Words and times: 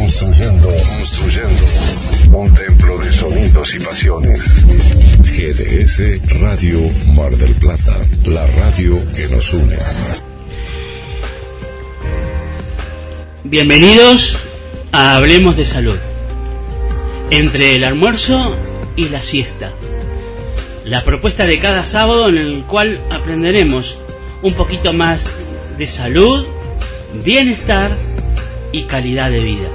Construyendo, 0.00 0.68
construyendo 0.96 1.62
un 2.32 2.54
templo 2.54 2.96
de 2.96 3.12
sonidos 3.12 3.74
y 3.74 3.80
pasiones. 3.80 4.64
GDS 5.18 6.40
Radio 6.40 6.80
Mar 7.12 7.30
del 7.32 7.54
Plata, 7.56 7.94
la 8.24 8.46
radio 8.46 8.98
que 9.14 9.28
nos 9.28 9.52
une. 9.52 9.76
Bienvenidos 13.44 14.38
a 14.90 15.16
Hablemos 15.16 15.58
de 15.58 15.66
Salud. 15.66 15.98
Entre 17.28 17.76
el 17.76 17.84
almuerzo 17.84 18.56
y 18.96 19.10
la 19.10 19.20
siesta. 19.20 19.70
La 20.86 21.04
propuesta 21.04 21.44
de 21.44 21.58
cada 21.58 21.84
sábado 21.84 22.30
en 22.30 22.38
el 22.38 22.62
cual 22.62 22.98
aprenderemos 23.10 23.98
un 24.40 24.54
poquito 24.54 24.94
más 24.94 25.22
de 25.76 25.86
salud, 25.86 26.46
bienestar 27.22 27.98
y 28.72 28.84
calidad 28.84 29.30
de 29.30 29.40
vida. 29.40 29.68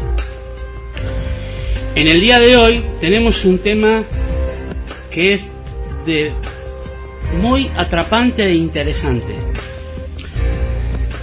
En 1.96 2.10
el 2.10 2.20
día 2.20 2.40
de 2.40 2.58
hoy 2.58 2.84
tenemos 3.00 3.46
un 3.46 3.58
tema 3.60 4.04
que 5.10 5.34
es 5.34 5.50
de 6.06 6.34
muy 7.42 7.72
atrapante 7.78 8.46
e 8.46 8.56
interesante. 8.56 9.34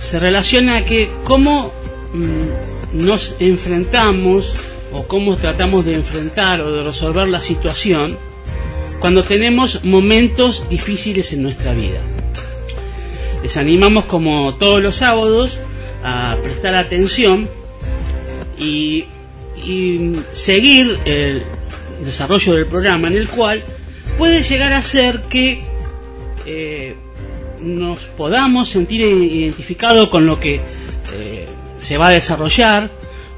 Se 0.01 0.19
relaciona 0.19 0.79
a 0.79 0.85
que 0.87 1.11
cómo 1.25 1.71
mm, 2.15 3.05
nos 3.05 3.37
enfrentamos 3.39 4.51
o 4.93 5.07
cómo 5.07 5.37
tratamos 5.37 5.85
de 5.85 5.95
enfrentar 5.95 6.63
o 6.63 6.73
de 6.73 6.83
resolver 6.83 7.29
la 7.29 7.43
situación 7.43 8.17
cuando 8.99 9.25
tenemos 9.25 9.85
momentos 9.85 10.67
difíciles 10.71 11.35
en 11.35 11.43
nuestra 11.43 11.75
vida. 11.75 11.99
Les 13.43 13.59
animamos 13.59 14.07
como 14.07 14.55
todos 14.55 14.83
los 14.83 14.97
sábados 14.97 15.59
a 16.03 16.39
prestar 16.43 16.75
atención 16.77 17.47
y, 18.59 19.05
seguir 20.33 20.99
el 21.05 21.43
desarrollo 22.05 22.55
del 22.55 22.67
programa 22.67 23.09
en 23.09 23.17
el 23.17 23.29
cual 23.29 23.63
puede 24.19 24.43
llegar 24.43 24.73
a 24.73 24.83
ser 24.83 25.23
que 25.23 25.63
eh, 26.47 26.95
nos 27.63 27.99
podamos 28.17 28.69
sentir 28.69 29.01
identificados 29.01 30.09
con 30.09 30.27
lo 30.27 30.39
que 30.41 30.61
eh, 31.15 31.47
se 31.79 31.97
va 31.97 32.09
a 32.09 32.11
desarrollar 32.11 32.91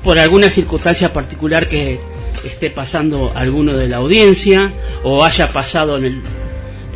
por 0.02 0.18
alguna 0.18 0.50
circunstancia 0.50 1.12
particular 1.12 1.68
que 1.68 1.98
esté 2.44 2.70
pasando 2.70 3.32
alguno 3.34 3.77
de 3.77 3.88
la 3.88 3.98
audiencia 3.98 4.72
o 5.02 5.24
haya 5.24 5.48
pasado 5.48 5.98
en 5.98 6.04
el, 6.04 6.22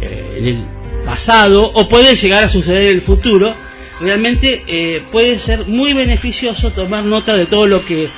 eh, 0.02 0.34
en 0.38 0.46
el 0.46 0.64
pasado 1.04 1.70
o 1.74 1.88
puede 1.88 2.16
llegar 2.16 2.44
a 2.44 2.48
suceder 2.48 2.84
en 2.84 2.94
el 2.94 3.02
futuro, 3.02 3.54
realmente 4.00 5.02
puede 5.10 5.38
ser 5.38 5.66
muy 5.66 5.94
beneficioso 5.94 6.70
tomar 6.70 7.04
nota 7.04 7.36
de 7.36 7.46
todo 7.46 7.66
lo 7.66 7.84
que 7.84 8.08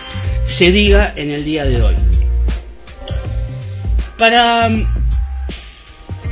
se 0.51 0.73
diga 0.73 1.13
en 1.17 1.31
el 1.31 1.45
día 1.45 1.65
de 1.65 1.81
hoy. 1.81 1.95
Para 4.19 4.69
mm, 4.69 4.87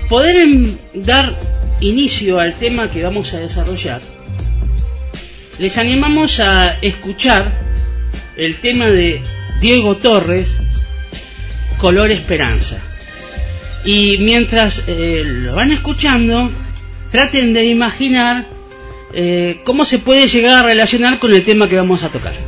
poder 0.08 0.48
dar 0.94 1.38
inicio 1.80 2.40
al 2.40 2.54
tema 2.54 2.90
que 2.90 3.02
vamos 3.02 3.32
a 3.32 3.38
desarrollar, 3.38 4.02
les 5.58 5.78
animamos 5.78 6.40
a 6.40 6.78
escuchar 6.82 7.50
el 8.36 8.56
tema 8.56 8.86
de 8.86 9.22
Diego 9.60 9.96
Torres, 9.96 10.48
Color 11.78 12.10
Esperanza. 12.10 12.78
Y 13.84 14.18
mientras 14.18 14.84
eh, 14.88 15.22
lo 15.24 15.54
van 15.54 15.70
escuchando, 15.70 16.50
traten 17.10 17.52
de 17.54 17.64
imaginar 17.64 18.46
eh, 19.14 19.60
cómo 19.64 19.84
se 19.84 19.98
puede 19.98 20.28
llegar 20.28 20.54
a 20.54 20.62
relacionar 20.62 21.18
con 21.18 21.32
el 21.32 21.42
tema 21.44 21.68
que 21.68 21.76
vamos 21.76 22.02
a 22.02 22.08
tocar. 22.08 22.47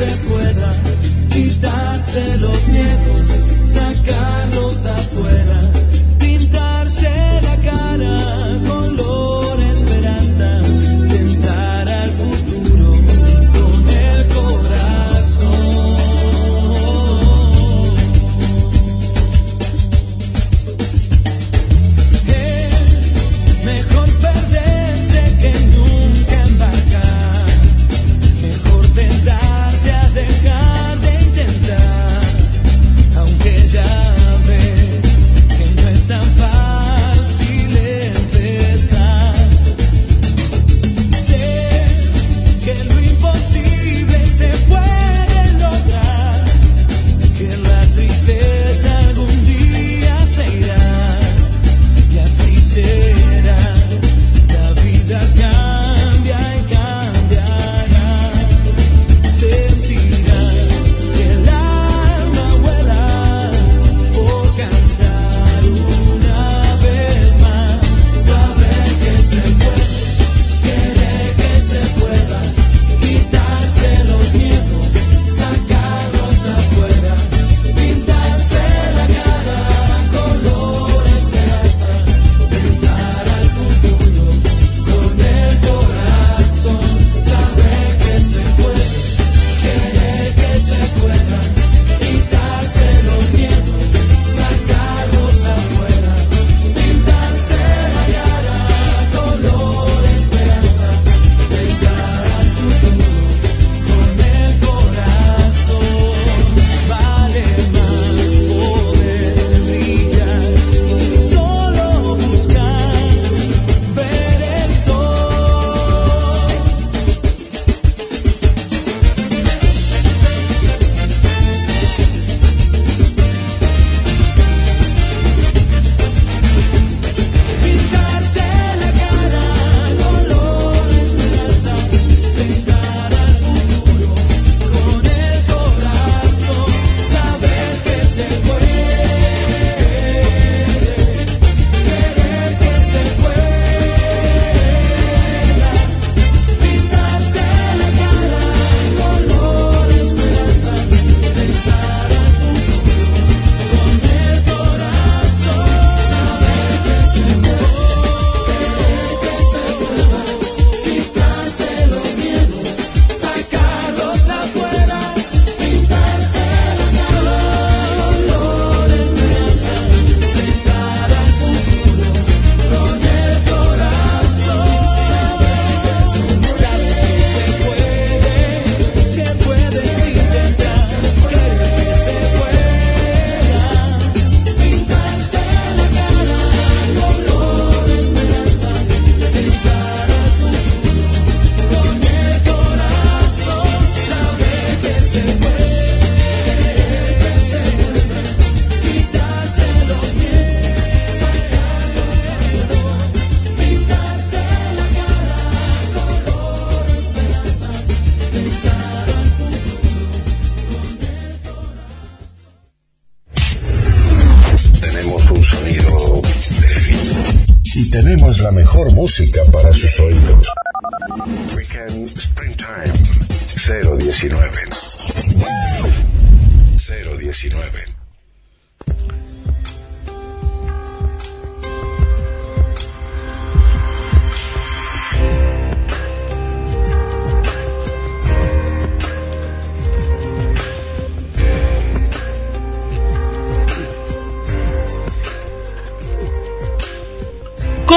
se 0.00 0.16
pueda 0.28 0.74
quitarse 1.30 2.38
los 2.38 2.68
miedos 2.68 3.26
sacarlos 3.66 4.86
afuera 4.86 5.59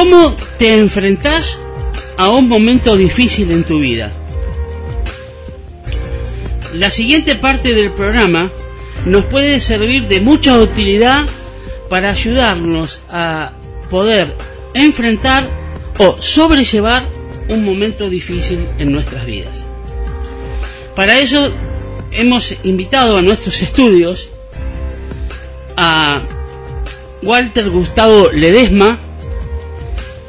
¿Cómo 0.04 0.36
te 0.60 0.76
enfrentás 0.80 1.62
a 2.18 2.30
un 2.30 2.50
momento 2.50 2.98
difícil 2.98 3.52
en 3.52 3.64
tu 3.64 3.80
vida? 3.80 4.12
La 6.74 6.92
siguiente 6.92 7.36
parte 7.36 7.74
del 7.74 7.90
programa 7.90 8.52
nos 9.06 9.24
puede 9.24 9.62
servir 9.62 10.10
de 10.10 10.20
mucha 10.20 10.60
utilidad 10.60 11.24
para 11.88 12.10
ayudarnos 12.10 13.00
a 13.10 13.54
poder 13.90 14.36
enfrentar 14.74 15.50
o 15.98 16.22
sobrellevar 16.22 17.06
un 17.48 17.64
momento 17.64 18.10
difícil 18.10 18.68
en 18.80 18.92
nuestras 18.92 19.26
vidas. 19.26 19.66
Para 20.98 21.20
eso 21.20 21.50
hemos 22.12 22.54
invitado 22.64 23.16
a 23.16 23.22
nuestros 23.22 23.62
estudios 23.62 24.30
a 25.78 26.24
Walter 27.22 27.70
Gustavo 27.70 28.32
Ledesma, 28.34 29.00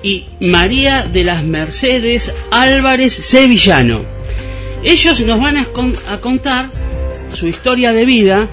y 0.05 0.27
María 0.39 1.09
de 1.11 1.25
las 1.25 1.43
Mercedes 1.43 2.33
Álvarez 2.51 3.15
Sevillano. 3.15 4.05
Ellos 4.83 5.19
nos 5.21 5.41
van 5.41 5.57
a, 5.57 5.65
contar 6.21 6.69
su 7.33 7.49
historia 7.49 7.95
de 7.95 8.05
vida 8.05 8.47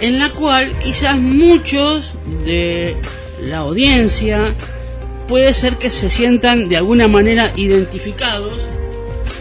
en 0.00 0.18
la 0.18 0.30
cual 0.32 0.72
quizás 0.82 1.16
muchos 1.16 2.14
de 2.44 2.96
la 3.40 3.58
audiencia 3.58 4.52
puede 5.28 5.54
ser 5.54 5.76
que 5.76 5.90
se 5.90 6.10
sientan 6.10 6.68
de 6.68 6.78
alguna 6.78 7.06
manera 7.06 7.52
identificados 7.54 8.60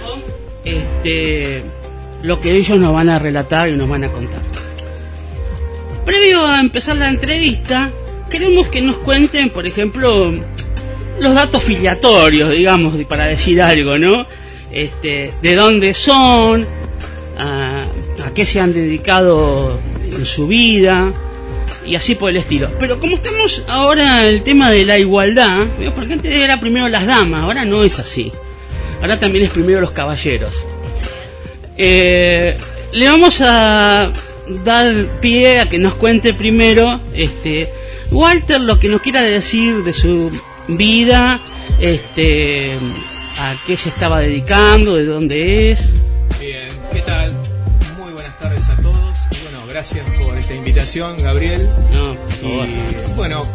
con 0.04 0.22
este 0.64 1.64
lo 2.22 2.40
que 2.40 2.54
ellos 2.54 2.78
nos 2.78 2.94
van 2.94 3.10
a 3.10 3.18
relatar 3.18 3.70
y 3.70 3.76
nos 3.76 3.90
van 3.90 4.04
a 4.04 4.12
contar. 4.12 4.42
Previo 6.06 6.46
a 6.46 6.60
empezar 6.60 6.98
la 6.98 7.10
entrevista, 7.10 7.90
queremos 8.30 8.68
que 8.68 8.82
nos 8.82 8.98
cuenten, 8.98 9.50
por 9.50 9.66
ejemplo, 9.66 10.32
los 11.20 11.36
datos 11.36 11.64
filiatorios, 11.64 12.52
digamos, 12.52 12.96
para 13.06 13.26
decir 13.26 13.62
algo, 13.62 13.98
¿no? 13.98 14.26
Este, 14.72 15.32
de 15.42 15.56
dónde 15.56 15.94
son, 15.94 16.66
a, 17.38 17.86
qué 18.34 18.46
se 18.46 18.60
han 18.60 18.74
dedicado 18.74 19.80
en 20.12 20.26
su 20.26 20.48
vida 20.48 21.12
y 21.86 21.96
así 21.96 22.16
por 22.16 22.30
el 22.30 22.38
estilo. 22.38 22.72
Pero 22.80 23.00
como 23.00 23.16
estamos 23.16 23.64
ahora 23.68 24.28
en 24.28 24.36
el 24.36 24.44
tema 24.44 24.70
de 24.72 24.86
la 24.86 25.00
igualdad, 25.00 25.66
porque 25.96 26.14
antes 26.14 26.34
era 26.36 26.60
primero 26.60 26.88
las 26.88 27.06
damas, 27.06 27.44
ahora 27.44 27.66
no 27.66 27.84
es 27.84 28.00
así. 28.00 28.32
Ahora 29.02 29.20
también 29.20 29.46
es 29.46 29.52
primero 29.52 29.82
los 29.82 29.92
caballeros. 29.92 30.54
Eh, 31.78 32.58
le 32.92 33.06
vamos 33.08 33.40
a 33.42 34.12
dar 34.64 35.20
pie 35.22 35.60
a 35.60 35.70
que 35.70 35.78
nos 35.78 35.96
cuente 35.96 36.34
primero 36.34 37.00
este 37.14 37.70
Walter 38.12 38.60
lo 38.60 38.80
que 38.80 38.90
nos 38.90 39.02
quiera 39.02 39.22
decir 39.22 39.84
de 39.84 39.94
su 39.94 40.32
vida, 40.78 41.40
este, 41.80 42.78
a 43.40 43.56
qué 43.66 43.78
se 43.78 43.90
estaba 43.90 44.20
dedicando, 44.20 44.96
de 44.96 45.06
dónde 45.06 45.72
es. 45.72 45.80
Bien, 46.40 46.70
¿qué 46.94 47.02
tal? 47.02 47.34
Muy 47.98 48.14
buenas 48.14 48.38
tardes 48.38 48.70
a 48.70 48.76
todos. 48.78 49.18
bueno, 49.44 49.66
gracias 49.68 50.06
por 50.20 50.38
esta 50.38 50.54
invitación, 50.54 51.22
Gabriel. 51.22 51.70
No, 51.94 52.14
Y 52.42 53.16
bueno, 53.16 53.46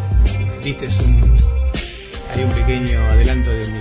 diste 0.63 0.87
un, 1.03 1.35
hay 2.33 2.43
un 2.43 2.51
pequeño 2.51 3.01
adelanto 3.03 3.51
de 3.51 3.67
mi, 3.67 3.79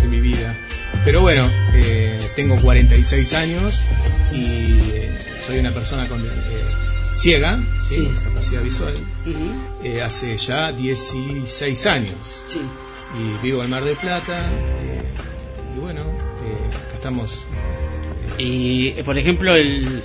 de 0.00 0.08
mi 0.08 0.20
vida. 0.20 0.56
Pero 1.04 1.20
bueno, 1.20 1.46
eh, 1.74 2.18
tengo 2.34 2.56
46 2.56 3.34
años 3.34 3.84
y 4.32 4.78
eh, 4.92 5.18
soy 5.44 5.58
una 5.58 5.70
persona 5.70 6.08
con, 6.08 6.20
eh, 6.20 6.30
ciega, 7.16 7.62
¿sí? 7.88 8.08
capacidad 8.22 8.62
visual, 8.62 8.94
eh, 9.82 10.02
hace 10.02 10.36
ya 10.36 10.72
16 10.72 11.86
años. 11.86 12.14
Y 13.16 13.44
vivo 13.46 13.62
en 13.62 13.70
Mar 13.70 13.84
del 13.84 13.96
Plata. 13.96 14.38
Eh, 14.82 15.76
y 15.76 15.80
bueno, 15.80 16.00
eh, 16.00 16.68
acá 16.68 16.94
estamos. 16.94 17.46
y, 18.38 18.90
por 19.02 19.18
ejemplo, 19.18 19.54
el, 19.54 20.02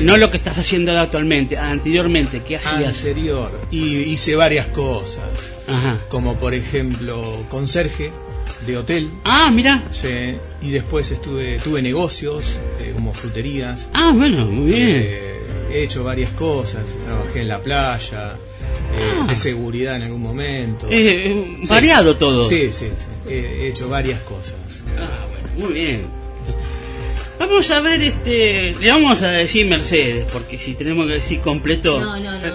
no 0.00 0.16
lo 0.16 0.30
que 0.30 0.36
estás 0.38 0.58
haciendo 0.58 0.98
actualmente, 0.98 1.56
anteriormente, 1.56 2.42
¿qué 2.46 2.56
hacías? 2.56 2.98
Anterior, 2.98 3.60
y 3.70 3.98
hice 3.98 4.34
varias 4.36 4.68
cosas. 4.68 5.52
Como 6.08 6.36
por 6.36 6.54
ejemplo, 6.54 7.46
conserje 7.48 8.10
de 8.66 8.76
hotel. 8.76 9.08
Ah, 9.24 9.50
mira. 9.50 9.82
Sí, 9.90 10.34
y 10.60 10.70
después 10.70 11.10
estuve 11.10 11.58
tuve 11.58 11.80
negocios 11.80 12.58
como 12.94 13.12
fruterías. 13.12 13.88
Ah, 13.94 14.12
bueno, 14.14 14.46
muy 14.46 14.72
bien 14.72 15.41
he 15.72 15.82
hecho 15.84 16.04
varias 16.04 16.30
cosas, 16.30 16.84
trabajé 17.04 17.40
en 17.40 17.48
la 17.48 17.62
playa, 17.62 18.38
eh, 18.92 19.14
ah. 19.20 19.26
de 19.28 19.36
seguridad 19.36 19.96
en 19.96 20.02
algún 20.02 20.22
momento. 20.22 20.86
Eh, 20.90 21.56
variado 21.68 22.16
todo. 22.16 22.44
Sí, 22.44 22.70
sí, 22.72 22.88
he 23.28 23.68
hecho 23.68 23.88
varias 23.88 24.20
cosas. 24.22 24.56
Ah, 24.98 25.26
bueno, 25.30 25.48
muy 25.66 25.72
bien. 25.72 26.22
Vamos 27.38 27.68
a 27.72 27.80
ver, 27.80 28.00
este, 28.00 28.72
le 28.78 28.88
vamos 28.88 29.20
a 29.22 29.30
decir 29.32 29.66
Mercedes, 29.66 30.26
porque 30.32 30.58
si 30.58 30.74
tenemos 30.74 31.08
que 31.08 31.14
decir 31.14 31.40
completo, 31.40 32.00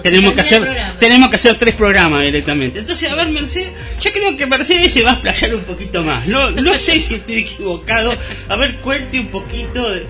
tenemos 0.02 0.32
que 0.32 0.40
hacer, 0.40 0.66
tenemos 0.98 1.28
que 1.28 1.36
hacer 1.36 1.58
tres 1.58 1.74
programas 1.74 2.22
directamente. 2.22 2.78
Entonces, 2.78 3.10
a 3.10 3.14
ver, 3.14 3.28
Mercedes, 3.28 3.70
yo 4.00 4.10
creo 4.12 4.34
que 4.38 4.46
Mercedes 4.46 4.94
se 4.94 5.02
va 5.02 5.10
a 5.10 5.12
explayar 5.14 5.56
un 5.56 5.64
poquito 5.64 6.02
más. 6.02 6.26
No, 6.26 6.52
no 6.52 6.78
sé 6.78 7.00
si 7.00 7.16
estoy 7.16 7.40
equivocado. 7.40 8.14
A 8.48 8.56
ver, 8.56 8.76
cuente 8.76 9.20
un 9.20 9.28
poquito. 9.28 9.90
De, 9.90 10.06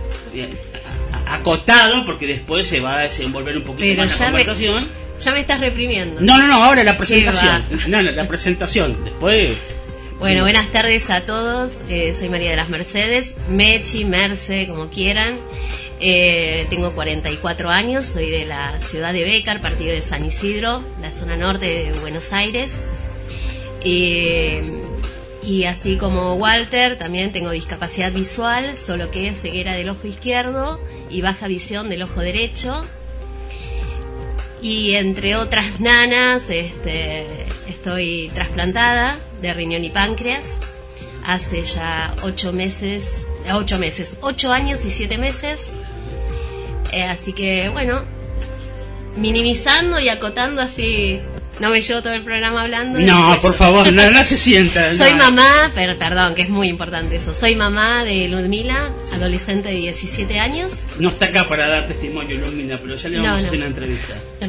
acotado 1.28 2.04
porque 2.06 2.26
después 2.26 2.66
se 2.66 2.80
va 2.80 3.00
a 3.00 3.02
desenvolver 3.02 3.56
un 3.56 3.64
poquito 3.64 4.02
más 4.02 4.18
la 4.20 4.26
conversación. 4.26 4.88
ya 5.18 5.32
me 5.32 5.40
estás 5.40 5.60
reprimiendo. 5.60 6.20
No, 6.20 6.38
no, 6.38 6.46
no, 6.46 6.62
ahora 6.62 6.84
la 6.84 6.96
presentación. 6.96 7.64
No, 7.88 8.02
no, 8.02 8.10
la 8.10 8.26
presentación. 8.28 9.04
Después. 9.04 9.50
Bueno, 10.18 10.42
buenas 10.42 10.66
tardes 10.72 11.10
a 11.10 11.20
todos. 11.20 11.72
Eh, 11.88 12.14
soy 12.18 12.28
María 12.28 12.50
de 12.50 12.56
las 12.56 12.68
Mercedes, 12.68 13.34
Mechi, 13.48 14.04
Merce, 14.04 14.66
como 14.66 14.88
quieran. 14.88 15.36
Eh, 16.00 16.66
tengo 16.70 16.90
44 16.90 17.70
años, 17.70 18.06
soy 18.06 18.30
de 18.30 18.44
la 18.44 18.80
ciudad 18.80 19.12
de 19.12 19.24
Becar, 19.24 19.60
partido 19.60 19.92
de 19.92 20.02
San 20.02 20.24
Isidro, 20.24 20.82
la 21.00 21.10
zona 21.10 21.36
norte 21.36 21.66
de 21.66 21.92
Buenos 22.00 22.32
Aires. 22.32 22.70
Eh, 23.84 24.77
y 25.48 25.64
así 25.64 25.96
como 25.96 26.34
Walter, 26.34 26.98
también 26.98 27.32
tengo 27.32 27.50
discapacidad 27.50 28.12
visual, 28.12 28.76
solo 28.76 29.10
que 29.10 29.28
es 29.28 29.40
ceguera 29.40 29.72
del 29.72 29.88
ojo 29.88 30.06
izquierdo 30.06 30.78
y 31.08 31.22
baja 31.22 31.48
visión 31.48 31.88
del 31.88 32.02
ojo 32.02 32.20
derecho. 32.20 32.84
Y 34.60 34.92
entre 34.92 35.36
otras 35.36 35.80
nanas, 35.80 36.42
este, 36.50 37.46
estoy 37.66 38.30
trasplantada 38.34 39.18
de 39.40 39.54
riñón 39.54 39.84
y 39.84 39.90
páncreas 39.90 40.44
hace 41.24 41.64
ya 41.64 42.14
ocho 42.24 42.52
meses, 42.52 43.06
ocho 43.50 43.78
meses, 43.78 44.16
ocho 44.20 44.52
años 44.52 44.84
y 44.84 44.90
siete 44.90 45.16
meses. 45.16 45.60
Eh, 46.92 47.04
así 47.04 47.32
que 47.32 47.70
bueno, 47.70 48.04
minimizando 49.16 49.98
y 49.98 50.10
acotando 50.10 50.60
así 50.60 51.18
no 51.60 51.70
me 51.70 51.80
llevo 51.80 52.02
todo 52.02 52.12
el 52.12 52.22
programa 52.22 52.62
hablando. 52.62 52.98
No, 53.00 53.38
por 53.40 53.54
favor, 53.54 53.92
no, 53.92 54.24
se 54.24 54.36
sienta. 54.36 54.92
Soy 54.94 55.14
mamá, 55.14 55.72
pero 55.74 55.96
perdón, 55.96 56.34
que 56.34 56.42
es 56.42 56.48
muy 56.48 56.68
importante 56.68 57.16
eso. 57.16 57.34
Soy 57.34 57.54
mamá 57.54 58.04
de 58.04 58.28
Ludmila, 58.28 58.90
adolescente 59.12 59.68
de 59.70 59.76
17 59.76 60.38
años. 60.38 60.72
No 60.98 61.08
está 61.08 61.26
acá 61.26 61.48
para 61.48 61.68
dar 61.68 61.88
testimonio, 61.88 62.36
Ludmila, 62.38 62.78
pero 62.80 62.94
ya 62.96 63.08
le 63.08 63.18
vamos 63.20 63.44
a 63.44 63.46
hacer 63.46 63.58
una 63.58 63.66
entrevista. 63.66 64.14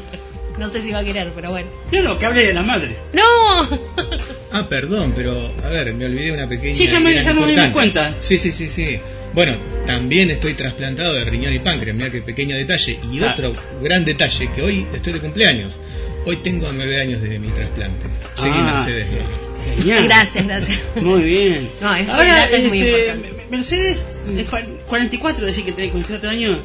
no 0.57 0.69
sé 0.69 0.81
si 0.81 0.91
va 0.91 0.99
a 0.99 1.03
querer, 1.03 1.31
pero 1.33 1.51
bueno. 1.51 1.69
No, 1.91 2.01
no, 2.01 2.17
que 2.17 2.25
hable 2.25 2.45
de 2.47 2.53
la 2.53 2.61
madre. 2.63 2.95
¡No! 3.13 3.21
ah, 4.51 4.67
perdón, 4.69 5.13
pero 5.15 5.37
a 5.63 5.69
ver, 5.69 5.93
me 5.93 6.05
olvidé 6.05 6.31
una 6.31 6.47
pequeña. 6.47 6.73
Sí, 6.75 6.87
ya, 6.87 6.99
me, 6.99 7.13
ya 7.55 7.71
cuenta. 7.71 8.15
Sí, 8.19 8.37
sí, 8.37 8.51
sí, 8.51 8.69
sí. 8.69 8.99
Bueno, 9.33 9.57
también 9.85 10.31
estoy 10.31 10.55
trasplantado 10.55 11.13
de 11.13 11.23
riñón 11.23 11.53
y 11.53 11.59
páncreas, 11.59 11.95
mira 11.95 12.09
qué 12.09 12.21
pequeño 12.21 12.55
detalle. 12.55 12.99
Y 13.11 13.23
Ah. 13.23 13.31
otro 13.31 13.51
gran 13.81 14.03
detalle, 14.03 14.49
que 14.53 14.61
hoy 14.61 14.87
estoy 14.93 15.13
de 15.13 15.19
cumpleaños. 15.19 15.79
Hoy 16.25 16.38
tengo 16.38 16.71
nueve 16.71 17.01
años 17.01 17.21
de 17.21 17.39
mi 17.39 17.49
trasplante. 17.49 18.05
Seguí, 18.35 18.49
Ah, 18.55 18.73
Mercedes. 18.75 19.07
¿no? 19.11 19.75
Genial. 19.77 20.03
Gracias, 20.05 20.45
gracias. 20.47 20.79
Muy 21.01 21.23
bien. 21.23 21.69
No, 21.81 21.95
ese 21.95 22.11
Ahora, 22.11 22.38
dato 22.38 22.55
es 22.55 22.67
muy 22.69 22.81
este, 22.81 23.07
importante. 23.07 23.45
Mercedes, 23.49 24.05
es 24.38 24.49
cua- 24.51 24.77
44, 24.88 25.45
decir 25.45 25.65
que 25.65 25.71
tenés 25.71 25.91
44 25.91 26.29
años. 26.29 26.59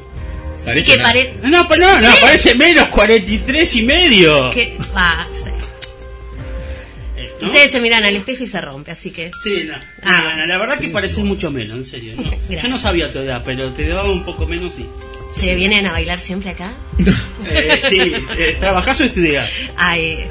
Parece 0.64 0.92
sí 0.92 0.96
que 0.96 1.02
pare... 1.02 1.34
No, 1.42 1.68
pero 1.68 1.86
no, 1.86 1.94
no, 1.94 2.00
Sí. 2.00 2.08
parece 2.20 2.54
menos, 2.54 2.88
43 2.88 3.74
y 3.76 3.82
medio. 3.82 4.50
que- 4.50 4.76
ah, 4.94 5.26
sí. 5.32 5.50
Eh, 7.16 7.28
¿no? 7.40 7.48
Ustedes 7.48 7.70
se 7.72 7.80
miran 7.80 8.04
al 8.04 8.16
espejo 8.16 8.44
y 8.44 8.46
se 8.46 8.60
rompe, 8.60 8.90
así 8.90 9.10
que... 9.10 9.30
Sí, 9.42 9.64
no. 9.68 9.74
Ah. 10.02 10.22
No, 10.24 10.36
no, 10.36 10.46
la 10.46 10.58
verdad 10.58 10.78
que 10.78 10.88
pareces 10.88 11.18
mucho 11.24 11.50
menos, 11.50 11.76
en 11.76 11.84
serio. 11.84 12.14
¿no? 12.16 12.30
Yo 12.48 12.68
no 12.68 12.78
sabía 12.78 13.12
tu 13.12 13.18
edad, 13.18 13.42
pero 13.44 13.70
te 13.72 13.86
daba 13.88 14.10
un 14.10 14.24
poco 14.24 14.46
menos, 14.46 14.74
sí. 14.74 14.86
¿Se 15.36 15.54
vienen 15.54 15.86
a 15.86 15.92
bailar 15.92 16.18
siempre 16.18 16.50
acá? 16.50 16.72
Eh, 17.46 17.78
sí, 17.86 18.14
eh, 18.38 18.56
¿trabajás 18.58 19.02
o 19.02 19.04
estudias? 19.04 19.50
Ay, 19.76 20.12
eh, 20.12 20.28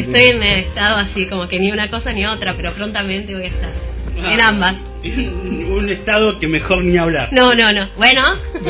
estoy 0.00 0.22
en 0.22 0.42
estado 0.42 0.96
así 0.96 1.26
como 1.26 1.46
que 1.46 1.60
ni 1.60 1.70
una 1.70 1.88
cosa 1.88 2.12
ni 2.12 2.26
otra, 2.26 2.56
pero 2.56 2.72
prontamente 2.72 3.34
voy 3.34 3.44
a 3.44 3.46
estar 3.46 3.70
en 4.32 4.40
ambas. 4.40 4.76
Un 5.04 5.88
estado 5.90 6.40
que 6.40 6.48
mejor 6.48 6.82
ni 6.84 6.98
hablar. 6.98 7.28
No, 7.32 7.54
no, 7.54 7.72
no. 7.72 7.88
Bueno, 7.96 8.22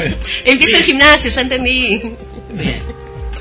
empiezo 0.45 0.77
el 0.77 0.83
gimnasio, 0.83 1.31
ya 1.31 1.41
entendí. 1.41 2.03
Bien. 2.53 2.83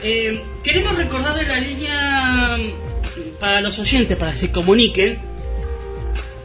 Eh, 0.04 0.42
queremos 0.64 0.96
recordarle 0.96 1.46
la 1.46 1.60
línea 1.60 2.58
mm, 2.58 3.40
para 3.40 3.60
los 3.60 3.78
oyentes, 3.80 4.16
para 4.16 4.32
que 4.32 4.38
se 4.38 4.52
comuniquen. 4.52 5.20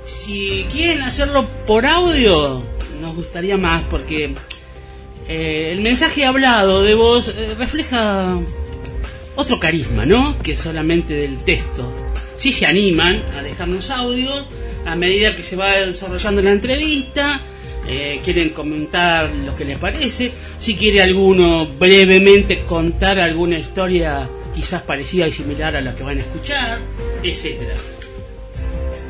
Si 0.05 0.67
quieren 0.73 1.03
hacerlo 1.03 1.49
por 1.67 1.87
audio, 1.87 2.65
nos 3.01 3.15
gustaría 3.15 3.57
más 3.57 3.83
porque 3.85 4.35
eh, 5.35 5.73
el 5.73 5.81
mensaje 5.81 6.27
hablado 6.27 6.83
de 6.83 6.95
voz 6.95 7.29
eh, 7.29 7.55
refleja 7.59 8.39
otro 9.35 9.59
carisma, 9.59 10.05
¿no? 10.05 10.39
Que 10.43 10.59
solamente 10.59 11.15
del 11.15 11.39
texto. 11.39 11.91
Si 12.37 12.53
se 12.53 12.67
animan 12.67 13.23
a 13.39 13.43
dejarnos 13.43 13.89
audio 13.89 14.31
a 14.85 14.95
medida 14.95 15.35
que 15.35 15.43
se 15.43 15.57
va 15.57 15.73
desarrollando 15.73 16.43
la 16.43 16.53
entrevista, 16.53 17.41
eh, 17.89 18.21
quieren 18.23 18.51
comentar 18.51 19.31
lo 19.31 19.55
que 19.55 19.65
les 19.65 19.79
parece, 19.79 20.33
si 20.59 20.77
quiere 20.77 21.01
alguno 21.01 21.67
brevemente 21.67 22.65
contar 22.65 23.19
alguna 23.19 23.59
historia 23.59 24.29
quizás 24.55 24.83
parecida 24.83 25.27
y 25.27 25.33
similar 25.33 25.75
a 25.77 25.81
la 25.81 25.95
que 25.95 26.03
van 26.03 26.19
a 26.19 26.21
escuchar, 26.21 26.79
etcétera. 27.23 27.73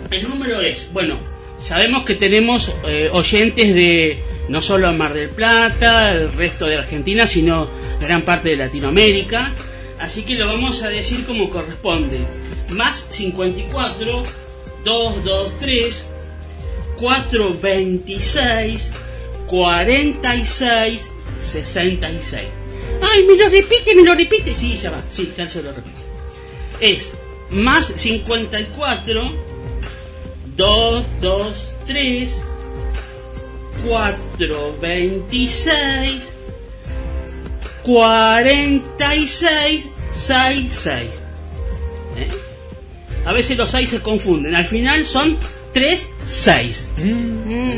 El 0.09 0.29
número 0.29 0.61
es, 0.61 0.89
bueno, 0.93 1.19
sabemos 1.65 2.05
que 2.05 2.15
tenemos 2.15 2.71
oyentes 3.13 3.75
de 3.75 4.32
no 4.49 4.61
solo 4.63 4.93
Mar 4.93 5.15
del 5.15 5.31
Plata, 5.31 6.13
el 6.13 6.33
resto 6.33 6.67
de 6.67 6.77
Argentina, 6.77 7.27
sino 7.27 7.69
gran 8.01 8.23
parte 8.23 8.51
de 8.51 8.57
Latinoamérica. 8.57 9.53
Así 9.99 10.23
que 10.23 10.35
lo 10.35 10.47
vamos 10.49 10.83
a 10.83 10.89
decir 10.89 11.25
como 11.25 11.49
corresponde. 11.49 12.21
Más 12.71 13.07
54 13.11 14.23
223 14.85 16.07
426 16.97 18.91
46 19.47 21.11
66. 21.39 22.43
Ay, 23.03 23.25
me 23.27 23.37
lo 23.37 23.49
repite, 23.49 23.95
me 23.95 24.05
lo 24.05 24.15
repite. 24.15 24.55
Sí, 24.55 24.79
ya 24.79 24.91
va, 24.91 25.03
sí, 25.11 25.33
ya 25.37 25.49
se 25.49 25.63
lo 25.63 25.73
repito. 25.73 25.99
Es 26.81 27.13
más 27.51 27.93
54 27.97 29.53
2, 30.57 31.05
2, 33.85 34.15
3, 34.39 34.49
4, 34.49 34.77
26, 34.81 36.35
46, 37.85 39.87
6, 40.13 40.73
6. 40.73 41.11
¿Eh? 42.17 42.29
A 43.25 43.33
veces 43.33 43.57
los 43.57 43.71
6 43.71 43.89
se 43.89 44.01
confunden. 44.01 44.55
Al 44.55 44.67
final 44.67 45.07
son 45.07 45.39
3, 45.73 46.07
6. 46.29 46.91
Mm, 46.99 47.73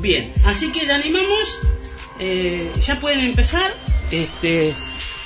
Bien, 0.00 0.32
así 0.44 0.70
que 0.72 0.86
ya 0.86 0.96
animamos. 0.96 1.58
eh, 2.18 2.70
ya 2.86 2.98
pueden 3.00 3.20
empezar. 3.20 3.70
Este, 4.10 4.72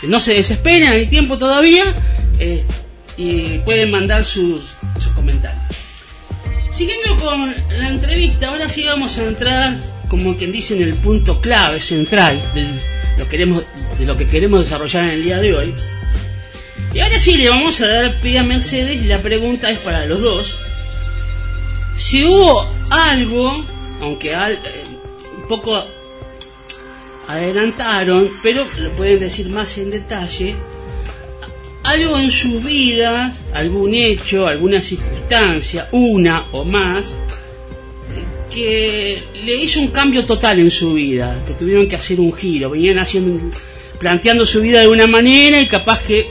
no 0.02 0.20
se 0.20 0.34
desesperen, 0.34 0.88
hay 0.88 1.06
tiempo 1.06 1.38
todavía. 1.38 1.84
eh, 2.38 2.64
y 3.16 3.58
pueden 3.58 3.92
mandar 3.92 4.24
sus, 4.24 4.74
sus 5.00 5.12
comentarios. 5.12 5.62
Siguiendo 6.76 7.16
con 7.20 7.54
la 7.78 7.88
entrevista, 7.88 8.48
ahora 8.48 8.68
sí 8.68 8.84
vamos 8.84 9.16
a 9.18 9.24
entrar, 9.26 9.78
como 10.08 10.36
quien 10.36 10.50
dice, 10.52 10.74
en 10.74 10.82
el 10.82 10.94
punto 10.94 11.40
clave, 11.40 11.80
central 11.80 12.40
de 12.52 12.74
lo 14.06 14.16
que 14.16 14.26
queremos 14.26 14.64
desarrollar 14.64 15.04
en 15.04 15.10
el 15.10 15.22
día 15.24 15.38
de 15.38 15.54
hoy. 15.54 15.74
Y 16.92 17.00
ahora 17.00 17.18
sí 17.20 17.36
le 17.36 17.48
vamos 17.48 17.80
a 17.80 17.86
dar 17.88 18.20
pie 18.20 18.38
a 18.38 18.42
Mercedes 18.42 19.02
y 19.02 19.06
la 19.06 19.18
pregunta 19.18 19.70
es 19.70 19.78
para 19.78 20.04
los 20.06 20.20
dos. 20.20 20.58
Si 21.96 22.24
hubo 22.24 22.68
algo, 22.90 23.64
aunque 24.00 24.34
al- 24.34 24.54
eh, 24.54 24.84
un 25.42 25.48
poco 25.48 25.84
adelantaron, 27.28 28.28
pero 28.42 28.64
lo 28.80 28.90
pueden 28.96 29.20
decir 29.20 29.48
más 29.48 29.78
en 29.78 29.90
detalle, 29.90 30.56
algo 31.84 32.18
en 32.18 32.30
sus 32.30 32.64
vidas, 32.64 33.38
algún 33.52 33.94
hecho, 33.94 34.46
alguna 34.46 34.80
circunstancia, 34.80 35.88
una 35.92 36.48
o 36.50 36.64
más, 36.64 37.14
que 38.52 39.22
le 39.34 39.54
hizo 39.56 39.80
un 39.80 39.88
cambio 39.88 40.24
total 40.24 40.58
en 40.60 40.70
su 40.70 40.94
vida, 40.94 41.42
que 41.46 41.52
tuvieron 41.52 41.86
que 41.86 41.96
hacer 41.96 42.18
un 42.20 42.32
giro, 42.32 42.70
venían 42.70 42.98
haciendo, 42.98 43.50
planteando 43.98 44.46
su 44.46 44.60
vida 44.60 44.80
de 44.80 44.88
una 44.88 45.06
manera 45.06 45.60
y 45.60 45.66
capaz 45.66 46.00
que 46.02 46.26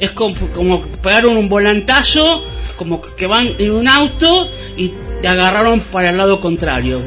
es 0.00 0.10
como, 0.10 0.34
como 0.50 0.86
pegaron 1.02 1.36
un 1.36 1.48
volantazo, 1.48 2.44
como 2.76 3.00
que 3.00 3.26
van 3.26 3.48
en 3.58 3.70
un 3.70 3.86
auto 3.86 4.50
y 4.76 4.92
te 5.22 5.28
agarraron 5.28 5.80
para 5.80 6.10
el 6.10 6.16
lado 6.16 6.40
contrario, 6.40 7.00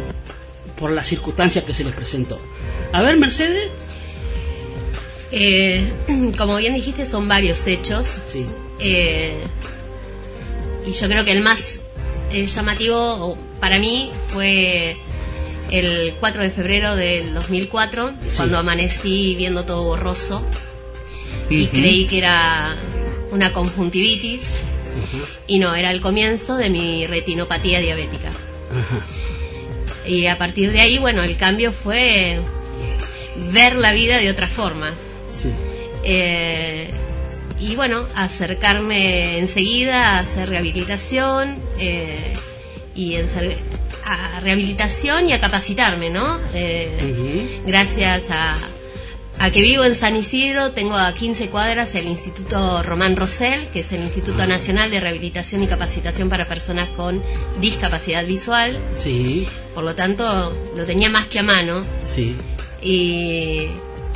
por 0.80 0.92
las 0.92 1.08
circunstancias 1.08 1.66
que 1.66 1.74
se 1.74 1.84
les 1.84 1.94
presentó. 1.94 2.40
A 2.94 3.02
ver, 3.02 3.18
Mercedes. 3.18 3.70
Eh, 5.40 6.32
como 6.38 6.58
bien 6.58 6.74
dijiste, 6.74 7.06
son 7.06 7.28
varios 7.28 7.66
hechos. 7.68 8.20
Sí. 8.32 8.46
eh, 8.80 9.44
y 10.86 10.92
yo 10.94 11.08
creo 11.08 11.26
que 11.26 11.34
el 11.34 11.42
más 11.42 11.80
eh, 12.32 12.48
llamativo 12.48 13.38
para 13.60 13.78
mí 13.78 14.12
fue 14.28 14.98
el 15.70 16.14
4 16.20 16.44
de 16.44 16.50
febrero 16.50 16.96
del 16.96 17.34
2004, 17.34 18.14
cuando 18.38 18.58
amanecí 18.58 19.36
viendo 19.38 19.66
todo 19.66 19.84
borroso 19.84 20.42
y 21.50 21.68
creí 21.68 22.06
que 22.06 22.20
era 22.20 22.78
una 23.32 23.54
conjuntivitis. 23.54 24.54
Y 25.46 25.60
no, 25.60 25.76
era 25.76 25.92
el 25.92 26.02
comienzo 26.02 26.56
de 26.56 26.70
mi 26.70 27.06
retinopatía 27.06 27.80
diabética. 27.80 28.30
Ajá. 28.30 29.06
Y 30.08 30.28
a 30.28 30.38
partir 30.38 30.72
de 30.72 30.80
ahí, 30.80 30.98
bueno, 30.98 31.22
el 31.24 31.38
cambio 31.38 31.72
fue 31.72 32.40
ver 33.52 33.76
la 33.76 33.94
vida 33.94 34.18
de 34.18 34.30
otra 34.30 34.48
forma. 34.48 34.94
Eh, 36.10 36.90
y 37.60 37.76
bueno, 37.76 38.06
acercarme 38.16 39.40
enseguida 39.40 40.12
a 40.12 40.20
hacer 40.20 40.50
rehabilitación 40.50 41.58
eh, 41.80 42.34
y 42.96 43.16
en 43.16 43.28
a 44.06 44.40
rehabilitación 44.40 45.28
y 45.28 45.34
a 45.34 45.42
capacitarme, 45.42 46.10
¿no? 46.10 46.40
Eh. 46.54 47.60
Gracias 47.66 48.24
a, 48.30 48.56
a 49.40 49.52
que 49.52 49.62
vivo 49.62 49.84
en 49.84 49.96
San 49.96 50.16
Isidro, 50.16 50.72
tengo 50.72 50.96
a 50.96 51.14
15 51.14 51.50
cuadras 51.50 51.94
el 51.96 52.08
Instituto 52.08 52.84
Román 52.84 53.18
Rosell, 53.18 53.68
que 53.74 53.82
es 53.82 53.92
el 53.92 54.04
Instituto 54.04 54.48
Nacional 54.48 54.90
de 54.90 55.02
Rehabilitación 55.02 55.62
y 55.64 55.68
Capacitación 55.68 56.30
para 56.30 56.46
Personas 56.48 56.88
con 56.90 57.22
Discapacidad 57.60 58.26
Visual. 58.26 58.80
Sí, 58.98 59.46
Por 59.76 59.84
lo 59.84 59.94
tanto, 59.94 60.58
lo 60.74 60.86
tenía 60.86 61.10
más 61.10 61.28
que 61.28 61.40
a 61.40 61.44
mano. 61.44 61.84
sí. 62.02 62.34
Y, 62.80 63.68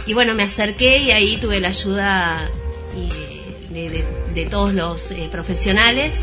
y 0.05 0.13
bueno, 0.13 0.33
me 0.35 0.43
acerqué 0.43 0.97
y 0.99 1.11
ahí 1.11 1.37
tuve 1.37 1.59
la 1.59 1.69
ayuda 1.69 2.49
y 2.95 3.73
de, 3.73 3.89
de- 3.89 4.05
de 4.33 4.45
todos 4.45 4.73
los 4.73 5.11
eh, 5.11 5.27
profesionales. 5.31 6.19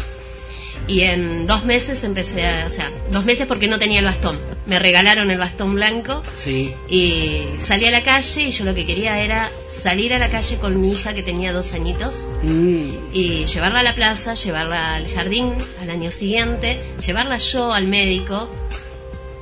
Y 0.87 1.01
en 1.03 1.47
dos 1.47 1.65
meses 1.67 2.03
empecé 2.05 2.47
a, 2.47 2.67
o 2.67 2.71
sea, 2.71 2.91
dos 3.11 3.25
meses 3.27 3.47
porque 3.47 3.67
no 3.69 3.79
tenía 3.79 3.99
el 3.99 4.07
bastón. 4.07 4.39
Me 4.67 4.79
regalaron 4.79 5.31
el 5.31 5.37
bastón 5.37 5.75
blanco 5.75 6.23
Sí. 6.35 6.73
y 6.89 7.43
salí 7.61 7.85
a 7.87 7.91
la 7.91 8.03
calle 8.03 8.43
y 8.45 8.51
yo 8.51 8.65
lo 8.65 8.75
que 8.75 8.87
quería 8.87 9.21
era 9.23 9.51
salir 9.75 10.15
a 10.15 10.19
la 10.19 10.31
calle 10.31 10.57
con 10.57 10.81
mi 10.81 10.93
hija 10.93 11.13
que 11.15 11.23
tenía 11.23 11.53
dos 11.53 11.73
añitos 11.75 12.25
Mm, 12.43 12.91
y 13.13 13.45
llevarla 13.47 13.81
a 13.81 13.83
la 13.83 13.95
plaza, 13.95 14.35
llevarla 14.35 14.95
al 14.95 15.09
jardín 15.09 15.53
al 15.81 15.91
año 15.91 16.11
siguiente, 16.11 16.79
llevarla 17.05 17.37
yo 17.39 17.73
al 17.73 17.87
médico 17.87 18.49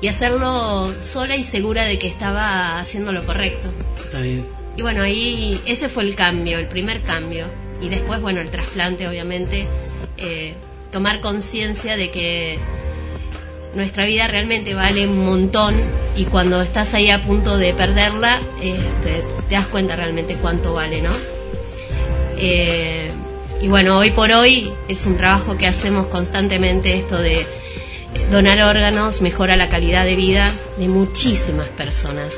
y 0.00 0.08
hacerlo 0.08 0.92
sola 1.02 1.36
y 1.36 1.44
segura 1.44 1.84
de 1.84 1.98
que 1.98 2.08
estaba 2.08 2.78
haciendo 2.78 3.12
lo 3.12 3.24
correcto. 3.24 3.72
está 4.04 4.20
bien. 4.20 4.46
Y 4.76 4.82
bueno, 4.82 5.02
ahí 5.02 5.60
ese 5.66 5.88
fue 5.88 6.02
el 6.04 6.14
cambio, 6.14 6.58
el 6.58 6.68
primer 6.68 7.02
cambio. 7.02 7.46
Y 7.80 7.88
después, 7.88 8.20
bueno, 8.20 8.40
el 8.40 8.50
trasplante, 8.50 9.08
obviamente, 9.08 9.66
eh, 10.18 10.54
tomar 10.92 11.20
conciencia 11.20 11.96
de 11.96 12.10
que 12.10 12.58
nuestra 13.74 14.06
vida 14.06 14.26
realmente 14.26 14.74
vale 14.74 15.06
un 15.06 15.24
montón 15.24 15.74
y 16.16 16.24
cuando 16.24 16.62
estás 16.62 16.94
ahí 16.94 17.10
a 17.10 17.22
punto 17.22 17.58
de 17.58 17.74
perderla, 17.74 18.40
este, 18.62 19.22
te 19.48 19.54
das 19.54 19.66
cuenta 19.66 19.96
realmente 19.96 20.36
cuánto 20.36 20.72
vale, 20.72 21.02
¿no? 21.02 21.10
Eh, 22.38 23.10
y 23.60 23.68
bueno, 23.68 23.98
hoy 23.98 24.10
por 24.10 24.30
hoy 24.30 24.72
es 24.88 25.06
un 25.06 25.16
trabajo 25.16 25.56
que 25.56 25.66
hacemos 25.66 26.06
constantemente, 26.06 26.94
esto 26.94 27.18
de 27.18 27.46
donar 28.30 28.60
órganos 28.62 29.22
mejora 29.22 29.56
la 29.56 29.68
calidad 29.68 30.04
de 30.04 30.16
vida 30.16 30.52
de 30.78 30.88
muchísimas 30.88 31.68
personas. 31.68 32.34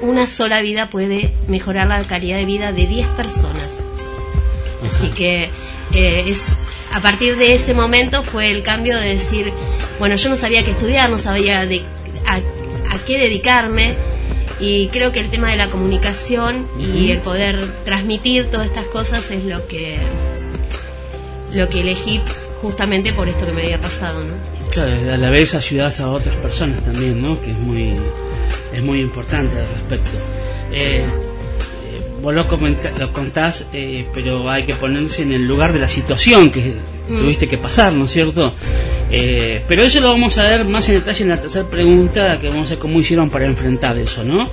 Una 0.00 0.26
sola 0.26 0.60
vida 0.60 0.88
puede 0.88 1.32
mejorar 1.48 1.88
la 1.88 2.02
calidad 2.04 2.38
de 2.38 2.44
vida 2.46 2.72
de 2.72 2.86
10 2.86 3.06
personas. 3.08 3.68
Así 4.86 5.08
que 5.08 5.50
eh, 5.94 6.24
es 6.26 6.58
a 6.92 7.00
partir 7.00 7.36
de 7.36 7.54
ese 7.54 7.74
momento 7.74 8.22
fue 8.22 8.50
el 8.50 8.62
cambio 8.62 8.98
de 8.98 9.14
decir, 9.14 9.52
bueno, 9.98 10.16
yo 10.16 10.28
no 10.28 10.36
sabía 10.36 10.64
qué 10.64 10.72
estudiar, 10.72 11.10
no 11.10 11.18
sabía 11.18 11.66
de, 11.66 11.82
a, 12.26 12.36
a 12.36 13.04
qué 13.04 13.18
dedicarme 13.18 13.94
y 14.58 14.88
creo 14.88 15.12
que 15.12 15.20
el 15.20 15.30
tema 15.30 15.50
de 15.50 15.56
la 15.56 15.70
comunicación 15.70 16.66
y 16.78 17.10
el 17.10 17.20
poder 17.20 17.58
transmitir 17.84 18.50
todas 18.50 18.66
estas 18.66 18.86
cosas 18.88 19.30
es 19.30 19.44
lo 19.44 19.66
que 19.66 19.98
lo 21.54 21.68
que 21.68 21.80
elegí 21.80 22.20
justamente 22.60 23.12
por 23.12 23.28
esto 23.28 23.46
que 23.46 23.52
me 23.52 23.62
había 23.62 23.80
pasado, 23.80 24.22
¿no? 24.22 24.59
Claro, 24.70 24.92
a 25.12 25.16
la 25.16 25.30
vez 25.30 25.54
ayudas 25.54 26.00
a 26.00 26.08
otras 26.10 26.36
personas 26.36 26.82
también, 26.84 27.20
¿no? 27.20 27.40
Que 27.40 27.50
es 27.50 27.58
muy, 27.58 27.92
es 28.72 28.82
muy 28.82 29.00
importante 29.00 29.58
al 29.58 29.66
respecto. 29.68 30.16
Eh, 30.72 31.02
eh, 31.02 32.00
vos 32.22 32.32
lo, 32.34 32.46
lo 32.98 33.12
contás, 33.12 33.66
eh, 33.72 34.06
pero 34.14 34.48
hay 34.48 34.62
que 34.62 34.74
ponerse 34.76 35.22
en 35.22 35.32
el 35.32 35.46
lugar 35.46 35.72
de 35.72 35.80
la 35.80 35.88
situación 35.88 36.50
que 36.50 36.74
Mm. 37.10 37.18
tuviste 37.18 37.48
que 37.48 37.58
pasar, 37.58 37.92
¿no 37.92 38.04
es 38.04 38.12
cierto? 38.12 38.52
Eh, 39.10 39.62
pero 39.66 39.82
eso 39.82 40.00
lo 40.00 40.10
vamos 40.10 40.38
a 40.38 40.44
ver 40.48 40.64
más 40.64 40.88
en 40.88 40.94
detalle 40.96 41.24
en 41.24 41.30
la 41.30 41.40
tercera 41.40 41.68
pregunta, 41.68 42.38
que 42.38 42.48
vamos 42.48 42.68
a 42.68 42.70
ver 42.70 42.78
cómo 42.78 43.00
hicieron 43.00 43.28
para 43.28 43.46
enfrentar 43.46 43.98
eso, 43.98 44.22
¿no? 44.22 44.48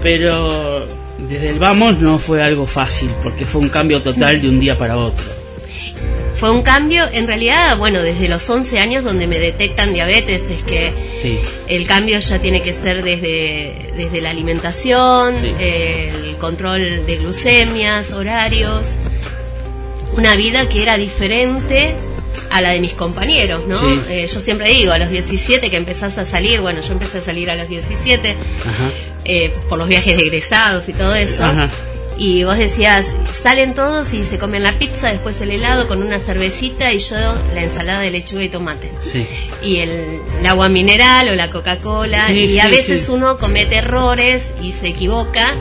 Pero 0.00 0.86
desde 1.28 1.50
el 1.50 1.58
vamos 1.58 1.98
no 1.98 2.18
fue 2.20 2.40
algo 2.42 2.66
fácil, 2.68 3.10
porque 3.22 3.44
fue 3.44 3.60
un 3.60 3.68
cambio 3.68 4.00
total 4.00 4.40
de 4.40 4.48
un 4.48 4.60
día 4.60 4.78
para 4.78 4.96
otro. 4.96 5.24
Fue 6.38 6.50
un 6.52 6.62
cambio, 6.62 7.04
en 7.12 7.26
realidad, 7.26 7.76
bueno, 7.78 8.00
desde 8.02 8.28
los 8.28 8.48
11 8.48 8.78
años 8.78 9.02
donde 9.04 9.26
me 9.26 9.38
detectan 9.40 9.92
diabetes, 9.92 10.42
es 10.50 10.62
que 10.62 10.92
Sí. 11.20 11.40
el 11.68 11.84
cambio 11.86 12.20
ya 12.20 12.38
tiene 12.38 12.62
que 12.62 12.74
ser 12.74 13.02
desde, 13.02 13.92
desde 13.96 14.20
la 14.20 14.30
alimentación, 14.30 15.34
Sí. 15.40 15.52
el 15.58 16.36
control 16.38 17.04
de 17.06 17.16
glucemias, 17.16 18.12
horarios, 18.12 18.86
una 20.16 20.36
vida 20.36 20.68
que 20.68 20.82
era 20.82 20.96
diferente 20.96 21.94
a 22.50 22.60
la 22.60 22.70
de 22.70 22.80
mis 22.80 22.94
compañeros, 22.94 23.66
¿no? 23.66 23.78
Sí. 23.78 24.00
Eh, 24.08 24.26
yo 24.32 24.40
siempre 24.40 24.70
digo, 24.70 24.92
a 24.92 24.98
los 24.98 25.10
17 25.10 25.70
que 25.70 25.76
empezás 25.76 26.18
a 26.18 26.24
salir, 26.24 26.60
bueno, 26.60 26.80
yo 26.82 26.92
empecé 26.92 27.18
a 27.18 27.20
salir 27.20 27.50
a 27.50 27.56
los 27.56 27.68
17, 27.68 28.36
Ajá. 28.64 28.90
eh, 29.24 29.52
por 29.68 29.76
los 29.78 29.88
viajes 29.88 30.16
de 30.16 30.22
egresados 30.22 30.88
y 30.88 30.92
todo 30.92 31.14
eso. 31.14 31.44
Ajá. 31.44 31.68
Y 32.18 32.42
vos 32.42 32.58
decías, 32.58 33.14
salen 33.32 33.74
todos 33.74 34.12
y 34.12 34.24
se 34.24 34.38
comen 34.38 34.64
la 34.64 34.76
pizza, 34.76 35.12
después 35.12 35.40
el 35.40 35.52
helado 35.52 35.86
con 35.86 36.02
una 36.02 36.18
cervecita 36.18 36.92
y 36.92 36.98
yo 36.98 37.16
la 37.54 37.62
ensalada 37.62 38.00
de 38.00 38.10
lechuga 38.10 38.42
y 38.42 38.48
tomate. 38.48 38.90
Sí. 39.04 39.24
Y 39.62 39.76
el, 39.78 40.20
el 40.40 40.46
agua 40.46 40.68
mineral 40.68 41.28
o 41.28 41.34
la 41.36 41.48
Coca-Cola. 41.48 42.26
Sí, 42.26 42.46
y 42.46 42.58
a 42.58 42.66
veces 42.66 43.08
uno 43.08 43.38
comete 43.38 43.76
errores 43.76 44.50
y 44.60 44.72
se 44.72 44.88
equivoca 44.88 45.54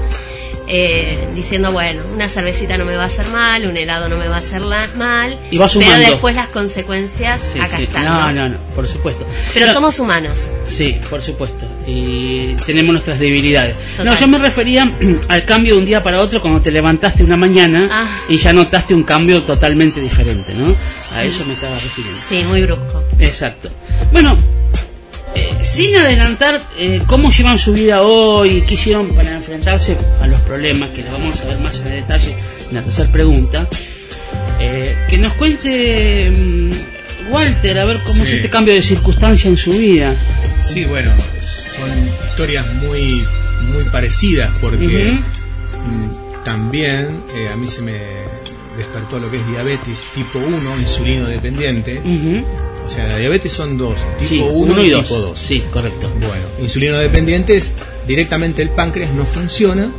eh, 0.68 1.28
diciendo, 1.34 1.72
bueno, 1.72 2.02
una 2.14 2.28
cervecita 2.30 2.78
no 2.78 2.86
me 2.86 2.96
va 2.96 3.04
a 3.04 3.08
hacer 3.08 3.28
mal, 3.30 3.66
un 3.68 3.78
helado 3.78 4.10
no 4.10 4.18
me 4.18 4.28
va 4.28 4.36
a 4.36 4.40
hacer 4.40 4.62
la- 4.62 4.88
mal. 4.96 5.38
Y 5.52 5.58
va 5.58 5.68
pero 5.74 5.98
después 6.00 6.36
las 6.36 6.48
consecuencias 6.48 7.42
Sí, 7.54 7.60
acá 7.60 7.78
sí. 7.78 7.84
están. 7.84 8.06
No, 8.06 8.32
¿no? 8.34 8.50
no, 8.50 8.58
por 8.76 8.88
supuesto. 8.88 9.26
Pero 9.54 9.68
No, 9.68 9.74
somos 9.74 10.00
humanos. 10.00 10.48
Sí, 10.66 10.98
por 11.10 11.22
supuesto. 11.22 11.66
Y 11.88 12.54
tenemos 12.66 12.92
nuestras 12.94 13.18
debilidades. 13.20 13.76
Total. 13.98 14.06
No, 14.06 14.20
yo 14.20 14.28
me 14.28 14.38
refería 14.40 14.92
al 15.30 15.46
cambio 15.46 15.74
de 15.76 15.80
un 15.80 15.86
día 15.86 16.04
para 16.04 16.20
otro 16.22 16.42
cuando 16.42 16.60
te 16.62 16.72
levantaste 16.72 17.24
una 17.24 17.38
mañana 17.38 17.88
Ah. 17.92 18.06
y 18.30 18.38
ya 18.38 18.52
notaste 18.54 18.94
un 18.94 19.04
cambio 19.04 19.44
totalmente 19.44 20.02
diferente, 20.02 20.54
¿no? 20.54 20.76
A 21.16 21.24
eso 21.24 21.46
me 21.46 21.54
estaba 21.54 21.76
refiriendo. 21.80 22.20
Sí, 22.28 22.44
muy 22.44 22.62
brusco. 22.64 23.04
Exacto. 23.20 23.70
Bueno, 24.12 24.38
sin 25.68 25.96
adelantar 25.96 26.64
eh, 26.78 27.02
cómo 27.06 27.30
llevan 27.30 27.58
su 27.60 27.74
vida 27.74 28.02
hoy, 28.02 28.64
qué 28.66 28.76
hicieron 28.76 29.14
para 29.14 29.34
enfrentarse 29.34 29.98
a 30.22 30.28
los 30.28 30.40
problemas, 30.42 30.90
que 30.92 31.04
los 31.04 31.12
vamos 31.12 31.42
a 31.42 31.46
ver 31.46 31.60
más 31.60 31.80
en 31.82 31.90
detalle 31.90 32.36
en 32.70 32.76
la 32.76 32.84
tercera 32.84 33.12
pregunta, 33.12 33.68
eh, 34.60 34.96
que 35.10 35.18
nos 35.18 35.34
cuente 35.34 36.32
mm, 36.32 37.32
Walter, 37.32 37.80
a 37.80 37.86
ver 37.86 38.02
cómo 38.04 38.24
es 38.24 38.32
este 38.32 38.50
cambio 38.50 38.74
de 38.74 38.82
circunstancia 38.82 39.50
en 39.50 39.58
su 39.58 39.74
vida. 39.74 40.16
Sí, 40.62 40.86
bueno, 40.86 41.14
son 41.42 42.28
historias 42.28 42.74
muy, 42.76 43.24
muy 43.74 43.84
parecidas 43.92 44.58
porque 44.60 45.12
mm, 45.12 46.44
también 46.46 47.24
eh, 47.36 47.50
a 47.52 47.58
mí 47.58 47.68
se 47.68 47.82
me 47.82 48.00
despertó 48.78 49.20
lo 49.20 49.30
que 49.30 49.38
es 49.38 49.48
diabetes 49.48 50.02
tipo 50.16 50.40
1, 50.40 50.80
insulino 50.80 51.28
dependiente. 51.28 52.00
Ujú. 52.00 52.46
O 52.88 52.90
sea, 52.90 53.06
la 53.06 53.18
diabetes 53.18 53.52
son 53.52 53.78
dos, 53.78 53.98
tipo 54.18 54.30
Sí, 54.30 54.40
1 54.40 54.50
uno 54.50 54.84
y, 54.84 54.94
tipo 54.94 55.20
2. 55.20 55.38
Sí, 55.38 55.62
correcto. 55.72 56.10
Bueno, 56.22 56.46
insulino 56.60 56.98
dependiente 56.98 57.58
es 57.58 57.74
directamente 58.08 58.62
el 58.62 58.70
páncreas 58.70 59.14
no 59.14 59.26
funciona 59.26 59.92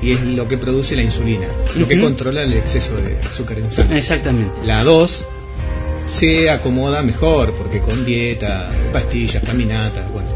y 0.00 0.12
es 0.12 0.22
lo 0.22 0.48
que 0.48 0.56
produce 0.56 0.96
la 0.96 1.02
insulina, 1.02 1.46
lo 1.76 1.86
que 1.86 2.00
controla 2.00 2.42
el 2.42 2.54
exceso 2.54 2.96
de 2.96 3.18
azúcar 3.18 3.58
en 3.58 3.70
sangre. 3.70 3.98
Exactamente. 3.98 4.52
La 4.64 4.82
2 4.84 5.26
se 6.08 6.48
acomoda 6.48 7.02
mejor 7.02 7.52
porque 7.52 7.80
con 7.80 8.06
dieta, 8.06 8.70
pastillas, 8.90 9.42
caminatas, 9.42 10.10
bueno. 10.10 10.30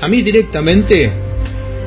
A 0.00 0.08
mí 0.08 0.22
directamente 0.22 1.12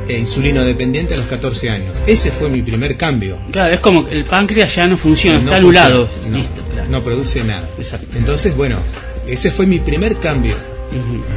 eh, 0.09 0.17
insulino 0.19 0.63
dependiente 0.65 1.13
a 1.13 1.17
los 1.17 1.27
14 1.27 1.69
años. 1.69 1.95
Ese 2.07 2.31
fue 2.31 2.49
mi 2.49 2.61
primer 2.61 2.97
cambio. 2.97 3.37
Claro, 3.51 3.73
es 3.73 3.79
como 3.79 4.05
que 4.07 4.15
el 4.15 4.25
páncreas 4.25 4.75
ya 4.75 4.87
no 4.87 4.97
funciona, 4.97 5.37
No 5.37 5.43
está 5.45 5.57
anulado. 5.57 6.09
no, 6.29 6.37
Listo, 6.37 6.61
claro. 6.73 6.89
no 6.89 7.03
produce 7.03 7.43
nada. 7.43 7.69
Exacto. 7.77 8.17
Entonces, 8.17 8.55
bueno, 8.55 8.79
ese 9.27 9.51
fue 9.51 9.65
mi 9.65 9.79
primer 9.79 10.17
cambio. 10.17 10.55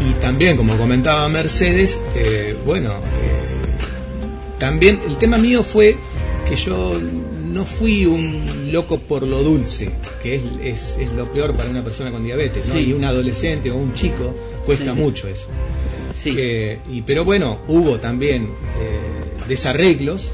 Y 0.00 0.14
también, 0.18 0.56
como 0.56 0.76
comentaba 0.78 1.28
Mercedes, 1.28 2.00
eh, 2.16 2.56
bueno, 2.64 2.90
eh, 2.92 4.58
también 4.58 5.00
el 5.06 5.16
tema 5.18 5.36
mío 5.38 5.62
fue 5.62 5.96
que 6.48 6.56
yo 6.56 6.98
no 7.52 7.64
fui 7.66 8.06
un 8.06 8.70
loco 8.72 8.98
por 9.00 9.24
lo 9.26 9.42
dulce, 9.42 9.90
que 10.22 10.36
es, 10.36 10.42
es, 10.62 10.96
es 10.98 11.12
lo 11.12 11.30
peor 11.30 11.54
para 11.54 11.68
una 11.68 11.84
persona 11.84 12.10
con 12.10 12.24
diabetes, 12.24 12.66
¿no? 12.68 12.74
Sí. 12.74 12.80
Y 12.80 12.92
un 12.94 13.04
adolescente 13.04 13.70
o 13.70 13.76
un 13.76 13.92
chico 13.94 14.34
cuesta 14.64 14.94
Sí. 14.94 15.00
mucho 15.00 15.28
eso. 15.28 15.48
Sí. 16.14 16.34
Eh, 16.36 16.78
y, 16.90 17.02
pero 17.02 17.24
bueno, 17.24 17.58
hubo 17.68 17.98
también 17.98 18.44
eh, 18.80 18.98
desarreglos 19.48 20.30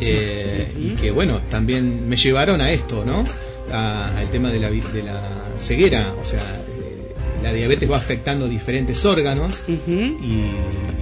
eh, 0.00 0.72
y 0.78 0.90
que 0.90 1.10
bueno, 1.10 1.40
también 1.50 2.08
me 2.08 2.16
llevaron 2.16 2.60
a 2.60 2.70
esto, 2.72 3.04
¿no? 3.04 3.24
A- 3.72 4.16
al 4.18 4.30
tema 4.30 4.50
de 4.50 4.58
la, 4.58 4.70
de 4.70 5.02
la 5.02 5.22
ceguera, 5.58 6.14
o 6.20 6.24
sea, 6.24 6.60
la 7.42 7.52
diabetes 7.52 7.90
va 7.90 7.96
afectando 7.96 8.46
diferentes 8.48 9.04
órganos 9.04 9.52
y, 9.66 9.72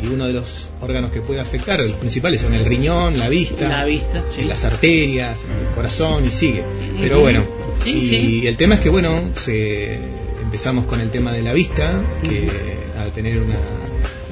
y 0.02 0.06
uno 0.12 0.26
de 0.26 0.32
los 0.32 0.68
órganos 0.80 1.10
que 1.12 1.20
puede 1.20 1.40
afectar, 1.40 1.80
los 1.80 1.96
principales 1.98 2.40
son 2.40 2.54
el 2.54 2.64
riñón, 2.64 3.18
la 3.18 3.28
vista, 3.28 3.68
La 3.68 3.84
vista, 3.84 4.24
sí. 4.34 4.42
las 4.44 4.64
arterias, 4.64 5.38
el 5.68 5.74
corazón 5.74 6.26
y 6.26 6.30
sigue. 6.30 6.62
Pero 7.00 7.20
bueno, 7.20 7.44
Sí, 7.82 7.90
y 7.90 8.40
sí. 8.40 8.46
el 8.46 8.56
tema 8.56 8.74
es 8.76 8.80
que 8.80 8.88
bueno, 8.90 9.30
se, 9.36 9.94
empezamos 10.42 10.84
con 10.86 11.00
el 11.00 11.10
tema 11.10 11.32
de 11.32 11.42
la 11.42 11.52
vista, 11.54 12.02
que 12.22 12.48
al 12.98 13.10
tener 13.12 13.38
una 13.38 13.56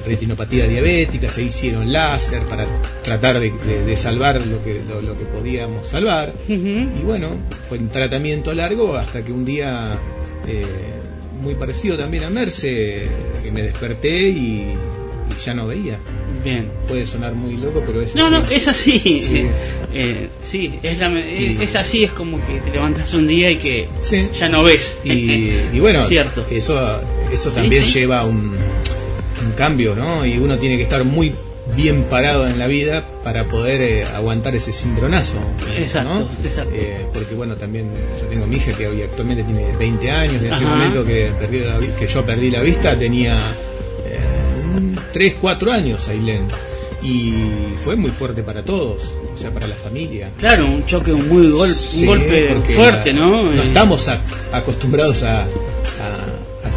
retinopatía 0.08 0.66
diabética 0.66 1.28
se 1.28 1.42
hicieron 1.42 1.92
láser 1.92 2.42
para 2.42 2.66
tratar 3.04 3.38
de, 3.40 3.50
de- 3.66 3.84
de 3.84 3.96
salvar 3.96 4.44
lo 4.46 4.62
que, 4.64 4.80
lo, 4.88 5.00
lo 5.02 5.16
que 5.18 5.24
podíamos 5.24 5.86
salvar. 5.86 6.32
Y 6.48 7.02
bueno, 7.04 7.30
fue 7.68 7.78
un 7.78 7.88
tratamiento 7.88 8.52
largo 8.52 8.96
hasta 8.96 9.24
que 9.24 9.32
un 9.32 9.44
día, 9.44 9.98
eh, 10.46 10.64
muy 11.42 11.54
parecido 11.54 11.96
también 11.96 12.24
a 12.24 12.30
Merce, 12.30 13.06
que 13.42 13.52
me 13.52 13.62
desperté 13.62 14.28
y, 14.28 14.72
y 14.72 15.44
ya 15.44 15.54
no 15.54 15.66
veía. 15.66 15.98
Bien. 16.44 16.70
Puede 16.86 17.04
sonar 17.04 17.34
muy 17.34 17.56
loco, 17.56 17.82
pero 17.84 18.00
es 18.00 18.14
No, 18.14 18.26
así. 18.26 18.32
no, 18.34 18.44
es 18.50 18.68
así. 18.68 19.20
Sí. 19.20 19.46
Eh, 19.90 20.28
sí, 20.42 20.78
es, 20.82 20.98
la, 20.98 21.08
es, 21.18 21.58
es 21.60 21.74
así, 21.74 22.04
es 22.04 22.12
como 22.12 22.36
que 22.46 22.60
te 22.60 22.70
levantas 22.70 23.12
un 23.14 23.26
día 23.26 23.50
y 23.50 23.56
que 23.56 23.88
Sí. 24.02 24.28
ya 24.38 24.46
no 24.48 24.62
ves. 24.62 24.98
Y, 25.02 25.10
y 25.72 25.80
bueno, 25.80 26.04
Cierto. 26.08 26.44
eso 26.50 27.00
eso 27.32 27.50
también 27.50 27.84
sí. 27.86 28.00
lleva 28.00 28.24
un, 28.26 28.54
un 29.48 29.52
cambio, 29.54 29.94
¿no? 29.94 30.24
Y 30.24 30.38
uno 30.38 30.58
tiene 30.58 30.76
que 30.76 30.82
estar 30.84 31.04
muy 31.04 31.32
bien 31.76 32.04
parado 32.04 32.46
en 32.48 32.58
la 32.58 32.66
vida 32.66 33.04
para 33.22 33.44
poder 33.44 33.80
eh, 33.82 34.04
aguantar 34.04 34.54
ese 34.56 34.72
cimbronazo. 34.72 35.36
Exacto, 35.76 36.08
¿no? 36.14 36.28
exacto. 36.44 36.70
Eh, 36.74 37.06
porque 37.12 37.34
bueno, 37.34 37.56
también 37.56 37.90
yo 38.18 38.26
tengo 38.26 38.46
mi 38.46 38.56
hija 38.56 38.72
que 38.72 38.86
hoy 38.88 39.02
actualmente 39.02 39.44
tiene 39.44 39.76
20 39.76 40.10
años, 40.10 40.42
en 40.42 40.52
ese 40.52 40.64
momento 40.64 41.04
que, 41.04 41.32
perdí 41.38 41.58
la 41.60 41.78
que 41.98 42.06
yo 42.06 42.24
perdí 42.24 42.50
la 42.50 42.60
vista 42.62 42.98
tenía 42.98 43.36
3, 45.12 45.34
4 45.40 45.72
años, 45.72 46.08
Ailén. 46.08 46.42
Y 47.02 47.32
fue 47.76 47.94
muy 47.96 48.10
fuerte 48.10 48.42
para 48.42 48.62
todos, 48.62 49.12
o 49.32 49.36
sea, 49.36 49.50
para 49.52 49.68
la 49.68 49.76
familia. 49.76 50.30
Claro, 50.38 50.66
un 50.66 50.84
choque, 50.84 51.12
un, 51.12 51.28
muy 51.28 51.48
gol, 51.50 51.68
Sí, 51.72 52.00
un 52.00 52.06
golpe 52.08 52.54
fuerte, 52.74 53.12
la- 53.12 53.20
¿no? 53.20 53.42
No 53.44 53.62
Eh, 53.62 53.66
estamos 53.66 54.08
a- 54.08 54.20
acostumbrados 54.52 55.22
a, 55.22 55.42
a- 55.42 55.44
a 55.44 55.48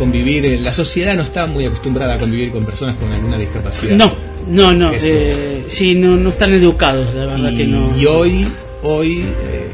convivir, 0.02 0.44
eh, 0.48 0.60
la 0.60 0.74
sociedad 0.74 1.16
no 1.16 1.22
está 1.22 1.46
muy 1.46 1.64
acostumbrada 1.64 2.16
a 2.16 2.18
convivir 2.18 2.52
con 2.52 2.66
personas 2.66 2.98
con 2.98 3.14
alguna 3.14 3.38
discapacidad. 3.38 3.96
No, 3.96 4.12
no, 4.48 4.74
no. 4.74 4.92
Eh, 4.94 5.66
sí, 5.68 5.94
no, 5.94 6.18
no 6.18 6.30
están 6.30 6.52
educados, 6.54 7.14
la 7.14 7.28
verdad 7.28 7.52
y, 7.52 7.58
que 7.58 7.68
no. 7.68 7.96
y 7.96 8.08
hoy, 8.08 8.48
hoy 8.82 9.20
eh, 9.44 9.70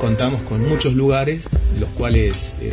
contamos 0.00 0.42
con 0.42 0.68
muchos 0.68 0.94
lugares 0.94 1.44
los 1.78 1.88
cuales 1.90 2.54
eh, 2.60 2.72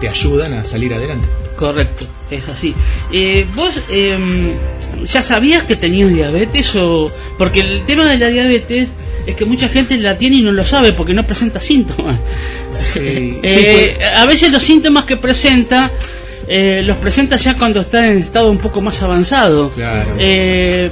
te 0.00 0.08
ayudan 0.08 0.54
a 0.54 0.64
salir 0.64 0.92
adelante. 0.92 1.28
Correcto, 1.56 2.04
es 2.32 2.48
así. 2.48 2.74
Eh, 3.12 3.46
¿Vos 3.54 3.80
em, 3.88 4.54
ya 5.04 5.22
sabías 5.22 5.62
que 5.62 5.76
tenías 5.76 6.12
diabetes 6.12 6.74
o...? 6.74 7.12
Porque 7.38 7.60
el 7.60 7.84
tema 7.84 8.10
de 8.10 8.18
la 8.18 8.26
diabetes 8.26 8.88
es 9.24 9.36
que 9.36 9.44
mucha 9.44 9.68
gente 9.68 9.96
la 9.98 10.18
tiene 10.18 10.36
y 10.36 10.42
no 10.42 10.50
lo 10.50 10.64
sabe 10.64 10.92
porque 10.92 11.14
no 11.14 11.24
presenta 11.24 11.60
síntomas. 11.60 12.18
Sí, 12.72 13.00
Eh, 13.42 13.48
sí, 13.48 13.96
pues, 13.98 14.14
a 14.16 14.26
veces 14.26 14.50
los 14.50 14.62
síntomas 14.62 15.04
que 15.04 15.16
presenta 15.16 15.90
eh, 16.48 16.82
los 16.84 16.96
presenta 16.98 17.36
ya 17.36 17.54
cuando 17.56 17.80
está 17.80 18.06
en 18.10 18.18
estado 18.18 18.50
un 18.50 18.58
poco 18.58 18.80
más 18.80 19.00
avanzado. 19.02 19.70
Claro. 19.70 20.10
Eh, 20.18 20.90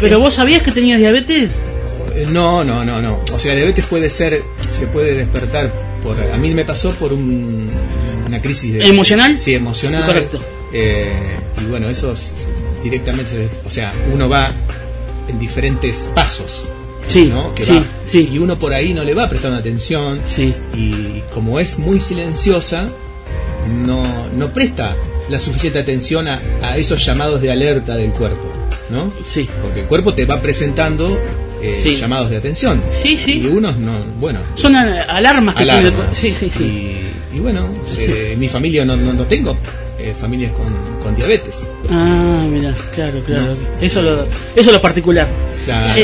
pero 0.00 0.18
vos 0.18 0.34
sabías 0.34 0.62
que 0.62 0.72
tenías 0.72 0.98
diabetes? 0.98 1.50
Eh, 2.14 2.26
No, 2.30 2.64
no, 2.64 2.84
no, 2.84 3.00
no. 3.00 3.20
O 3.32 3.38
sea, 3.38 3.52
la 3.52 3.58
diabetes 3.58 3.86
puede 3.86 4.10
ser, 4.10 4.42
se 4.72 4.86
puede 4.86 5.14
despertar 5.14 5.72
por. 6.02 6.16
A 6.20 6.36
mí 6.36 6.52
me 6.54 6.64
pasó 6.64 6.92
por 6.94 7.12
un- 7.12 7.68
una 8.26 8.40
crisis 8.40 8.72
de, 8.74 8.86
¿Emocional? 8.86 9.38
Sí, 9.38 9.54
emocional. 9.54 10.04
Correcto. 10.04 10.40
Eh, 10.72 11.12
y 11.60 11.64
bueno, 11.70 11.88
eso 11.88 12.12
es- 12.12 12.32
directamente, 12.82 13.48
o 13.64 13.70
sea, 13.70 13.92
uno 14.12 14.28
va 14.28 14.52
en 15.28 15.38
diferentes 15.38 15.96
pasos. 16.14 16.64
Sí, 17.06 17.26
¿no? 17.26 17.54
Que 17.54 17.64
sí, 17.64 17.72
va. 17.72 17.84
sí. 18.04 18.28
Y 18.32 18.38
uno 18.38 18.58
por 18.58 18.74
ahí 18.74 18.92
no 18.92 19.02
le 19.02 19.14
va 19.14 19.28
prestando 19.28 19.56
atención. 19.58 20.20
Sí. 20.26 20.52
Y 20.74 21.22
como 21.32 21.58
es 21.58 21.78
muy 21.78 22.00
silenciosa, 22.00 22.88
no, 23.72 24.02
no 24.36 24.48
presta 24.48 24.94
la 25.28 25.38
suficiente 25.38 25.78
atención 25.78 26.26
a, 26.28 26.40
a 26.62 26.76
esos 26.76 27.04
llamados 27.04 27.40
de 27.40 27.50
alerta 27.52 27.96
del 27.96 28.10
cuerpo, 28.12 28.50
¿no? 28.90 29.12
Sí. 29.24 29.48
Porque 29.62 29.80
el 29.80 29.86
cuerpo 29.86 30.14
te 30.14 30.24
va 30.24 30.40
presentando 30.40 31.18
eh, 31.60 31.78
Sí. 31.82 31.96
llamados 31.96 32.30
de 32.30 32.36
atención. 32.38 32.80
Sí, 33.02 33.16
sí. 33.16 33.40
Y 33.40 33.46
unos 33.46 33.76
no, 33.76 33.92
bueno, 34.20 34.40
Son 34.54 34.74
alarmas 34.76 35.54
que 35.56 35.62
alarmas. 35.64 35.92
tiene- 35.92 36.14
Sí, 36.14 36.30
sí, 36.38 36.50
sí. 36.56 36.64
Y, 37.32 37.36
y 37.36 37.40
bueno, 37.40 37.68
eh, 37.98 38.36
mi 38.38 38.48
familia 38.48 38.84
no, 38.84 38.96
no, 38.96 39.12
no 39.12 39.24
tengo 39.24 39.56
eh, 39.98 40.14
familias 40.18 40.52
con, 40.52 40.72
con 41.02 41.14
diabetes. 41.16 41.66
Ah, 41.90 42.46
mira, 42.48 42.72
claro, 42.94 43.20
claro. 43.24 43.54
No. 43.54 43.80
Eso, 43.80 44.00
lo, 44.02 44.22
eso 44.22 44.28
es 44.54 44.72
lo 44.72 44.80
particular. 44.80 45.28
Claro. 45.64 46.00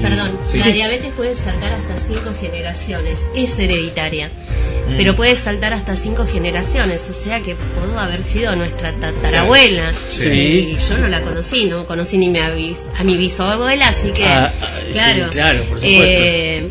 Perdón, 0.00 0.38
Sí. 0.46 0.58
la 0.58 0.64
Sí. 0.64 0.72
diabetes 0.72 1.12
puede 1.16 1.34
saltar 1.34 1.72
hasta 1.72 1.96
cinco 1.98 2.32
generaciones, 2.38 3.16
es 3.34 3.58
hereditaria, 3.58 4.28
Mm. 4.28 4.96
pero 4.96 5.16
puede 5.16 5.36
saltar 5.36 5.72
hasta 5.72 5.96
cinco 5.96 6.24
generaciones, 6.26 7.00
o 7.10 7.14
sea 7.14 7.40
que 7.40 7.54
pudo 7.54 7.98
haber 7.98 8.22
sido 8.24 8.54
nuestra 8.56 8.92
tatarabuela. 8.92 9.92
Sí. 10.08 10.28
Y 10.28 10.76
yo 10.88 10.98
no 10.98 11.08
la 11.08 11.20
conocí, 11.22 11.64
no 11.66 11.86
conocí 11.86 12.18
ni 12.18 12.28
mi 12.28 12.38
avi- 12.40 12.76
a 12.98 13.04
mi 13.04 13.16
bisabuela, 13.16 13.88
así 13.88 14.10
que, 14.10 14.24
Ah, 14.24 14.52
ah, 14.60 14.66
claro. 14.92 15.30
claro, 15.30 15.58
por 15.64 15.78
supuesto. 15.78 15.84
Eh, 16.04 16.70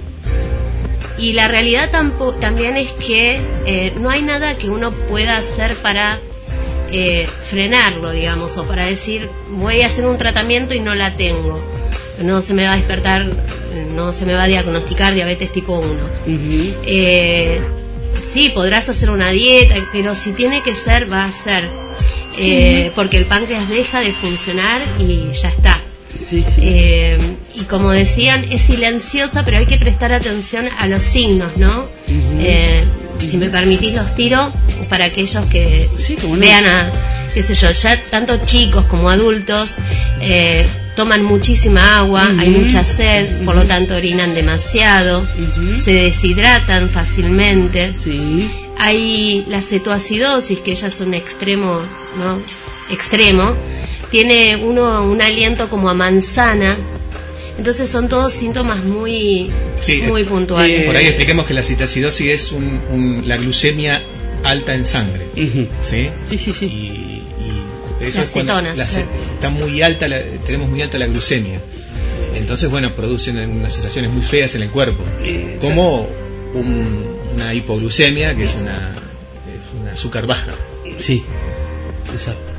y 1.18 1.34
la 1.34 1.48
realidad 1.48 1.90
tampo- 1.92 2.34
también 2.36 2.78
es 2.78 2.92
que 2.94 3.40
eh, 3.66 3.94
no 4.00 4.10
hay 4.10 4.22
nada 4.24 4.56
que 4.56 4.70
uno 4.70 4.92
pueda 4.92 5.38
hacer 5.38 5.76
para 5.78 6.20
eh, 6.94 7.26
frenarlo, 7.46 8.12
digamos, 8.12 8.58
o 8.58 8.66
para 8.66 8.86
decir, 8.86 9.30
voy 9.52 9.82
a 9.82 9.86
hacer 9.86 10.06
un 10.06 10.18
tratamiento 10.18 10.74
y 10.74 10.82
no 10.82 10.94
la 10.94 11.14
tengo. 11.14 11.64
No 12.24 12.42
se 12.42 12.54
me 12.54 12.66
va 12.66 12.74
a 12.74 12.76
despertar, 12.78 13.26
no 13.96 14.14
se 14.14 14.26
me 14.26 14.34
va 14.34 14.44
a 14.44 14.48
diagnosticar 14.48 15.14
diabetes 15.14 15.52
tipo 15.52 15.80
1. 15.80 15.90
ujú. 15.94 16.76
Eh, 16.86 17.62
sí, 18.26 18.50
podrás 18.50 18.90
hacer 18.90 19.10
una 19.10 19.32
dieta, 19.32 19.76
pero 19.92 20.16
si 20.16 20.32
tiene 20.32 20.62
que 20.62 20.74
ser, 20.74 21.12
va 21.12 21.26
a 21.26 21.32
ser. 21.32 21.68
Eh, 22.38 22.92
porque 22.96 23.18
el 23.18 23.26
páncreas 23.26 23.68
deja 23.70 24.00
de 24.00 24.12
funcionar 24.12 24.82
y 25.00 25.32
ya 25.34 25.50
está. 25.50 25.82
Sí, 26.18 26.44
sí. 26.48 26.62
Eh, 26.64 27.36
y 27.56 27.64
como 27.64 27.92
decían, 27.92 28.46
es 28.52 28.62
silenciosa, 28.62 29.44
pero 29.44 29.58
hay 29.58 29.66
que 29.66 29.78
prestar 29.78 30.14
atención 30.14 30.70
a 30.78 30.88
los 30.88 31.04
signos, 31.04 31.58
¿no? 31.58 31.88
Eh, 32.40 32.84
si 33.20 33.38
me 33.38 33.50
permitís, 33.50 33.94
los 33.96 34.16
tiro 34.16 34.52
para 34.90 35.06
aquellos 35.06 35.46
que 35.48 35.90
Sí, 35.98 36.16
vean 36.38 36.66
a, 36.66 36.90
qué 37.34 37.44
sé 37.44 37.54
yo, 37.54 37.70
ya 37.72 38.02
tanto 38.10 38.38
chicos 38.46 38.86
como 38.86 39.10
adultos 39.10 39.76
eh, 40.22 40.66
toman 40.95 41.23
muchísima 41.23 41.97
agua, 41.99 42.32
hay 42.38 42.49
mucha 42.49 42.84
sed, 42.84 43.43
por 43.45 43.56
lo 43.56 43.63
tanto 43.65 43.95
orinan 43.95 44.34
demasiado, 44.36 45.25
se 45.84 45.93
deshidratan 45.93 46.89
fácilmente. 46.89 47.93
Sí. 47.93 48.49
Hay 48.77 49.45
la 49.47 49.62
cetoacidosis, 49.62 50.60
que 50.60 50.75
ya 50.75 50.88
es 50.88 50.99
un 51.01 51.13
extremo, 51.13 51.80
¿no? 52.17 52.39
Extremo. 52.91 53.56
Tiene 54.10 54.56
uno 54.58 55.04
un 55.04 55.21
aliento 55.21 55.69
como 55.69 55.89
a 55.89 55.93
manzana. 55.93 56.77
Entonces 57.58 57.89
son 57.89 58.10
todos 58.10 58.34
síntomas 58.34 58.84
muy, 58.84 59.51
Sí, 59.82 60.01
muy 60.01 60.23
eh, 60.23 60.25
puntuales. 60.25 60.86
Por 60.88 60.95
ahí 60.95 61.06
expliquemos 61.08 61.45
que 61.45 61.54
la 61.54 61.62
citacidosis 61.63 62.27
es 62.32 62.51
un- 62.51 62.82
un- 62.91 63.27
la 63.27 63.38
glucemia 63.38 64.01
alta 64.43 64.73
en 64.73 64.86
sangre. 64.86 65.27
¿Sí? 65.84 66.10
Sí, 66.27 66.38
sí, 66.39 66.54
sí. 66.58 66.65
Y 66.65 67.11
eso 68.02 68.20
Las 68.20 68.28
es 68.28 68.34
cuando 68.34 68.54
cetonas, 68.54 68.78
la 68.78 68.86
ce- 68.88 69.04
claro. 69.04 69.22
está 69.34 69.50
muy 69.50 69.82
alta, 69.82 70.08
la- 70.08 70.22
tenemos 70.46 70.70
muy 70.70 70.82
alta 70.82 70.98
la 70.98 71.08
glucemia. 71.08 71.60
Entonces, 72.36 72.70
bueno, 72.70 72.92
producen 72.92 73.38
unas 73.38 73.74
sensaciones 73.74 74.12
muy 74.12 74.22
feas 74.22 74.56
en 74.56 74.64
el 74.64 74.70
cuerpo. 74.70 75.04
Eh, 75.22 75.58
Como 75.60 76.08
un- 76.54 77.06
una 77.34 77.54
hipoglucemia, 77.54 78.36
que 78.36 78.44
es 78.46 78.56
una, 78.56 78.92
es 78.92 79.82
una 79.82 79.92
azúcar 79.94 80.26
baja. 80.28 80.54
Sí. 81.00 81.24
Exacto. 82.14 82.52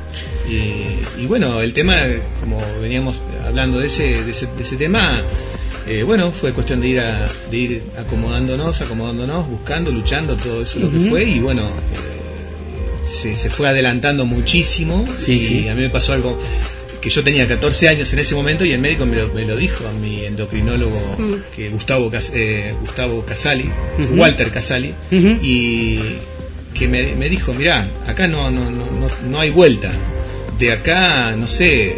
Y, 0.49 0.99
y 1.21 1.25
bueno, 1.27 1.61
el 1.61 1.73
tema, 1.73 1.95
como 2.39 2.57
veníamos 2.81 3.19
hablando 3.45 3.79
de 3.79 3.87
ese, 3.87 4.23
de 4.23 4.31
ese, 4.31 4.47
de 4.47 4.61
ese 4.63 4.75
tema, 4.75 5.21
eh, 5.87 6.03
bueno, 6.03 6.31
fue 6.31 6.53
cuestión 6.53 6.81
de 6.81 6.87
ir, 6.89 6.99
a, 6.99 7.27
de 7.49 7.57
ir 7.57 7.83
acomodándonos, 7.97 8.81
acomodándonos, 8.81 9.47
buscando, 9.47 9.91
luchando, 9.91 10.35
todo 10.35 10.61
eso 10.61 10.79
lo 10.79 10.91
que 10.91 10.99
fue, 10.99 11.23
y 11.23 11.39
bueno, 11.39 11.61
eh, 11.63 12.12
se, 13.13 13.35
se 13.35 13.49
fue 13.49 13.69
adelantando 13.69 14.25
muchísimo, 14.25 15.05
Sí, 15.19 15.33
y 15.33 15.39
sí. 15.47 15.67
a 15.69 15.75
mí 15.75 15.83
me 15.83 15.89
pasó 15.89 16.13
algo 16.13 16.39
que 17.01 17.09
yo 17.09 17.21
tenía 17.23 17.45
14 17.47 17.89
años 17.89 18.13
en 18.13 18.19
ese 18.19 18.33
momento 18.33 18.63
y 18.63 18.71
el 18.71 18.79
médico 18.79 19.05
me 19.05 19.17
lo, 19.17 19.27
me 19.33 19.45
lo 19.45 19.57
dijo 19.57 19.85
a 19.87 19.91
mi 19.91 20.23
endocrinólogo 20.25 20.99
Mm. 21.17 21.33
que 21.55 21.69
Gustavo 21.69 22.09
Cas- 22.09 22.31
eh, 22.33 22.73
Gustavo 22.79 23.25
Casali. 23.25 23.69
Walter 24.15 24.49
Casali 24.51 24.93
y 25.41 25.99
que 26.73 26.87
me, 26.87 27.13
me 27.15 27.29
dijo 27.29 27.53
mirá 27.53 27.87
acá 28.07 28.27
no, 28.27 28.49
no, 28.49 28.71
no, 28.71 28.85
no, 28.89 29.07
no 29.29 29.39
hay 29.39 29.49
vuelta 29.51 29.91
de 30.57 30.71
acá 30.71 31.35
no 31.35 31.45
sé 31.47 31.97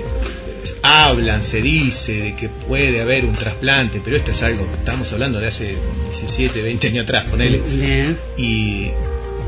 hablan 0.82 1.44
se 1.44 1.62
dice 1.62 2.14
de 2.14 2.36
que 2.36 2.50
puede 2.50 3.00
haber 3.02 3.26
un 3.26 3.32
trasplante 3.34 4.02
pero 4.04 4.18
esto 4.18 4.32
es 4.32 4.44
algo 4.44 4.68
estamos 4.74 5.12
hablando 5.14 5.40
de 5.40 5.48
hace 5.48 5.76
17 6.10 6.62
20 6.62 6.88
años 6.88 7.04
atrás 7.04 7.30
ponele 7.30 7.60
Bien. 7.60 8.18
y, 8.38 8.88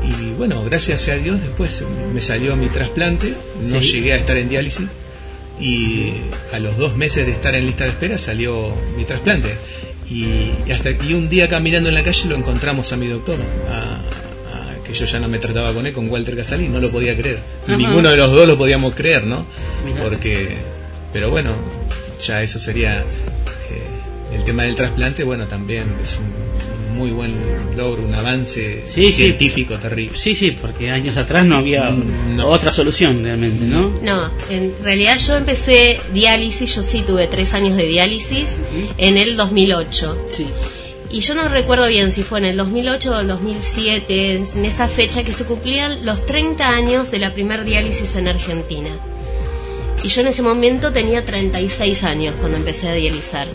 y 0.04 0.32
bueno, 0.34 0.64
gracias 0.64 1.08
a 1.08 1.14
Dios 1.16 1.40
después 1.40 1.82
me 2.12 2.20
salió 2.20 2.56
mi 2.56 2.68
trasplante, 2.68 3.34
no 3.62 3.80
Sí. 3.82 3.92
llegué 3.92 4.12
a 4.12 4.16
estar 4.16 4.36
en 4.36 4.48
diálisis 4.48 4.86
y 5.60 6.12
a 6.52 6.58
los 6.58 6.76
dos 6.76 6.96
meses 6.96 7.26
de 7.26 7.32
estar 7.32 7.54
en 7.54 7.66
lista 7.66 7.84
de 7.84 7.90
espera 7.90 8.18
salió 8.18 8.74
mi 8.96 9.04
trasplante. 9.04 9.56
Y, 10.10 10.24
y 10.66 10.72
hasta 10.72 10.90
y 10.90 11.12
un 11.12 11.28
día 11.28 11.48
caminando 11.48 11.88
en 11.90 11.94
la 11.94 12.02
calle 12.02 12.28
lo 12.28 12.36
encontramos 12.36 12.92
a 12.92 12.96
mi 12.96 13.08
doctor, 13.08 13.36
a- 13.70 13.96
a- 14.56 14.82
que 14.84 14.94
yo 14.94 15.04
ya 15.04 15.18
no 15.20 15.28
me 15.28 15.38
trataba 15.38 15.74
con 15.74 15.86
él, 15.86 15.92
con 15.92 16.08
Walter 16.08 16.34
Casali, 16.36 16.66
no 16.68 16.80
lo 16.80 16.90
podía 16.90 17.14
creer. 17.14 17.40
Ajá. 17.64 17.76
Ninguno 17.76 18.08
de 18.08 18.16
los 18.16 18.30
dos 18.30 18.46
lo 18.48 18.56
podíamos 18.56 18.94
creer, 18.94 19.24
¿no? 19.24 19.44
Mirá. 19.84 20.00
Porque, 20.02 20.56
pero 21.12 21.28
bueno, 21.30 21.52
ya 22.24 22.40
eso 22.40 22.58
sería 22.58 23.00
eh, 23.00 23.04
el 24.34 24.44
tema 24.44 24.62
del 24.62 24.76
trasplante, 24.76 25.24
bueno, 25.24 25.44
también 25.46 25.92
es 26.02 26.16
un 26.16 26.32
muy 26.98 27.12
buen 27.12 27.34
logro, 27.76 28.02
un 28.02 28.14
avance 28.14 28.82
Sí, 28.84 29.06
sí. 29.06 29.12
científico 29.12 29.76
terrible. 29.76 30.16
Sí, 30.18 30.34
sí, 30.34 30.50
porque 30.60 30.90
años 30.90 31.16
atrás 31.16 31.46
no 31.46 31.56
había 31.56 31.90
Mm, 31.90 32.36
no. 32.36 32.48
otra 32.48 32.70
solución 32.72 33.22
realmente, 33.24 33.64
¿no? 33.64 33.90
No, 34.02 34.30
en 34.50 34.74
realidad 34.82 35.16
yo 35.18 35.34
empecé 35.36 35.98
diálisis, 36.12 36.74
yo 36.74 36.82
sí 36.82 37.02
tuve 37.06 37.28
tres 37.28 37.54
años 37.54 37.76
de 37.76 37.86
diálisis 37.86 38.48
en 38.98 39.16
el 39.16 39.36
2008. 39.36 40.26
Sí. 40.30 40.46
Y 41.10 41.20
yo 41.20 41.34
no 41.34 41.48
recuerdo 41.48 41.88
bien 41.88 42.12
si 42.12 42.22
fue 42.22 42.38
en 42.40 42.44
el 42.44 42.56
2008 42.58 43.10
o 43.12 43.20
el 43.20 43.28
2007, 43.28 44.42
en 44.54 44.64
esa 44.66 44.88
fecha 44.88 45.22
que 45.24 45.32
se 45.32 45.44
cumplían 45.44 46.04
los 46.04 46.26
30 46.26 46.68
años 46.68 47.10
de 47.10 47.18
la 47.18 47.32
primer 47.32 47.64
diálisis 47.64 48.14
en 48.16 48.28
Argentina. 48.28 48.90
Y 50.04 50.08
yo 50.08 50.20
en 50.20 50.26
ese 50.28 50.42
momento 50.42 50.92
tenía 50.92 51.24
36 51.24 52.04
años 52.04 52.34
cuando 52.38 52.58
empecé 52.58 52.88
a 52.88 52.92
dializar. 52.92 53.48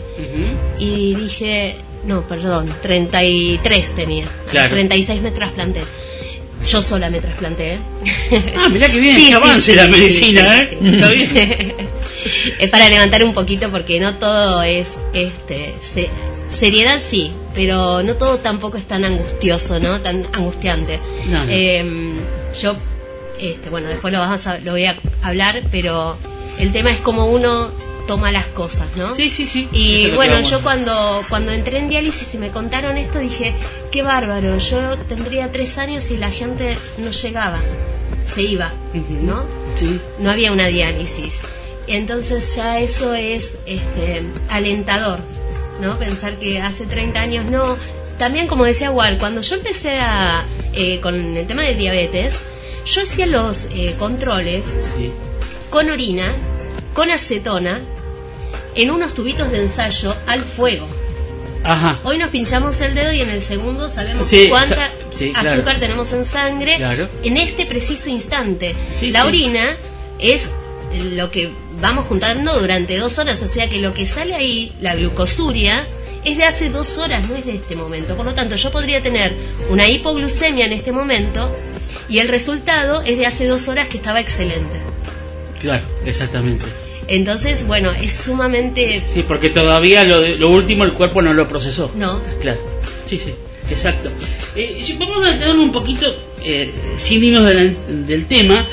Y 0.78 1.14
dije, 1.14 1.76
no, 2.06 2.22
perdón, 2.26 2.74
33 2.82 3.94
tenía. 3.94 4.24
A 4.26 4.50
Claro. 4.50 4.68
los 4.68 4.74
36 4.74 5.22
me 5.22 5.30
trasplanté. 5.30 5.80
Yo 6.66 6.80
sola 6.80 7.10
me 7.10 7.20
trasplanté. 7.20 7.74
¿eh? 7.74 7.78
Ah, 8.56 8.68
mirá 8.70 8.88
que 8.90 8.98
bien, 8.98 9.16
Sí, 9.16 9.28
que 9.28 9.34
avance 9.34 9.70
sí, 9.72 9.76
la 9.76 9.84
sí, 9.84 9.90
medicina, 9.90 10.62
¿eh? 10.62 10.78
Está 10.82 11.08
bien. 11.10 11.74
es 12.58 12.70
para 12.70 12.88
levantar 12.88 13.22
un 13.22 13.34
poquito 13.34 13.70
porque 13.70 14.00
no 14.00 14.14
todo 14.16 14.62
es 14.62 14.88
este 15.12 15.74
se- 15.94 16.08
seriedad 16.48 16.98
sí 17.00 17.30
pero 17.54 18.02
no 18.02 18.14
todo 18.14 18.38
tampoco 18.38 18.78
es 18.78 18.86
tan 18.86 19.04
angustioso 19.04 19.78
no 19.78 20.00
tan 20.00 20.24
angustiante 20.32 20.98
No, 21.28 21.44
no. 21.44 21.50
Em, 21.52 22.18
yo 22.60 22.76
este, 23.38 23.68
bueno, 23.68 23.88
después 23.88 24.12
lo, 24.12 24.20
vamos 24.20 24.46
a- 24.46 24.58
lo 24.58 24.72
voy 24.72 24.84
a 24.86 24.96
hablar, 25.22 25.62
pero 25.70 26.16
el 26.58 26.72
tema 26.72 26.90
es 26.92 27.00
cómo 27.00 27.26
uno 27.26 27.70
toma 28.06 28.30
las 28.32 28.46
cosas, 28.46 28.88
¿no? 28.96 29.14
Sí, 29.14 29.30
sí, 29.30 29.46
sí. 29.46 29.68
Y 29.72 30.10
bueno, 30.10 30.40
yo 30.40 30.62
cuando, 30.62 31.22
cuando 31.28 31.52
entré 31.52 31.78
en 31.78 31.88
diálisis 31.88 32.34
y 32.34 32.38
me 32.38 32.50
contaron 32.50 32.96
esto, 32.98 33.18
dije, 33.18 33.54
qué 33.90 34.02
bárbaro, 34.02 34.58
yo 34.58 34.98
tendría 35.08 35.50
tres 35.50 35.78
años 35.78 36.10
y 36.10 36.16
la 36.16 36.30
gente 36.30 36.76
no 36.98 37.10
llegaba, 37.10 37.60
se 38.34 38.42
iba. 38.42 38.72
¿no? 39.22 39.44
Sí. 39.78 40.00
No 40.18 40.30
había 40.30 40.52
una 40.52 40.66
diálisis. 40.66 41.38
Entonces 41.86 42.54
ya 42.56 42.78
eso 42.80 43.14
es 43.14 43.52
este, 43.66 44.22
alentador, 44.48 45.20
¿no? 45.80 45.98
Pensar 45.98 46.34
que 46.38 46.60
hace 46.60 46.86
30 46.86 47.20
años 47.20 47.50
no. 47.50 47.76
También, 48.18 48.46
como 48.46 48.64
decía 48.64 48.90
Wal, 48.90 49.18
cuando 49.18 49.40
yo 49.40 49.56
empecé 49.56 49.98
a, 50.00 50.42
eh, 50.72 51.00
con 51.00 51.36
el 51.36 51.46
tema 51.46 51.62
del 51.62 51.76
diabetes, 51.76 52.40
yo 52.86 53.02
hacía 53.02 53.26
los 53.26 53.66
eh, 53.74 53.96
controles 53.98 54.64
Sí. 54.96 55.10
con 55.70 55.90
orina, 55.90 56.34
con 56.94 57.10
acetona, 57.10 57.80
en 58.74 58.90
unos 58.90 59.14
tubitos 59.14 59.50
de 59.52 59.62
ensayo 59.62 60.16
al 60.26 60.42
fuego. 60.44 60.86
Ajá. 61.62 61.98
Hoy 62.04 62.18
nos 62.18 62.30
pinchamos 62.30 62.80
el 62.80 62.94
dedo 62.94 63.12
y 63.12 63.22
en 63.22 63.30
el 63.30 63.40
segundo 63.42 63.88
sabemos 63.88 64.26
Sí, 64.28 64.48
cuánta 64.50 64.76
sa- 64.76 64.90
sí, 65.10 65.32
claro. 65.32 65.50
azúcar 65.52 65.78
tenemos 65.80 66.12
en 66.12 66.24
sangre 66.24 66.76
Claro. 66.76 67.08
en 67.22 67.36
este 67.38 67.64
preciso 67.66 68.10
instante. 68.10 68.74
Sí, 68.92 69.10
la 69.10 69.24
orina 69.26 69.76
es 70.18 70.50
lo 71.14 71.30
que 71.30 71.50
vamos 71.80 72.04
juntando 72.06 72.58
durante 72.60 72.98
dos 72.98 73.18
horas, 73.18 73.42
o 73.42 73.48
sea 73.48 73.68
que 73.68 73.78
lo 73.78 73.94
que 73.94 74.06
sale 74.06 74.34
ahí, 74.34 74.72
la 74.80 74.94
glucosuria, 74.94 75.86
es 76.24 76.36
de 76.36 76.44
hace 76.44 76.68
dos 76.68 76.98
horas, 76.98 77.28
no 77.28 77.34
es 77.36 77.46
de 77.46 77.54
este 77.56 77.76
momento. 77.76 78.14
Por 78.16 78.26
lo 78.26 78.34
tanto, 78.34 78.56
yo 78.56 78.70
podría 78.70 79.02
tener 79.02 79.34
una 79.70 79.88
hipoglucemia 79.88 80.66
en 80.66 80.72
este 80.72 80.92
momento 80.92 81.54
y 82.08 82.18
el 82.18 82.28
resultado 82.28 83.02
es 83.02 83.16
de 83.18 83.26
hace 83.26 83.46
dos 83.46 83.68
horas 83.68 83.88
que 83.88 83.96
estaba 83.96 84.20
excelente. 84.20 84.80
Claro, 85.60 85.86
exactamente. 86.04 86.66
Entonces, 87.08 87.66
bueno, 87.66 87.90
es 87.92 88.12
sumamente... 88.12 89.02
Sí, 89.12 89.24
porque 89.26 89.50
todavía 89.50 90.04
lo, 90.04 90.20
de- 90.20 90.36
lo 90.36 90.50
último 90.50 90.84
el 90.84 90.92
cuerpo 90.92 91.20
no 91.22 91.32
lo 91.34 91.46
procesó. 91.48 91.90
No, 91.94 92.20
Claro, 92.40 92.60
sí, 93.06 93.18
sí, 93.18 93.32
exacto. 93.70 94.10
Eh, 94.56 94.82
vamos 94.98 95.24
a 95.26 95.32
detenernos 95.32 95.64
un 95.66 95.72
poquito, 95.72 96.06
eh, 96.42 96.70
sin 96.96 97.22
irnos 97.24 97.46
de 97.46 97.54
la- 97.54 97.72
del 98.06 98.26
tema, 98.26 98.66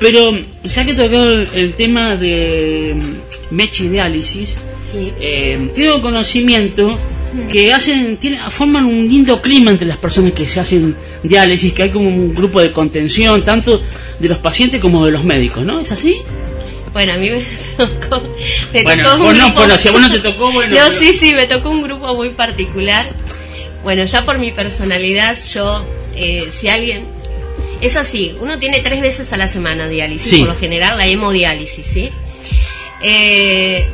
pero 0.00 0.30
ya 0.64 0.84
que 0.84 0.94
tocó 0.94 1.14
el, 1.22 1.48
el 1.54 1.72
tema 1.74 2.16
de 2.16 2.96
mm, 2.96 3.54
Mechi 3.54 3.88
Diálisis, 3.88 4.56
sí. 4.92 5.12
eh, 5.20 5.70
tengo 5.74 6.00
conocimiento 6.02 6.98
que 7.52 7.70
hacen 7.72 8.16
tienen, 8.16 8.50
forman 8.50 8.86
un 8.86 9.06
lindo 9.08 9.42
clima 9.42 9.70
entre 9.70 9.86
las 9.86 9.98
personas 9.98 10.32
que 10.32 10.46
se 10.46 10.58
hacen 10.58 10.96
diálisis, 11.22 11.72
que 11.74 11.82
hay 11.82 11.90
como 11.90 12.08
un 12.08 12.34
grupo 12.34 12.60
de 12.62 12.72
contención, 12.72 13.44
tanto 13.44 13.82
de 14.18 14.28
los 14.28 14.38
pacientes 14.38 14.80
como 14.80 15.04
de 15.04 15.12
los 15.12 15.22
médicos, 15.22 15.62
¿no? 15.64 15.78
¿Es 15.80 15.92
así? 15.92 16.16
Bueno, 16.96 17.12
a 17.12 17.16
mí 17.18 17.28
me 17.28 17.40
tocó, 17.76 18.22
me 18.72 18.82
Bueno, 18.84 19.02
tocó 19.04 19.16
un 19.16 19.22
vos 19.22 19.34
no, 19.36 19.44
grupo- 19.48 19.58
bueno, 19.58 19.76
si 19.76 19.88
a 19.88 19.92
vos 19.92 20.00
no 20.00 20.10
te 20.10 20.18
tocó, 20.30 20.50
bueno, 20.50 20.74
No, 20.74 20.86
pero- 20.88 20.98
sí, 20.98 21.12
sí, 21.12 21.34
me 21.34 21.46
tocó 21.46 21.68
un 21.68 21.82
grupo 21.82 22.14
muy 22.14 22.30
particular. 22.30 23.06
Bueno, 23.82 24.04
ya 24.06 24.24
por 24.24 24.38
mi 24.38 24.50
personalidad, 24.50 25.36
yo, 25.52 25.86
eh, 26.14 26.48
si 26.58 26.68
alguien... 26.70 27.06
Es 27.82 27.96
así, 27.96 28.34
uno 28.40 28.58
tiene 28.58 28.80
tres 28.80 29.02
veces 29.02 29.30
a 29.34 29.36
la 29.36 29.46
semana 29.48 29.88
diálisis, 29.88 30.30
Sí. 30.30 30.38
por 30.38 30.48
lo 30.48 30.56
general 30.56 30.96
la 30.96 31.06
hemodiálisis, 31.06 31.86
¿sí? 31.86 32.08
Eh, 33.02 33.86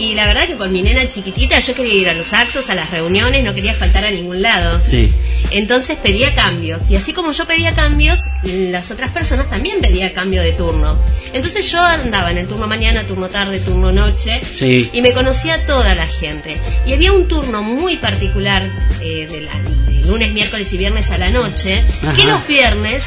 y 0.00 0.14
la 0.14 0.26
verdad 0.26 0.46
que 0.46 0.56
con 0.56 0.72
mi 0.72 0.82
nena 0.82 1.08
chiquitita 1.08 1.60
yo 1.60 1.74
quería 1.74 1.94
ir 1.94 2.08
a 2.08 2.14
los 2.14 2.32
actos, 2.32 2.70
a 2.70 2.74
las 2.74 2.90
reuniones, 2.90 3.44
no 3.44 3.54
quería 3.54 3.74
faltar 3.74 4.04
a 4.04 4.10
ningún 4.10 4.40
lado. 4.42 4.80
Sí. 4.84 5.12
Entonces 5.50 5.98
pedía 6.02 6.34
cambios. 6.34 6.90
Y 6.90 6.96
así 6.96 7.12
como 7.12 7.32
yo 7.32 7.46
pedía 7.46 7.74
cambios, 7.74 8.18
las 8.44 8.90
otras 8.90 9.10
personas 9.12 9.50
también 9.50 9.80
pedían 9.80 10.10
cambio 10.10 10.42
de 10.42 10.52
turno. 10.52 10.98
Entonces 11.32 11.70
yo 11.70 11.80
andaba 11.82 12.30
en 12.30 12.38
el 12.38 12.46
turno 12.46 12.66
mañana, 12.66 13.02
turno 13.04 13.28
tarde, 13.28 13.58
turno 13.60 13.92
noche. 13.92 14.40
Sí. 14.52 14.88
Y 14.92 15.02
me 15.02 15.12
conocía 15.12 15.66
toda 15.66 15.94
la 15.94 16.06
gente. 16.06 16.56
Y 16.86 16.92
había 16.92 17.12
un 17.12 17.28
turno 17.28 17.62
muy 17.62 17.96
particular 17.98 18.70
eh, 19.00 19.26
de, 19.30 19.40
la- 19.42 19.60
de 19.92 20.06
lunes, 20.06 20.32
miércoles 20.32 20.72
y 20.72 20.78
viernes 20.78 21.10
a 21.10 21.18
la 21.18 21.30
noche, 21.30 21.84
Ajá. 22.02 22.14
que 22.14 22.24
los 22.24 22.46
viernes 22.46 23.04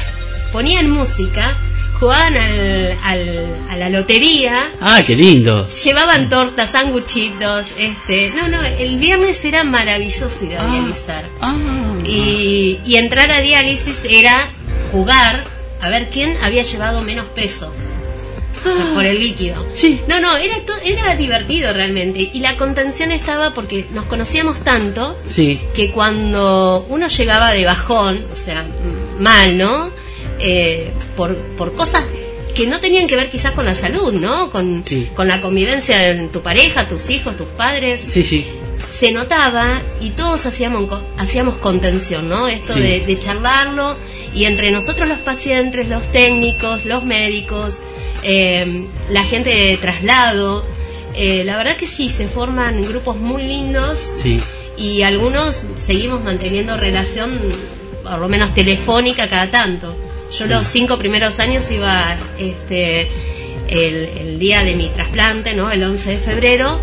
ponían 0.52 0.88
música, 0.90 1.56
jugaban 2.04 2.36
al- 2.36 2.96
al- 3.02 3.46
a 3.70 3.76
la 3.78 3.88
lotería, 3.88 4.70
Ah, 4.78 5.02
qué 5.06 5.16
lindo. 5.16 5.66
llevaban 5.68 6.28
tortas, 6.28 6.70
sanguchitos. 6.72 7.64
Este, 7.78 8.30
no, 8.36 8.48
no, 8.48 8.62
el 8.62 8.98
viernes 8.98 9.42
era 9.42 9.64
maravilloso 9.64 10.28
ir 10.44 10.54
a 10.56 10.66
Ah. 10.68 10.70
dializar. 10.70 11.24
Ah. 11.40 11.54
Y, 12.04 12.78
y 12.84 12.96
entrar 12.96 13.30
a 13.30 13.40
diálisis 13.40 13.96
era 14.06 14.50
jugar 14.92 15.44
a 15.80 15.88
ver 15.88 16.10
quién 16.10 16.36
había 16.42 16.62
llevado 16.62 17.00
menos 17.00 17.24
peso. 17.34 17.72
O 18.66 18.74
sea, 18.76 18.94
por 18.94 19.04
el 19.06 19.18
líquido. 19.18 19.66
Sí. 19.74 20.00
No, 20.08 20.20
no, 20.20 20.36
era, 20.36 20.54
to- 20.66 20.72
era 20.84 21.14
divertido 21.16 21.72
realmente. 21.72 22.30
Y 22.32 22.40
la 22.40 22.56
contención 22.56 23.12
estaba 23.12 23.52
porque 23.54 23.86
nos 23.92 24.04
conocíamos 24.06 24.60
tanto 24.60 25.16
Sí. 25.26 25.58
que 25.74 25.90
cuando 25.90 26.84
uno 26.88 27.08
llegaba 27.08 27.50
de 27.52 27.64
bajón, 27.64 28.24
o 28.32 28.36
sea, 28.36 28.62
mm, 28.62 29.22
mal, 29.22 29.56
¿no? 29.58 29.90
Eh, 30.40 30.90
por, 31.16 31.36
por 31.56 31.74
cosas 31.74 32.04
que 32.54 32.66
no 32.66 32.80
tenían 32.80 33.06
que 33.06 33.16
ver 33.16 33.30
quizás 33.30 33.52
con 33.52 33.64
la 33.64 33.74
salud, 33.74 34.12
¿no? 34.12 34.50
Con, 34.50 34.84
Sí. 34.86 35.08
con 35.14 35.26
la 35.28 35.40
convivencia 35.40 35.98
de 35.98 36.28
tu 36.28 36.40
pareja, 36.42 36.86
tus 36.88 37.10
hijos, 37.10 37.36
tus 37.36 37.48
padres 37.48 38.00
Sí, 38.06 38.22
sí. 38.22 38.46
se 38.96 39.10
notaba 39.10 39.82
y 40.00 40.10
todos 40.10 40.46
hacíamos, 40.46 40.86
hacíamos 41.18 41.56
contención, 41.56 42.28
¿no? 42.28 42.46
Esto 42.48 42.74
Sí. 42.74 42.80
de, 42.80 43.00
de 43.00 43.18
charlarlo 43.18 43.96
y 44.34 44.44
entre 44.44 44.70
nosotros 44.70 45.08
los 45.08 45.18
pacientes, 45.18 45.88
los 45.88 46.06
técnicos, 46.12 46.84
los 46.84 47.04
médicos, 47.04 47.74
eh, 48.22 48.86
la 49.10 49.24
gente 49.24 49.50
de 49.50 49.76
traslado, 49.76 50.64
eh, 51.16 51.42
la 51.44 51.56
verdad 51.56 51.76
que 51.76 51.86
sí, 51.88 52.08
se 52.08 52.28
forman 52.28 52.82
grupos 52.82 53.16
muy 53.16 53.42
lindos 53.42 53.98
Sí. 54.22 54.40
y 54.76 55.02
algunos 55.02 55.62
seguimos 55.76 56.22
manteniendo 56.22 56.76
relación, 56.76 57.36
por 58.04 58.18
lo 58.18 58.28
menos 58.28 58.54
telefónica 58.54 59.28
cada 59.28 59.50
tanto. 59.50 59.96
Yo 60.38 60.46
los 60.46 60.66
cinco 60.66 60.98
primeros 60.98 61.38
años 61.38 61.64
iba 61.70 62.16
este, 62.38 63.08
el, 63.68 64.08
el 64.18 64.38
día 64.38 64.64
de 64.64 64.74
mi 64.74 64.88
trasplante, 64.88 65.54
¿no? 65.54 65.70
El 65.70 65.82
11 65.82 66.10
de 66.10 66.18
febrero, 66.18 66.80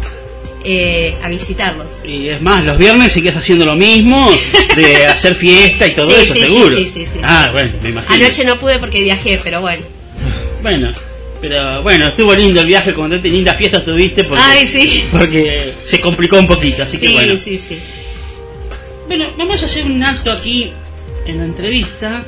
eh, 0.64 1.18
a 1.22 1.28
visitarlos. 1.30 1.88
Y 2.06 2.30
es 2.30 2.42
más, 2.42 2.64
los 2.64 2.78
viernes 2.78 3.12
sigues 3.12 3.36
haciendo 3.36 3.66
lo 3.66 3.76
mismo, 3.76 4.30
de 4.76 5.06
hacer 5.08 5.36
fiesta 5.36 5.88
y 5.88 5.92
todo 5.94 6.10
Sí, 6.12 6.16
eso, 6.22 6.34
sí, 6.34 6.40
sí, 6.40 6.46
seguro. 6.46 6.78
sí, 6.78 6.92
sí, 6.94 7.06
sí. 7.06 7.20
Ah, 7.24 7.50
bueno, 7.52 7.72
me 7.82 7.90
imagino. 7.90 8.16
Anoche 8.16 8.46
no 8.46 8.58
pude 8.58 8.80
porque 8.80 9.02
viajé, 9.02 9.40
pero 9.44 9.60
bueno. 9.62 9.84
Bueno, 10.62 10.92
pero 11.42 11.82
bueno, 11.84 12.08
estuvo 12.10 12.34
lindo 12.36 12.62
el 12.62 12.68
viaje, 12.68 12.94
como 12.94 13.10
te 13.10 13.28
linda 13.28 13.56
fiesta 13.56 13.84
tuviste, 13.84 14.24
porque, 14.24 14.44
Ay, 14.44 14.68
sí. 14.68 15.04
porque 15.12 15.74
se 15.84 16.00
complicó 16.00 16.38
un 16.40 16.48
poquito, 16.48 16.84
así 16.84 16.98
que 17.00 17.08
Sí, 17.08 17.14
bueno. 17.16 17.36
sí, 17.38 17.60
sí. 17.68 17.80
Bueno, 19.08 19.34
vamos 19.38 19.62
a 19.62 19.66
hacer 19.66 19.84
un 19.86 20.02
acto 20.04 20.32
aquí 20.32 20.72
en 21.26 21.38
la 21.40 21.46
entrevista 21.46 22.24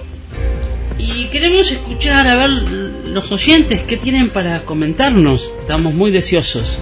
y 0.98 1.26
queremos 1.26 1.72
escuchar 1.72 2.28
a 2.28 2.36
ver 2.36 2.50
los 2.50 3.32
oyentes 3.32 3.82
qué 3.82 3.98
tienen 3.98 4.30
para 4.30 4.62
comentarnos. 4.62 5.52
Estamos 5.62 5.94
muy 5.94 6.12
deseosos. 6.12 6.80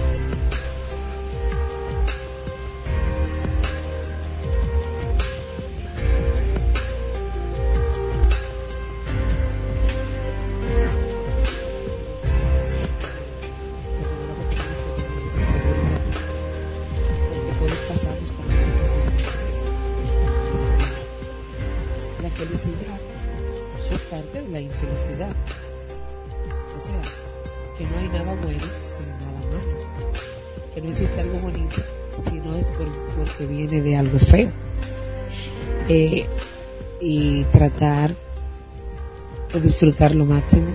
Disfrutar 39.71 40.13
lo 40.13 40.25
máximo 40.25 40.71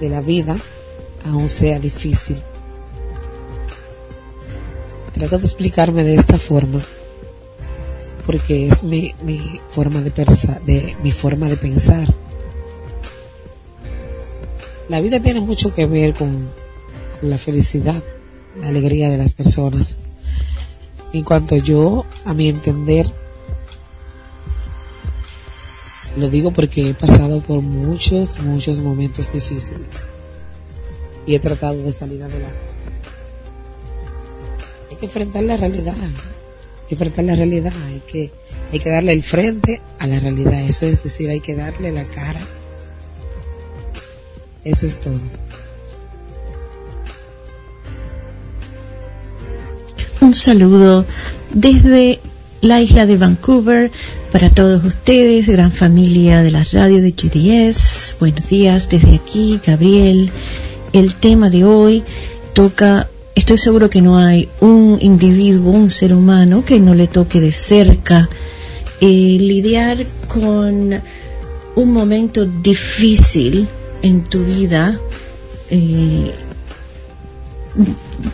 de 0.00 0.08
la 0.08 0.20
vida, 0.20 0.56
aun 1.24 1.48
sea 1.48 1.80
difícil. 1.80 2.40
Trato 5.12 5.38
de 5.38 5.44
explicarme 5.44 6.04
de 6.04 6.14
esta 6.14 6.38
forma 6.38 6.80
porque 8.24 8.68
es 8.68 8.84
mi, 8.84 9.14
forma 9.70 10.00
de 10.00 10.12
pensar 10.12 10.62
de 10.62 10.96
mi 11.02 11.10
forma 11.10 11.48
de 11.48 11.56
pensar. 11.56 12.06
La 14.88 15.00
vida 15.00 15.18
tiene 15.18 15.40
mucho 15.40 15.74
que 15.74 15.86
ver 15.86 16.14
con 16.14 16.48
la 17.20 17.38
felicidad 17.38 18.00
la 18.60 18.68
alegría 18.68 19.10
de 19.10 19.18
las 19.18 19.32
personas. 19.32 19.98
En 21.12 21.24
cuanto 21.24 21.56
yo 21.56 22.04
a 22.24 22.32
mi 22.32 22.48
entender 22.48 23.10
Lo 26.16 26.30
digo 26.30 26.50
porque 26.50 26.90
he 26.90 26.94
pasado 26.94 27.42
por 27.42 27.60
muchos, 27.60 28.38
muchos 28.40 28.80
momentos 28.80 29.30
difíciles 29.30 30.08
y 31.26 31.34
he 31.34 31.40
tratado 31.40 31.82
de 31.82 31.92
salir 31.92 32.22
adelante. 32.22 32.56
Hay 34.90 34.96
que 34.96 35.06
enfrentar 35.06 35.42
la 35.42 35.56
realidad, 35.56 35.94
hay 36.00 36.88
que 36.88 36.94
enfrentar 36.94 37.24
la 37.24 37.34
realidad, 37.34 37.72
hay 37.86 38.00
que, 38.00 38.30
hay 38.72 38.78
que 38.78 38.90
darle 38.90 39.12
el 39.12 39.22
frente 39.22 39.82
a 39.98 40.06
la 40.06 40.18
realidad, 40.20 40.62
eso 40.62 40.86
es 40.86 41.02
decir, 41.02 41.28
hay 41.28 41.40
que 41.40 41.54
darle 41.54 41.92
la 41.92 42.04
cara. 42.04 42.40
Eso 44.64 44.86
es 44.86 44.98
todo. 44.98 45.20
Un 50.20 50.34
saludo 50.34 51.04
desde 51.52 52.20
la 52.66 52.80
isla 52.80 53.06
de 53.06 53.16
Vancouver 53.16 53.92
para 54.32 54.50
todos 54.50 54.84
ustedes, 54.84 55.46
gran 55.46 55.70
familia 55.70 56.42
de 56.42 56.50
la 56.50 56.64
radio 56.64 57.00
de 57.00 57.12
QDS. 57.12 58.16
Buenos 58.18 58.48
días 58.48 58.88
desde 58.88 59.14
aquí, 59.14 59.60
Gabriel. 59.64 60.30
El 60.92 61.14
tema 61.14 61.48
de 61.48 61.64
hoy 61.64 62.02
toca, 62.54 63.08
estoy 63.36 63.58
seguro 63.58 63.88
que 63.88 64.02
no 64.02 64.18
hay 64.18 64.48
un 64.60 64.98
individuo, 65.00 65.70
un 65.70 65.90
ser 65.90 66.12
humano 66.12 66.64
que 66.64 66.80
no 66.80 66.94
le 66.94 67.06
toque 67.06 67.40
de 67.40 67.52
cerca 67.52 68.28
eh, 69.00 69.06
lidiar 69.06 70.04
con 70.26 71.00
un 71.76 71.92
momento 71.92 72.46
difícil 72.46 73.68
en 74.02 74.24
tu 74.24 74.44
vida. 74.44 75.00
Eh, 75.70 76.32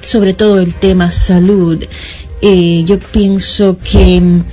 sobre 0.01 0.33
todo 0.33 0.61
el 0.61 0.75
tema 0.75 1.13
salud, 1.13 1.85
eh, 2.43 2.83
yo 2.85 2.99
pienso 2.99 3.79
que 3.79 4.21
mm, 4.21 4.45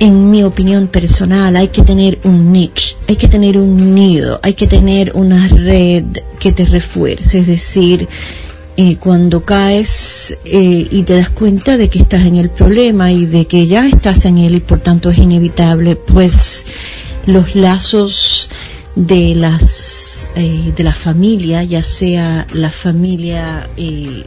en 0.00 0.30
mi 0.30 0.42
opinión 0.42 0.88
personal 0.88 1.56
hay 1.56 1.68
que 1.68 1.82
tener 1.82 2.18
un 2.24 2.52
niche, 2.52 2.96
hay 3.08 3.16
que 3.16 3.28
tener 3.28 3.58
un 3.58 3.94
nido, 3.94 4.40
hay 4.42 4.54
que 4.54 4.66
tener 4.66 5.12
una 5.14 5.48
red 5.48 6.04
que 6.38 6.52
te 6.52 6.64
refuerce, 6.64 7.40
es 7.40 7.46
decir, 7.46 8.08
eh, 8.78 8.96
cuando 8.96 9.42
caes 9.42 10.36
eh, 10.44 10.86
y 10.90 11.02
te 11.04 11.16
das 11.16 11.30
cuenta 11.30 11.76
de 11.76 11.88
que 11.88 11.98
estás 11.98 12.26
en 12.26 12.36
el 12.36 12.50
problema 12.50 13.10
y 13.10 13.24
de 13.24 13.46
que 13.46 13.66
ya 13.66 13.86
estás 13.86 14.26
en 14.26 14.38
él 14.38 14.56
y 14.56 14.60
por 14.60 14.80
tanto 14.80 15.10
es 15.10 15.18
inevitable, 15.18 15.96
pues 15.96 16.66
los 17.24 17.54
lazos 17.54 18.50
de 18.94 19.34
las 19.34 20.28
eh, 20.34 20.72
de 20.76 20.84
la 20.84 20.92
familia, 20.92 21.62
ya 21.64 21.82
sea 21.82 22.46
la 22.52 22.70
familia 22.70 23.68
eh, 23.76 24.24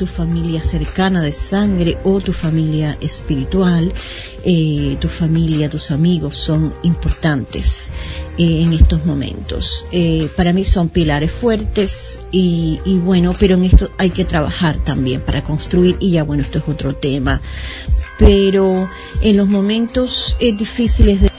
tu 0.00 0.06
familia 0.06 0.62
cercana 0.62 1.20
de 1.20 1.30
sangre 1.30 1.98
o 2.04 2.20
tu 2.20 2.32
familia 2.32 2.96
espiritual, 3.02 3.92
eh, 4.46 4.96
tu 4.98 5.08
familia, 5.08 5.68
tus 5.68 5.90
amigos 5.90 6.38
son 6.38 6.72
importantes 6.84 7.92
eh, 8.38 8.62
en 8.62 8.72
estos 8.72 9.04
momentos. 9.04 9.86
Eh, 9.92 10.30
para 10.34 10.54
mí 10.54 10.64
son 10.64 10.88
pilares 10.88 11.30
fuertes 11.30 12.22
y, 12.32 12.80
y 12.86 12.96
bueno, 12.96 13.34
pero 13.38 13.56
en 13.56 13.64
esto 13.64 13.90
hay 13.98 14.08
que 14.08 14.24
trabajar 14.24 14.82
también 14.82 15.20
para 15.20 15.44
construir 15.44 15.98
y 16.00 16.12
ya 16.12 16.24
bueno, 16.24 16.44
esto 16.44 16.60
es 16.60 16.64
otro 16.66 16.94
tema. 16.94 17.42
Pero 18.18 18.88
en 19.20 19.36
los 19.36 19.48
momentos 19.48 20.34
difíciles 20.40 21.20
de 21.20 21.30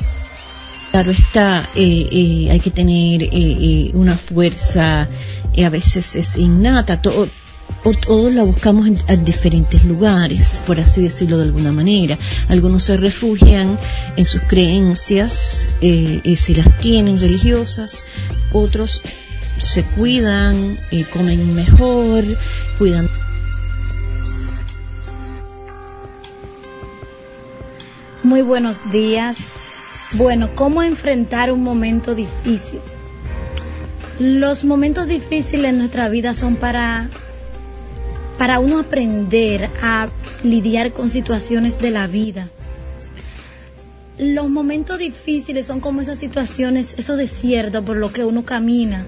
Claro 0.91 1.09
está, 1.11 1.67
hay 1.73 2.59
que 2.61 2.69
tener 2.69 3.27
una 3.95 4.17
fuerza, 4.17 5.09
a 5.57 5.69
veces 5.69 6.15
es 6.15 6.37
innata, 6.37 7.01
todo, 7.01 7.27
o 7.83 7.93
todos 7.93 8.33
la 8.33 8.43
buscamos 8.43 8.87
en, 8.87 8.97
en 9.07 9.25
diferentes 9.25 9.83
lugares, 9.83 10.61
por 10.65 10.79
así 10.79 11.01
decirlo 11.01 11.37
de 11.37 11.43
alguna 11.43 11.71
manera. 11.71 12.17
Algunos 12.47 12.83
se 12.83 12.97
refugian 12.97 13.77
en 14.15 14.25
sus 14.25 14.41
creencias, 14.41 15.71
eh, 15.81 16.21
eh, 16.23 16.37
si 16.37 16.55
las 16.55 16.79
tienen 16.79 17.19
religiosas, 17.19 18.05
otros 18.51 19.01
se 19.57 19.83
cuidan, 19.83 20.79
eh, 20.91 21.05
comen 21.11 21.53
mejor, 21.53 22.23
cuidan 22.77 23.09
Muy 28.23 28.43
buenos 28.43 28.91
días. 28.91 29.39
Bueno, 30.13 30.51
¿cómo 30.53 30.83
enfrentar 30.83 31.51
un 31.51 31.63
momento 31.63 32.13
difícil? 32.13 32.79
Los 34.19 34.63
momentos 34.63 35.07
difíciles 35.07 35.71
en 35.71 35.79
nuestra 35.79 36.07
vida 36.07 36.35
son 36.35 36.55
para 36.55 37.09
para 38.41 38.57
uno 38.57 38.79
aprender 38.79 39.69
a 39.83 40.09
lidiar 40.41 40.93
con 40.93 41.11
situaciones 41.11 41.77
de 41.77 41.91
la 41.91 42.07
vida. 42.07 42.49
Los 44.17 44.49
momentos 44.49 44.97
difíciles 44.97 45.67
son 45.67 45.79
como 45.79 46.01
esas 46.01 46.17
situaciones, 46.17 46.95
esos 46.97 47.17
desiertos 47.17 47.85
por 47.85 47.97
los 47.97 48.11
que 48.11 48.25
uno 48.25 48.43
camina, 48.43 49.05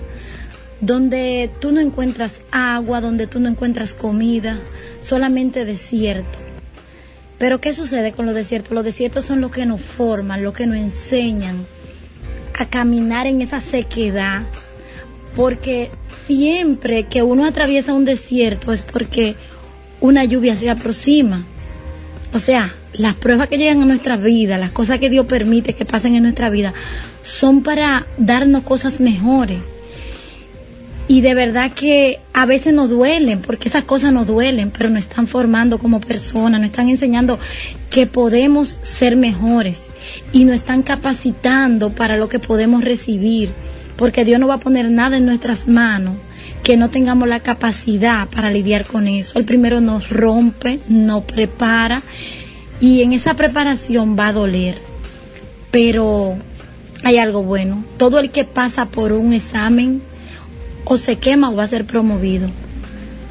donde 0.82 1.50
tú 1.60 1.72
no 1.72 1.80
encuentras 1.80 2.42
agua, 2.52 3.02
donde 3.02 3.26
tú 3.26 3.40
no 3.40 3.50
encuentras 3.50 3.96
comida, 3.96 4.60
solamente 5.02 5.66
desierto. 5.66 6.38
Pero 7.40 7.60
¿qué 7.60 7.74
sucede 7.74 8.12
con 8.12 8.28
los 8.28 8.36
desiertos? 8.36 8.74
Los 8.74 8.86
desiertos 8.86 9.26
son 9.26 9.42
los 9.42 9.50
que 9.50 9.66
nos 9.66 9.82
forman, 9.82 10.44
los 10.44 10.54
que 10.54 10.68
nos 10.68 10.78
enseñan 10.78 11.66
a 12.54 12.68
caminar 12.68 13.26
en 13.26 13.42
esa 13.42 13.62
sequedad. 13.62 14.44
Porque 15.36 15.92
siempre 16.26 17.04
que 17.04 17.24
uno 17.24 17.46
atraviesa 17.46 17.94
un 17.94 18.06
desierto 18.06 18.72
es 18.72 18.82
porque 18.82 19.36
una 20.00 20.24
lluvia 20.26 20.56
se 20.56 20.70
aproxima. 20.70 21.44
O 22.34 22.40
sea, 22.40 22.74
las 22.94 23.16
pruebas 23.16 23.48
que 23.48 23.58
llegan 23.58 23.82
a 23.82 23.86
nuestra 23.86 24.18
vida, 24.18 24.58
las 24.58 24.72
cosas 24.72 25.00
que 25.00 25.10
Dios 25.10 25.26
permite 25.26 25.74
que 25.74 25.86
pasen 25.86 26.16
en 26.16 26.24
nuestra 26.24 26.50
vida, 26.50 26.74
son 27.24 27.64
para 27.64 28.06
darnos 28.18 28.64
cosas 28.64 29.00
mejores. 29.00 29.60
Y 31.08 31.22
de 31.22 31.34
verdad 31.34 31.72
que 31.74 32.20
a 32.32 32.46
veces 32.46 32.74
nos 32.74 32.90
duelen, 32.90 33.42
porque 33.42 33.68
esas 33.68 33.84
cosas 33.84 34.14
nos 34.14 34.26
duelen, 34.26 34.72
pero 34.72 34.90
nos 34.90 35.04
están 35.04 35.28
formando 35.28 35.78
como 35.78 36.00
personas, 36.00 36.62
nos 36.62 36.70
están 36.70 36.90
enseñando 36.90 37.40
que 37.90 38.08
podemos 38.08 38.80
ser 38.84 39.18
mejores 39.18 39.90
y 40.32 40.46
nos 40.46 40.56
están 40.56 40.82
capacitando 40.82 41.94
para 41.94 42.18
lo 42.18 42.30
que 42.30 42.40
podemos 42.40 42.84
recibir, 42.84 43.52
porque 43.98 44.26
Dios 44.26 44.40
no 44.40 44.48
va 44.48 44.56
a 44.56 44.60
poner 44.60 44.90
nada 44.90 45.18
en 45.18 45.26
nuestras 45.26 45.68
manos 45.68 46.16
que 46.64 46.78
no 46.78 46.90
tengamos 46.90 47.28
la 47.28 47.42
capacidad 47.42 48.28
para 48.30 48.50
lidiar 48.50 48.86
con 48.86 49.08
eso. 49.08 49.38
El 49.38 49.46
primero 49.46 49.82
nos 49.82 50.10
rompe, 50.10 50.80
nos 50.88 51.24
prepara 51.24 52.02
y 52.80 53.02
en 53.02 53.14
esa 53.14 53.36
preparación 53.36 54.18
va 54.18 54.28
a 54.28 54.34
doler. 54.34 54.80
Pero 55.72 56.36
hay 57.04 57.18
algo 57.18 57.44
bueno. 57.44 57.84
Todo 57.98 58.20
el 58.20 58.32
que 58.32 58.46
pasa 58.46 58.86
por 58.86 59.12
un 59.12 59.34
examen 59.34 60.02
o 60.86 60.98
se 60.98 61.18
quema 61.18 61.50
o 61.50 61.56
va 61.56 61.64
a 61.64 61.68
ser 61.68 61.86
promovido. 61.86 62.48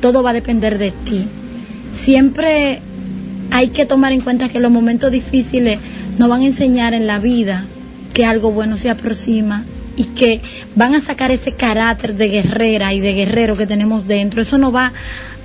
Todo 0.00 0.22
va 0.22 0.30
a 0.30 0.34
depender 0.34 0.78
de 0.78 0.90
ti. 0.90 1.26
Siempre 1.92 2.80
hay 3.50 3.68
que 3.68 3.86
tomar 3.86 4.12
en 4.12 4.20
cuenta 4.20 4.48
que 4.48 4.60
los 4.60 4.70
momentos 4.70 5.10
difíciles 5.10 5.78
nos 6.18 6.28
van 6.28 6.42
a 6.42 6.46
enseñar 6.46 6.92
en 6.92 7.06
la 7.06 7.18
vida 7.18 7.64
que 8.12 8.26
algo 8.26 8.50
bueno 8.50 8.76
se 8.76 8.90
aproxima 8.90 9.64
y 9.96 10.04
que 10.04 10.40
van 10.74 10.94
a 10.94 11.00
sacar 11.00 11.30
ese 11.30 11.52
carácter 11.52 12.14
de 12.14 12.28
guerrera 12.28 12.92
y 12.92 13.00
de 13.00 13.12
guerrero 13.12 13.56
que 13.56 13.66
tenemos 13.66 14.06
dentro. 14.06 14.42
Eso 14.42 14.58
nos 14.58 14.74
va 14.74 14.92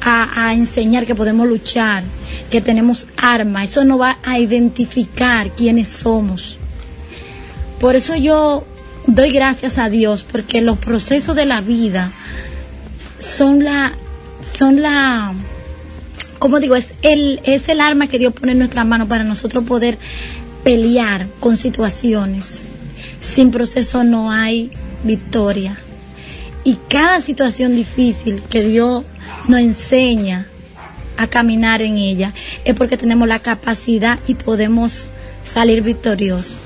a, 0.02 0.54
enseñar 0.54 1.06
que 1.06 1.16
podemos 1.16 1.48
luchar, 1.48 2.04
que 2.50 2.62
tenemos 2.62 3.08
armas. 3.18 3.72
Eso 3.72 3.84
nos 3.84 4.00
va 4.00 4.20
a 4.24 4.40
identificar 4.40 5.52
quiénes 5.52 5.90
somos. 5.90 6.58
Por 7.80 7.96
eso 7.96 8.16
yo 8.16 8.66
doy 9.06 9.32
gracias 9.32 9.78
a 9.78 9.90
Dios 9.90 10.24
porque 10.30 10.62
los 10.62 10.78
procesos 10.78 11.36
de 11.36 11.46
la 11.46 11.62
vida 11.62 12.12
son 13.20 13.64
la 13.64 13.94
son 14.58 14.82
la 14.82 15.34
como 16.40 16.60
digo 16.60 16.76
es 16.76 16.94
el 17.02 17.40
es 17.44 17.70
el 17.70 17.80
arma 17.80 18.08
que 18.08 18.20
Dios 18.20 18.34
pone 18.34 18.52
en 18.52 18.60
nuestras 18.60 18.86
manos 18.86 19.08
para 19.08 19.24
nosotros 19.24 19.64
poder 19.64 19.98
pelear 20.64 21.28
con 21.40 21.56
situaciones 21.58 22.67
sin 23.22 23.52
proceso 23.52 24.04
no 24.04 24.32
hay 24.32 24.72
victoria 25.04 25.78
y 26.64 26.78
cada 26.90 27.22
situación 27.22 27.76
difícil 27.76 28.44
que 28.44 28.62
Dios 28.62 29.06
nos 29.48 29.60
enseña 29.60 30.48
a 31.18 31.28
caminar 31.28 31.82
en 31.82 31.98
ella 31.98 32.34
es 32.66 32.76
porque 32.76 32.98
tenemos 32.98 33.28
la 33.28 33.40
capacidad 33.40 34.20
y 34.28 34.36
podemos 34.36 35.10
salir 35.46 35.82
victoriosos 35.82 36.60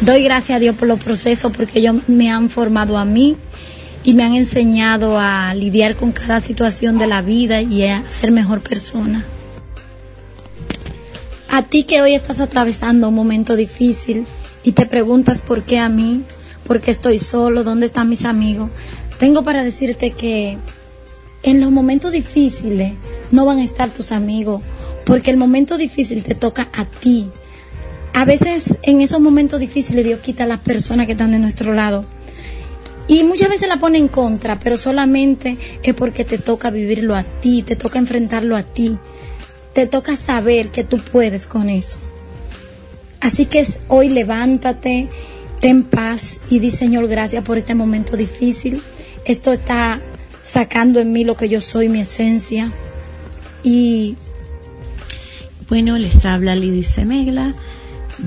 Doy 0.00 0.22
gracias 0.24 0.56
a 0.56 0.60
Dios 0.60 0.76
por 0.76 0.88
los 0.88 1.00
procesos 1.00 1.52
porque 1.56 1.78
ellos 1.78 1.96
me 2.08 2.30
han 2.30 2.50
formado 2.50 2.98
a 2.98 3.04
mí 3.04 3.36
y 4.02 4.12
me 4.12 4.24
han 4.24 4.34
enseñado 4.34 5.18
a 5.18 5.54
lidiar 5.54 5.96
con 5.96 6.12
cada 6.12 6.40
situación 6.40 6.98
de 6.98 7.06
la 7.06 7.22
vida 7.22 7.62
y 7.62 7.86
a 7.86 8.04
ser 8.08 8.30
mejor 8.30 8.60
persona. 8.60 9.24
A 11.48 11.62
ti 11.62 11.84
que 11.84 12.02
hoy 12.02 12.14
estás 12.14 12.40
atravesando 12.40 13.08
un 13.08 13.14
momento 13.14 13.56
difícil 13.56 14.26
y 14.64 14.72
te 14.72 14.86
preguntas 14.86 15.40
por 15.40 15.62
qué 15.62 15.78
a 15.78 15.88
mí, 15.88 16.24
por 16.64 16.80
qué 16.80 16.90
estoy 16.90 17.20
solo, 17.20 17.62
dónde 17.62 17.86
están 17.86 18.08
mis 18.08 18.24
amigos, 18.24 18.70
tengo 19.18 19.44
para 19.44 19.62
decirte 19.62 20.10
que 20.10 20.58
en 21.44 21.60
los 21.60 21.70
momentos 21.70 22.10
difíciles 22.10 22.94
no 23.30 23.44
van 23.44 23.58
a 23.58 23.64
estar 23.64 23.90
tus 23.90 24.10
amigos, 24.10 24.62
porque 25.06 25.30
el 25.30 25.36
momento 25.36 25.78
difícil 25.78 26.24
te 26.24 26.34
toca 26.34 26.70
a 26.72 26.86
ti 26.86 27.28
a 28.14 28.24
veces 28.24 28.78
en 28.82 29.00
esos 29.00 29.20
momentos 29.20 29.58
difíciles 29.58 30.04
Dios 30.04 30.20
quita 30.20 30.44
a 30.44 30.46
las 30.46 30.60
personas 30.60 31.06
que 31.06 31.12
están 31.12 31.32
de 31.32 31.40
nuestro 31.40 31.74
lado. 31.74 32.04
Y 33.08 33.24
muchas 33.24 33.48
veces 33.48 33.68
la 33.68 33.80
pone 33.80 33.98
en 33.98 34.06
contra, 34.06 34.58
pero 34.60 34.78
solamente 34.78 35.58
es 35.82 35.94
porque 35.94 36.24
te 36.24 36.38
toca 36.38 36.70
vivirlo 36.70 37.16
a 37.16 37.24
ti, 37.24 37.62
te 37.62 37.74
toca 37.74 37.98
enfrentarlo 37.98 38.56
a 38.56 38.62
ti, 38.62 38.96
te 39.72 39.88
toca 39.88 40.14
saber 40.14 40.68
que 40.68 40.84
tú 40.84 40.98
puedes 40.98 41.48
con 41.48 41.68
eso. 41.68 41.98
Así 43.24 43.46
que 43.46 43.66
hoy 43.88 44.10
levántate, 44.10 45.08
ten 45.58 45.84
paz 45.84 46.40
y 46.50 46.58
di 46.58 46.70
Señor 46.70 47.08
gracias 47.08 47.42
por 47.42 47.56
este 47.56 47.74
momento 47.74 48.18
difícil. 48.18 48.82
Esto 49.24 49.54
está 49.54 49.98
sacando 50.42 51.00
en 51.00 51.10
mí 51.10 51.24
lo 51.24 51.34
que 51.34 51.48
yo 51.48 51.62
soy, 51.62 51.88
mi 51.88 52.00
esencia. 52.00 52.70
Y 53.62 54.16
bueno, 55.70 55.96
les 55.96 56.22
habla 56.26 56.54
Lidy 56.54 56.82
Semegla 56.82 57.54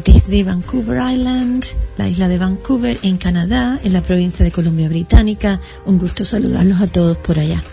desde 0.03 0.43
Vancouver 0.43 0.99
Island, 1.13 1.63
la 1.97 2.09
isla 2.09 2.27
de 2.27 2.39
Vancouver, 2.39 2.97
en 3.03 3.17
Canadá, 3.17 3.79
en 3.83 3.93
la 3.93 4.01
provincia 4.01 4.43
de 4.43 4.51
Columbia 4.51 4.89
Británica. 4.89 5.61
Un 5.85 5.99
gusto 5.99 6.25
saludarlos 6.25 6.81
a 6.81 6.87
todos 6.87 7.19
por 7.19 7.37
allá. 7.37 7.63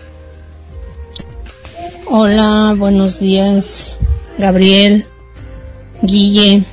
Hola, 2.05 2.75
buenos 2.77 3.19
días, 3.19 3.97
Gabriel, 4.37 5.05
Guille, 6.03 6.65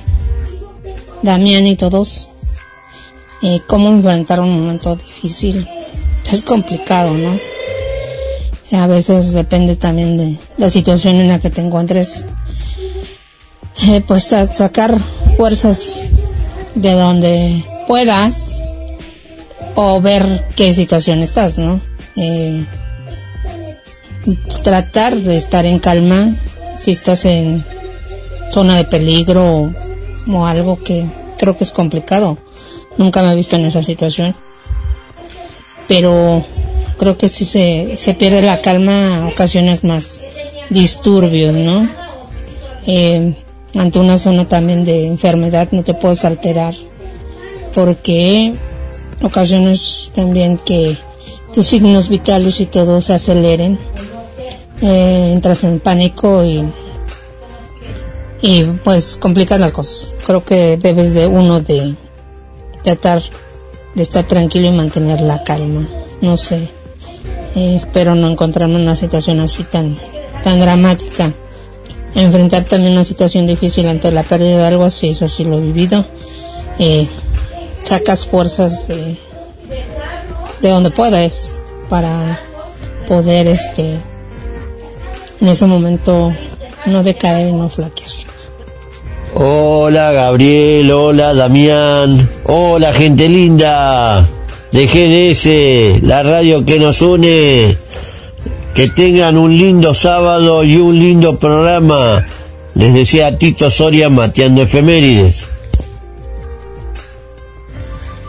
Damián 1.23 1.65
y 1.65 1.77
todos. 1.77 2.29
Eh, 3.41 3.61
¿Cómo 3.65 3.89
enfrentar 3.89 4.41
un 4.41 4.59
momento 4.59 4.95
difícil? 4.95 5.67
Es 6.31 6.41
complicado, 6.41 7.13
¿no? 7.13 7.39
A 8.71 8.87
veces 8.87 9.33
depende 9.33 9.75
también 9.75 10.17
de 10.17 10.37
la 10.57 10.69
situación 10.69 11.15
en 11.15 11.29
la 11.29 11.39
que 11.39 11.49
te 11.49 11.61
encuentres. 11.61 12.25
Eh, 13.87 14.01
pues 14.05 14.25
sacar 14.25 14.97
fuerzas 15.37 16.01
de 16.75 16.91
donde 16.91 17.63
puedas 17.87 18.61
o 19.75 20.01
ver 20.01 20.45
qué 20.55 20.73
situación 20.73 21.19
estás, 21.19 21.57
¿no? 21.57 21.81
Eh, 22.15 22.65
tratar 24.63 25.15
de 25.15 25.37
estar 25.37 25.65
en 25.65 25.79
calma 25.79 26.35
si 26.79 26.91
estás 26.91 27.25
en 27.25 27.63
zona 28.51 28.77
de 28.77 28.85
peligro 28.85 29.73
o, 30.27 30.45
algo 30.45 30.81
que 30.83 31.05
creo 31.37 31.57
que 31.57 31.63
es 31.63 31.71
complicado. 31.71 32.37
Nunca 32.97 33.23
me 33.23 33.31
he 33.31 33.35
visto 33.35 33.55
en 33.55 33.65
esa 33.65 33.83
situación. 33.83 34.35
Pero 35.87 36.45
creo 36.97 37.17
que 37.17 37.29
si 37.29 37.45
se, 37.45 37.97
se 37.97 38.13
pierde 38.13 38.41
la 38.41 38.61
calma, 38.61 39.27
ocasiones 39.31 39.83
más 39.83 40.21
disturbios, 40.69 41.55
¿no? 41.55 41.89
Eh, 42.85 43.33
ante 43.75 43.99
una 43.99 44.17
zona 44.17 44.47
también 44.47 44.83
de 44.83 45.07
enfermedad 45.07 45.69
no 45.71 45.83
te 45.83 45.93
puedes 45.93 46.25
alterar 46.25 46.75
porque 47.73 48.53
ocasiones 49.21 50.11
también 50.13 50.57
que 50.57 50.97
tus 51.53 51.67
signos 51.67 52.09
vitales 52.09 52.59
y 52.59 52.65
todo 52.65 53.01
se 53.01 53.13
aceleren 53.13 53.79
eh, 54.81 55.31
entras 55.33 55.63
en 55.63 55.79
pánico 55.79 56.43
y 56.43 56.63
y 58.43 58.63
pues 58.83 59.17
complicas 59.19 59.59
las 59.59 59.71
cosas 59.71 60.13
creo 60.23 60.43
que 60.43 60.77
debes 60.77 61.15
de 61.15 61.25
uno 61.25 61.61
de 61.61 61.95
tratar 62.83 63.23
de 63.95 64.03
estar 64.03 64.25
tranquilo 64.25 64.67
y 64.67 64.71
mantener 64.71 65.21
la 65.21 65.43
calma 65.43 65.87
no 66.21 66.37
sé 66.37 66.69
eh, 67.55 67.75
espero 67.75 68.13
no 68.13 68.29
encontrarme 68.29 68.75
en 68.75 68.81
una 68.81 68.95
situación 68.95 69.39
así 69.39 69.63
tan 69.63 69.97
tan 70.43 70.59
dramática 70.59 71.33
enfrentar 72.15 72.63
también 72.65 72.93
una 72.93 73.03
situación 73.03 73.47
difícil 73.47 73.87
ante 73.87 74.11
la 74.11 74.23
pérdida 74.23 74.57
de 74.57 74.67
algo 74.67 74.83
así, 74.83 75.09
eso 75.09 75.27
sí 75.27 75.43
lo 75.43 75.57
he 75.57 75.61
vivido. 75.61 76.05
Eh, 76.79 77.07
sacas 77.83 78.25
fuerzas 78.25 78.87
de 78.87 79.17
donde 80.69 80.91
puedas 80.91 81.55
para 81.89 82.39
poder 83.07 83.47
este 83.47 83.99
en 85.41 85.47
ese 85.47 85.65
momento 85.65 86.31
no 86.85 87.03
decaer 87.03 87.49
y 87.49 87.51
no 87.51 87.69
flaquear. 87.69 88.32
Hola 89.35 90.11
Gabriel, 90.11 90.91
hola 90.91 91.33
Damián, 91.33 92.29
hola 92.43 92.93
gente 92.93 93.27
linda 93.27 94.29
de 94.71 94.85
GDS, 94.85 96.03
la 96.03 96.21
radio 96.21 96.63
que 96.63 96.77
nos 96.77 97.01
une. 97.01 97.75
Que 98.75 98.89
tengan 98.89 99.39
un 99.39 99.57
lindo 99.57 99.95
sábado 99.95 100.63
y 100.63 100.77
un 100.77 100.99
lindo 100.99 101.39
programa. 101.39 102.27
Les 102.75 102.93
desea 102.93 103.35
Tito 103.39 103.71
Soria 103.71 104.07
mateando 104.07 104.61
efemérides. 104.61 105.49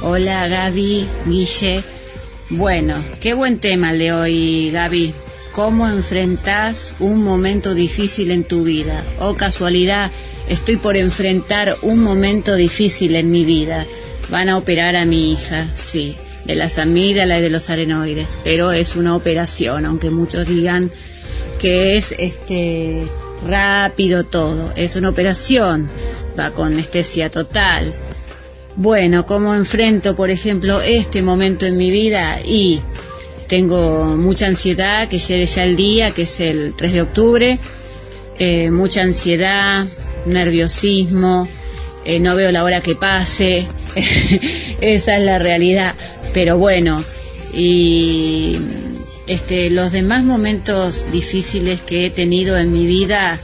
Hola 0.00 0.48
Gaby, 0.48 1.06
Guille. 1.26 1.82
Bueno, 2.48 2.94
qué 3.20 3.34
buen 3.34 3.58
tema 3.58 3.92
el 3.92 3.98
de 3.98 4.12
hoy, 4.12 4.70
Gaby. 4.70 5.12
¿Cómo 5.52 5.86
enfrentás 5.86 6.96
un 6.98 7.22
momento 7.22 7.74
difícil 7.74 8.32
en 8.32 8.42
tu 8.42 8.64
vida? 8.64 9.04
Oh, 9.20 9.34
casualidad, 9.34 10.10
estoy 10.48 10.76
por 10.76 10.96
enfrentar 10.96 11.76
un 11.82 12.00
momento 12.00 12.54
difícil 12.54 13.16
en 13.16 13.30
mi 13.30 13.44
vida. 13.44 13.86
Van 14.30 14.48
a 14.48 14.56
operar 14.56 14.96
a 14.96 15.04
mi 15.04 15.32
hija, 15.32 15.70
sí 15.74 16.16
de 16.44 16.54
las 16.54 16.78
amígdalas 16.78 17.38
y 17.38 17.42
de 17.42 17.50
los 17.50 17.70
arenoides, 17.70 18.38
pero 18.44 18.72
es 18.72 18.96
una 18.96 19.16
operación, 19.16 19.86
aunque 19.86 20.10
muchos 20.10 20.46
digan 20.46 20.90
que 21.58 21.96
es 21.96 22.14
este 22.18 23.06
rápido 23.46 24.24
todo, 24.24 24.72
es 24.76 24.96
una 24.96 25.08
operación, 25.08 25.90
va 26.38 26.50
con 26.52 26.72
anestesia 26.72 27.30
total. 27.30 27.92
Bueno, 28.76 29.24
¿cómo 29.24 29.54
enfrento, 29.54 30.16
por 30.16 30.30
ejemplo, 30.30 30.80
este 30.80 31.22
momento 31.22 31.64
en 31.64 31.76
mi 31.76 31.90
vida? 31.90 32.40
Y 32.44 32.80
tengo 33.46 34.04
mucha 34.16 34.46
ansiedad, 34.46 35.08
que 35.08 35.18
llegue 35.18 35.46
ya 35.46 35.64
el 35.64 35.76
día, 35.76 36.10
que 36.10 36.22
es 36.22 36.40
el 36.40 36.74
3 36.74 36.92
de 36.92 37.02
octubre, 37.02 37.58
eh, 38.38 38.70
mucha 38.70 39.02
ansiedad, 39.02 39.86
nerviosismo, 40.26 41.48
eh, 42.04 42.20
no 42.20 42.36
veo 42.36 42.52
la 42.52 42.64
hora 42.64 42.80
que 42.80 42.94
pase, 42.94 43.66
esa 44.80 45.16
es 45.16 45.22
la 45.22 45.38
realidad. 45.38 45.94
Pero 46.32 46.58
bueno, 46.58 47.02
y 47.52 48.58
este, 49.26 49.70
los 49.70 49.92
demás 49.92 50.24
momentos 50.24 51.06
difíciles 51.10 51.80
que 51.80 52.06
he 52.06 52.10
tenido 52.10 52.56
en 52.58 52.72
mi 52.72 52.86
vida, 52.86 53.38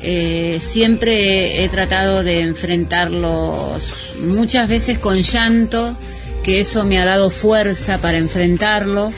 eh, 0.00 0.58
siempre 0.60 1.64
he 1.64 1.68
tratado 1.70 2.22
de 2.22 2.40
enfrentarlos 2.40 3.90
muchas 4.20 4.68
veces 4.68 4.98
con 4.98 5.16
llanto, 5.16 5.96
que 6.42 6.60
eso 6.60 6.84
me 6.84 6.98
ha 6.98 7.06
dado 7.06 7.30
fuerza 7.30 8.00
para 8.02 8.18
enfrentarlo, 8.18 9.12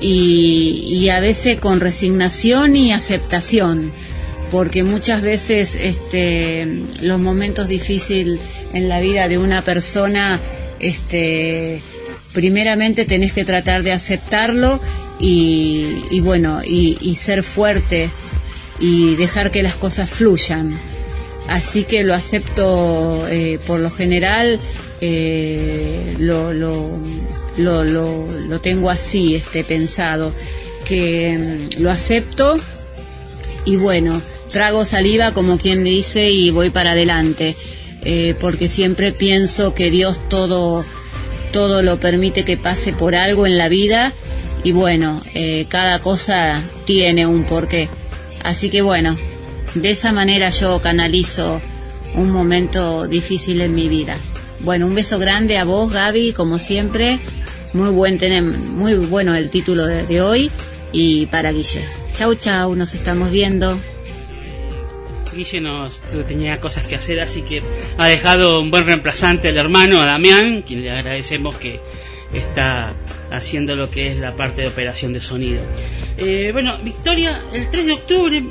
y, 0.00 0.82
y 0.86 1.10
a 1.10 1.20
veces 1.20 1.60
con 1.60 1.78
resignación 1.78 2.74
y 2.74 2.92
aceptación, 2.92 3.92
porque 4.50 4.82
muchas 4.82 5.22
veces 5.22 5.76
este, 5.78 6.66
los 7.02 7.18
momentos 7.18 7.68
difíciles 7.68 8.40
en 8.72 8.88
la 8.88 9.00
vida 9.00 9.28
de 9.28 9.38
una 9.38 9.62
persona 9.62 10.40
este, 10.80 11.82
primeramente 12.32 13.04
tenés 13.04 13.32
que 13.32 13.44
tratar 13.44 13.82
de 13.82 13.92
aceptarlo 13.92 14.80
y, 15.18 16.20
bueno, 16.20 16.62
y, 16.64 17.14
ser 17.14 17.42
fuerte 17.42 18.10
y 18.78 19.16
dejar 19.16 19.50
que 19.50 19.62
las 19.62 19.74
cosas 19.74 20.08
fluyan. 20.10 20.78
Así 21.46 21.84
que 21.84 22.04
lo 22.04 22.14
acepto 22.14 23.26
eh, 23.28 23.58
por 23.66 23.80
lo 23.80 23.90
general, 23.90 24.60
eh, 25.00 26.14
lo, 26.18 26.54
lo, 26.54 26.96
lo, 27.58 27.84
lo, 27.84 28.60
tengo 28.60 28.88
así, 28.88 29.34
este, 29.34 29.64
pensado, 29.64 30.32
que 30.86 31.68
mm, 31.76 31.82
lo 31.82 31.90
acepto 31.90 32.58
y 33.64 33.76
bueno, 33.76 34.22
trago 34.50 34.84
saliva 34.84 35.32
como 35.32 35.58
quien 35.58 35.84
dice 35.84 36.30
y 36.30 36.50
voy 36.50 36.70
para 36.70 36.92
adelante, 36.92 37.54
eh, 38.04 38.34
porque 38.40 38.68
siempre 38.68 39.12
pienso 39.12 39.74
que 39.74 39.90
Dios 39.90 40.18
todo 40.28 40.84
todo 41.52 41.82
lo 41.82 41.98
permite 41.98 42.44
que 42.44 42.56
pase 42.56 42.92
por 42.92 43.14
algo 43.14 43.46
en 43.46 43.58
la 43.58 43.68
vida 43.68 44.12
y 44.62 44.72
bueno, 44.72 45.22
eh, 45.34 45.66
cada 45.68 45.98
cosa 45.98 46.62
tiene 46.84 47.26
un 47.26 47.44
porqué. 47.44 47.88
Así 48.44 48.70
que 48.70 48.82
bueno, 48.82 49.16
de 49.74 49.90
esa 49.90 50.12
manera 50.12 50.50
yo 50.50 50.80
canalizo 50.80 51.60
un 52.14 52.30
momento 52.30 53.06
difícil 53.06 53.60
en 53.60 53.74
mi 53.74 53.88
vida. 53.88 54.16
Bueno, 54.60 54.86
un 54.86 54.94
beso 54.94 55.18
grande 55.18 55.58
a 55.58 55.64
vos, 55.64 55.90
Gaby, 55.92 56.32
como 56.32 56.58
siempre. 56.58 57.18
Muy 57.72 57.90
buen 57.90 58.18
muy 58.74 58.94
bueno 58.94 59.34
el 59.34 59.48
título 59.48 59.86
de, 59.86 60.04
de 60.04 60.20
hoy 60.20 60.50
y 60.92 61.26
para 61.26 61.52
Guille. 61.52 61.99
Chau, 62.14 62.34
chau, 62.34 62.74
nos 62.74 62.94
estamos 62.94 63.30
viendo. 63.30 63.78
Guille 65.34 65.60
nos 65.60 66.00
tenía 66.26 66.60
cosas 66.60 66.86
que 66.86 66.96
hacer, 66.96 67.20
así 67.20 67.42
que 67.42 67.62
ha 67.98 68.06
dejado 68.06 68.60
un 68.60 68.70
buen 68.70 68.84
reemplazante 68.84 69.48
al 69.48 69.56
hermano, 69.56 70.02
a 70.02 70.06
Damián, 70.06 70.62
quien 70.62 70.82
le 70.82 70.90
agradecemos 70.90 71.54
que 71.56 71.80
está 72.32 72.94
haciendo 73.30 73.76
lo 73.76 73.90
que 73.90 74.10
es 74.12 74.18
la 74.18 74.34
parte 74.34 74.62
de 74.62 74.68
operación 74.68 75.12
de 75.12 75.20
sonido. 75.20 75.62
Eh, 76.18 76.50
bueno, 76.52 76.78
Victoria, 76.78 77.42
el 77.52 77.70
3 77.70 77.86
de 77.86 77.92
octubre, 77.92 78.42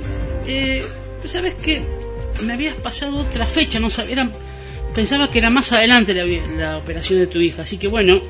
eh, 0.47 0.85
¿sabes 1.25 1.53
que 1.55 1.81
Me 2.43 2.53
habías 2.53 2.75
pasado 2.75 3.19
otra 3.19 3.45
fecha, 3.45 3.79
no 3.79 3.89
sabía, 3.89 4.31
pensaba 4.95 5.29
que 5.29 5.39
era 5.39 5.49
más 5.49 5.71
adelante 5.73 6.13
la, 6.13 6.25
la 6.57 6.77
operación 6.77 7.19
de 7.19 7.27
tu 7.27 7.39
hija. 7.39 7.63
Así 7.63 7.77
que 7.77 7.87
bueno, 7.87 8.21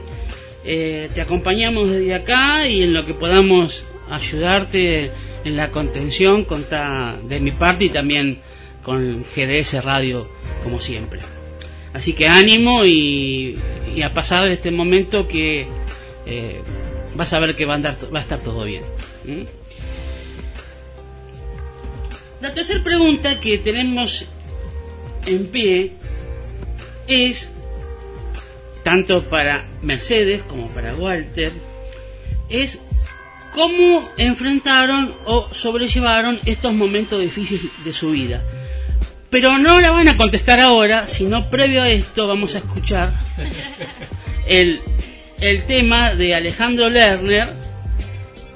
eh, 0.64 1.10
te 1.14 1.22
acompañamos 1.22 1.90
desde 1.90 2.14
acá 2.16 2.68
y 2.68 2.84
en 2.84 2.94
lo 2.94 3.06
que 3.06 3.14
podamos 3.14 3.84
ayudarte 4.10 5.12
en 5.44 5.56
la 5.56 5.72
contención, 5.72 6.46
de 7.28 7.40
mi 7.40 7.52
parte 7.52 7.86
y 7.86 7.90
también 7.90 8.40
con 8.84 9.24
GDS 9.24 9.84
Radio, 9.84 10.28
como 10.64 10.80
siempre. 10.80 11.20
Así 11.94 12.14
que 12.14 12.28
ánimo 12.28 12.86
y, 12.86 13.58
y 13.96 14.02
a 14.02 14.14
pasar 14.14 14.48
este 14.48 14.72
momento 14.72 15.28
que 15.28 15.68
eh, 16.26 16.62
vas 17.16 17.34
a 17.34 17.40
ver 17.40 17.56
que 17.56 17.66
va 17.66 17.74
a, 17.74 17.76
andar, 17.78 17.98
va 18.14 18.20
a 18.20 18.22
estar 18.22 18.40
todo 18.40 18.64
bien. 18.64 18.84
¿Mm? 19.26 19.42
La 22.42 22.54
tercera 22.54 22.84
pregunta 22.84 23.40
que 23.40 23.58
tenemos 23.58 24.26
en 25.26 25.48
pie 25.48 25.94
es, 27.08 27.52
tanto 28.84 29.28
para 29.28 29.68
Mercedes 29.82 30.42
como 30.44 30.68
para 30.68 30.96
Walter, 30.96 31.52
es 32.48 32.80
cómo 33.54 34.08
enfrentaron 34.18 35.14
o 35.26 35.48
sobrellevaron 35.54 36.40
estos 36.46 36.74
momentos 36.74 37.20
difíciles 37.20 37.72
de 37.84 37.94
su 37.94 38.12
vida. 38.12 38.44
Pero 39.30 39.58
no 39.60 39.80
la 39.80 39.92
van 39.92 40.08
a 40.08 40.18
contestar 40.18 40.60
ahora, 40.60 41.08
sino 41.08 41.50
previo 41.50 41.84
a 41.84 41.90
esto 41.90 42.28
vamos 42.28 42.56
a 42.56 42.60
escuchar 42.60 43.14
el, 44.48 44.82
el 45.40 45.64
tema 45.66 46.16
de 46.16 46.34
Alejandro 46.34 46.90
Lerner 46.90 47.50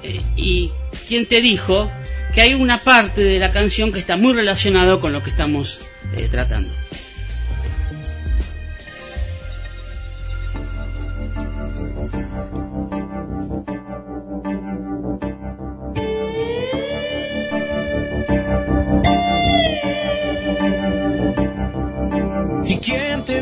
eh, 0.02 0.20
y 0.36 0.72
quien 1.06 1.26
te 1.26 1.40
dijo 1.40 1.90
que 2.34 2.40
hay 2.40 2.54
una 2.54 2.80
parte 2.80 3.22
de 3.22 3.38
la 3.38 3.50
canción 3.50 3.92
que 3.92 4.00
está 4.00 4.16
muy 4.16 4.34
relacionado 4.34 4.98
con 5.00 5.12
lo 5.12 5.22
que 5.22 5.30
estamos 5.30 5.80
eh, 6.16 6.28
tratando. 6.28 6.83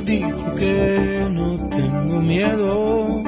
Dijo 0.02 0.54
que 0.54 1.26
no 1.30 1.68
tengo 1.68 2.20
miedo? 2.20 3.22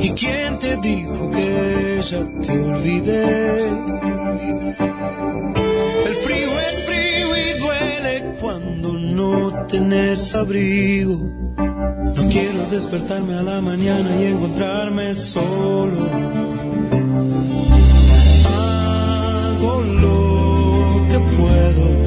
¿Y 0.00 0.10
quién 0.10 0.58
te 0.58 0.76
dijo 0.78 1.30
que 1.30 2.00
ya 2.02 2.18
te 2.46 2.58
olvidé? 2.58 3.68
El 6.06 6.14
frío 6.24 6.60
es 6.60 6.82
frío 6.84 7.36
y 7.36 7.58
duele 7.58 8.36
cuando 8.40 8.98
no 8.98 9.66
tenés 9.66 10.34
abrigo. 10.34 11.16
No 12.16 12.28
quiero 12.28 12.66
despertarme 12.70 13.34
a 13.34 13.42
la 13.42 13.60
mañana 13.60 14.20
y 14.20 14.26
encontrarme 14.26 15.14
solo. 15.14 15.96
Hago 18.46 19.82
lo 19.82 21.08
que 21.08 21.18
puedo. 21.36 22.01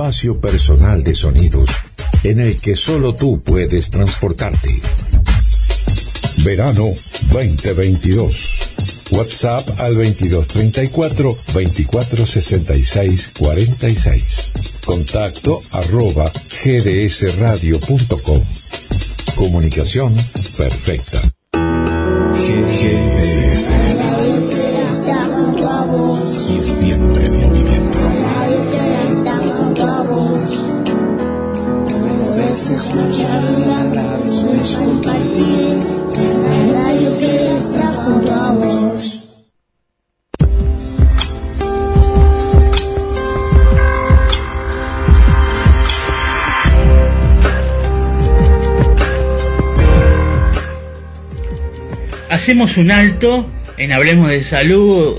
Espacio 0.00 0.40
personal 0.40 1.04
de 1.04 1.14
sonidos 1.14 1.68
en 2.24 2.40
el 2.40 2.58
que 2.58 2.74
solo 2.74 3.14
tú 3.14 3.42
puedes 3.42 3.90
transportarte. 3.90 4.80
Verano 6.38 6.86
2022. 7.30 9.10
WhatsApp 9.10 9.68
al 9.78 9.94
2234 9.94 11.30
2466 11.52 13.30
46. 13.38 14.50
Contacto 14.86 15.60
arroba 15.72 16.32
gdsradio.com. 16.64 18.42
Comunicación 19.36 20.16
perfecta. 20.56 21.20
GDS. 22.32 23.70
Escuchar 32.90 33.42
es 34.56 34.76
compartir 34.76 35.76
la 36.42 36.82
radio 36.82 37.18
que 37.18 37.56
está 37.58 37.86
junto. 37.92 38.30
Hacemos 52.28 52.76
un 52.76 52.90
alto 52.90 53.46
en 53.76 53.92
Hablemos 53.92 54.30
de 54.30 54.42
Salud 54.42 55.18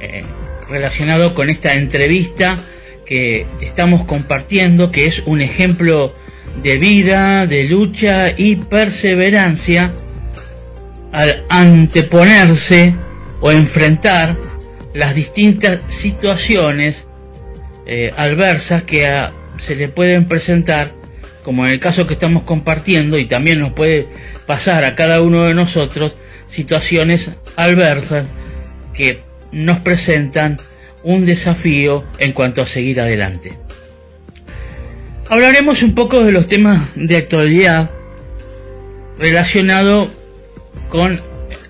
eh, 0.00 0.24
relacionado 0.70 1.34
con 1.34 1.50
esta 1.50 1.74
entrevista 1.74 2.56
que 3.04 3.46
estamos 3.60 4.04
compartiendo, 4.04 4.90
que 4.90 5.06
es 5.06 5.22
un 5.26 5.42
ejemplo 5.42 6.14
de 6.62 6.78
vida, 6.78 7.46
de 7.46 7.64
lucha 7.64 8.30
y 8.36 8.56
perseverancia 8.56 9.94
al 11.12 11.44
anteponerse 11.48 12.94
o 13.40 13.50
enfrentar 13.52 14.36
las 14.94 15.14
distintas 15.14 15.80
situaciones 15.88 17.06
eh, 17.86 18.12
adversas 18.16 18.82
que 18.84 19.06
a- 19.06 19.32
se 19.58 19.74
le 19.76 19.88
pueden 19.88 20.26
presentar, 20.26 20.92
como 21.42 21.66
en 21.66 21.72
el 21.72 21.80
caso 21.80 22.06
que 22.06 22.14
estamos 22.14 22.44
compartiendo, 22.44 23.18
y 23.18 23.24
también 23.26 23.58
nos 23.60 23.72
puede 23.72 24.08
pasar 24.46 24.84
a 24.84 24.94
cada 24.94 25.20
uno 25.22 25.44
de 25.46 25.54
nosotros 25.54 26.16
situaciones 26.46 27.30
adversas 27.56 28.26
que 28.94 29.20
nos 29.52 29.80
presentan 29.82 30.58
un 31.02 31.26
desafío 31.26 32.04
en 32.18 32.32
cuanto 32.32 32.62
a 32.62 32.66
seguir 32.66 33.00
adelante. 33.00 33.52
Hablaremos 35.32 35.82
un 35.82 35.94
poco 35.94 36.22
de 36.22 36.30
los 36.30 36.46
temas 36.46 36.90
de 36.94 37.16
actualidad 37.16 37.90
relacionado 39.16 40.10
con 40.90 41.18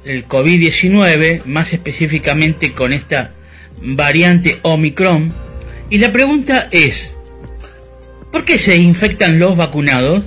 el 0.05 0.27
COVID-19, 0.27 1.45
más 1.45 1.73
específicamente 1.73 2.75
con 2.75 2.93
esta 2.93 3.35
variante 3.81 4.59
Omicron. 4.63 5.33
Y 5.91 5.99
la 5.99 6.11
pregunta 6.11 6.67
es, 6.73 7.17
¿por 8.33 8.45
qué 8.45 8.59
se 8.59 8.79
infectan 8.79 9.39
los 9.39 9.57
vacunados? 9.57 10.25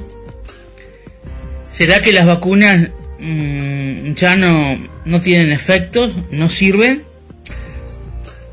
¿Será 1.63 2.01
que 2.01 2.13
las 2.13 2.25
vacunas 2.25 2.87
mm, 3.19 4.13
ya 4.13 4.37
no, 4.37 4.77
no 5.03 5.19
tienen 5.19 5.51
efectos, 5.51 6.13
no 6.31 6.47
sirven? 6.47 7.03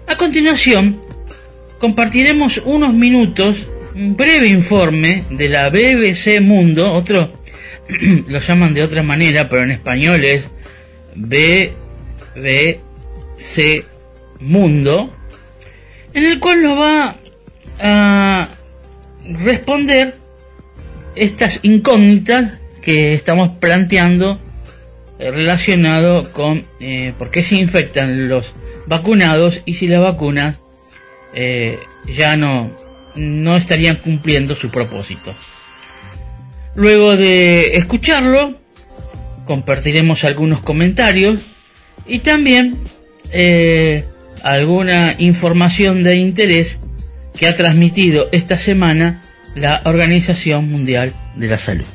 A 0.08 0.16
continuación, 0.16 1.00
compartiremos 1.78 2.60
unos 2.64 2.92
minutos, 2.92 3.70
un 3.94 4.16
breve 4.16 4.48
informe 4.48 5.24
de 5.30 5.48
la 5.48 5.70
BBC 5.70 6.40
Mundo, 6.40 6.92
otro 6.92 7.32
lo 8.28 8.38
llaman 8.38 8.74
de 8.74 8.82
otra 8.82 9.02
manera, 9.02 9.48
pero 9.48 9.62
en 9.62 9.72
español 9.72 10.24
es 10.24 10.48
BBC 11.14 12.80
Mundo, 14.40 15.12
en 16.14 16.24
el 16.24 16.40
cual 16.40 16.62
nos 16.62 16.78
va 16.78 17.16
a 17.80 18.48
responder 19.24 20.14
estas 21.14 21.60
incógnitas 21.62 22.58
que 22.80 23.14
estamos 23.14 23.56
planteando 23.58 24.40
eh, 25.18 25.30
relacionado 25.30 26.32
con 26.32 26.64
eh, 26.80 27.12
por 27.18 27.30
qué 27.30 27.42
se 27.42 27.56
infectan 27.56 28.28
los 28.28 28.52
vacunados 28.86 29.62
y 29.64 29.74
si 29.74 29.86
las 29.86 30.02
vacunas 30.02 30.58
eh, 31.34 31.78
ya 32.16 32.36
no, 32.36 32.70
no 33.16 33.56
estarían 33.56 33.96
cumpliendo 33.96 34.54
su 34.54 34.70
propósito. 34.70 35.34
Luego 36.74 37.16
de 37.16 37.76
escucharlo, 37.76 38.58
compartiremos 39.44 40.24
algunos 40.24 40.60
comentarios 40.60 41.40
y 42.06 42.20
también 42.20 42.78
eh, 43.30 44.04
alguna 44.42 45.14
información 45.18 46.02
de 46.02 46.16
interés 46.16 46.78
que 47.36 47.46
ha 47.46 47.56
transmitido 47.56 48.28
esta 48.32 48.58
semana 48.58 49.22
la 49.54 49.82
Organización 49.84 50.70
Mundial 50.70 51.12
de 51.36 51.46
la 51.46 51.58
Salud. 51.58 51.86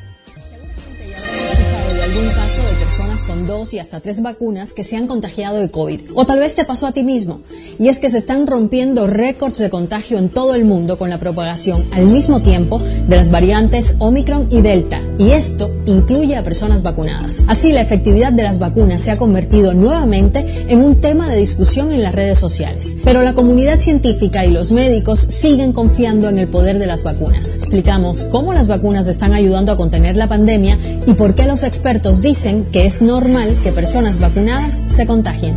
Personas 3.18 3.24
con 3.24 3.48
dos 3.48 3.74
y 3.74 3.80
hasta 3.80 4.00
tres 4.00 4.22
vacunas 4.22 4.74
que 4.74 4.84
se 4.84 4.96
han 4.96 5.08
contagiado 5.08 5.58
de 5.58 5.70
COVID. 5.70 6.02
O 6.14 6.26
tal 6.26 6.40
vez 6.40 6.56
te 6.56 6.66
pasó 6.66 6.88
a 6.88 6.92
ti 6.92 7.04
mismo. 7.04 7.42
Y 7.80 7.88
es 7.88 8.00
que 8.00 8.10
se 8.10 8.18
están 8.18 8.48
rompiendo 8.48 9.08
récords 9.08 9.60
de 9.60 9.70
contagio 9.70 10.18
en 10.18 10.30
todo 10.30 10.56
el 10.56 10.66
mundo 10.66 10.98
con 10.98 11.10
la 11.10 11.18
propagación 11.18 11.84
al 11.94 12.06
mismo 12.06 12.42
tiempo 12.42 12.80
de 12.80 13.16
las 13.16 13.32
variantes 13.32 13.96
Omicron 14.00 14.48
y 14.52 14.62
Delta. 14.62 15.02
Y 15.18 15.32
esto 15.32 15.72
incluye 15.86 16.36
a 16.36 16.44
personas 16.44 16.84
vacunadas. 16.84 17.44
Así, 17.48 17.72
la 17.72 17.82
efectividad 17.82 18.34
de 18.34 18.44
las 18.44 18.60
vacunas 18.60 19.02
se 19.02 19.12
ha 19.12 19.18
convertido 19.18 19.74
nuevamente 19.74 20.46
en 20.68 20.84
un 20.84 21.00
tema 21.00 21.30
de 21.30 21.38
discusión 21.38 21.92
en 21.92 22.04
las 22.04 22.14
redes 22.14 22.38
sociales. 22.38 22.98
Pero 23.04 23.24
la 23.24 23.34
comunidad 23.34 23.78
científica 23.78 24.46
y 24.46 24.52
los 24.52 24.72
médicos 24.72 25.20
siguen 25.20 25.74
confiando 25.74 26.30
en 26.30 26.38
el 26.38 26.48
poder 26.48 26.78
de 26.78 26.88
las 26.88 27.04
vacunas. 27.04 27.56
Explicamos 27.56 28.26
cómo 28.26 28.54
las 28.54 28.68
vacunas 28.68 29.08
están 29.08 29.34
ayudando 29.34 29.72
a 29.72 29.78
contener 29.78 30.18
la 30.18 30.28
pandemia 30.28 30.78
y 31.06 31.14
por 31.14 31.36
qué 31.36 31.46
los 31.46 31.64
expertos 31.64 32.22
dicen 32.22 32.66
que 32.72 32.86
es 32.86 33.02
normal 33.08 33.56
que 33.64 33.72
personas 33.72 34.20
vacunadas 34.20 34.84
se 34.88 35.08
contagien. 35.08 35.56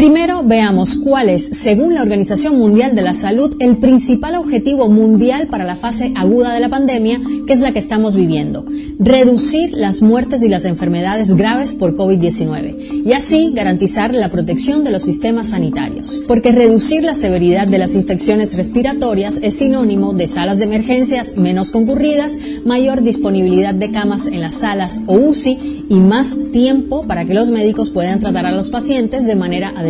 Primero 0.00 0.42
veamos 0.42 0.96
cuál 0.96 1.28
es, 1.28 1.44
según 1.44 1.94
la 1.94 2.00
Organización 2.00 2.56
Mundial 2.56 2.96
de 2.96 3.02
la 3.02 3.12
Salud, 3.12 3.54
el 3.60 3.76
principal 3.76 4.34
objetivo 4.36 4.88
mundial 4.88 5.48
para 5.48 5.64
la 5.64 5.76
fase 5.76 6.14
aguda 6.16 6.54
de 6.54 6.60
la 6.60 6.70
pandemia, 6.70 7.20
que 7.46 7.52
es 7.52 7.60
la 7.60 7.72
que 7.74 7.80
estamos 7.80 8.16
viviendo. 8.16 8.64
Reducir 8.98 9.74
las 9.74 10.00
muertes 10.00 10.42
y 10.42 10.48
las 10.48 10.64
enfermedades 10.64 11.34
graves 11.34 11.74
por 11.74 11.96
COVID-19 11.96 13.04
y 13.04 13.12
así 13.12 13.52
garantizar 13.54 14.14
la 14.14 14.30
protección 14.30 14.84
de 14.84 14.90
los 14.90 15.02
sistemas 15.02 15.50
sanitarios. 15.50 16.22
Porque 16.26 16.50
reducir 16.50 17.02
la 17.02 17.14
severidad 17.14 17.68
de 17.68 17.76
las 17.76 17.94
infecciones 17.94 18.56
respiratorias 18.56 19.38
es 19.42 19.58
sinónimo 19.58 20.14
de 20.14 20.26
salas 20.28 20.56
de 20.56 20.64
emergencias 20.64 21.36
menos 21.36 21.70
concurridas, 21.72 22.38
mayor 22.64 23.02
disponibilidad 23.02 23.74
de 23.74 23.90
camas 23.90 24.28
en 24.28 24.40
las 24.40 24.54
salas 24.54 25.00
o 25.06 25.16
UCI 25.16 25.84
y 25.90 25.96
más 25.96 26.38
tiempo 26.52 27.06
para 27.06 27.26
que 27.26 27.34
los 27.34 27.50
médicos 27.50 27.90
puedan 27.90 28.18
tratar 28.18 28.46
a 28.46 28.52
los 28.52 28.70
pacientes 28.70 29.26
de 29.26 29.36
manera 29.36 29.68
adecuada. 29.76 29.89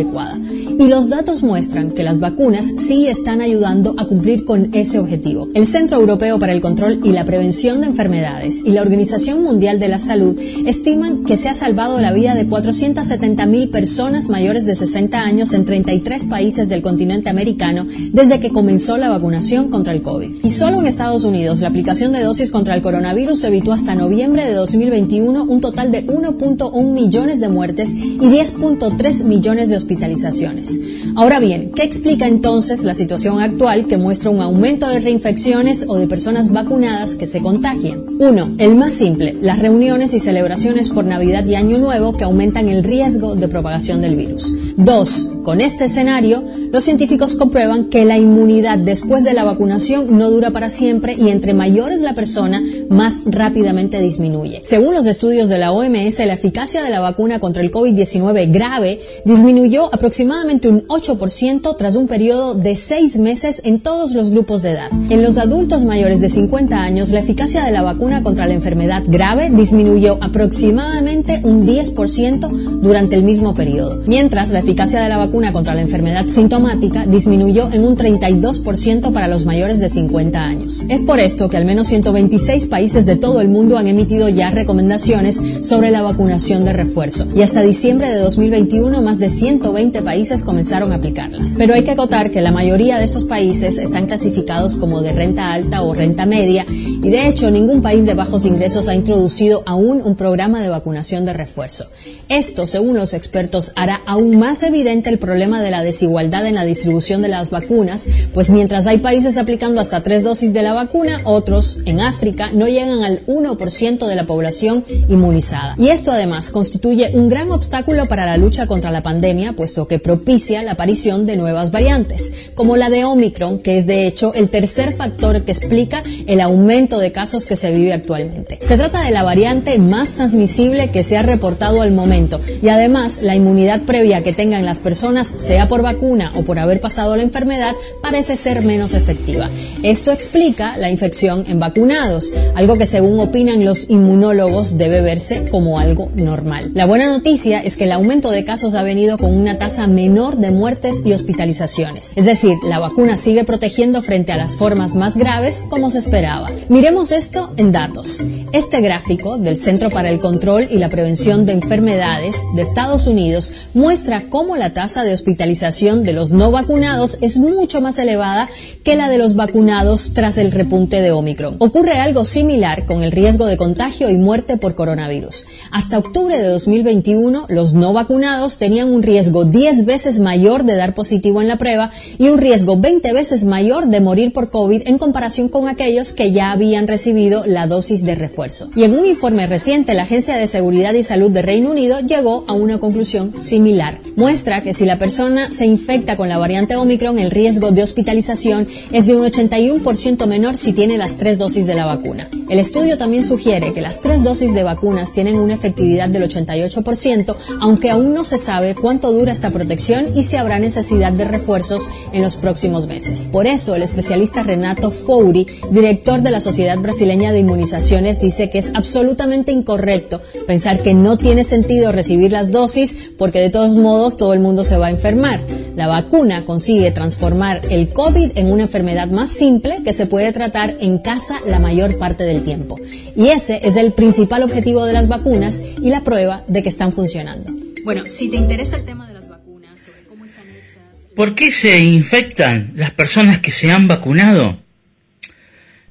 Y 0.79 0.87
los 0.87 1.09
datos 1.09 1.43
muestran 1.43 1.91
que 1.91 2.03
las 2.03 2.19
vacunas 2.19 2.71
sí 2.77 3.07
están 3.07 3.41
ayudando 3.41 3.93
a 3.97 4.05
cumplir 4.05 4.45
con 4.45 4.73
ese 4.73 4.99
objetivo. 4.99 5.47
El 5.53 5.65
Centro 5.65 5.99
Europeo 5.99 6.39
para 6.39 6.53
el 6.53 6.61
Control 6.61 6.99
y 7.03 7.11
la 7.11 7.25
Prevención 7.25 7.81
de 7.81 7.87
Enfermedades 7.87 8.61
y 8.65 8.71
la 8.71 8.81
Organización 8.81 9.43
Mundial 9.43 9.79
de 9.79 9.87
la 9.87 9.99
Salud 9.99 10.37
estiman 10.65 11.23
que 11.23 11.37
se 11.37 11.49
ha 11.49 11.53
salvado 11.53 11.99
la 11.99 12.11
vida 12.11 12.35
de 12.35 12.47
470 12.47 13.45
mil 13.45 13.69
personas 13.69 14.29
mayores 14.29 14.65
de 14.65 14.75
60 14.75 15.19
años 15.19 15.53
en 15.53 15.65
33 15.65 16.25
países 16.25 16.69
del 16.69 16.81
continente 16.81 17.29
americano 17.29 17.85
desde 18.11 18.39
que 18.39 18.49
comenzó 18.49 18.97
la 18.97 19.09
vacunación 19.09 19.69
contra 19.69 19.93
el 19.93 20.01
COVID. 20.01 20.43
Y 20.43 20.49
solo 20.49 20.79
en 20.79 20.87
Estados 20.87 21.23
Unidos 21.23 21.61
la 21.61 21.67
aplicación 21.67 22.11
de 22.11 22.23
dosis 22.23 22.51
contra 22.51 22.75
el 22.75 22.81
coronavirus 22.81 23.43
evitó 23.43 23.73
hasta 23.73 23.95
noviembre 23.95 24.45
de 24.45 24.53
2021 24.53 25.43
un 25.43 25.61
total 25.61 25.91
de 25.91 26.05
1.1 26.05 26.93
millones 26.93 27.39
de 27.39 27.49
muertes 27.49 27.93
y 27.93 28.17
10.3 28.17 29.23
millones 29.23 29.69
de 29.69 29.75
hospitalizaciones. 29.91 30.79
Ahora 31.15 31.39
bien, 31.39 31.71
¿qué 31.75 31.83
explica 31.83 32.25
entonces 32.25 32.83
la 32.83 32.93
situación 32.93 33.41
actual 33.41 33.87
que 33.87 33.97
muestra 33.97 34.29
un 34.29 34.39
aumento 34.39 34.87
de 34.87 34.99
reinfecciones 34.99 35.85
o 35.87 35.97
de 35.97 36.07
personas 36.07 36.51
vacunadas 36.51 37.15
que 37.15 37.27
se 37.27 37.41
contagian? 37.41 38.05
Uno, 38.19 38.49
el 38.57 38.75
más 38.75 38.93
simple, 38.93 39.35
las 39.41 39.59
reuniones 39.59 40.13
y 40.13 40.19
celebraciones 40.19 40.89
por 40.89 41.03
Navidad 41.03 41.45
y 41.45 41.55
Año 41.55 41.77
Nuevo 41.77 42.13
que 42.13 42.23
aumentan 42.23 42.69
el 42.69 42.83
riesgo 42.83 43.35
de 43.35 43.49
propagación 43.49 44.01
del 44.01 44.15
virus. 44.15 44.53
Dos, 44.77 45.29
Con 45.43 45.59
este 45.59 45.85
escenario, 45.85 46.43
los 46.71 46.83
científicos 46.83 47.35
comprueban 47.35 47.85
que 47.85 48.05
la 48.05 48.17
inmunidad 48.17 48.77
después 48.77 49.23
de 49.23 49.33
la 49.33 49.43
vacunación 49.43 50.17
no 50.19 50.29
dura 50.29 50.51
para 50.51 50.69
siempre 50.69 51.15
y 51.17 51.29
entre 51.29 51.55
mayor 51.55 51.91
es 51.91 52.01
la 52.01 52.13
persona, 52.13 52.61
más 52.89 53.21
rápidamente 53.25 53.99
disminuye. 53.99 54.61
Según 54.63 54.93
los 54.93 55.07
estudios 55.07 55.49
de 55.49 55.57
la 55.57 55.71
OMS, 55.71 56.19
la 56.19 56.33
eficacia 56.33 56.83
de 56.83 56.91
la 56.91 56.99
vacuna 56.99 57.39
contra 57.39 57.63
el 57.63 57.71
COVID-19 57.71 58.51
grave 58.53 58.99
disminuyó 59.25 59.93
aproximadamente 59.93 60.69
un 60.69 60.87
8% 60.87 61.75
tras 61.75 61.95
un 61.95 62.07
periodo 62.07 62.53
de 62.53 62.75
seis 62.75 63.17
meses 63.17 63.61
en 63.63 63.79
todos 63.79 64.13
los 64.13 64.29
grupos 64.29 64.61
de 64.61 64.71
edad. 64.71 64.91
En 65.09 65.23
los 65.23 65.39
adultos 65.39 65.85
mayores 65.85 66.21
de 66.21 66.29
50 66.29 66.75
años, 66.75 67.09
la 67.09 67.19
eficacia 67.19 67.65
de 67.65 67.71
la 67.71 67.81
vacuna 67.81 68.21
contra 68.21 68.45
la 68.45 68.53
enfermedad 68.53 69.03
grave 69.07 69.49
disminuyó 69.49 70.19
aproximadamente 70.21 71.41
un 71.43 71.65
10% 71.65 72.79
durante 72.81 73.15
el 73.15 73.23
mismo 73.23 73.55
periodo, 73.55 74.03
mientras 74.05 74.51
la 74.51 74.59
eficacia 74.59 75.01
de 75.01 75.09
la 75.09 75.17
vacuna 75.17 75.30
contra 75.31 75.73
la 75.73 75.81
enfermedad 75.81 76.27
sintomática 76.27 77.05
disminuyó 77.05 77.69
en 77.71 77.85
un 77.85 77.95
32% 77.95 79.13
para 79.13 79.27
los 79.27 79.45
mayores 79.45 79.79
de 79.79 79.89
50 79.89 80.39
años. 80.39 80.83
Es 80.89 81.03
por 81.03 81.19
esto 81.19 81.49
que 81.49 81.57
al 81.57 81.65
menos 81.65 81.87
126 81.87 82.67
países 82.67 83.05
de 83.05 83.15
todo 83.15 83.39
el 83.39 83.47
mundo 83.47 83.77
han 83.77 83.87
emitido 83.87 84.27
ya 84.27 84.51
recomendaciones 84.51 85.41
sobre 85.61 85.89
la 85.89 86.01
vacunación 86.01 86.65
de 86.65 86.73
refuerzo 86.73 87.27
y 87.33 87.41
hasta 87.41 87.61
diciembre 87.61 88.09
de 88.09 88.19
2021 88.19 89.01
más 89.01 89.19
de 89.19 89.29
120 89.29 90.01
países 90.01 90.43
comenzaron 90.43 90.91
a 90.91 90.95
aplicarlas. 90.95 91.55
Pero 91.57 91.73
hay 91.73 91.83
que 91.83 91.91
acotar 91.91 92.29
que 92.29 92.41
la 92.41 92.51
mayoría 92.51 92.97
de 92.97 93.05
estos 93.05 93.23
países 93.23 93.77
están 93.77 94.07
clasificados 94.07 94.75
como 94.75 95.01
de 95.01 95.13
renta 95.13 95.53
alta 95.53 95.81
o 95.81 95.93
renta 95.93 96.25
media 96.25 96.65
y 96.67 97.09
de 97.09 97.29
hecho 97.29 97.49
ningún 97.51 97.81
país 97.81 98.05
de 98.05 98.13
bajos 98.13 98.45
ingresos 98.45 98.89
ha 98.89 98.95
introducido 98.95 99.63
aún 99.65 100.01
un 100.03 100.15
programa 100.15 100.61
de 100.61 100.69
vacunación 100.69 101.25
de 101.25 101.33
refuerzo. 101.33 101.85
Esto, 102.27 102.67
según 102.67 102.97
los 102.97 103.13
expertos, 103.13 103.71
hará 103.75 104.01
aún 104.05 104.37
más 104.37 104.61
evidente 104.63 105.09
el 105.09 105.20
problema 105.21 105.61
de 105.61 105.71
la 105.71 105.83
desigualdad 105.83 106.45
en 106.45 106.55
la 106.55 106.65
distribución 106.65 107.21
de 107.21 107.29
las 107.29 107.51
vacunas, 107.51 108.07
pues 108.33 108.49
mientras 108.49 108.87
hay 108.87 108.97
países 108.97 109.37
aplicando 109.37 109.79
hasta 109.79 110.03
tres 110.03 110.23
dosis 110.23 110.51
de 110.51 110.63
la 110.63 110.73
vacuna, 110.73 111.21
otros, 111.23 111.77
en 111.85 112.01
África, 112.01 112.49
no 112.53 112.67
llegan 112.67 113.05
al 113.05 113.25
1% 113.25 114.05
de 114.05 114.15
la 114.15 114.25
población 114.25 114.83
inmunizada. 115.07 115.75
Y 115.77 115.87
esto 115.87 116.11
además 116.11 116.51
constituye 116.51 117.11
un 117.13 117.29
gran 117.29 117.51
obstáculo 117.51 118.07
para 118.07 118.25
la 118.25 118.35
lucha 118.35 118.67
contra 118.67 118.91
la 118.91 119.03
pandemia, 119.03 119.53
puesto 119.53 119.87
que 119.87 119.99
propicia 119.99 120.63
la 120.63 120.73
aparición 120.73 121.25
de 121.25 121.37
nuevas 121.37 121.71
variantes, 121.71 122.51
como 122.55 122.75
la 122.75 122.89
de 122.89 123.05
Omicron, 123.05 123.59
que 123.59 123.77
es 123.77 123.87
de 123.87 124.07
hecho 124.07 124.33
el 124.33 124.49
tercer 124.49 124.93
factor 124.93 125.45
que 125.45 125.51
explica 125.51 126.03
el 126.25 126.41
aumento 126.41 126.99
de 126.99 127.11
casos 127.11 127.45
que 127.45 127.55
se 127.55 127.71
vive 127.71 127.93
actualmente. 127.93 128.57
Se 128.61 128.77
trata 128.77 129.03
de 129.03 129.11
la 129.11 129.23
variante 129.23 129.77
más 129.77 130.11
transmisible 130.11 130.89
que 130.89 131.03
se 131.03 131.17
ha 131.17 131.21
reportado 131.21 131.81
al 131.81 131.91
momento 131.91 132.39
y 132.61 132.69
además 132.69 133.21
la 133.21 133.35
inmunidad 133.35 133.81
previa 133.83 134.23
que 134.23 134.33
tengan 134.33 134.65
las 134.65 134.79
personas, 134.79 135.10
sea 135.23 135.67
por 135.67 135.81
vacuna 135.81 136.31
o 136.35 136.43
por 136.43 136.59
haber 136.59 136.79
pasado 136.79 137.15
la 137.15 137.23
enfermedad, 137.23 137.73
parece 138.01 138.35
ser 138.35 138.63
menos 138.63 138.93
efectiva. 138.93 139.49
Esto 139.83 140.11
explica 140.11 140.77
la 140.77 140.89
infección 140.89 141.45
en 141.47 141.59
vacunados, 141.59 142.33
algo 142.55 142.77
que 142.77 142.85
según 142.85 143.19
opinan 143.19 143.65
los 143.65 143.89
inmunólogos 143.89 144.77
debe 144.77 145.01
verse 145.01 145.45
como 145.49 145.79
algo 145.79 146.09
normal. 146.15 146.71
La 146.73 146.85
buena 146.85 147.07
noticia 147.07 147.59
es 147.59 147.77
que 147.77 147.85
el 147.85 147.91
aumento 147.91 148.31
de 148.31 148.45
casos 148.45 148.75
ha 148.75 148.83
venido 148.83 149.17
con 149.17 149.33
una 149.33 149.57
tasa 149.57 149.87
menor 149.87 150.37
de 150.37 150.51
muertes 150.51 151.01
y 151.05 151.13
hospitalizaciones. 151.13 152.13
Es 152.15 152.25
decir, 152.25 152.57
la 152.63 152.79
vacuna 152.79 153.17
sigue 153.17 153.43
protegiendo 153.43 154.01
frente 154.01 154.31
a 154.31 154.37
las 154.37 154.57
formas 154.57 154.95
más 154.95 155.17
graves 155.17 155.63
como 155.69 155.89
se 155.89 155.99
esperaba. 155.99 156.49
Miremos 156.69 157.11
esto 157.11 157.53
en 157.57 157.71
datos. 157.71 158.21
Este 158.53 158.81
gráfico 158.81 159.37
del 159.37 159.57
Centro 159.57 159.89
para 159.89 160.09
el 160.09 160.19
Control 160.19 160.67
y 160.69 160.77
la 160.77 160.89
Prevención 160.89 161.45
de 161.45 161.53
Enfermedades 161.53 162.41
de 162.55 162.61
Estados 162.61 163.07
Unidos 163.07 163.51
muestra 163.73 164.23
cómo 164.29 164.57
la 164.57 164.73
tasa 164.73 165.00
de 165.03 165.13
hospitalización 165.13 166.03
de 166.03 166.13
los 166.13 166.31
no 166.31 166.51
vacunados 166.51 167.17
es 167.21 167.37
mucho 167.37 167.81
más 167.81 167.99
elevada 167.99 168.49
que 168.83 168.95
la 168.95 169.09
de 169.09 169.17
los 169.17 169.35
vacunados 169.35 170.13
tras 170.13 170.37
el 170.37 170.51
repunte 170.51 171.01
de 171.01 171.11
Omicron. 171.11 171.55
Ocurre 171.59 171.99
algo 171.99 172.25
similar 172.25 172.85
con 172.85 173.03
el 173.03 173.11
riesgo 173.11 173.45
de 173.45 173.57
contagio 173.57 174.09
y 174.09 174.15
muerte 174.15 174.57
por 174.57 174.75
coronavirus. 174.75 175.45
Hasta 175.71 175.97
octubre 175.97 176.37
de 176.37 176.47
2021, 176.47 177.45
los 177.49 177.73
no 177.73 177.93
vacunados 177.93 178.57
tenían 178.57 178.91
un 178.91 179.03
riesgo 179.03 179.45
10 179.45 179.85
veces 179.85 180.19
mayor 180.19 180.63
de 180.63 180.75
dar 180.75 180.93
positivo 180.93 181.41
en 181.41 181.47
la 181.47 181.57
prueba 181.57 181.91
y 182.17 182.29
un 182.29 182.37
riesgo 182.37 182.77
20 182.77 183.13
veces 183.13 183.45
mayor 183.45 183.87
de 183.87 184.01
morir 184.01 184.33
por 184.33 184.49
COVID 184.49 184.87
en 184.87 184.97
comparación 184.97 185.49
con 185.49 185.67
aquellos 185.67 186.13
que 186.13 186.31
ya 186.31 186.51
habían 186.51 186.87
recibido 186.87 187.45
la 187.45 187.67
dosis 187.67 188.03
de 188.03 188.15
refuerzo. 188.15 188.69
Y 188.75 188.83
en 188.83 188.97
un 188.97 189.05
informe 189.05 189.47
reciente, 189.47 189.93
la 189.93 190.03
Agencia 190.03 190.35
de 190.35 190.47
Seguridad 190.47 190.93
y 190.93 191.03
Salud 191.03 191.31
de 191.31 191.41
Reino 191.41 191.71
Unido 191.71 191.99
llegó 191.99 192.45
a 192.47 192.53
una 192.53 192.79
conclusión 192.79 193.39
similar. 193.39 193.99
Muestra 194.15 194.61
que 194.61 194.73
si 194.73 194.85
la 194.85 194.90
persona 194.97 195.51
se 195.51 195.65
infecta 195.65 196.17
con 196.17 196.29
la 196.29 196.37
variante 196.37 196.75
Omicron, 196.75 197.19
el 197.19 197.31
riesgo 197.31 197.71
de 197.71 197.83
hospitalización 197.83 198.67
es 198.91 199.05
de 199.05 199.15
un 199.15 199.23
81% 199.23 200.25
menor 200.27 200.57
si 200.57 200.73
tiene 200.73 200.97
las 200.97 201.17
tres 201.17 201.37
dosis 201.37 201.67
de 201.67 201.75
la 201.75 201.85
vacuna. 201.85 202.29
El 202.49 202.59
estudio 202.59 202.97
también 202.97 203.23
sugiere 203.23 203.73
que 203.73 203.81
las 203.81 204.01
tres 204.01 204.23
dosis 204.23 204.53
de 204.53 204.63
vacunas 204.63 205.13
tienen 205.13 205.39
una 205.39 205.53
efectividad 205.53 206.09
del 206.09 206.23
88%, 206.23 207.35
aunque 207.61 207.89
aún 207.89 208.13
no 208.13 208.23
se 208.23 208.37
sabe 208.37 208.75
cuánto 208.75 209.13
dura 209.13 209.31
esta 209.31 209.51
protección 209.51 210.17
y 210.17 210.23
si 210.23 210.35
habrá 210.35 210.59
necesidad 210.59 211.13
de 211.13 211.25
refuerzos 211.25 211.89
en 212.11 212.21
los 212.21 212.35
próximos 212.35 212.87
meses. 212.87 213.29
Por 213.31 213.47
eso, 213.47 213.75
el 213.75 213.83
especialista 213.83 214.43
Renato 214.43 214.91
Fouri, 214.91 215.47
director 215.69 216.21
de 216.21 216.31
la 216.31 216.41
Sociedad 216.41 216.77
Brasileña 216.79 217.31
de 217.31 217.39
Inmunizaciones, 217.39 218.19
dice 218.19 218.49
que 218.49 218.57
es 218.57 218.71
absolutamente 218.73 219.51
incorrecto 219.51 220.21
pensar 220.45 220.81
que 220.81 220.93
no 220.93 221.17
tiene 221.17 221.43
sentido 221.43 221.91
recibir 221.91 222.31
las 222.31 222.51
dosis 222.51 223.11
porque 223.17 223.39
de 223.39 223.49
todos 223.49 223.75
modos 223.75 224.17
todo 224.17 224.33
el 224.33 224.39
mundo 224.39 224.63
se 224.63 224.77
va 224.81 224.87
a 224.87 224.91
enfermar. 224.91 225.39
La 225.75 225.87
vacuna 225.87 226.43
consigue 226.43 226.91
transformar 226.91 227.61
el 227.69 227.89
COVID 227.89 228.31
en 228.35 228.51
una 228.51 228.63
enfermedad 228.63 229.07
más 229.07 229.31
simple 229.31 229.81
que 229.85 229.93
se 229.93 230.05
puede 230.05 230.33
tratar 230.33 230.75
en 230.81 230.97
casa 230.97 231.39
la 231.45 231.59
mayor 231.59 231.97
parte 231.97 232.25
del 232.25 232.43
tiempo. 232.43 232.75
Y 233.15 233.29
ese 233.29 233.61
es 233.63 233.77
el 233.77 233.93
principal 233.93 234.43
objetivo 234.43 234.85
de 234.85 234.93
las 234.93 235.07
vacunas 235.07 235.61
y 235.81 235.89
la 235.89 236.03
prueba 236.03 236.43
de 236.47 236.63
que 236.63 236.69
están 236.69 236.91
funcionando. 236.91 237.53
Bueno, 237.83 238.03
si 238.09 238.29
te 238.29 238.37
interesa 238.37 238.75
el 238.75 238.85
tema 238.85 239.07
de 239.07 239.13
las 239.13 239.29
vacunas, 239.29 239.79
sobre 239.79 240.03
cómo 240.03 240.25
están 240.25 240.49
hechas... 240.49 241.13
¿Por 241.15 241.35
qué 241.35 241.51
se 241.51 241.79
infectan 241.79 242.73
las 242.75 242.91
personas 242.91 243.39
que 243.39 243.51
se 243.51 243.71
han 243.71 243.87
vacunado? 243.87 244.57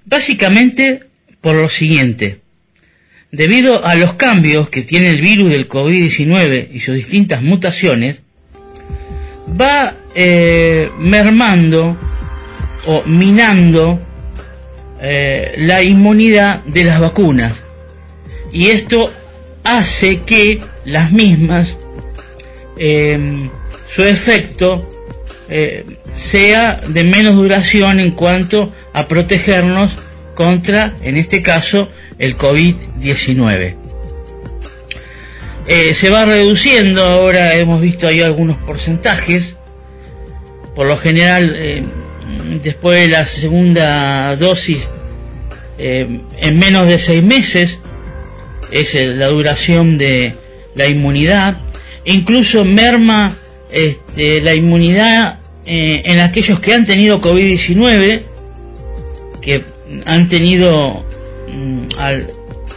Básicamente 0.04 1.04
por 1.40 1.54
lo 1.54 1.68
siguiente. 1.68 2.40
Debido 3.32 3.84
a 3.84 3.94
los 3.94 4.14
cambios 4.14 4.70
que 4.70 4.82
tiene 4.82 5.10
el 5.10 5.20
virus 5.20 5.50
del 5.50 5.68
COVID-19 5.68 6.68
y 6.72 6.80
sus 6.80 6.96
distintas 6.96 7.42
mutaciones, 7.42 8.22
va 9.58 9.94
eh, 10.14 10.90
mermando 10.98 11.96
o 12.86 13.02
minando 13.06 13.98
eh, 15.00 15.54
la 15.58 15.82
inmunidad 15.82 16.62
de 16.64 16.84
las 16.84 17.00
vacunas. 17.00 17.62
Y 18.52 18.68
esto 18.68 19.12
hace 19.64 20.20
que 20.22 20.60
las 20.84 21.12
mismas, 21.12 21.78
em, 22.76 23.50
su 23.86 24.02
efecto 24.02 24.88
eh, 25.48 25.84
sea 26.14 26.80
de 26.86 27.04
menos 27.04 27.34
duración 27.34 28.00
en 28.00 28.12
cuanto 28.12 28.72
a 28.92 29.08
protegernos 29.08 29.92
contra, 30.34 30.94
en 31.02 31.16
este 31.16 31.42
caso, 31.42 31.88
el 32.18 32.36
COVID-19. 32.36 33.79
Eh, 35.72 35.94
se 35.94 36.10
va 36.10 36.24
reduciendo, 36.24 37.04
ahora 37.04 37.54
hemos 37.54 37.80
visto 37.80 38.06
ahí 38.06 38.20
algunos 38.20 38.56
porcentajes, 38.58 39.56
por 40.74 40.86
lo 40.86 40.96
general 40.96 41.54
eh, 41.56 41.82
después 42.62 43.00
de 43.00 43.08
la 43.08 43.24
segunda 43.24 44.34
dosis 44.34 44.88
eh, 45.78 46.20
en 46.38 46.58
menos 46.58 46.88
de 46.88 46.98
seis 46.98 47.22
meses 47.22 47.78
es 48.70 48.94
la 48.94 49.28
duración 49.28 49.96
de 49.96 50.34
la 50.74 50.88
inmunidad, 50.88 51.60
incluso 52.04 52.64
merma 52.64 53.36
este, 53.70 54.40
la 54.40 54.54
inmunidad 54.54 55.38
en 55.66 56.18
aquellos 56.18 56.58
que 56.58 56.74
han 56.74 56.84
tenido 56.84 57.20
COVID-19, 57.20 58.22
que 59.40 59.62
han 60.04 60.28
tenido 60.28 61.04
Mm, 61.52 61.88
al 61.98 62.26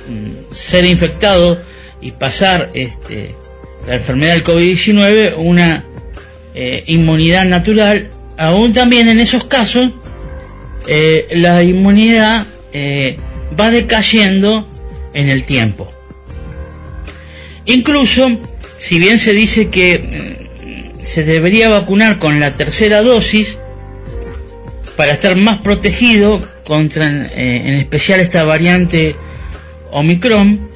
mm, 0.07 0.53
ser 0.53 0.85
infectado 0.85 1.61
y 2.03 2.11
pasar 2.11 2.69
este, 2.73 3.33
la 3.87 3.95
enfermedad 3.95 4.33
del 4.33 4.43
COVID-19 4.43 5.35
una 5.37 5.85
eh, 6.53 6.83
inmunidad 6.87 7.45
natural, 7.45 8.09
aún 8.37 8.73
también 8.73 9.07
en 9.07 9.19
esos 9.19 9.45
casos 9.45 9.91
eh, 10.85 11.27
la 11.31 11.63
inmunidad 11.63 12.45
eh, 12.73 13.17
va 13.57 13.71
decayendo 13.71 14.67
en 15.13 15.29
el 15.29 15.45
tiempo. 15.45 15.91
Incluso, 17.65 18.27
si 18.77 18.99
bien 18.99 19.17
se 19.17 19.31
dice 19.31 19.69
que 19.69 20.49
se 21.01 21.23
debería 21.23 21.69
vacunar 21.69 22.19
con 22.19 22.41
la 22.41 22.55
tercera 22.55 23.01
dosis 23.01 23.57
para 24.97 25.13
estar 25.13 25.35
más 25.37 25.61
protegido 25.61 26.45
contra 26.65 27.07
en 27.07 27.73
especial 27.75 28.19
esta 28.19 28.43
variante 28.43 29.15
Omicron, 29.91 30.72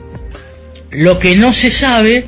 lo 0.91 1.19
que 1.19 1.35
no 1.35 1.53
se 1.53 1.71
sabe 1.71 2.27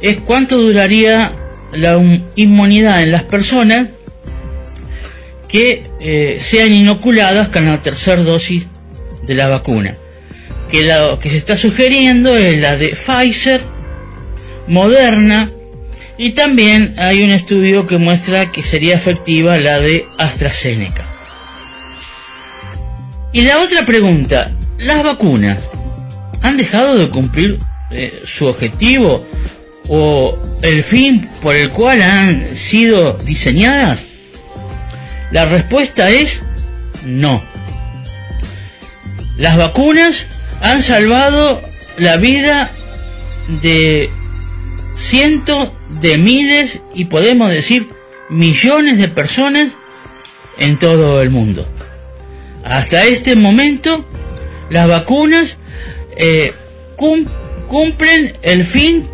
es 0.00 0.18
cuánto 0.18 0.58
duraría 0.58 1.32
la 1.72 2.00
inmunidad 2.36 3.02
en 3.02 3.12
las 3.12 3.24
personas 3.24 3.88
que 5.48 5.82
eh, 6.00 6.38
sean 6.40 6.72
inoculadas 6.72 7.48
con 7.48 7.66
la 7.66 7.78
tercera 7.78 8.22
dosis 8.22 8.66
de 9.26 9.34
la 9.34 9.48
vacuna. 9.48 9.96
Que 10.70 10.82
lo 10.82 11.18
que 11.18 11.30
se 11.30 11.36
está 11.36 11.56
sugiriendo 11.56 12.36
es 12.36 12.58
la 12.60 12.76
de 12.76 12.88
Pfizer, 12.88 13.62
Moderna 14.66 15.50
y 16.18 16.32
también 16.32 16.94
hay 16.98 17.22
un 17.22 17.30
estudio 17.30 17.86
que 17.86 17.96
muestra 17.96 18.46
que 18.46 18.62
sería 18.62 18.96
efectiva 18.96 19.56
la 19.58 19.80
de 19.80 20.06
AstraZeneca. 20.18 21.04
Y 23.32 23.42
la 23.42 23.60
otra 23.60 23.86
pregunta, 23.86 24.50
¿las 24.78 25.02
vacunas 25.04 25.58
han 26.42 26.56
dejado 26.56 26.98
de 26.98 27.08
cumplir 27.08 27.58
eh, 27.90 28.22
su 28.24 28.46
objetivo 28.46 29.26
o 29.88 30.38
el 30.62 30.82
fin 30.84 31.28
por 31.40 31.56
el 31.56 31.70
cual 31.70 32.02
han 32.02 32.56
sido 32.56 33.14
diseñadas? 33.18 34.06
La 35.30 35.44
respuesta 35.46 36.10
es 36.10 36.42
no. 37.04 37.42
Las 39.36 39.56
vacunas 39.56 40.26
han 40.60 40.82
salvado 40.82 41.62
la 41.96 42.16
vida 42.16 42.70
de 43.62 44.10
cientos 44.96 45.70
de 46.00 46.18
miles 46.18 46.80
y 46.94 47.06
podemos 47.06 47.50
decir 47.50 47.88
millones 48.28 48.98
de 48.98 49.08
personas 49.08 49.72
en 50.58 50.76
todo 50.78 51.22
el 51.22 51.30
mundo. 51.30 51.68
Hasta 52.64 53.04
este 53.04 53.36
momento, 53.36 54.04
las 54.70 54.88
vacunas 54.88 55.56
eh, 56.16 56.52
cum- 56.96 57.26
cumplen 57.68 58.34
el 58.42 58.64
fin 58.64 59.08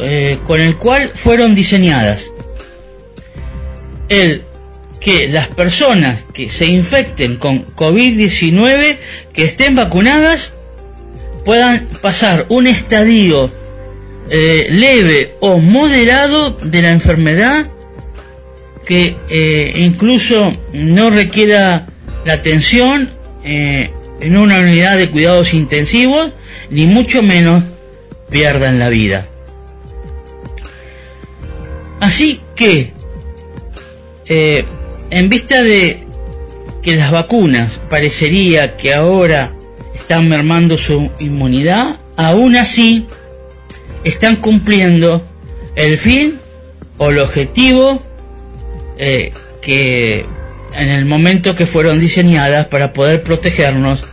eh, 0.00 0.38
con 0.46 0.60
el 0.60 0.76
cual 0.76 1.10
fueron 1.14 1.54
diseñadas. 1.54 2.30
El 4.08 4.42
que 5.00 5.28
las 5.28 5.48
personas 5.48 6.24
que 6.32 6.50
se 6.50 6.66
infecten 6.66 7.36
con 7.36 7.64
COVID-19, 7.64 8.96
que 9.32 9.44
estén 9.44 9.74
vacunadas, 9.74 10.52
puedan 11.44 11.86
pasar 12.02 12.46
un 12.48 12.66
estadio 12.66 13.50
eh, 14.30 14.66
leve 14.70 15.36
o 15.40 15.58
moderado 15.58 16.50
de 16.50 16.82
la 16.82 16.90
enfermedad 16.90 17.68
que 18.84 19.16
eh, 19.28 19.72
incluso 19.76 20.56
no 20.72 21.10
requiera 21.10 21.86
la 22.24 22.32
atención 22.32 23.10
en 24.20 24.36
una 24.36 24.60
unidad 24.60 24.96
de 24.96 25.10
cuidados 25.10 25.54
intensivos, 25.54 26.32
ni 26.70 26.86
mucho 26.86 27.22
menos 27.22 27.62
pierdan 28.30 28.78
la 28.78 28.88
vida. 28.88 29.26
Así 32.00 32.40
que, 32.54 32.92
eh, 34.26 34.64
en 35.10 35.28
vista 35.28 35.62
de 35.62 36.04
que 36.82 36.96
las 36.96 37.10
vacunas 37.10 37.80
parecería 37.90 38.76
que 38.76 38.94
ahora 38.94 39.52
están 39.94 40.28
mermando 40.28 40.78
su 40.78 41.10
inmunidad, 41.18 41.96
aún 42.16 42.56
así 42.56 43.06
están 44.04 44.36
cumpliendo 44.36 45.24
el 45.74 45.98
fin 45.98 46.38
o 46.98 47.10
el 47.10 47.18
objetivo 47.18 48.02
eh, 48.98 49.32
que 49.60 50.24
en 50.76 50.88
el 50.88 51.04
momento 51.04 51.54
que 51.54 51.66
fueron 51.66 51.98
diseñadas 52.00 52.66
para 52.66 52.92
poder 52.92 53.22
protegernos 53.22 54.04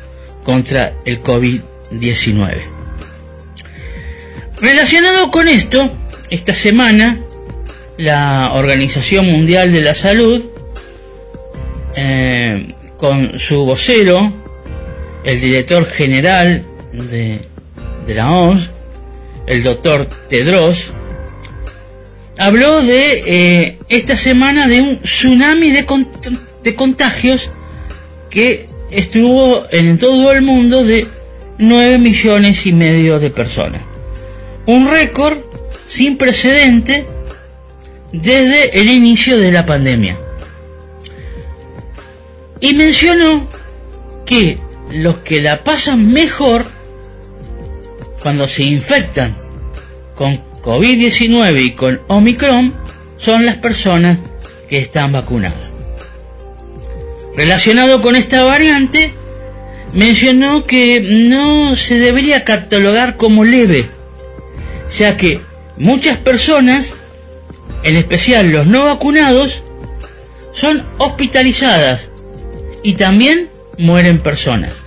contra 0.44 0.94
el 1.06 1.22
COVID-19. 1.22 2.62
Relacionado 4.62 5.30
con 5.30 5.48
esto, 5.48 5.92
esta 6.30 6.54
semana 6.54 7.20
la 7.98 8.52
Organización 8.54 9.28
Mundial 9.28 9.72
de 9.72 9.82
la 9.82 9.96
Salud, 9.96 10.44
eh, 11.96 12.74
con 12.98 13.40
su 13.40 13.66
vocero, 13.66 14.34
el 15.24 15.42
director 15.42 15.86
general 15.86 16.66
de, 16.94 17.40
la 18.08 18.32
OMS, 18.32 18.70
el 19.48 19.64
doctor 19.64 20.08
Tedros, 20.30 20.92
habló 22.38 22.82
de 22.82 23.24
eh, 23.26 23.80
esta 23.90 24.16
semana 24.18 24.68
de 24.68 24.82
un 24.82 25.00
tsunami 25.02 25.72
de, 25.72 25.86
de 26.64 26.76
contagios 26.76 27.50
que 28.30 28.66
estuvo 28.90 29.66
en 29.72 29.98
todo 30.00 30.32
el 30.32 30.42
mundo 30.42 30.84
de 30.84 31.08
9 31.58 31.98
millones 31.98 32.66
y 32.66 32.74
medio 32.74 33.20
de 33.20 33.30
personas. 33.30 33.82
Un 34.66 34.90
récord 34.90 35.40
sin 35.86 36.18
precedente 36.18 37.06
desde 38.12 38.80
el 38.80 38.90
inicio 38.90 39.38
de 39.38 39.52
la 39.52 39.66
pandemia. 39.66 40.18
Y 42.60 42.74
mencionó 42.74 43.48
que 44.26 44.58
los 44.92 45.18
que 45.18 45.42
la 45.42 45.64
pasan 45.64 46.12
mejor 46.12 46.66
cuando 48.22 48.48
se 48.48 48.64
infectan 48.64 49.36
con 50.16 50.40
COVID-19 50.62 51.66
y 51.66 51.72
con 51.72 52.02
Omicron 52.08 52.74
son 53.18 53.46
las 53.46 53.58
personas 53.58 54.20
que 54.70 54.80
están 54.80 55.12
vacunadas. 55.12 55.73
Relacionado 57.36 58.02
con 58.02 58.16
esta 58.16 58.44
variante, 58.44 59.12
mencionó 59.94 60.66
que 60.66 61.02
no 61.02 61.76
se 61.76 61.98
debería 61.98 62.44
catalogar 62.44 63.18
como 63.18 63.44
leve, 63.44 63.90
ya 64.98 65.18
que 65.18 65.42
muchas 65.78 66.18
personas, 66.18 66.94
en 67.84 67.96
especial 67.96 68.52
los 68.52 68.68
no 68.68 68.86
vacunados, 68.86 69.64
son 70.52 70.84
hospitalizadas 71.00 72.12
y 72.84 72.94
también 72.94 73.50
mueren 73.78 74.20
personas. 74.20 74.84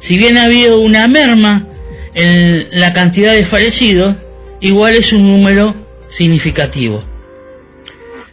Si 0.00 0.16
bien 0.16 0.38
ha 0.38 0.44
habido 0.44 0.80
una 0.80 1.08
merma 1.08 1.66
en 2.14 2.68
la 2.70 2.92
cantidad 2.92 3.32
de 3.32 3.44
fallecidos, 3.44 4.14
igual 4.60 4.94
es 4.94 5.12
un 5.12 5.28
número 5.28 5.74
significativo. 6.08 7.02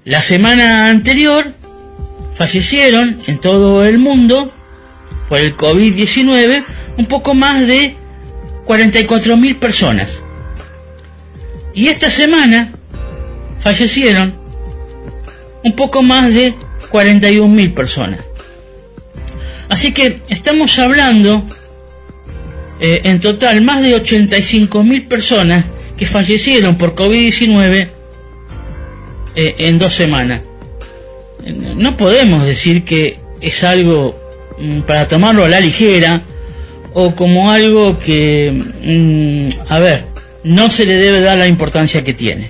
La 0.06 0.22
semana 0.22 0.90
anterior 0.90 1.54
fallecieron 2.36 3.20
en 3.28 3.38
todo 3.40 3.86
el 3.86 3.98
mundo 4.00 4.52
por 5.30 5.40
el 5.40 5.56
COVID-19 5.56 6.64
un 6.98 7.06
poco 7.06 7.34
más 7.34 7.66
de 7.66 7.96
44.000 8.66 9.60
personas. 9.60 10.24
Y 11.74 11.88
esta 11.88 12.10
semana 12.12 12.72
fallecieron 13.60 14.36
un 15.64 15.76
poco 15.76 16.02
más 16.04 16.34
de 16.34 16.54
41.000 16.92 17.74
personas. 17.74 18.20
Así 19.70 19.92
que 19.92 20.22
estamos 20.28 20.78
hablando 20.78 21.46
eh, 22.80 23.02
en 23.06 23.20
total 23.22 23.62
más 23.62 23.82
de 23.82 23.96
85.000 23.96 25.08
personas 25.08 25.66
que 25.98 26.06
fallecieron 26.06 26.78
por 26.78 26.94
COVID-19 26.94 27.88
eh, 29.36 29.56
en 29.58 29.80
dos 29.80 29.96
semanas. 29.96 30.46
No 31.46 31.98
podemos 31.98 32.46
decir 32.46 32.84
que 32.84 33.20
es 33.42 33.64
algo 33.64 34.18
mm, 34.60 34.82
para 34.82 35.08
tomarlo 35.08 35.44
a 35.44 35.50
la 35.50 35.60
ligera 35.60 36.24
o 36.94 37.16
como 37.16 37.52
algo 37.52 38.00
que, 38.00 38.52
mm, 38.52 39.72
a 39.72 39.80
ver, 39.80 40.06
no 40.44 40.70
se 40.72 40.86
le 40.86 40.96
debe 40.96 41.20
dar 41.20 41.38
la 41.38 41.48
importancia 41.48 42.04
que 42.04 42.14
tiene. 42.14 42.50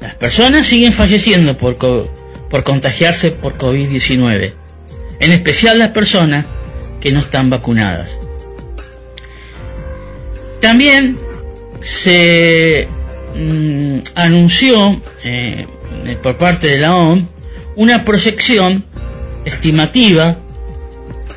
Las 0.00 0.14
personas 0.14 0.66
siguen 0.66 0.92
falleciendo 0.92 1.56
por, 1.56 1.76
por 1.76 2.62
contagiarse 2.62 3.32
por 3.32 3.58
COVID-19, 3.58 4.52
en 5.20 5.32
especial 5.32 5.78
las 5.78 5.90
personas 5.90 6.44
que 7.00 7.10
no 7.10 7.18
están 7.18 7.50
vacunadas. 7.50 8.18
También 10.60 11.16
se 11.80 12.86
mm, 13.34 13.98
anunció 14.14 15.00
eh, 15.24 15.66
por 16.22 16.36
parte 16.36 16.68
de 16.68 16.78
la 16.78 16.96
OMS 16.96 17.37
una 17.78 18.04
proyección 18.04 18.82
estimativa 19.44 20.36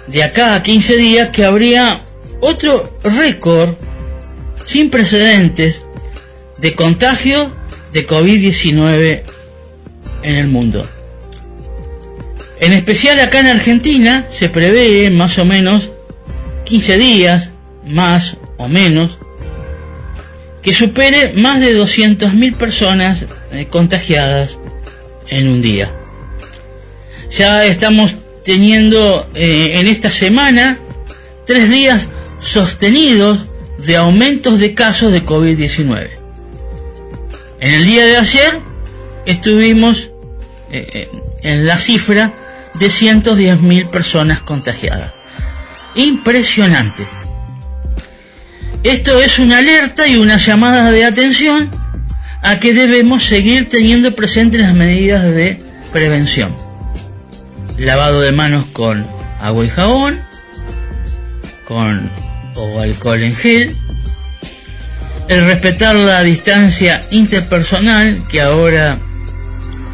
de 0.08 0.24
acá 0.24 0.56
a 0.56 0.64
15 0.64 0.98
días 0.98 1.30
que 1.30 1.46
habría 1.46 2.02
otro 2.40 2.98
récord 3.04 3.76
sin 4.66 4.90
precedentes 4.90 5.84
de 6.58 6.74
contagio 6.74 7.52
de 7.92 8.08
COVID-19 8.08 9.22
en 10.24 10.36
el 10.36 10.48
mundo. 10.48 10.84
En 12.60 12.74
especial 12.74 13.20
acá 13.20 13.42
en 13.42 13.48
Argentina 13.48 14.26
se 14.32 14.50
prevé 14.50 15.12
más 15.12 15.38
o 15.38 15.46
menos 15.46 15.92
15 16.66 16.98
días, 16.98 17.52
más 17.86 18.38
o 18.58 18.68
menos, 18.68 19.20
que 20.64 20.74
supere 20.74 21.34
más 21.34 21.60
de 21.60 21.78
200.000 21.78 22.58
personas 22.58 23.28
eh, 23.52 23.68
contagiadas 23.68 24.58
en 25.28 25.48
un 25.48 25.62
día. 25.62 25.92
Ya 27.32 27.66
estamos 27.66 28.16
teniendo 28.44 29.30
eh, 29.34 29.80
en 29.80 29.88
esta 29.88 30.10
semana 30.10 30.78
tres 31.46 31.70
días 31.70 32.10
sostenidos 32.40 33.48
de 33.78 33.96
aumentos 33.96 34.60
de 34.60 34.74
casos 34.74 35.14
de 35.14 35.26
COVID-19. 35.26 36.10
En 37.62 37.74
el 37.74 37.86
día 37.86 38.06
de 38.06 38.18
ayer 38.18 38.60
estuvimos 39.26 40.10
eh, 40.72 40.88
eh, 40.94 41.10
en 41.44 41.66
la 41.66 41.78
cifra 41.78 42.34
de 42.80 42.88
110.000 42.88 43.90
personas 43.90 44.42
contagiadas. 44.42 45.14
Impresionante. 45.96 47.06
Esto 48.84 49.22
es 49.22 49.40
una 49.40 49.60
alerta 49.60 50.08
y 50.08 50.18
una 50.18 50.38
llamada 50.38 50.92
de 50.92 51.06
atención 51.06 51.70
a 52.42 52.60
que 52.60 52.74
debemos 52.74 53.24
seguir 53.24 53.70
teniendo 53.70 54.16
presentes 54.16 54.62
las 54.62 54.74
medidas 54.74 55.24
de 55.24 55.62
prevención. 55.94 56.71
Lavado 57.82 58.22
de 58.22 58.32
manos 58.32 58.68
con 58.68 59.04
agua 59.40 59.66
y 59.66 59.70
jabón, 59.70 60.22
con 61.68 62.12
o 62.56 62.80
alcohol 62.80 63.24
en 63.24 63.36
gel, 63.36 63.76
el 65.28 65.46
respetar 65.46 65.96
la 65.96 66.22
distancia 66.22 67.02
interpersonal, 67.10 68.28
que 68.28 68.40
ahora 68.40 69.00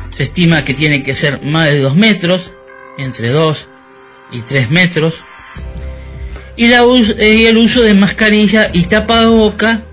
se 0.10 0.24
estima 0.24 0.66
que 0.66 0.74
tiene 0.74 1.02
que 1.02 1.16
ser 1.16 1.42
más 1.44 1.72
de 1.72 1.80
2 1.80 1.96
metros, 1.96 2.52
entre 2.98 3.30
2 3.30 3.70
y 4.34 4.42
3 4.42 4.70
metros, 4.70 5.16
y, 6.58 6.68
la, 6.68 6.80
el 6.80 7.58
uso 7.58 7.82
de 7.84 7.94
mascarilla 7.94 8.70
y 8.74 8.86
boca 9.28 9.84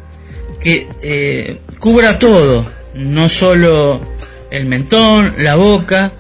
que 0.61 0.88
eh, 1.01 1.61
cubra 1.78 2.18
todo, 2.18 2.68
no 2.95 3.28
solo 3.28 4.01
el 4.51 4.66
mentón, 4.66 5.36
la 5.38 5.55
boca, 5.55 6.11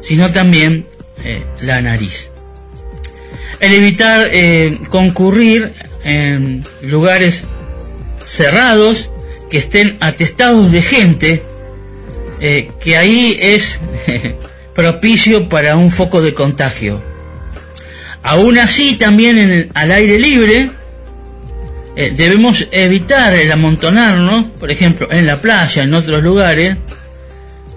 sino 0.00 0.30
también 0.30 0.86
eh, 1.24 1.44
la 1.60 1.80
nariz. 1.80 2.30
El 3.60 3.74
evitar 3.74 4.28
eh, 4.30 4.78
concurrir 4.88 5.72
en 6.04 6.64
lugares 6.82 7.44
cerrados 8.26 9.10
que 9.50 9.58
estén 9.58 9.96
atestados 10.00 10.72
de 10.72 10.82
gente, 10.82 11.42
que 12.40 12.96
ahí 12.96 13.38
es 13.40 13.78
propicio 14.74 15.48
para 15.48 15.76
un 15.76 15.90
foco 15.90 16.20
de 16.22 16.34
contagio. 16.34 17.00
Aún 18.22 18.58
así, 18.58 18.96
también 18.96 19.38
en 19.38 19.70
al 19.74 19.92
aire 19.92 20.18
libre, 20.18 20.70
eh, 21.94 22.12
debemos 22.16 22.68
evitar 22.70 23.34
el 23.34 23.52
amontonarnos, 23.52 24.46
por 24.58 24.70
ejemplo, 24.70 25.08
en 25.10 25.26
la 25.26 25.36
playa, 25.42 25.82
en 25.82 25.92
otros 25.92 26.22
lugares, 26.22 26.76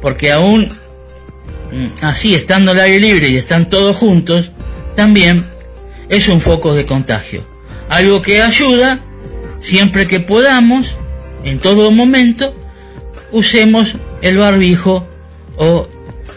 porque 0.02 0.32
aún 0.32 0.70
así, 2.02 2.36
estando 2.36 2.72
al 2.72 2.80
aire 2.80 3.00
libre 3.00 3.30
y 3.30 3.38
están 3.38 3.70
todos 3.70 3.96
juntos, 3.96 4.52
también 4.96 5.46
es 6.10 6.28
un 6.28 6.42
foco 6.42 6.74
de 6.74 6.86
contagio. 6.86 7.46
Algo 7.90 8.22
que 8.22 8.42
ayuda, 8.42 9.00
siempre 9.60 10.08
que 10.08 10.20
podamos, 10.20 10.98
en 11.44 11.60
todo 11.60 11.92
momento, 11.92 12.56
usemos 13.32 13.96
el 14.22 14.38
barbijo 14.38 15.08
o 15.58 15.88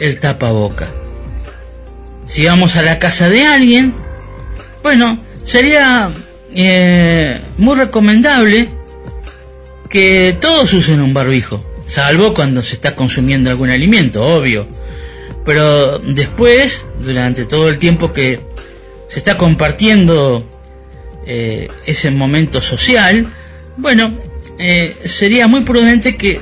el 0.00 0.20
tapaboca. 0.20 0.88
Si 2.26 2.44
vamos 2.44 2.76
a 2.76 2.82
la 2.82 2.98
casa 2.98 3.28
de 3.28 3.44
alguien, 3.44 3.94
bueno, 4.82 5.16
sería 5.44 6.10
eh, 6.54 7.40
muy 7.56 7.76
recomendable 7.76 8.68
que 9.88 10.36
todos 10.38 10.72
usen 10.74 11.00
un 11.00 11.14
barbijo, 11.14 11.58
salvo 11.86 12.34
cuando 12.34 12.62
se 12.62 12.74
está 12.74 12.94
consumiendo 12.94 13.50
algún 13.50 13.70
alimento, 13.70 14.24
obvio. 14.24 14.68
Pero 15.48 15.98
después, 15.98 16.84
durante 17.00 17.46
todo 17.46 17.70
el 17.70 17.78
tiempo 17.78 18.12
que 18.12 18.38
se 19.08 19.18
está 19.18 19.38
compartiendo 19.38 20.46
eh, 21.24 21.70
ese 21.86 22.10
momento 22.10 22.60
social, 22.60 23.32
bueno, 23.78 24.12
eh, 24.58 24.94
sería 25.06 25.46
muy 25.46 25.64
prudente 25.64 26.18
que 26.18 26.38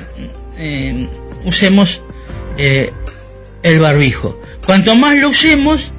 usemos 1.45 2.01
el 2.57 3.79
barbijo. 3.79 4.41
Cuanto 4.65 4.93
más 4.95 5.17
lo 5.17 5.29
usemos, 5.29 5.93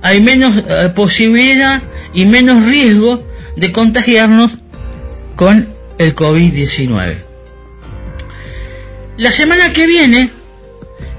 hay 0.00 0.22
menos 0.22 0.56
eh, 0.56 0.90
posibilidad 0.96 1.82
y 2.14 2.24
menos 2.24 2.64
riesgo 2.64 3.22
de 3.56 3.72
contagiarnos 3.72 4.52
con 5.36 5.68
el 5.98 6.14
COVID-19. 6.14 7.14
La 9.18 9.32
semana 9.32 9.74
que 9.74 9.86
viene 9.86 10.30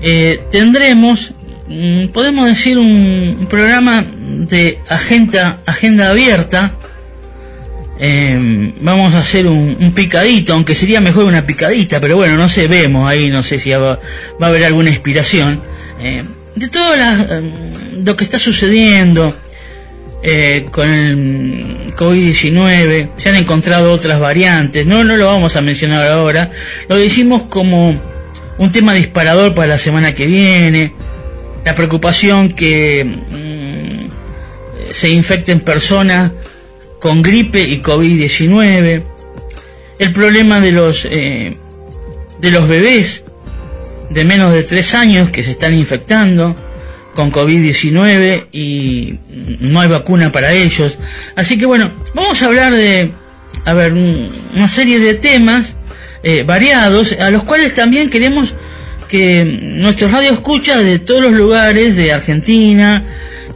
eh, 0.01 0.41
tendremos, 0.51 1.33
mm, 1.67 2.07
podemos 2.07 2.47
decir, 2.47 2.77
un, 2.77 3.47
programa 3.49 4.05
de 4.11 4.79
agenda, 4.89 5.61
agenda 5.65 6.09
abierta. 6.09 6.73
Em, 7.99 8.73
vamos 8.81 9.15
a 9.15 9.19
hacer 9.19 9.47
un, 9.47 9.91
picadito, 9.93 10.53
aunque 10.53 10.75
sería 10.75 11.01
mejor 11.01 11.25
una 11.25 11.47
picadita, 11.47 11.99
pero 11.99 12.15
bueno, 12.15 12.37
no 12.37 12.47
sé, 12.47 12.67
vemos 12.67 13.09
ahí, 13.09 13.29
no 13.29 13.41
sé 13.41 13.57
si 13.57 13.71
va, 13.71 13.99
va 14.41 14.45
a 14.45 14.49
haber 14.49 14.65
alguna 14.65 14.91
inspiración. 14.91 15.61
Em, 15.99 16.27
de 16.55 16.67
todo 16.69 16.93
em, 16.93 17.51
lo 18.05 18.15
que 18.15 18.23
está 18.23 18.37
sucediendo 18.37 19.35
eh, 20.21 20.65
con 20.71 20.89
el 20.89 21.93
COVID-19, 21.95 23.09
se 23.17 23.29
han 23.29 23.35
encontrado 23.35 23.91
otras 23.93 24.19
variantes, 24.19 24.85
no, 24.85 25.03
no 25.03 25.15
lo 25.15 25.27
vamos 25.27 25.55
a 25.55 25.61
mencionar 25.61 26.07
ahora, 26.07 26.51
lo 26.89 26.97
decimos 26.97 27.43
como 27.49 27.99
un 28.57 28.71
tema 28.71 28.93
disparador 28.93 29.53
para 29.53 29.67
la 29.67 29.79
semana 29.79 30.13
que 30.13 30.25
viene, 30.25 30.93
la 31.65 31.75
preocupación 31.75 32.53
que 32.53 33.03
mm, 33.05 34.91
se 34.91 35.09
infecten 35.09 35.59
personas 35.59 36.31
con 36.99 37.21
gripe 37.21 37.61
y 37.61 37.81
COVID-19, 37.81 39.03
el 39.99 40.13
problema 40.13 40.59
de 40.59 40.71
los, 40.71 41.05
eh, 41.05 41.55
de 42.39 42.51
los 42.51 42.67
bebés 42.67 43.23
de 44.09 44.23
menos 44.23 44.53
de 44.53 44.63
tres 44.63 44.93
años 44.93 45.29
que 45.29 45.43
se 45.43 45.51
están 45.51 45.73
infectando 45.73 46.55
con 47.13 47.31
COVID-19 47.31 48.47
y 48.51 49.19
no 49.59 49.81
hay 49.81 49.89
vacuna 49.89 50.31
para 50.31 50.53
ellos. 50.53 50.97
Así 51.35 51.57
que 51.57 51.65
bueno, 51.65 51.91
vamos 52.13 52.41
a 52.41 52.45
hablar 52.45 52.73
de, 52.73 53.11
a 53.65 53.73
ver, 53.73 53.93
una 53.93 54.67
serie 54.67 54.99
de 54.99 55.15
temas 55.15 55.75
eh, 56.23 56.43
variados 56.43 57.13
a 57.19 57.29
los 57.29 57.43
cuales 57.43 57.73
también 57.73 58.09
queremos 58.09 58.53
que 59.07 59.45
nuestros 59.45 60.11
radio 60.11 60.31
escucha 60.31 60.77
de 60.77 60.99
todos 60.99 61.21
los 61.21 61.33
lugares 61.33 61.95
de 61.95 62.11
Argentina 62.11 63.05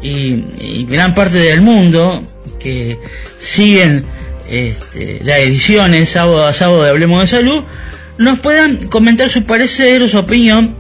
y, 0.01 0.86
gran 0.86 1.14
parte 1.14 1.38
del 1.38 1.62
mundo 1.62 2.24
que 2.59 2.97
siguen 3.39 4.03
este, 4.49 5.20
las 5.24 5.39
ediciones 5.39 6.09
sábado 6.09 6.45
a 6.45 6.53
sábado 6.53 6.84
de 6.84 6.89
Hablemos 6.89 7.22
de 7.22 7.28
Salud 7.28 7.64
nos 8.18 8.39
puedan 8.39 8.88
comentar 8.88 9.30
su 9.30 9.43
parecer 9.43 10.01
o 10.01 10.07
su 10.07 10.18
opinión 10.18 10.74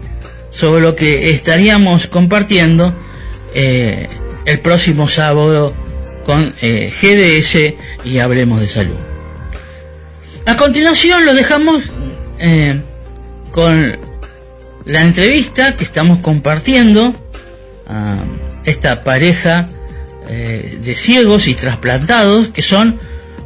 sobre 0.51 0.81
lo 0.81 0.95
que 0.95 1.31
estaríamos 1.31 2.07
compartiendo 2.07 2.93
eh, 3.53 4.07
el 4.45 4.59
próximo 4.59 5.07
sábado 5.07 5.73
con 6.25 6.53
eh, 6.61 6.91
GDS 7.01 8.05
y 8.05 8.19
Hablemos 8.19 8.59
de 8.59 8.67
Salud. 8.67 9.10
A 10.45 10.57
continuación 10.57 11.25
lo 11.25 11.33
dejamos 11.33 11.83
eh, 12.39 12.81
con 13.51 13.97
la 14.85 15.01
entrevista 15.01 15.75
que 15.75 15.83
estamos 15.83 16.19
compartiendo 16.19 17.13
a 17.87 18.17
esta 18.65 19.03
pareja 19.03 19.67
de 20.27 20.95
ciegos 20.95 21.49
y 21.49 21.55
trasplantados 21.55 22.49
que 22.49 22.63
son 22.63 22.97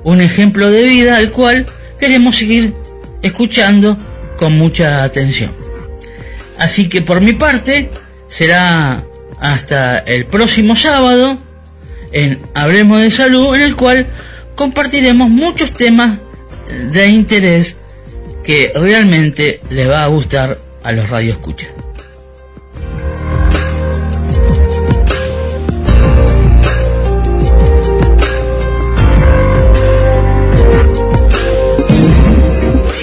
un 0.04 0.22
ejemplo 0.22 0.70
de 0.70 0.84
vida 0.84 1.18
al 1.18 1.32
cual 1.32 1.66
queremos 2.00 2.36
seguir 2.36 2.76
escuchando 3.24 3.98
con 4.38 4.56
mucha 4.58 5.04
atención. 5.04 5.52
Así 6.58 6.88
que 6.88 7.02
por 7.02 7.22
mi 7.22 7.34
parte 7.34 7.90
será 8.28 9.04
hasta 9.40 9.98
el 10.00 10.26
próximo 10.26 10.76
sábado 10.76 11.40
en 12.12 12.40
Hablemos 12.54 13.02
de 13.02 13.12
Salud, 13.12 13.56
en 13.56 13.62
el 13.62 13.76
cual 13.76 14.08
compartiremos 14.56 15.30
muchos 15.30 15.74
temas 15.74 16.20
de 16.68 17.08
interés 17.08 17.76
que 18.44 18.72
realmente 18.76 19.60
le 19.70 19.88
va 19.88 20.04
a 20.04 20.08
gustar 20.08 20.60
a 20.84 20.92
los 20.92 21.10
radioescuchas. 21.10 21.70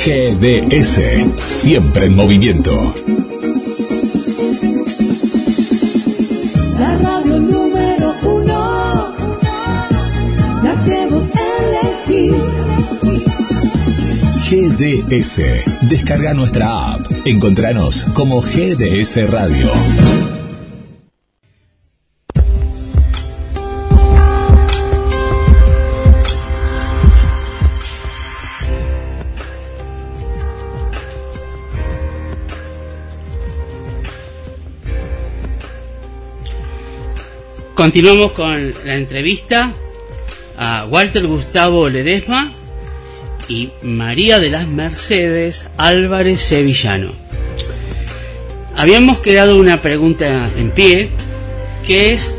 GDS, 0.05 1.01
siempre 1.37 2.07
en 2.07 2.17
movimiento. 2.17 2.93
GDS. 14.53 15.89
Descarga 15.89 16.35
nuestra 16.35 16.93
app. 16.93 17.01
Encontranos 17.25 18.05
como 18.13 18.43
GDS 18.43 19.31
Radio. 19.31 19.67
Continuamos 37.75 38.33
con 38.33 38.75
la 38.85 38.97
entrevista 38.97 39.73
a 40.59 40.85
Walter 40.85 41.27
Gustavo 41.27 41.89
Ledesma, 41.89 42.55
y 43.53 43.71
María 43.83 44.41
de 44.41 44.49
las 44.49 44.67
Mercedes 44.67 45.67
Álvarez 45.77 46.41
Sevillano. 46.41 47.13
Habíamos 48.75 49.19
quedado 49.19 49.59
una 49.59 49.83
pregunta 49.83 50.49
en 50.57 50.71
pie, 50.71 51.11
que 51.87 52.15
es, 52.15 52.35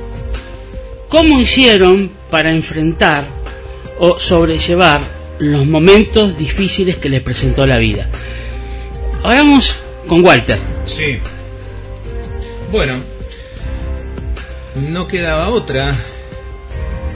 ¿cómo 1.10 1.40
hicieron 1.40 2.10
para 2.32 2.52
enfrentar 2.52 3.28
o 4.00 4.20
sobrellevar 4.20 5.02
los 5.38 5.68
momentos 5.68 6.36
difíciles 6.36 6.98
que 6.98 7.10
les 7.10 7.22
presentó 7.22 7.68
la 7.68 7.78
vida? 7.78 8.10
Ahora 9.22 9.44
vamos 9.44 9.76
con 10.08 10.26
Walter. 10.26 10.58
Sí. 10.86 11.20
Bueno, 12.72 12.96
no 14.90 15.06
quedaba 15.06 15.50
otra. 15.50 15.94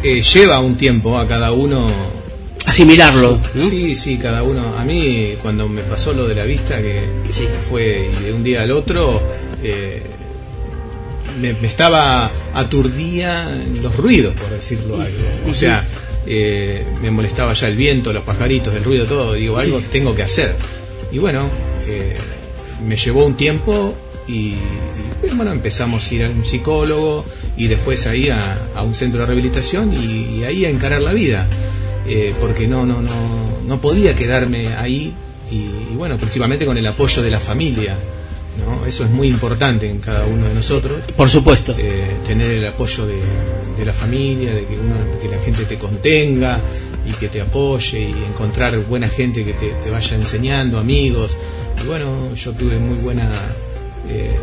Eh, 0.03 0.21
lleva 0.21 0.59
un 0.59 0.77
tiempo 0.77 1.17
a 1.17 1.27
cada 1.27 1.51
uno 1.51 1.87
asimilarlo. 2.67 3.39
¿no? 3.53 3.69
Sí, 3.69 3.95
sí, 3.95 4.17
cada 4.17 4.43
uno. 4.43 4.77
A 4.77 4.83
mí, 4.83 5.35
cuando 5.41 5.67
me 5.67 5.81
pasó 5.81 6.13
lo 6.13 6.27
de 6.27 6.35
la 6.35 6.43
vista, 6.43 6.79
que 6.81 7.01
fue 7.67 8.11
y 8.19 8.23
de 8.25 8.33
un 8.33 8.43
día 8.43 8.61
al 8.61 8.71
otro, 8.71 9.21
eh, 9.63 10.03
me, 11.39 11.53
me 11.53 11.67
estaba 11.67 12.31
aturdía 12.53 13.57
los 13.81 13.95
ruidos, 13.95 14.39
por 14.39 14.49
decirlo 14.49 15.01
algo. 15.01 15.17
O 15.49 15.53
sea, 15.53 15.85
eh, 16.25 16.85
me 17.01 17.09
molestaba 17.09 17.53
ya 17.53 17.67
el 17.67 17.75
viento, 17.75 18.11
los 18.11 18.23
pajaritos, 18.23 18.73
el 18.75 18.83
ruido, 18.83 19.05
todo. 19.05 19.33
Digo, 19.33 19.57
algo 19.57 19.79
tengo 19.91 20.13
que 20.13 20.23
hacer. 20.23 20.55
Y 21.11 21.19
bueno, 21.19 21.49
eh, 21.87 22.15
me 22.85 22.97
llevó 22.97 23.25
un 23.25 23.35
tiempo 23.35 23.95
y, 24.27 24.55
y, 25.23 25.35
bueno, 25.35 25.53
empezamos 25.53 26.11
a 26.11 26.13
ir 26.13 26.25
a 26.25 26.29
un 26.29 26.43
psicólogo 26.43 27.23
y 27.55 27.67
después 27.67 28.05
ahí 28.07 28.29
a, 28.29 28.57
a 28.75 28.83
un 28.83 28.93
centro 28.93 29.21
de 29.21 29.25
rehabilitación 29.25 29.93
y, 29.93 30.39
y 30.39 30.43
ahí 30.43 30.65
a 30.65 30.69
encarar 30.69 31.01
la 31.01 31.13
vida. 31.13 31.47
Eh, 32.07 32.33
porque 32.39 32.67
no, 32.67 32.85
no, 32.85 33.01
no, 33.01 33.59
no 33.65 33.81
podía 33.81 34.15
quedarme 34.15 34.73
ahí 34.75 35.13
y, 35.51 35.55
y, 35.55 35.95
bueno, 35.95 36.17
principalmente 36.17 36.65
con 36.65 36.77
el 36.77 36.87
apoyo 36.87 37.21
de 37.21 37.31
la 37.31 37.39
familia. 37.39 37.97
¿no? 38.57 38.85
Eso 38.85 39.03
es 39.03 39.11
muy 39.11 39.27
importante 39.27 39.89
en 39.89 39.99
cada 39.99 40.25
uno 40.25 40.47
de 40.47 40.53
nosotros. 40.53 41.01
Por 41.15 41.29
supuesto. 41.29 41.75
Eh, 41.77 42.17
tener 42.25 42.51
el 42.51 42.67
apoyo 42.67 43.05
de, 43.05 43.19
de, 43.77 43.85
la 43.85 43.93
familia, 43.93 44.53
de 44.53 44.65
que, 44.65 44.75
uno, 44.75 44.95
que 45.21 45.27
la 45.27 45.37
gente 45.43 45.65
te 45.65 45.77
contenga 45.77 46.59
y 47.07 47.11
que 47.13 47.27
te 47.27 47.41
apoye 47.41 48.01
y 48.01 48.23
encontrar 48.25 48.77
buena 48.85 49.09
gente 49.09 49.43
que 49.43 49.53
te, 49.53 49.67
te 49.83 49.91
vaya 49.91 50.15
enseñando, 50.15 50.79
amigos. 50.79 51.35
Y 51.83 51.87
bueno, 51.87 52.33
yo 52.33 52.51
tuve 52.53 52.77
muy 52.79 52.97
buena... 52.99 53.29
Eh, 54.09 54.35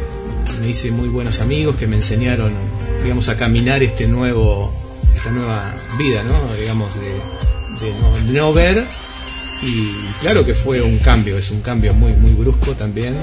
me 0.61 0.69
hice 0.69 0.91
muy 0.91 1.09
buenos 1.09 1.41
amigos 1.41 1.77
que 1.77 1.87
me 1.87 1.97
enseñaron, 1.97 2.53
digamos, 3.03 3.29
a 3.29 3.37
caminar 3.37 3.83
este 3.83 4.07
nuevo, 4.07 4.73
esta 5.15 5.31
nueva 5.31 5.75
vida, 5.99 6.23
¿no? 6.23 6.55
Digamos, 6.55 6.95
de, 6.95 7.21
de 7.81 8.33
no, 8.33 8.53
ver 8.53 8.85
y 9.63 9.89
claro 10.21 10.45
que 10.45 10.55
fue 10.55 10.83
un 10.83 10.99
cambio, 10.99 11.39
es 11.39 11.51
un 11.51 11.61
cambio 11.61 11.95
muy 11.95 12.13
muy 12.13 12.33
brusco 12.33 12.75
también 12.75 13.15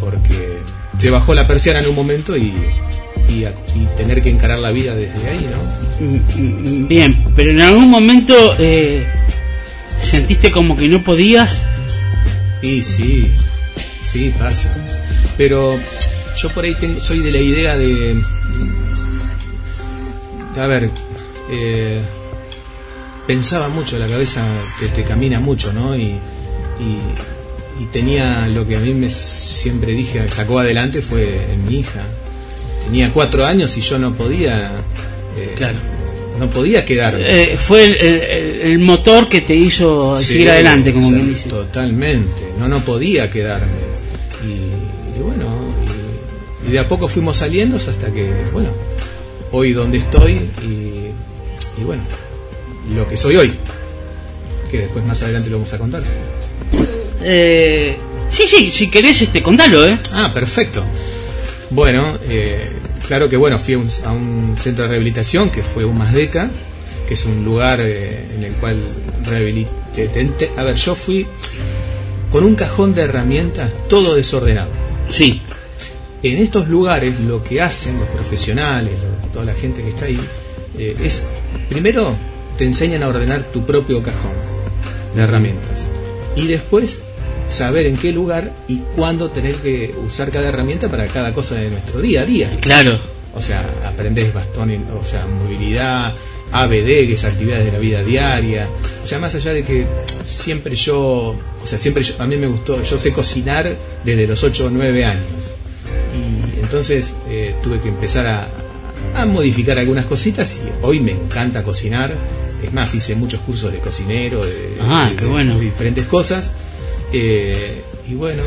porque 0.00 0.58
se 0.98 1.10
bajó 1.10 1.34
la 1.34 1.46
persiana 1.46 1.80
en 1.80 1.88
un 1.88 1.94
momento 1.94 2.36
y, 2.36 2.52
y, 3.28 3.44
y 3.44 3.86
tener 3.96 4.22
que 4.22 4.30
encarar 4.30 4.58
la 4.58 4.70
vida 4.70 4.94
desde 4.94 5.28
ahí, 5.28 5.48
¿no? 5.50 6.86
Bien, 6.88 7.24
pero 7.34 7.50
en 7.50 7.60
algún 7.60 7.90
momento 7.90 8.34
eh, 8.58 9.06
sentiste 10.02 10.50
como 10.50 10.76
que 10.76 10.88
no 10.88 11.02
podías. 11.02 11.58
Y 12.60 12.82
sí, 12.82 13.28
sí 14.04 14.32
pasa, 14.38 14.72
pero 15.36 15.80
yo 16.36 16.48
por 16.50 16.64
ahí 16.64 16.74
tengo, 16.74 17.00
soy 17.00 17.18
de 17.18 17.32
la 17.32 17.38
idea 17.38 17.76
de, 17.76 18.22
a 20.56 20.66
ver. 20.66 20.90
Eh, 21.50 22.00
pensaba 23.32 23.70
mucho, 23.70 23.98
la 23.98 24.06
cabeza 24.06 24.42
te, 24.78 24.88
te 24.88 25.04
camina 25.04 25.40
mucho, 25.40 25.72
¿no? 25.72 25.96
Y, 25.96 26.02
y, 26.02 27.80
y, 27.80 27.84
tenía 27.90 28.46
lo 28.46 28.66
que 28.66 28.76
a 28.76 28.80
mí 28.80 28.92
me 28.92 29.08
siempre 29.08 29.92
dije, 29.92 30.28
sacó 30.28 30.58
adelante 30.58 31.00
fue 31.00 31.50
en 31.50 31.66
mi 31.66 31.78
hija. 31.78 32.04
Tenía 32.84 33.10
cuatro 33.10 33.46
años 33.46 33.74
y 33.78 33.80
yo 33.80 33.98
no 33.98 34.14
podía. 34.14 34.72
Eh, 35.38 35.54
claro. 35.56 35.78
No 36.38 36.50
podía 36.50 36.84
quedarme. 36.84 37.22
Eh, 37.22 37.56
fue 37.56 37.84
el, 37.86 37.96
el, 37.96 38.60
el, 38.72 38.78
motor 38.80 39.30
que 39.30 39.40
te 39.40 39.54
hizo 39.54 40.20
sí, 40.20 40.26
seguir 40.26 40.50
adelante, 40.50 40.92
como 40.92 41.10
bien 41.12 41.30
dice. 41.30 41.48
Totalmente. 41.48 42.52
No, 42.58 42.68
no 42.68 42.80
podía 42.84 43.30
quedarme. 43.30 43.80
Y, 44.44 45.18
y 45.18 45.22
bueno, 45.22 45.46
y, 46.66 46.68
y, 46.68 46.72
de 46.72 46.80
a 46.80 46.86
poco 46.86 47.08
fuimos 47.08 47.38
saliendo 47.38 47.76
hasta 47.76 48.12
que, 48.12 48.30
bueno, 48.52 48.72
hoy 49.52 49.72
donde 49.72 49.98
estoy 49.98 50.32
y 51.78 51.84
bueno, 51.84 52.02
lo 52.92 53.08
que 53.08 53.16
soy 53.16 53.36
hoy. 53.36 53.52
Que 54.70 54.80
después 54.80 55.04
más 55.04 55.20
adelante 55.22 55.50
lo 55.50 55.56
vamos 55.56 55.72
a 55.72 55.78
contar. 55.78 56.02
Eh, 57.22 57.96
sí, 58.30 58.44
sí, 58.46 58.70
si 58.70 58.90
querés, 58.90 59.22
este, 59.22 59.42
contalo, 59.42 59.86
¿eh? 59.86 59.98
Ah, 60.12 60.30
perfecto. 60.32 60.84
Bueno, 61.70 62.18
eh, 62.28 62.68
claro 63.06 63.28
que 63.28 63.36
bueno, 63.36 63.58
fui 63.58 63.74
a 63.74 63.78
un, 63.78 63.88
a 64.04 64.12
un, 64.12 64.56
centro 64.60 64.84
de 64.84 64.90
rehabilitación 64.90 65.50
que 65.50 65.62
fue 65.62 65.84
un 65.84 65.96
Mazdeca, 65.96 66.50
que 67.06 67.14
es 67.14 67.24
un 67.24 67.44
lugar 67.44 67.80
eh, 67.80 68.26
en 68.34 68.44
el 68.44 68.52
cual 68.54 68.86
rehabilité. 69.24 70.50
A 70.56 70.64
ver, 70.64 70.76
yo 70.76 70.94
fui 70.94 71.26
con 72.30 72.44
un 72.44 72.54
cajón 72.54 72.94
de 72.94 73.02
herramientas 73.02 73.72
todo 73.88 74.14
desordenado. 74.14 74.70
Sí. 75.10 75.42
En 76.22 76.38
estos 76.38 76.68
lugares 76.68 77.18
lo 77.20 77.42
que 77.42 77.60
hacen 77.60 77.98
los 77.98 78.08
profesionales, 78.08 78.94
toda 79.32 79.44
la 79.44 79.54
gente 79.54 79.82
que 79.82 79.88
está 79.88 80.06
ahí, 80.06 80.20
eh, 80.78 80.96
es 81.02 81.26
primero 81.68 82.16
te 82.56 82.64
enseñan 82.64 83.02
a 83.02 83.08
ordenar 83.08 83.42
tu 83.44 83.64
propio 83.64 84.02
cajón 84.02 84.32
de 85.14 85.22
herramientas. 85.22 85.86
Y 86.36 86.46
después 86.46 86.98
saber 87.48 87.86
en 87.86 87.96
qué 87.96 88.12
lugar 88.12 88.52
y 88.68 88.78
cuándo 88.96 89.30
tener 89.30 89.54
que 89.56 89.94
usar 90.04 90.30
cada 90.30 90.48
herramienta 90.48 90.88
para 90.88 91.06
cada 91.06 91.34
cosa 91.34 91.56
de 91.56 91.70
nuestro 91.70 92.00
día 92.00 92.22
a 92.22 92.24
día. 92.24 92.58
Claro. 92.60 92.98
O 93.34 93.40
sea, 93.40 93.64
aprendés 93.84 94.32
bastón, 94.32 94.72
o 95.00 95.04
sea, 95.04 95.26
movilidad, 95.26 96.14
ABD, 96.52 97.06
que 97.06 97.12
es 97.14 97.24
actividades 97.24 97.64
de 97.64 97.72
la 97.72 97.78
vida 97.78 98.02
diaria. 98.02 98.68
O 99.02 99.06
sea, 99.06 99.18
más 99.18 99.34
allá 99.34 99.52
de 99.52 99.62
que 99.62 99.86
siempre 100.24 100.74
yo, 100.74 101.34
o 101.62 101.66
sea, 101.66 101.78
siempre 101.78 102.02
yo, 102.02 102.14
a 102.18 102.26
mí 102.26 102.36
me 102.36 102.46
gustó, 102.46 102.82
yo 102.82 102.98
sé 102.98 103.12
cocinar 103.12 103.74
desde 104.04 104.26
los 104.26 104.42
8 104.42 104.66
o 104.66 104.70
9 104.70 105.04
años. 105.04 105.54
Y 106.14 106.60
entonces 106.60 107.14
eh, 107.30 107.54
tuve 107.62 107.80
que 107.80 107.88
empezar 107.88 108.26
a, 108.26 108.48
a 109.14 109.24
modificar 109.24 109.78
algunas 109.78 110.06
cositas 110.06 110.56
y 110.56 110.84
hoy 110.84 111.00
me 111.00 111.12
encanta 111.12 111.62
cocinar. 111.62 112.12
Es 112.62 112.72
más, 112.72 112.94
hice 112.94 113.14
muchos 113.14 113.40
cursos 113.40 113.72
de 113.72 113.78
cocinero, 113.78 114.44
de, 114.44 114.76
ah, 114.80 115.08
de, 115.10 115.16
qué 115.16 115.24
bueno. 115.24 115.58
de 115.58 115.64
diferentes 115.64 116.06
cosas. 116.06 116.52
Eh, 117.12 117.82
y 118.08 118.14
bueno, 118.14 118.42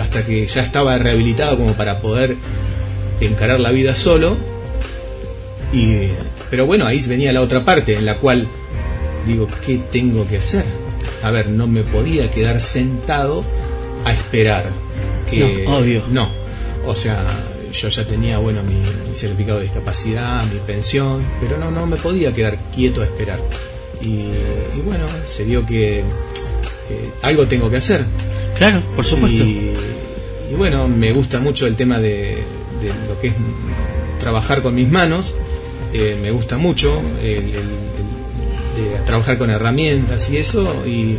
hasta 0.00 0.24
que 0.24 0.46
ya 0.46 0.62
estaba 0.62 0.96
rehabilitado 0.98 1.56
como 1.56 1.74
para 1.74 2.00
poder 2.00 2.36
encarar 3.20 3.60
la 3.60 3.70
vida 3.70 3.94
solo. 3.94 4.36
Y, 5.72 6.08
pero 6.50 6.66
bueno, 6.66 6.86
ahí 6.86 7.00
venía 7.06 7.32
la 7.32 7.40
otra 7.40 7.64
parte 7.64 7.96
en 7.96 8.04
la 8.04 8.16
cual 8.18 8.46
digo, 9.26 9.46
¿qué 9.64 9.78
tengo 9.90 10.26
que 10.26 10.38
hacer? 10.38 10.64
A 11.22 11.30
ver, 11.30 11.48
no 11.48 11.66
me 11.66 11.82
podía 11.82 12.30
quedar 12.30 12.60
sentado 12.60 13.44
a 14.04 14.12
esperar. 14.12 14.70
Que, 15.28 15.64
no, 15.66 15.78
obvio. 15.78 16.04
No, 16.10 16.28
o 16.86 16.94
sea, 16.94 17.24
yo 17.74 17.88
ya 17.88 18.06
tenía 18.06 18.38
bueno 18.38 18.62
mi, 18.62 18.74
mi, 18.74 19.16
certificado 19.16 19.58
de 19.58 19.64
discapacidad, 19.64 20.44
mi 20.52 20.60
pensión, 20.60 21.24
pero 21.40 21.58
no, 21.58 21.70
no 21.70 21.86
me 21.86 21.96
podía 21.96 22.32
quedar 22.32 22.56
quieto 22.74 23.02
a 23.02 23.04
esperar. 23.04 23.40
Y, 24.00 24.28
y 24.76 24.82
bueno, 24.84 25.06
se 25.26 25.44
dio 25.44 25.64
que 25.66 26.00
eh, 26.00 26.04
algo 27.22 27.46
tengo 27.46 27.70
que 27.70 27.78
hacer. 27.78 28.04
Claro, 28.56 28.82
por 28.94 29.04
supuesto. 29.04 29.42
Y, 29.42 29.72
y, 30.50 30.54
bueno, 30.56 30.88
me 30.88 31.12
gusta 31.12 31.38
mucho 31.38 31.66
el 31.66 31.74
tema 31.74 31.98
de, 31.98 32.44
de 32.80 32.88
lo 33.08 33.20
que 33.20 33.28
es 33.28 33.34
trabajar 34.20 34.62
con 34.62 34.74
mis 34.74 34.88
manos, 34.88 35.34
eh, 35.92 36.18
me 36.20 36.30
gusta 36.30 36.58
mucho 36.58 37.02
el, 37.20 37.28
el, 37.28 37.54
el, 37.54 38.74
de 38.76 38.98
trabajar 39.06 39.38
con 39.38 39.50
herramientas 39.50 40.28
y 40.30 40.38
eso. 40.38 40.84
Y, 40.86 41.18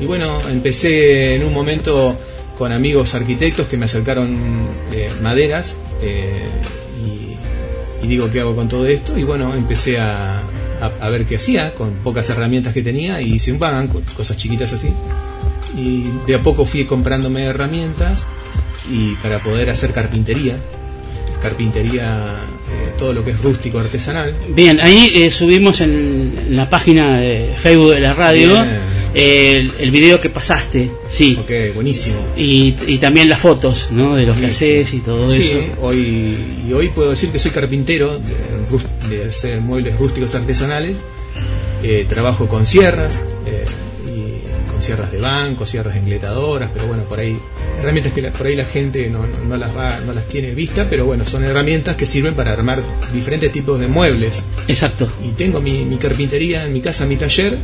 y 0.00 0.06
bueno, 0.06 0.38
empecé 0.48 1.36
en 1.36 1.44
un 1.44 1.52
momento 1.52 2.18
con 2.62 2.70
amigos 2.70 3.16
arquitectos 3.16 3.66
que 3.66 3.76
me 3.76 3.86
acercaron 3.86 4.68
eh, 4.92 5.10
maderas 5.20 5.74
eh, 6.00 6.48
y, 7.04 8.04
y, 8.04 8.08
digo 8.08 8.30
qué 8.30 8.38
hago 8.38 8.54
con 8.54 8.68
todo 8.68 8.86
esto 8.86 9.18
y 9.18 9.24
bueno 9.24 9.52
empecé 9.56 9.98
a, 9.98 10.38
a, 10.80 10.86
a, 11.00 11.10
ver 11.10 11.24
qué 11.24 11.34
hacía 11.34 11.74
con 11.74 11.90
pocas 12.04 12.30
herramientas 12.30 12.72
que 12.72 12.80
tenía 12.80 13.20
y 13.20 13.32
hice 13.32 13.50
un 13.50 13.58
banco, 13.58 14.00
cosas 14.16 14.36
chiquitas 14.36 14.72
así. 14.72 14.92
Y 15.76 16.04
de 16.24 16.36
a 16.36 16.40
poco 16.40 16.64
fui 16.64 16.84
comprándome 16.84 17.46
herramientas 17.46 18.28
y 18.88 19.16
para 19.16 19.40
poder 19.40 19.68
hacer 19.68 19.90
carpintería 19.90 20.54
carpintería 21.42 22.22
eh, 22.70 22.92
todo 22.96 23.12
lo 23.12 23.24
que 23.24 23.32
es 23.32 23.42
rústico 23.42 23.80
artesanal. 23.80 24.36
Bien 24.50 24.80
ahí 24.80 25.10
eh, 25.16 25.32
subimos 25.32 25.80
en, 25.80 26.32
en, 26.46 26.56
la 26.56 26.70
página 26.70 27.18
de 27.18 27.56
Facebook 27.60 27.94
de 27.94 28.00
la 28.00 28.14
radio 28.14 28.64
el, 29.14 29.72
el 29.78 29.90
video 29.90 30.20
que 30.20 30.30
pasaste, 30.30 30.90
sí. 31.08 31.36
Ok, 31.40 31.74
buenísimo. 31.74 32.16
Y, 32.36 32.74
y 32.86 32.98
también 32.98 33.28
las 33.28 33.40
fotos, 33.40 33.88
¿no? 33.90 34.16
De 34.16 34.26
lo 34.26 34.34
que 34.34 34.46
haces 34.46 34.92
y 34.94 35.00
todo 35.00 35.28
Sí, 35.28 35.50
eso. 35.52 35.80
hoy, 35.82 36.36
y 36.68 36.72
hoy 36.72 36.88
puedo 36.88 37.10
decir 37.10 37.30
que 37.30 37.38
soy 37.38 37.50
carpintero 37.50 38.18
de, 38.18 39.16
de 39.16 39.24
hacer 39.28 39.60
muebles 39.60 39.98
rústicos 39.98 40.34
artesanales. 40.34 40.96
Eh, 41.82 42.06
trabajo 42.08 42.46
con 42.46 42.64
sierras, 42.64 43.20
eh, 43.44 43.64
y 44.06 44.70
con 44.70 44.80
sierras 44.80 45.10
de 45.10 45.18
banco, 45.18 45.66
sierras 45.66 45.96
engletadoras, 45.96 46.70
pero 46.72 46.86
bueno, 46.86 47.02
por 47.04 47.18
ahí, 47.18 47.36
herramientas 47.80 48.12
que 48.12 48.22
la- 48.22 48.32
por 48.32 48.46
ahí 48.46 48.54
la 48.54 48.64
gente 48.66 49.10
no, 49.10 49.18
no- 49.26 49.44
no 49.48 49.56
las 49.56 49.76
va, 49.76 49.98
no 49.98 50.12
las 50.12 50.26
tiene 50.28 50.52
vista, 50.54 50.86
pero 50.88 51.06
bueno, 51.06 51.24
son 51.26 51.42
herramientas 51.42 51.96
que 51.96 52.06
sirven 52.06 52.34
para 52.34 52.52
armar 52.52 52.84
diferentes 53.12 53.50
tipos 53.50 53.80
de 53.80 53.88
muebles. 53.88 54.44
Exacto. 54.68 55.10
Y 55.24 55.30
tengo 55.30 55.60
mi, 55.60 55.84
mi 55.84 55.96
carpintería 55.96 56.64
en 56.66 56.72
mi 56.72 56.80
casa, 56.80 57.04
mi 57.04 57.16
taller, 57.16 57.58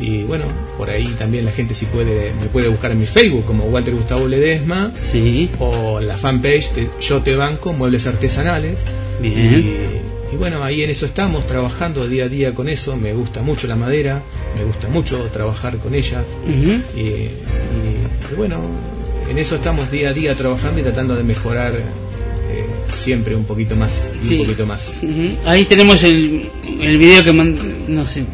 y 0.00 0.22
bueno, 0.24 0.44
por 0.78 0.90
ahí 0.90 1.06
también 1.18 1.44
la 1.44 1.52
gente 1.52 1.74
si 1.74 1.86
puede, 1.86 2.32
me 2.40 2.46
puede 2.46 2.68
buscar 2.68 2.90
en 2.92 2.98
mi 2.98 3.06
Facebook 3.06 3.44
como 3.44 3.64
Walter 3.64 3.94
Gustavo 3.94 4.26
Ledesma, 4.26 4.92
Sí. 5.12 5.50
o 5.58 6.00
la 6.00 6.16
fanpage 6.16 6.72
de 6.74 6.88
Yo 7.00 7.22
Te 7.22 7.34
Banco, 7.36 7.72
Muebles 7.72 8.06
Artesanales. 8.06 8.78
Bien. 9.20 9.36
Y, 10.32 10.34
y 10.34 10.36
bueno, 10.38 10.62
ahí 10.64 10.82
en 10.82 10.90
eso 10.90 11.04
estamos, 11.06 11.46
trabajando 11.46 12.08
día 12.08 12.24
a 12.24 12.28
día 12.28 12.54
con 12.54 12.68
eso. 12.68 12.96
Me 12.96 13.12
gusta 13.12 13.42
mucho 13.42 13.66
la 13.66 13.76
madera, 13.76 14.22
me 14.56 14.64
gusta 14.64 14.88
mucho 14.88 15.18
trabajar 15.32 15.76
con 15.78 15.94
ella. 15.94 16.24
Y, 16.96 16.98
y- 17.00 17.30
y 18.30 18.34
bueno, 18.36 18.56
en 19.30 19.38
eso 19.38 19.56
estamos 19.56 19.90
día 19.90 20.08
a 20.08 20.12
día 20.12 20.34
trabajando 20.34 20.80
y 20.80 20.82
tratando 20.82 21.14
de 21.14 21.22
mejorar 21.22 21.74
eh, 21.74 22.64
siempre 22.98 23.34
un 23.36 23.44
poquito 23.44 23.76
más 23.76 23.92
Sí. 24.26 24.38
un 24.38 24.46
poquito 24.46 24.66
más. 24.66 24.94
Ahí 25.44 25.64
tenemos 25.66 26.02
el, 26.02 26.48
el 26.80 26.96
video 26.98 27.22
que 27.22 27.32
man- 27.32 27.58
no 27.88 28.06
sé, 28.06 28.24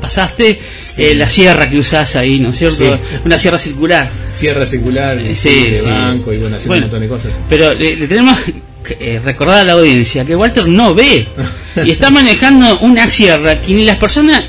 pasaste, 0.00 0.60
eh, 0.98 1.14
la 1.14 1.28
sierra 1.28 1.68
que 1.68 1.78
usás 1.78 2.16
ahí, 2.16 2.40
¿no 2.40 2.50
es 2.50 2.58
cierto? 2.58 2.96
Sí. 2.96 3.18
Una 3.24 3.38
sierra 3.38 3.58
circular. 3.58 4.10
Sierra 4.28 4.64
circular, 4.66 5.18
Eh, 5.18 5.34
sí, 5.36 5.70
de 5.70 5.82
banco 5.82 6.32
y 6.32 6.38
bueno, 6.38 6.56
haciendo 6.56 6.68
Bueno, 6.68 6.86
un 6.86 6.90
montón 6.92 7.00
de 7.00 7.08
cosas. 7.08 7.32
Pero 7.48 7.74
le, 7.74 7.96
le 7.96 8.08
tenemos 8.08 8.38
que 8.84 8.96
eh, 9.00 9.20
recordar 9.24 9.58
a 9.60 9.64
la 9.64 9.72
audiencia 9.74 10.24
que 10.24 10.34
Walter 10.36 10.66
no 10.66 10.94
ve 10.94 11.26
y 11.84 11.90
está 11.90 12.10
manejando 12.10 12.78
una 12.80 13.08
sierra 13.08 13.60
que 13.60 13.74
ni 13.74 13.84
las 13.84 13.96
personas 13.98 14.42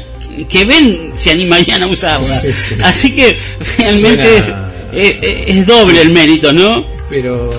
que 0.47 0.63
ven 0.65 1.11
se 1.15 1.31
animarían 1.31 1.83
a 1.83 1.87
usarla. 1.87 2.27
Sí, 2.27 2.53
sí. 2.53 2.75
Así 2.81 3.13
que 3.15 3.37
realmente 3.77 4.41
Suena- 4.43 4.71
es, 4.93 5.15
es- 5.21 5.57
es 5.57 5.67
doble 5.67 6.01
el 6.01 6.11
mérito, 6.11 6.53
¿no? 6.53 6.85
Pero 7.09 7.51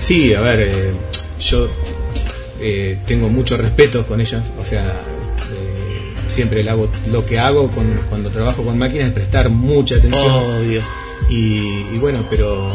sí, 0.00 0.34
a 0.34 0.40
ver, 0.40 0.60
eh, 0.62 0.90
yo 1.40 1.68
eh, 2.60 2.98
tengo 3.06 3.28
mucho 3.28 3.56
respeto 3.56 4.04
con 4.06 4.20
ellas, 4.20 4.42
o 4.60 4.64
sea, 4.64 5.00
siempre 6.32 6.68
hago 6.68 6.90
lo 7.10 7.24
que 7.24 7.38
hago 7.38 7.70
con, 7.70 7.86
cuando 8.08 8.30
trabajo 8.30 8.62
con 8.64 8.76
máquinas 8.78 9.08
es 9.08 9.14
prestar 9.14 9.48
mucha 9.50 9.96
atención. 9.96 10.30
Obvio. 10.30 10.80
Y, 11.30 11.84
y 11.94 11.98
bueno, 12.00 12.24
pero 12.28 12.68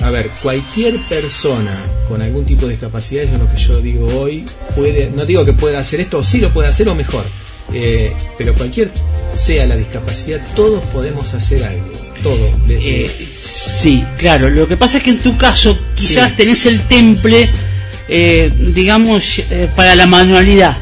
a 0.00 0.10
ver, 0.10 0.28
cualquier 0.42 0.96
persona 1.08 1.72
con 2.08 2.22
algún 2.22 2.44
tipo 2.44 2.66
de 2.66 2.72
discapacidad, 2.72 3.24
es 3.24 3.32
lo 3.38 3.50
que 3.50 3.56
yo 3.56 3.80
digo 3.80 4.06
hoy, 4.20 4.44
puede, 4.74 5.10
no 5.14 5.24
digo 5.26 5.44
que 5.44 5.52
pueda 5.52 5.80
hacer 5.80 6.00
esto, 6.00 6.18
o 6.18 6.22
sí 6.22 6.38
lo 6.38 6.52
puede 6.52 6.68
hacer 6.68 6.88
o 6.88 6.94
mejor, 6.94 7.26
eh, 7.72 8.12
pero 8.38 8.54
cualquier 8.54 8.90
sea 9.34 9.66
la 9.66 9.76
discapacidad, 9.76 10.40
todos 10.54 10.82
podemos 10.92 11.32
hacer 11.34 11.64
algo, 11.64 11.90
todo. 12.22 12.50
desde- 12.66 13.04
Eh, 13.06 13.28
sí, 13.38 14.04
claro. 14.18 14.48
Lo 14.50 14.66
que 14.68 14.76
pasa 14.76 14.98
es 14.98 15.02
que 15.04 15.10
en 15.10 15.18
tu 15.20 15.36
caso 15.36 15.78
quizás 15.94 16.30
Sí. 16.30 16.36
tenés 16.38 16.64
el 16.66 16.80
temple, 16.86 17.50
eh, 18.08 18.52
digamos, 18.74 19.38
eh, 19.50 19.68
para 19.76 19.94
la 19.94 20.06
manualidad. 20.06 20.78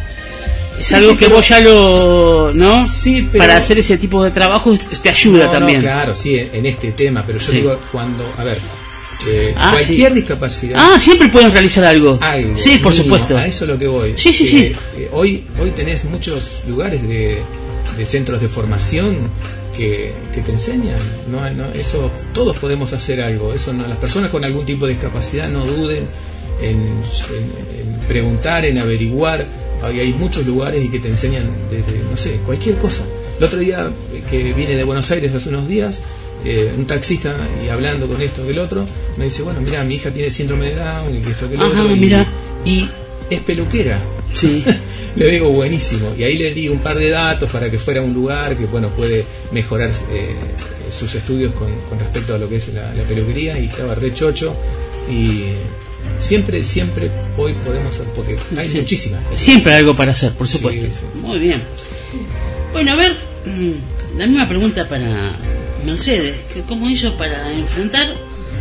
Es 0.79 0.87
Sí, 0.87 0.95
algo 0.95 1.13
sí, 1.13 1.17
que 1.19 1.25
pero- 1.27 1.37
vos 1.37 1.49
ya 1.49 1.61
lo, 1.61 2.53
¿no? 2.55 2.87
Sí, 2.89 3.29
pero- 3.31 3.43
Para 3.45 3.57
hacer 3.59 3.79
ese 3.79 3.97
tipo 3.97 4.23
de 4.25 4.31
trabajo 4.31 4.77
te 5.03 5.09
ayuda 5.09 5.47
No, 5.47 5.51
también. 5.53 5.79
No, 5.79 5.83
claro, 5.83 6.15
sí, 6.15 6.37
en, 6.37 6.67
este 6.67 6.93
tema, 6.93 7.25
pero 7.27 7.39
yo 7.39 7.53
digo 7.53 7.79
cuando, 7.93 8.25
a 8.37 8.43
ver, 8.45 8.59
eh, 9.29 9.55
Ah, 9.57 9.71
cualquier 9.73 10.09
sí. 10.13 10.15
discapacidad. 10.17 10.77
Ah, 10.79 10.99
siempre 10.99 11.29
pueden 11.29 11.53
realizar 11.53 11.85
algo. 11.85 12.19
algo, 12.21 12.57
Sí, 12.57 12.79
por 12.79 12.93
mínimo, 12.93 13.15
supuesto. 13.17 13.37
A 13.39 13.47
eso 13.47 13.65
es 13.65 13.71
lo 13.71 13.79
que 13.79 13.87
voy. 13.87 14.13
Sí, 14.17 14.33
sí, 14.33 14.45
Eh, 14.45 14.49
sí. 14.49 14.57
eh, 15.03 15.09
hoy, 15.13 15.45
hoy 15.61 15.71
tenés 15.71 16.05
muchos 16.05 16.63
lugares 16.69 17.01
de, 17.07 17.39
de 17.97 18.07
centros 18.07 18.41
de 18.41 18.49
formación 18.49 19.17
que, 19.77 20.13
que 20.35 20.41
te 20.41 20.51
enseñan. 20.53 20.99
No, 21.31 21.49
no, 21.51 21.67
eso, 21.73 22.11
todos 22.33 22.57
podemos 22.57 22.93
hacer 22.93 23.21
algo. 23.23 23.55
Eso 23.55 23.73
no, 23.73 23.87
las 23.87 23.99
personas 23.99 24.31
con 24.31 24.45
algún 24.45 24.67
tipo 24.67 24.87
de 24.87 24.95
discapacidad 24.95 25.49
no 25.49 25.65
duden 25.65 26.05
en, 26.61 26.71
en- 26.77 27.93
en 27.95 28.01
preguntar, 28.09 28.65
en 28.65 28.79
averiguar. 28.79 29.47
Hay, 29.87 30.01
hay 30.01 30.13
muchos 30.13 30.47
lugares 30.47 30.85
y 30.85 30.89
que 30.89 30.99
te 30.99 31.09
enseñan 31.09 31.49
desde, 31.71 31.99
no 32.11 32.17
sé, 32.17 32.41
cualquier 32.47 32.77
cosa. 32.77 33.03
El 33.39 33.45
otro 33.45 33.59
día 33.59 33.91
eh, 34.13 34.23
que 34.31 34.53
vine 34.53 34.77
de 34.77 34.85
Buenos 34.85 35.11
Aires 35.11 35.35
hace 35.35 35.49
unos 35.49 35.67
días, 35.69 36.01
eh, 36.45 36.73
un 36.77 36.87
taxista 36.87 37.35
y 37.65 37.69
hablando 37.69 38.07
con 38.07 38.21
esto 38.23 38.45
que 38.45 38.51
el 38.51 38.59
otro, 38.59 38.87
me 39.17 39.25
dice, 39.27 39.43
bueno, 39.43 39.61
mira, 39.61 39.83
mi 39.85 39.95
hija 39.97 40.11
tiene 40.11 40.31
síndrome 40.31 40.67
de 40.71 40.77
Down 40.77 41.15
y 41.15 41.19
esto 41.31 41.49
que 41.49 41.55
el 41.55 41.61
Ajá, 41.63 41.83
otro. 41.83 41.95
y- 41.97 42.01
mira. 42.01 42.27
y 42.65 42.89
es 43.31 43.41
peluquera. 43.41 44.01
Sí. 44.33 44.65
le 45.17 45.31
digo 45.31 45.51
buenísimo. 45.51 46.13
Y 46.19 46.25
ahí 46.25 46.37
le 46.37 46.53
di 46.53 46.69
un 46.69 46.79
par 46.79 46.97
de 46.99 47.09
datos 47.11 47.51
para 47.51 47.71
que 47.71 47.79
fuera 47.79 48.03
un 48.03 48.13
lugar 48.13 48.57
que 48.57 48.67
bueno 48.67 48.89
puede 48.91 49.25
mejorar 49.53 49.91
eh, 50.11 50.35
sus 50.97 51.15
estudios 51.15 51.55
con, 51.55 51.71
con 51.89 51.99
respecto 51.99 52.35
a 52.35 52.39
lo 52.39 52.49
que 52.49 52.57
es 52.57 52.69
la, 52.75 52.93
la 52.95 53.03
peluquería 53.05 53.59
y 53.59 53.67
estaba 53.67 53.95
re 53.95 54.13
chocho. 54.15 54.55
Y 55.11 55.45
siempre, 56.19 56.65
siempre 56.65 57.11
hoy 57.37 57.55
podemos 57.65 57.95
hacer, 57.95 58.07
porque 58.15 58.37
hay 58.57 58.69
Sí. 58.69 58.79
muchísimas 58.79 59.23
cosas. 59.25 59.41
Siempre 59.41 59.73
hay 59.73 59.79
algo 59.81 59.95
para 59.97 60.13
hacer, 60.13 60.33
por 60.33 60.49
supuesto. 60.49 60.87
sí. 60.87 61.19
Muy 61.21 61.39
bien. 61.39 61.63
Bueno, 62.73 62.93
a 62.93 62.97
ver, 62.97 63.17
mm, 63.47 64.19
la 64.19 64.27
misma 64.27 64.49
pregunta 64.49 64.89
para 64.89 65.31
Mercedes. 65.85 66.37
que 66.53 66.63
¿Cómo 66.63 66.89
hizo 66.89 67.15
para 67.17 67.53
enfrentar 67.53 68.15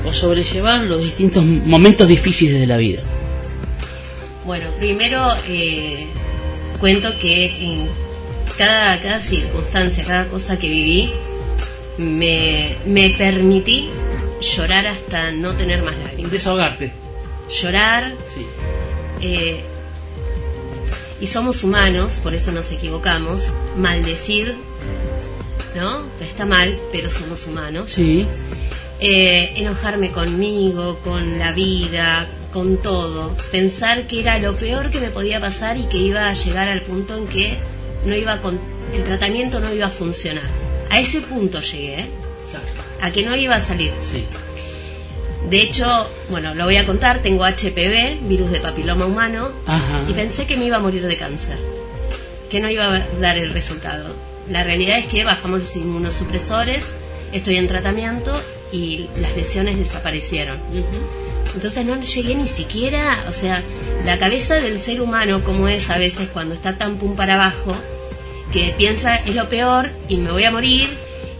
o 0.05 0.11
sobrellevar 0.13 0.81
los 0.83 1.01
distintos 1.01 1.43
momentos 1.45 2.07
difíciles 2.07 2.59
de 2.59 2.67
la 2.67 2.77
vida? 2.77 3.01
Bueno, 4.45 4.65
primero 4.77 5.31
eh, 5.47 6.05
cuento 6.79 7.17
que 7.17 7.45
en 7.63 7.87
cada, 8.57 8.99
cada 9.01 9.21
circunstancia, 9.21 10.03
cada 10.03 10.27
cosa 10.27 10.59
que 10.59 10.67
viví, 10.67 11.11
me, 11.97 12.75
me 12.85 13.11
permití 13.11 13.89
llorar 14.41 14.87
hasta 14.87 15.31
no 15.31 15.53
tener 15.53 15.81
más 15.83 15.95
lágrimas. 15.97 16.31
Desahogarte. 16.31 16.91
Llorar. 17.61 18.15
Sí. 18.33 18.45
eh, 19.21 19.63
y 21.23 21.27
somos 21.27 21.63
humanos, 21.63 22.19
por 22.21 22.33
eso 22.33 22.51
nos 22.51 22.69
equivocamos. 22.71 23.53
Maldecir, 23.77 24.55
¿no? 25.73 26.01
Está 26.19 26.45
mal, 26.45 26.77
pero 26.91 27.09
somos 27.09 27.47
humanos. 27.47 27.91
Sí. 27.91 28.27
Eh, 28.99 29.53
enojarme 29.55 30.11
conmigo, 30.11 30.99
con 30.99 31.39
la 31.39 31.53
vida, 31.53 32.27
con 32.51 32.75
todo. 32.81 33.37
Pensar 33.51 34.05
que 34.05 34.19
era 34.19 34.37
lo 34.37 34.53
peor 34.53 34.89
que 34.89 34.99
me 34.99 35.11
podía 35.11 35.39
pasar 35.39 35.77
y 35.77 35.83
que 35.83 35.97
iba 35.97 36.27
a 36.27 36.33
llegar 36.33 36.67
al 36.67 36.81
punto 36.81 37.17
en 37.17 37.27
que 37.27 37.57
no 38.05 38.15
iba 38.15 38.41
con, 38.41 38.59
el 38.93 39.03
tratamiento 39.03 39.61
no 39.61 39.73
iba 39.73 39.87
a 39.87 39.91
funcionar. 39.91 40.43
A 40.89 40.99
ese 40.99 41.21
punto 41.21 41.61
llegué, 41.61 42.01
¿eh? 42.01 42.09
a 43.01 43.11
que 43.11 43.23
no 43.25 43.35
iba 43.35 43.55
a 43.55 43.61
salir. 43.61 43.93
Sí. 44.01 44.25
De 45.49 45.61
hecho, 45.61 46.09
bueno, 46.29 46.55
lo 46.55 46.65
voy 46.65 46.77
a 46.77 46.85
contar, 46.85 47.21
tengo 47.21 47.43
HPV, 47.45 48.27
virus 48.27 48.51
de 48.51 48.59
papiloma 48.59 49.05
humano, 49.05 49.51
Ajá. 49.67 50.03
y 50.07 50.13
pensé 50.13 50.47
que 50.47 50.57
me 50.57 50.65
iba 50.65 50.77
a 50.77 50.79
morir 50.79 51.05
de 51.05 51.17
cáncer, 51.17 51.57
que 52.49 52.59
no 52.59 52.69
iba 52.69 52.85
a 52.85 52.99
dar 53.19 53.37
el 53.37 53.51
resultado. 53.51 54.15
La 54.49 54.63
realidad 54.63 54.97
es 54.97 55.05
que 55.05 55.23
bajamos 55.23 55.59
los 55.59 55.75
inmunosupresores, 55.75 56.83
estoy 57.31 57.57
en 57.57 57.67
tratamiento 57.67 58.31
y 58.71 59.09
las 59.19 59.35
lesiones 59.35 59.77
desaparecieron. 59.77 60.57
Entonces 61.53 61.85
no 61.85 61.99
llegué 62.01 62.35
ni 62.35 62.47
siquiera, 62.47 63.25
o 63.29 63.31
sea, 63.31 63.63
la 64.05 64.17
cabeza 64.17 64.55
del 64.55 64.79
ser 64.79 65.01
humano 65.01 65.43
como 65.43 65.67
es 65.67 65.89
a 65.89 65.97
veces 65.97 66.29
cuando 66.29 66.55
está 66.55 66.77
tan 66.77 66.97
pum 66.97 67.15
para 67.15 67.35
abajo, 67.35 67.75
que 68.51 68.73
piensa 68.77 69.15
es 69.17 69.35
lo 69.35 69.49
peor 69.49 69.91
y 70.07 70.17
me 70.17 70.31
voy 70.31 70.45
a 70.45 70.51
morir 70.51 70.89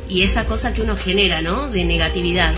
y 0.10 0.24
esa 0.24 0.46
cosa 0.46 0.74
que 0.74 0.82
uno 0.82 0.96
genera, 0.96 1.42
¿no? 1.42 1.70
De 1.70 1.84
negatividad. 1.86 2.54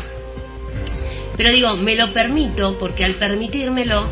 Pero 1.37 1.51
digo, 1.51 1.75
me 1.75 1.95
lo 1.95 2.11
permito 2.13 2.77
porque 2.79 3.03
al 3.05 3.13
permitírmelo, 3.13 4.09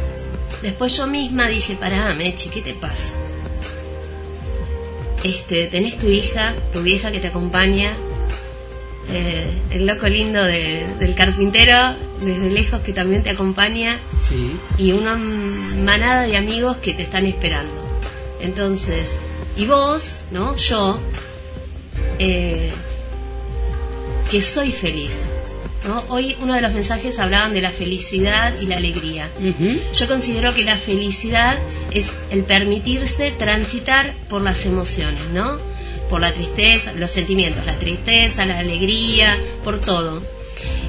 después 0.61 0.95
yo 0.97 1.07
misma 1.07 1.47
dije, 1.47 1.75
pará, 1.75 2.13
Mechi, 2.15 2.49
¿qué 2.49 2.61
te 2.61 2.73
pasa? 2.73 3.13
Este, 5.23 5.67
tenés 5.67 5.97
tu 5.97 6.07
hija, 6.09 6.53
tu 6.73 6.81
vieja 6.81 7.11
que 7.11 7.19
te 7.21 7.27
acompaña, 7.27 7.93
eh, 9.09 9.45
el 9.71 9.85
loco 9.85 10.07
lindo 10.07 10.43
de- 10.43 10.85
del 10.99 11.15
carpintero 11.15 11.95
desde 12.21 12.49
lejos 12.49 12.81
que 12.81 12.91
también 12.93 13.23
te 13.23 13.29
acompaña 13.29 13.99
Sí. 14.27 14.53
y 14.77 14.91
una 14.91 15.15
manada 15.15 16.23
de 16.23 16.35
amigos 16.37 16.77
que 16.77 16.93
te 16.93 17.03
están 17.03 17.25
esperando. 17.25 17.73
Entonces, 18.41 19.07
y 19.55 19.65
vos, 19.65 20.23
¿no? 20.31 20.55
Yo, 20.57 20.99
eh, 22.19 22.69
que 24.29 24.41
soy 24.41 24.71
feliz. 24.73 25.13
¿No? 25.85 26.03
Hoy 26.09 26.35
uno 26.41 26.53
de 26.53 26.61
los 26.61 26.73
mensajes 26.73 27.19
hablaban 27.19 27.53
de 27.53 27.61
la 27.61 27.71
felicidad 27.71 28.53
y 28.59 28.65
la 28.65 28.77
alegría. 28.77 29.29
Yo 29.93 30.07
considero 30.07 30.53
que 30.53 30.63
la 30.63 30.77
felicidad 30.77 31.57
es 31.91 32.07
el 32.31 32.43
permitirse 32.43 33.31
transitar 33.31 34.13
por 34.29 34.41
las 34.41 34.65
emociones, 34.65 35.21
¿no? 35.33 35.57
por 36.13 36.21
la 36.21 36.31
tristeza, 36.31 36.93
los 36.93 37.09
sentimientos, 37.09 37.65
la 37.65 37.79
tristeza, 37.79 38.45
la 38.45 38.59
alegría, 38.59 39.35
por 39.63 39.79
todo. 39.79 40.21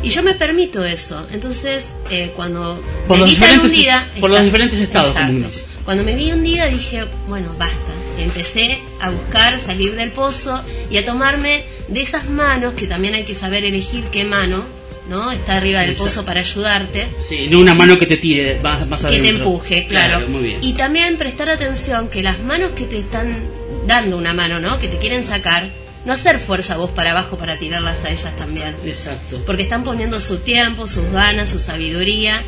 Y 0.02 0.10
yo 0.10 0.22
me 0.22 0.34
permito 0.34 0.84
eso. 0.84 1.26
Entonces, 1.32 1.90
eh, 2.10 2.30
cuando 2.36 2.78
Por 3.08 3.18
me 3.18 3.24
vi 3.24 3.36
tan 3.36 3.60
hundida, 3.60 4.06
por 4.20 4.28
los 4.28 4.42
diferentes 4.42 4.78
estados, 4.78 5.14
dice. 5.30 5.64
Cuando 5.86 6.04
me 6.04 6.14
vi 6.14 6.30
hundida 6.30 6.66
dije, 6.66 7.06
bueno, 7.26 7.48
basta. 7.58 7.92
Empecé 8.18 8.80
a 9.00 9.08
buscar 9.08 9.58
salir 9.60 9.96
del 9.96 10.10
pozo 10.10 10.62
y 10.90 10.98
a 10.98 11.06
tomarme 11.06 11.64
de 11.88 12.02
esas 12.02 12.28
manos, 12.28 12.74
que 12.74 12.86
también 12.86 13.14
hay 13.14 13.24
que 13.24 13.34
saber 13.34 13.64
elegir 13.64 14.04
qué 14.12 14.24
mano, 14.24 14.62
¿no? 15.08 15.30
Está 15.30 15.56
arriba 15.56 15.80
del 15.80 15.90
Exacto. 15.90 16.10
pozo 16.10 16.24
para 16.24 16.40
ayudarte. 16.40 17.08
Sí, 17.20 17.48
no 17.50 17.60
una 17.60 17.74
mano 17.74 17.98
que 17.98 18.06
te 18.06 18.16
tire 18.16 18.60
más, 18.60 18.88
más 18.88 19.02
que 19.02 19.08
adentro. 19.08 19.30
te 19.30 19.36
empuje, 19.36 19.86
claro. 19.86 20.28
Muy 20.28 20.42
bien. 20.42 20.58
Y 20.62 20.72
también 20.74 21.16
prestar 21.16 21.50
atención 21.50 22.08
que 22.08 22.22
las 22.22 22.40
manos 22.40 22.72
que 22.72 22.84
te 22.84 22.98
están 22.98 23.46
dando 23.86 24.16
una 24.16 24.32
mano, 24.32 24.60
¿no? 24.60 24.78
Que 24.80 24.88
te 24.88 24.98
quieren 24.98 25.24
sacar, 25.24 25.70
no 26.04 26.12
hacer 26.12 26.38
fuerza 26.38 26.76
vos 26.76 26.90
para 26.90 27.10
abajo 27.12 27.36
para 27.36 27.58
tirarlas 27.58 28.04
a 28.04 28.10
ellas 28.10 28.34
también. 28.36 28.76
Exacto. 28.84 29.42
Porque 29.44 29.62
están 29.62 29.84
poniendo 29.84 30.20
su 30.20 30.38
tiempo, 30.38 30.86
sus 30.88 31.10
ganas, 31.12 31.50
su 31.50 31.60
sabiduría. 31.60 32.42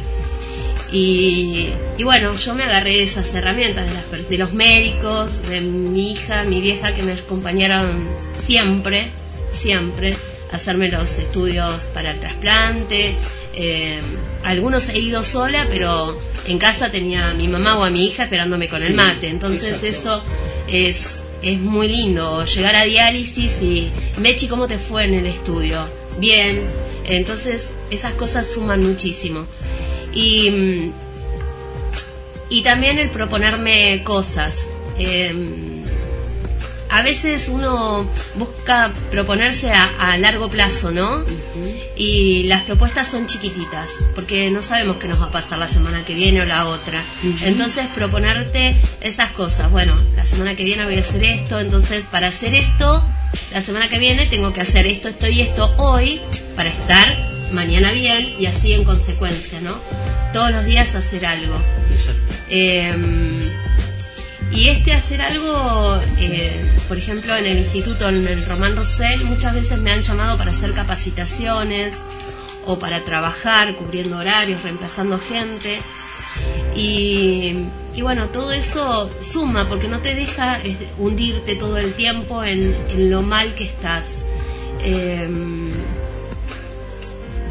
Y, 0.92 1.70
y 1.98 2.04
bueno, 2.04 2.36
yo 2.36 2.54
me 2.54 2.62
agarré 2.62 2.92
de 2.92 3.02
esas 3.02 3.34
herramientas, 3.34 3.88
de, 3.88 3.94
las 3.94 4.28
de 4.28 4.38
los 4.38 4.52
médicos, 4.52 5.42
de 5.48 5.60
mi 5.60 6.12
hija, 6.12 6.44
mi 6.44 6.60
vieja, 6.60 6.94
que 6.94 7.02
me 7.02 7.12
acompañaron 7.12 8.08
siempre, 8.44 9.08
siempre, 9.52 10.16
hacerme 10.52 10.90
los 10.90 11.18
estudios 11.18 11.82
para 11.94 12.12
el 12.12 12.20
trasplante. 12.20 13.16
Eh, 13.55 14.01
algunos 14.44 14.89
he 14.89 14.98
ido 14.98 15.24
sola, 15.24 15.66
pero 15.70 16.20
en 16.47 16.59
casa 16.59 16.90
tenía 16.90 17.31
a 17.31 17.35
mi 17.35 17.48
mamá 17.48 17.78
o 17.78 17.85
a 17.85 17.90
mi 17.90 18.06
hija 18.06 18.24
esperándome 18.24 18.68
con 18.68 18.82
el 18.82 18.94
mate. 18.94 19.28
Entonces 19.28 19.82
exacto. 19.82 19.86
eso 19.86 20.23
es, 20.68 21.09
es 21.43 21.59
muy 21.59 21.89
lindo, 21.89 22.44
llegar 22.44 22.77
a 22.77 22.85
diálisis 22.85 23.52
y, 23.60 23.90
Mechi, 24.18 24.47
¿cómo 24.47 24.66
te 24.66 24.78
fue 24.78 25.05
en 25.05 25.14
el 25.14 25.27
estudio? 25.27 25.89
Bien. 26.18 26.62
Entonces 27.05 27.68
esas 27.90 28.14
cosas 28.14 28.51
suman 28.52 28.82
muchísimo. 28.82 29.47
Y, 30.12 30.90
y 32.48 32.62
también 32.62 32.98
el 32.98 33.10
proponerme 33.10 34.02
cosas. 34.05 34.55
Eh, 34.98 35.76
a 36.90 37.02
veces 37.02 37.48
uno 37.48 38.08
busca 38.36 38.92
proponerse 39.10 39.70
a, 39.72 40.12
a 40.12 40.18
largo 40.18 40.48
plazo, 40.48 40.90
¿no? 40.90 41.24
Y 41.96 42.44
las 42.44 42.62
propuestas 42.62 43.08
son 43.08 43.26
chiquititas, 43.26 43.88
porque 44.14 44.50
no 44.50 44.62
sabemos 44.62 44.96
qué 44.96 45.08
nos 45.08 45.20
va 45.20 45.26
a 45.26 45.32
pasar 45.32 45.58
la 45.58 45.68
semana 45.68 46.04
que 46.04 46.14
viene 46.14 46.42
o 46.42 46.44
la 46.44 46.66
otra. 46.66 47.00
Entonces, 47.42 47.86
proponerte 47.94 48.76
esas 49.00 49.32
cosas. 49.32 49.70
Bueno, 49.70 49.94
la 50.14 50.26
semana 50.26 50.56
que 50.56 50.64
viene 50.64 50.84
voy 50.84 50.96
a 50.96 51.00
hacer 51.00 51.24
esto, 51.24 51.58
entonces 51.58 52.04
para 52.06 52.28
hacer 52.28 52.54
esto, 52.54 53.02
la 53.52 53.62
semana 53.62 53.88
que 53.88 53.98
viene 53.98 54.26
tengo 54.26 54.52
que 54.52 54.60
hacer 54.60 54.86
esto, 54.86 55.08
esto 55.08 55.28
y 55.28 55.40
esto 55.40 55.74
hoy 55.78 56.20
para 56.54 56.70
estar 56.70 57.16
mañana 57.52 57.92
bien 57.92 58.34
y 58.38 58.46
así 58.46 58.72
en 58.72 58.84
consecuencia, 58.84 59.60
¿no? 59.60 59.78
Todos 60.32 60.50
los 60.50 60.64
días 60.64 60.94
hacer 60.94 61.26
algo. 61.26 61.54
Eh, 62.48 62.94
y 64.56 64.70
este 64.70 64.94
hacer 64.94 65.20
algo, 65.20 66.00
eh, 66.18 66.78
por 66.88 66.96
ejemplo, 66.96 67.36
en 67.36 67.44
el 67.44 67.58
instituto, 67.58 68.08
en 68.08 68.26
el 68.26 68.42
Román 68.46 68.74
Rosell, 68.74 69.22
muchas 69.24 69.52
veces 69.52 69.82
me 69.82 69.92
han 69.92 70.00
llamado 70.00 70.38
para 70.38 70.50
hacer 70.50 70.72
capacitaciones 70.72 71.92
o 72.64 72.78
para 72.78 73.04
trabajar 73.04 73.76
cubriendo 73.76 74.16
horarios, 74.16 74.62
reemplazando 74.62 75.18
gente. 75.18 75.78
Y, 76.74 77.66
y 77.94 78.00
bueno, 78.00 78.28
todo 78.28 78.50
eso 78.52 79.10
suma 79.20 79.68
porque 79.68 79.88
no 79.88 80.00
te 80.00 80.14
deja 80.14 80.58
hundirte 80.96 81.56
todo 81.56 81.76
el 81.76 81.92
tiempo 81.92 82.42
en, 82.42 83.10
lo 83.10 83.20
mal 83.20 83.54
que 83.54 83.64
estás. 83.64 84.06
Eh, 84.80 85.28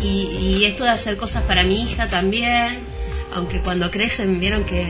y, 0.01 0.07
y 0.07 0.65
esto 0.65 0.85
de 0.85 0.89
hacer 0.89 1.17
cosas 1.17 1.43
para 1.43 1.61
mi 1.63 1.83
hija 1.83 2.07
también, 2.07 2.94
aunque 3.35 3.59
cuando 3.59 3.91
crecen 3.91 4.39
vieron 4.39 4.63
que 4.63 4.85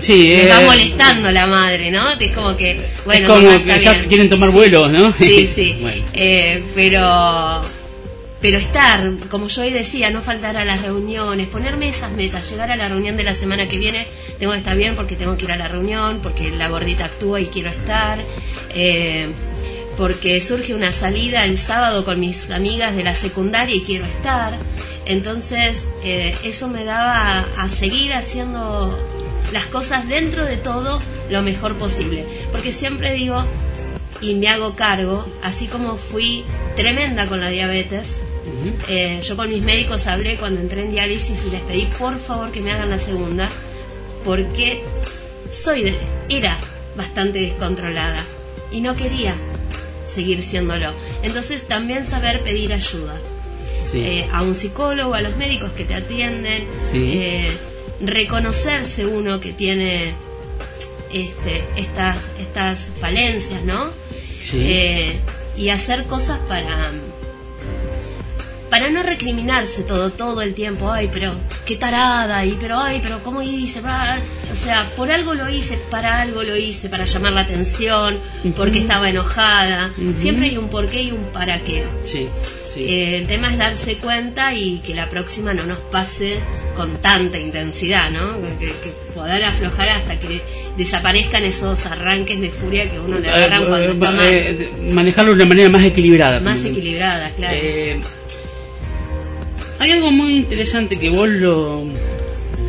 Sí, 0.00 0.32
eh, 0.32 0.48
va 0.48 0.60
molestando 0.60 1.30
la 1.32 1.46
madre, 1.46 1.90
¿no? 1.90 2.08
Es 2.12 2.30
como 2.30 2.56
que, 2.56 2.80
bueno, 3.04 3.26
es 3.26 3.32
como 3.32 3.64
que 3.64 3.80
ya 3.80 3.92
bien. 3.92 4.08
quieren 4.08 4.28
tomar 4.30 4.50
vuelos, 4.50 4.90
¿no? 4.90 5.12
Sí, 5.12 5.46
sí. 5.54 5.76
Bueno. 5.80 6.04
Eh, 6.12 6.62
pero 6.74 7.62
pero 8.40 8.58
estar, 8.58 9.10
como 9.28 9.48
yo 9.48 9.62
hoy 9.62 9.72
decía, 9.72 10.10
no 10.10 10.22
faltar 10.22 10.56
a 10.56 10.64
las 10.64 10.80
reuniones, 10.80 11.48
ponerme 11.48 11.88
esas 11.88 12.12
metas, 12.12 12.48
llegar 12.48 12.70
a 12.70 12.76
la 12.76 12.88
reunión 12.88 13.16
de 13.16 13.24
la 13.24 13.34
semana 13.34 13.68
que 13.68 13.78
viene, 13.78 14.06
tengo 14.38 14.52
que 14.52 14.58
estar 14.58 14.76
bien 14.76 14.94
porque 14.94 15.16
tengo 15.16 15.36
que 15.36 15.46
ir 15.46 15.52
a 15.52 15.56
la 15.56 15.66
reunión, 15.66 16.20
porque 16.22 16.50
la 16.50 16.68
gordita 16.68 17.06
actúa 17.06 17.40
y 17.40 17.46
quiero 17.46 17.70
estar, 17.70 18.20
eh, 18.70 19.26
porque 19.96 20.40
surge 20.40 20.72
una 20.72 20.92
salida 20.92 21.44
el 21.44 21.58
sábado 21.58 22.04
con 22.04 22.20
mis 22.20 22.48
amigas 22.50 22.94
de 22.94 23.02
la 23.02 23.16
secundaria 23.16 23.74
y 23.74 23.80
quiero 23.80 24.04
estar. 24.06 24.56
Entonces, 25.08 25.84
eh, 26.04 26.34
eso 26.44 26.68
me 26.68 26.84
daba 26.84 27.40
a, 27.56 27.68
seguir 27.70 28.12
haciendo 28.12 28.96
las 29.52 29.64
cosas 29.66 30.06
dentro 30.06 30.44
de 30.44 30.58
todo 30.58 30.98
lo 31.30 31.42
mejor 31.42 31.76
posible. 31.76 32.26
Porque 32.52 32.72
siempre 32.72 33.14
digo, 33.14 33.42
y 34.20 34.34
me 34.34 34.48
hago 34.48 34.76
cargo, 34.76 35.26
así 35.42 35.66
como 35.66 35.96
fui 35.96 36.44
tremenda 36.76 37.26
con 37.26 37.40
la 37.40 37.48
diabetes. 37.48 38.06
eh, 38.88 39.20
yo 39.22 39.36
con 39.36 39.48
mis 39.50 39.62
médicos 39.62 40.06
hablé 40.06 40.36
cuando 40.36 40.60
entré 40.60 40.84
en 40.84 40.92
diálisis 40.92 41.42
y 41.46 41.50
les 41.50 41.60
pedí 41.62 41.86
por 41.98 42.18
favor 42.18 42.50
que 42.52 42.60
me 42.60 42.72
hagan 42.72 42.90
la 42.90 42.98
segunda, 42.98 43.48
porque 44.24 44.82
soy 45.50 45.82
de- 45.84 45.98
era 46.28 46.56
bastante 46.96 47.40
descontrolada 47.40 48.22
y 48.70 48.80
no 48.82 48.94
quería 48.94 49.34
seguir 50.06 50.42
siéndolo. 50.42 50.92
Entonces 51.22 51.66
también 51.66 52.06
saber 52.06 52.42
pedir 52.42 52.72
ayuda 52.72 53.14
Sí. 53.90 54.00
eh, 54.00 54.28
a 54.32 54.42
un 54.42 54.54
psicólogo, 54.54 55.14
a 55.14 55.20
los 55.22 55.36
médicos 55.36 55.70
que 55.72 55.84
te 55.84 55.94
atienden, 55.94 56.66
Sí. 56.90 57.12
eh, 57.14 57.50
reconocerse 58.00 59.06
uno 59.06 59.40
que 59.40 59.52
tiene 59.52 60.14
este, 61.12 61.64
estas, 61.76 62.16
estas 62.38 62.88
falencias, 63.00 63.62
¿no? 63.64 63.90
Sí. 64.42 64.58
Eh, 64.60 65.16
y 65.56 65.70
hacer 65.70 66.04
cosas 66.04 66.38
para 66.48 66.90
para 68.70 68.90
no 68.90 69.02
recriminarse 69.02 69.82
todo 69.82 70.10
todo 70.10 70.42
el 70.42 70.52
tiempo 70.54 70.90
ay 70.92 71.08
pero 71.12 71.32
qué 71.64 71.76
tarada 71.76 72.44
y 72.44 72.52
pero 72.60 72.78
ay 72.78 73.00
pero 73.02 73.20
cómo 73.24 73.40
hice 73.40 73.80
o 73.80 74.56
sea 74.56 74.90
por 74.94 75.10
algo 75.10 75.32
lo 75.34 75.48
hice 75.48 75.78
para 75.90 76.20
algo 76.20 76.42
lo 76.42 76.54
hice 76.54 76.88
para 76.90 77.06
llamar 77.06 77.32
la 77.32 77.40
atención 77.40 78.18
porque 78.56 78.80
estaba 78.80 79.08
enojada 79.08 79.90
siempre 80.18 80.50
hay 80.50 80.58
un 80.58 80.68
porqué 80.68 81.02
y 81.02 81.12
un 81.12 81.24
para 81.32 81.60
qué 81.60 81.84
Sí, 82.04 82.28
sí. 82.78 82.84
eh, 82.92 83.16
el 83.18 83.26
tema 83.26 83.50
es 83.52 83.58
darse 83.58 83.96
cuenta 83.96 84.54
y 84.54 84.78
que 84.78 84.94
la 84.94 85.08
próxima 85.10 85.52
no 85.54 85.64
nos 85.66 85.78
pase 85.78 86.38
con 86.76 86.98
tanta 87.02 87.38
intensidad, 87.38 88.10
¿no? 88.10 88.40
Que, 88.58 88.66
que 88.66 88.92
poder 89.14 89.44
aflojar 89.44 89.88
hasta 89.88 90.18
que 90.20 90.40
desaparezcan 90.76 91.44
esos 91.44 91.84
arranques 91.86 92.40
de 92.40 92.50
furia 92.50 92.88
que 92.88 93.00
uno 93.00 93.18
le 93.18 93.28
agarran 93.28 93.62
Eh, 93.62 93.66
cuando 93.66 93.92
está 93.92 94.08
eh, 94.08 94.12
mal. 94.12 94.26
eh, 94.30 94.70
manejarlo 94.92 95.30
de 95.32 95.36
una 95.36 95.46
manera 95.46 95.68
más 95.70 95.84
equilibrada. 95.84 96.40
Más 96.40 96.64
equilibrada, 96.64 97.30
claro. 97.34 97.56
Eh, 97.60 98.00
hay 99.80 99.90
algo 99.92 100.10
muy 100.10 100.34
interesante 100.36 100.98
que 100.98 101.10
vos 101.10 101.28
lo, 101.28 101.84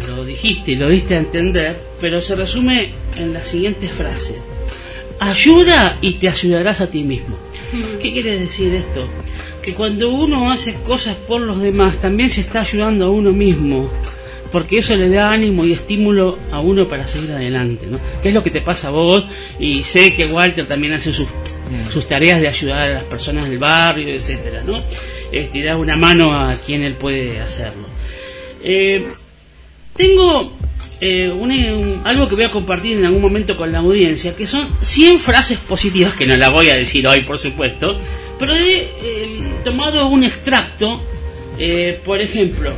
lo 0.08 0.26
dijiste 0.26 0.72
y 0.72 0.76
lo 0.76 0.90
diste 0.90 1.16
a 1.16 1.20
entender, 1.20 1.80
pero 2.02 2.22
se 2.22 2.36
resume 2.36 2.94
en 3.16 3.34
las 3.34 3.48
siguientes 3.48 3.92
frases. 3.92 4.36
Ayuda 5.20 5.98
y 6.02 6.14
te 6.14 6.30
ayudarás 6.30 6.82
a 6.82 6.88
ti 6.88 7.04
mismo. 7.04 7.38
¿Qué 8.02 8.12
quiere 8.14 8.40
decir 8.40 8.74
esto? 8.74 9.08
Que 9.70 9.76
cuando 9.76 10.10
uno 10.10 10.50
hace 10.50 10.74
cosas 10.82 11.16
por 11.16 11.42
los 11.42 11.62
demás, 11.62 11.98
también 12.02 12.32
se 12.32 12.42
está 12.42 12.62
ayudando 12.62 13.06
a 13.06 13.10
uno 13.12 13.32
mismo. 13.32 13.88
Porque 14.52 14.80
eso 14.80 14.96
le 14.96 15.10
da 15.10 15.32
ánimo 15.32 15.64
y 15.64 15.74
estímulo 15.74 16.40
a 16.52 16.60
uno 16.60 16.88
para 16.88 17.06
seguir 17.06 17.32
adelante, 17.32 17.86
¿no? 17.86 18.00
¿Qué 18.24 18.30
es 18.30 18.34
lo 18.34 18.44
que 18.44 18.50
te 18.50 18.62
pasa 18.62 18.88
a 18.88 18.92
vos? 18.92 19.26
Y 19.60 19.84
sé 19.84 20.16
que 20.16 20.26
Walter 20.26 20.68
también 20.68 20.94
hace 20.94 21.14
sus, 21.14 21.28
sus 21.94 22.08
tareas 22.08 22.42
de 22.42 22.48
ayudar 22.48 22.82
a 22.82 22.90
las 22.94 23.04
personas 23.04 23.48
del 23.48 23.60
barrio, 23.60 24.08
etcétera, 24.12 24.64
¿no? 24.66 24.82
Este, 25.32 25.60
y 25.60 25.62
da 25.62 25.78
una 25.78 25.96
mano 25.96 26.34
a 26.34 26.56
quien 26.56 26.82
él 26.82 26.96
puede 26.96 27.40
hacerlo. 27.40 27.86
Eh, 28.64 29.06
tengo 29.96 30.52
eh, 31.00 31.30
un- 31.30 32.02
algo 32.06 32.28
que 32.28 32.34
voy 32.34 32.46
a 32.46 32.50
compartir 32.52 32.98
en 32.98 33.06
algún 33.06 33.22
momento 33.22 33.56
con 33.56 33.72
la 33.72 33.78
audiencia, 33.80 34.36
que 34.36 34.48
son 34.48 34.68
100 34.82 35.20
frases 35.20 35.60
positivas, 35.60 36.16
que 36.16 36.26
no 36.26 36.36
las 36.38 36.52
voy 36.52 36.70
a 36.70 36.76
decir 36.76 37.08
hoy, 37.08 37.22
por 37.22 37.38
supuesto, 37.38 38.00
pero 38.40 38.56
he 38.56 38.80
eh, 38.80 39.54
tomado 39.66 40.08
un 40.08 40.24
extracto, 40.24 41.02
eh, 41.58 42.00
por 42.06 42.22
ejemplo, 42.22 42.74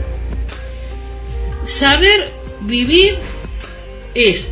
saber 1.66 2.32
vivir 2.62 3.18
es 4.16 4.50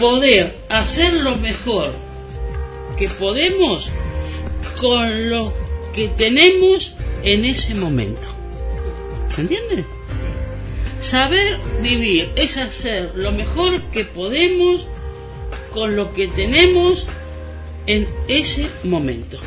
poder 0.00 0.56
hacer 0.70 1.12
lo 1.12 1.36
mejor 1.36 1.92
que 2.96 3.08
podemos 3.08 3.92
con 4.80 5.28
lo 5.28 5.52
que 5.94 6.08
tenemos 6.08 6.94
en 7.22 7.44
ese 7.44 7.74
momento. 7.74 8.28
¿Se 9.28 9.42
entiende? 9.42 9.84
Saber 11.00 11.58
vivir 11.82 12.32
es 12.34 12.56
hacer 12.56 13.12
lo 13.14 13.30
mejor 13.32 13.82
que 13.90 14.04
podemos 14.04 14.86
con 15.72 15.96
lo 15.96 16.12
que 16.12 16.28
tenemos 16.28 17.06
en 17.86 18.06
ese 18.28 18.68
momento. 18.84 19.38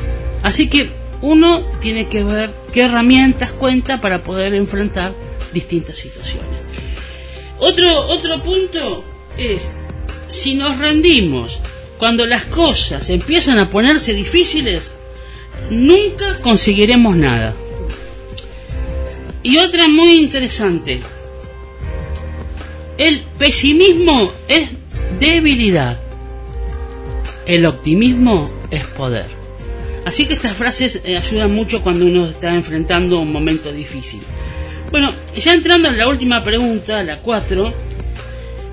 Así 0.42 0.68
que 0.68 0.90
uno 1.22 1.62
tiene 1.80 2.08
que 2.08 2.22
ver 2.22 2.50
qué 2.72 2.82
herramientas 2.82 3.50
cuenta 3.52 4.00
para 4.00 4.22
poder 4.22 4.54
enfrentar 4.54 5.14
distintas 5.52 5.96
situaciones. 5.96 6.68
Otro, 7.58 8.06
otro 8.08 8.42
punto 8.42 9.04
es, 9.38 9.80
si 10.28 10.54
nos 10.54 10.78
rendimos 10.78 11.60
cuando 11.98 12.26
las 12.26 12.44
cosas 12.44 13.08
empiezan 13.10 13.58
a 13.58 13.70
ponerse 13.70 14.12
difíciles, 14.12 14.90
nunca 15.70 16.40
conseguiremos 16.40 17.16
nada. 17.16 17.54
Y 19.42 19.58
otra 19.58 19.88
muy 19.88 20.12
interesante, 20.12 21.00
el 22.98 23.24
pesimismo 23.38 24.32
es 24.48 24.70
debilidad, 25.18 26.00
el 27.46 27.66
optimismo 27.66 28.50
es 28.70 28.84
poder. 28.84 29.26
Así 30.04 30.26
que 30.26 30.34
estas 30.34 30.56
frases 30.56 31.00
eh, 31.04 31.16
ayudan 31.16 31.52
mucho 31.52 31.82
cuando 31.82 32.04
uno 32.06 32.26
está 32.26 32.54
enfrentando 32.54 33.18
un 33.20 33.32
momento 33.32 33.72
difícil. 33.72 34.20
Bueno, 34.90 35.12
ya 35.36 35.54
entrando 35.54 35.88
en 35.88 35.98
la 35.98 36.06
última 36.08 36.42
pregunta, 36.44 37.02
la 37.02 37.20
4, 37.20 37.72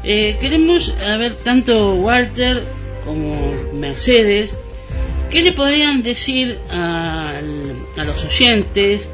eh, 0.03 0.37
queremos 0.41 0.93
ver 1.17 1.35
tanto 1.35 1.93
Walter 1.95 2.61
como 3.05 3.33
Mercedes, 3.73 4.55
¿qué 5.29 5.41
le 5.41 5.53
podrían 5.53 6.03
decir 6.03 6.59
al- 6.69 7.77
a 7.97 8.03
los 8.03 8.23
oyentes 8.25 9.07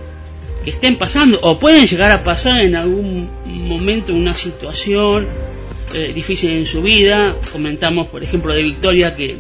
que 0.64 0.72
estén 0.72 0.98
pasando 0.98 1.40
o 1.44 1.60
pueden 1.60 1.86
llegar 1.88 2.12
a 2.12 2.24
pasar 2.24 2.60
en 2.62 2.76
algún 2.76 3.30
momento 3.46 4.14
una 4.14 4.34
situación 4.34 5.28
eh, 5.94 6.12
difícil 6.14 6.52
en 6.52 6.66
su 6.66 6.82
vida? 6.82 7.36
Comentamos, 7.52 8.10
por 8.10 8.24
ejemplo, 8.24 8.54
de 8.54 8.62
Victoria 8.62 9.16
que 9.16 9.38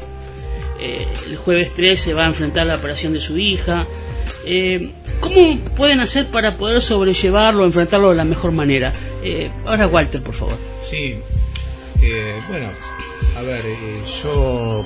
eh, 0.80 1.08
el 1.28 1.38
jueves 1.38 1.72
3 1.76 2.00
se 2.00 2.14
va 2.14 2.26
a 2.26 2.28
enfrentar 2.28 2.64
a 2.64 2.66
la 2.66 2.76
operación 2.76 3.14
de 3.14 3.20
su 3.20 3.38
hija. 3.38 3.88
Eh, 4.46 4.92
¿Cómo 5.20 5.60
pueden 5.76 6.00
hacer 6.00 6.28
para 6.28 6.58
poder 6.58 6.82
sobrellevarlo, 6.82 7.66
enfrentarlo 7.66 8.10
de 8.10 8.16
la 8.16 8.24
mejor 8.24 8.52
manera? 8.52 8.94
Eh, 9.24 9.52
ahora 9.66 9.88
Walter, 9.88 10.22
por 10.22 10.36
favor. 10.36 10.58
Sí, 10.86 11.16
bueno, 12.48 12.70
a 13.36 13.42
ver, 13.42 13.64
yo 14.24 14.86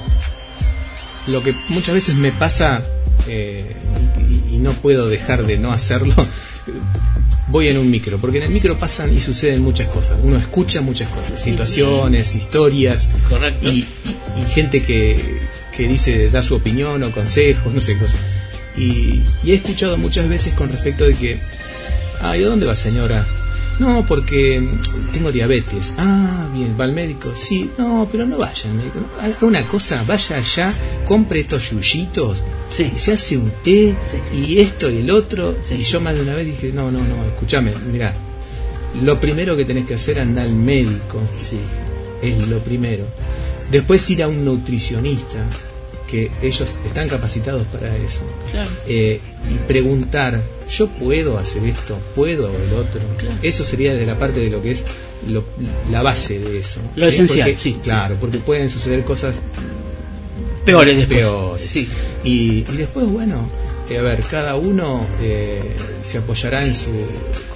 lo 1.28 1.44
que 1.44 1.54
muchas 1.70 1.94
veces 1.94 2.16
me 2.16 2.32
pasa 2.32 2.84
y 3.28 4.58
no 4.58 4.74
puedo 4.76 5.08
dejar 5.08 5.44
de 5.46 5.58
no 5.58 5.72
hacerlo, 5.72 6.16
voy 7.52 7.68
en 7.68 7.78
un 7.78 7.92
micro, 7.92 8.18
porque 8.20 8.38
en 8.38 8.44
el 8.44 8.50
micro 8.50 8.78
pasan 8.80 9.14
y 9.16 9.20
suceden 9.20 9.62
muchas 9.62 9.88
cosas, 9.90 10.18
uno 10.24 10.38
escucha 10.38 10.82
muchas 10.82 11.10
cosas, 11.10 11.42
situaciones, 11.42 12.34
historias, 12.34 13.08
Correcto. 13.30 13.70
y, 13.70 13.80
y- 13.80 13.88
y 14.42 14.52
gente 14.54 14.82
que, 14.84 15.40
que 15.76 15.88
dice, 15.88 16.30
da 16.30 16.42
su 16.42 16.56
opinión 16.56 17.04
o 17.04 17.12
consejos, 17.12 17.74
no 17.74 17.82
sé, 17.82 17.98
cosas. 17.98 18.16
Y, 18.78 19.22
y 19.44 19.52
he 19.52 19.56
escuchado 19.56 19.98
muchas 19.98 20.30
veces 20.30 20.54
con 20.54 20.70
respecto 20.70 21.04
de 21.04 21.14
que, 21.16 21.40
ay, 22.22 22.44
¿a 22.44 22.48
dónde 22.48 22.66
va 22.66 22.76
señora? 22.76 23.28
No, 23.82 24.06
porque 24.08 24.62
tengo 25.12 25.32
diabetes. 25.32 25.92
Ah, 25.98 26.48
bien, 26.54 26.78
va 26.80 26.84
al 26.84 26.94
médico. 26.94 27.32
Sí, 27.34 27.68
no, 27.80 28.08
pero 28.12 28.28
no 28.28 28.38
vaya 28.38 28.70
al 28.70 28.76
médico. 28.76 29.00
Haga 29.20 29.38
una 29.42 29.68
cosa, 29.68 30.04
vaya 30.08 30.38
allá, 30.38 30.72
compre 31.04 31.40
estos 31.40 31.72
yuyitos, 31.72 32.44
y 32.78 33.00
se 33.00 33.14
hace 33.14 33.38
un 33.38 33.52
té, 33.64 33.96
y 34.36 34.60
esto 34.60 34.88
y 34.88 34.98
el 34.98 35.10
otro. 35.10 35.58
Y 35.76 35.82
yo 35.82 36.00
más 36.00 36.14
de 36.14 36.22
una 36.22 36.36
vez 36.36 36.46
dije, 36.46 36.72
no, 36.72 36.92
no, 36.92 37.00
no, 37.00 37.26
escúchame, 37.26 37.74
mira, 37.92 38.14
lo 39.02 39.20
primero 39.20 39.58
que 39.58 39.66
tenés 39.66 39.88
que 39.88 39.96
hacer 39.96 40.18
es 40.20 40.22
andar 40.22 40.46
al 40.46 40.54
médico. 40.54 41.20
Es 42.22 42.48
lo 42.48 42.60
primero. 42.60 43.06
Después 43.72 44.08
ir 44.12 44.22
a 44.22 44.28
un 44.28 44.46
nutricionista, 44.46 45.44
que 46.12 46.30
ellos 46.44 46.68
están 46.86 47.08
capacitados 47.08 47.66
para 47.68 47.96
eso. 47.96 48.20
Claro. 48.52 48.70
Eh, 48.88 49.20
y 49.50 49.56
preguntar, 49.68 50.42
¿yo 50.70 50.88
puedo 50.88 51.38
hacer 51.40 51.64
esto? 51.64 51.98
¿Puedo 52.14 52.50
el 52.50 52.74
otro? 52.74 53.00
Eso 53.42 53.64
sería 53.64 53.94
de 53.94 54.06
la 54.06 54.20
parte 54.20 54.42
de 54.42 54.50
lo 54.50 54.62
que 54.62 54.72
es 54.72 54.84
lo- 55.28 55.46
la 55.90 56.02
base 56.02 56.38
de 56.40 56.60
eso. 56.60 56.80
Lo 56.96 57.08
esencial, 57.08 57.50
Porque- 57.50 57.58
sí. 57.62 57.80
Claro, 57.82 58.18
porque 58.20 58.40
pueden 58.40 58.70
suceder 58.70 59.04
cosas 59.04 59.36
Peores 60.66 60.96
después. 60.98 61.20
peores. 61.20 61.62
Sí. 61.66 61.88
Y, 62.24 62.60
y 62.72 62.78
después, 62.78 63.08
bueno, 63.08 63.50
eh, 63.90 63.98
a 63.98 64.02
ver, 64.04 64.22
cada 64.30 64.56
uno 64.56 65.08
eh, 65.20 65.62
se 66.08 66.20
apoyará 66.20 66.64
en 66.66 66.76
su, 66.76 66.90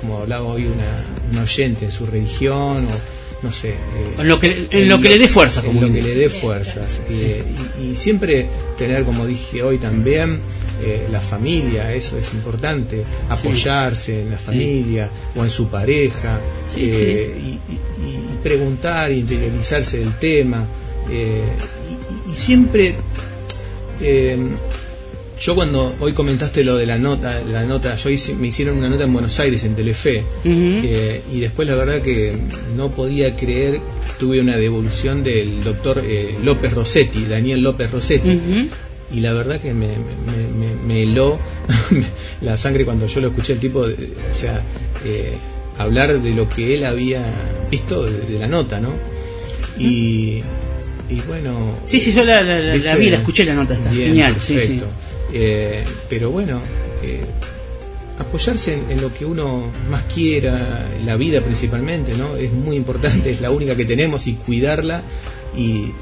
como 0.01 0.19
hablaba 0.19 0.45
hoy 0.45 0.65
una, 0.65 0.95
una 1.31 1.43
oyente, 1.43 1.85
en 1.85 1.91
su 1.91 2.05
religión 2.05 2.85
o 2.87 3.14
no 3.45 3.51
sé. 3.51 3.69
eh, 3.69 3.75
En 4.19 4.27
lo 4.27 4.39
que- 4.39 4.67
en 4.71 4.89
lo 4.89 4.99
que 4.99 5.09
le 5.09 5.19
dé 5.19 5.27
fuerza, 5.27 5.59
En 5.61 5.67
como 5.67 5.81
lo 5.81 5.87
uno 5.87 5.95
que 5.95 6.01
le 6.01 6.15
dé 6.15 6.29
fuerzas. 6.29 6.99
Y, 7.09 7.83
y 7.91 7.95
siempre 7.95 8.47
tener, 8.77 9.03
como 9.03 9.25
dije 9.25 9.61
hoy 9.63 9.77
también, 9.77 10.39
eh, 10.83 11.07
la 11.11 11.21
familia, 11.21 11.93
eso 11.93 12.17
es 12.17 12.33
importante, 12.33 13.03
apoyarse 13.29 14.21
en 14.21 14.31
la 14.31 14.37
familia 14.37 15.09
o 15.35 15.43
en 15.43 15.49
su 15.49 15.67
pareja 15.69 16.39
Sí, 16.73 16.89
eh, 16.91 17.33
Y, 17.39 17.49
y- 17.73 17.79
preguntar 18.43 19.11
interiorizarse 19.11 19.97
del 19.99 20.13
tema. 20.19 20.65
eh, 21.09 21.41
y, 22.31 22.35
siempre 22.35 22.95
yo 25.39 25.53
cuando 25.55 25.91
hoy 25.99 26.13
comentaste 26.13 26.63
lo 26.63 26.77
de 26.77 26.85
la 26.85 26.97
nota, 26.97 27.39
la 27.41 27.63
nota, 27.63 27.95
yo 27.97 28.09
hice- 28.09 28.35
me 28.35 28.47
hicieron 28.47 28.77
una 28.77 28.87
nota 28.89 29.03
en 29.03 29.13
Buenos 29.13 29.39
Aires 29.39 29.63
en 29.63 29.75
Telefe 29.75 30.23
eh, 30.45 31.21
y 31.33 31.39
después 31.39 31.67
la 31.67 31.75
verdad 31.75 32.01
que 32.01 32.37
no 32.75 32.89
podía 32.91 33.35
creer, 33.35 33.79
tuve 34.19 34.39
una 34.39 34.55
devolución 34.57 35.23
del 35.23 35.63
doctor 35.63 36.01
eh, 36.05 36.35
López 36.43 36.73
Rossetti, 36.73 37.25
Daniel 37.25 37.61
López 37.61 37.91
Rossetti. 37.91 38.69
Y 39.13 39.19
la 39.19 39.33
verdad 39.33 39.59
que 39.61 39.73
me, 39.73 39.87
me, 39.89 39.93
me- 40.57 40.75
me 40.87 41.03
heló 41.03 41.37
la 42.41 42.57
sangre 42.57 42.85
cuando 42.85 43.05
yo 43.07 43.21
lo 43.21 43.27
escuché 43.27 43.53
el 43.53 43.59
tipo, 43.59 43.87
de- 43.87 43.93
o 44.31 44.33
sea, 44.33 44.61
eh, 45.05 45.33
hablar 45.77 46.19
de 46.21 46.31
lo 46.33 46.47
que 46.49 46.75
él 46.75 46.85
había 46.85 47.23
visto 47.69 48.03
de, 48.05 48.19
de 48.21 48.39
la 48.39 48.47
nota, 48.47 48.79
¿no? 48.79 48.93
Y, 49.77 50.41
y 51.09 51.19
bueno... 51.27 51.77
Sí, 51.85 51.99
sí, 51.99 52.13
yo 52.13 52.23
la, 52.23 52.41
la- 52.41 52.59
la- 52.77 52.95
vi, 52.95 53.09
la 53.09 53.17
escuché, 53.17 53.45
la 53.45 53.53
nota 53.53 53.73
está 53.75 53.91
Bien, 53.91 54.07
genial. 54.09 54.35
sí, 54.41 54.53
perfecto. 54.55 54.85
sí. 54.85 55.04
Eh, 55.37 55.83
pero 56.09 56.31
bueno, 56.31 56.61
eh, 57.03 57.19
apoyarse 58.19 58.73
en, 58.75 58.89
en 58.91 59.01
lo 59.01 59.13
que 59.13 59.25
uno 59.25 59.63
más 59.89 60.05
quiera, 60.05 60.87
la 61.05 61.17
vida 61.17 61.41
principalmente, 61.41 62.15
¿no? 62.15 62.35
Es 62.37 62.51
muy 62.53 62.77
importante, 62.77 63.31
es 63.31 63.41
la 63.41 63.51
única 63.51 63.75
que 63.75 63.83
tenemos 63.85 64.27
y 64.27 64.33
cuidarla 64.35 65.01
y, 65.57 65.61
y- 65.61 65.93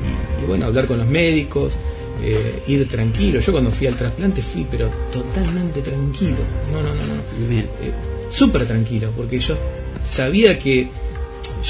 y, 0.41 0.45
bueno, 0.47 0.65
hablar 0.67 0.85
con 0.85 0.99
los 0.99 1.07
médicos, 1.07 1.73
eh, 2.23 2.61
ir 2.67 2.87
tranquilo. 2.87 3.39
Yo 3.39 3.51
cuando 3.51 3.71
fui 3.71 3.87
al 3.87 3.95
trasplante 3.95 4.41
fui, 4.43 4.67
pero 4.69 4.89
totalmente 5.11 5.81
tranquilo. 5.81 6.37
No, 6.71 6.81
no, 6.83 6.93
no, 6.93 7.01
no. 7.07 7.51
Eh, 7.51 7.65
Súper 8.29 8.65
tranquilo, 8.67 9.11
porque 9.17 9.39
yo 9.39 9.55
sabía 10.07 10.57
que 10.59 10.87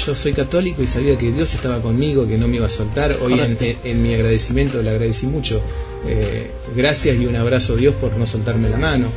yo 0.06 0.14
soy 0.14 0.32
católico 0.32 0.82
y 0.82 0.86
sabía 0.86 1.16
que 1.16 1.30
Dios 1.30 1.54
estaba 1.54 1.80
conmigo, 1.80 2.26
que 2.26 2.36
no 2.36 2.46
me 2.48 2.56
iba 2.56 2.66
a 2.66 2.70
soltar. 2.70 3.16
Hoy 3.22 3.32
en, 3.40 3.78
en 3.84 4.02
mi 4.02 4.12
agradecimiento 4.14 4.82
le 4.82 4.90
agradecí 4.90 5.26
mucho. 5.26 5.60
Eh, 6.06 6.50
gracias 6.76 7.16
y 7.18 7.26
un 7.26 7.36
abrazo 7.36 7.72
a 7.74 7.76
Dios 7.76 7.94
por 7.94 8.14
no 8.16 8.26
soltarme 8.26 8.68
la 8.68 8.76
mano, 8.76 9.08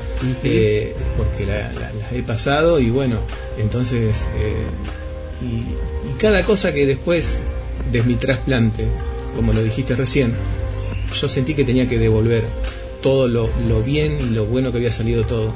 eh, 0.43 0.95
porque 1.17 1.45
la, 1.45 1.71
la- 1.73 1.91
las 1.93 2.11
he 2.13 2.23
pasado 2.23 2.79
y 2.79 2.89
bueno, 2.89 3.19
entonces, 3.57 4.15
eh, 4.37 4.55
y, 5.45 6.09
y 6.09 6.13
cada 6.17 6.45
cosa 6.45 6.73
que 6.73 6.85
después 6.85 7.37
de 7.91 8.03
mi 8.03 8.15
trasplante, 8.15 8.85
como 9.35 9.51
lo 9.53 9.61
dijiste 9.63 9.95
recién, 9.95 10.33
yo 11.13 11.27
sentí 11.27 11.53
que 11.53 11.63
tenía 11.65 11.87
que 11.89 11.97
devolver 11.99 12.43
todo 13.01 13.27
lo, 13.27 13.49
lo 13.67 13.81
bien 13.81 14.17
y 14.19 14.29
lo 14.33 14.45
bueno 14.45 14.71
que 14.71 14.77
había 14.77 14.91
salido 14.91 15.25
todo. 15.25 15.53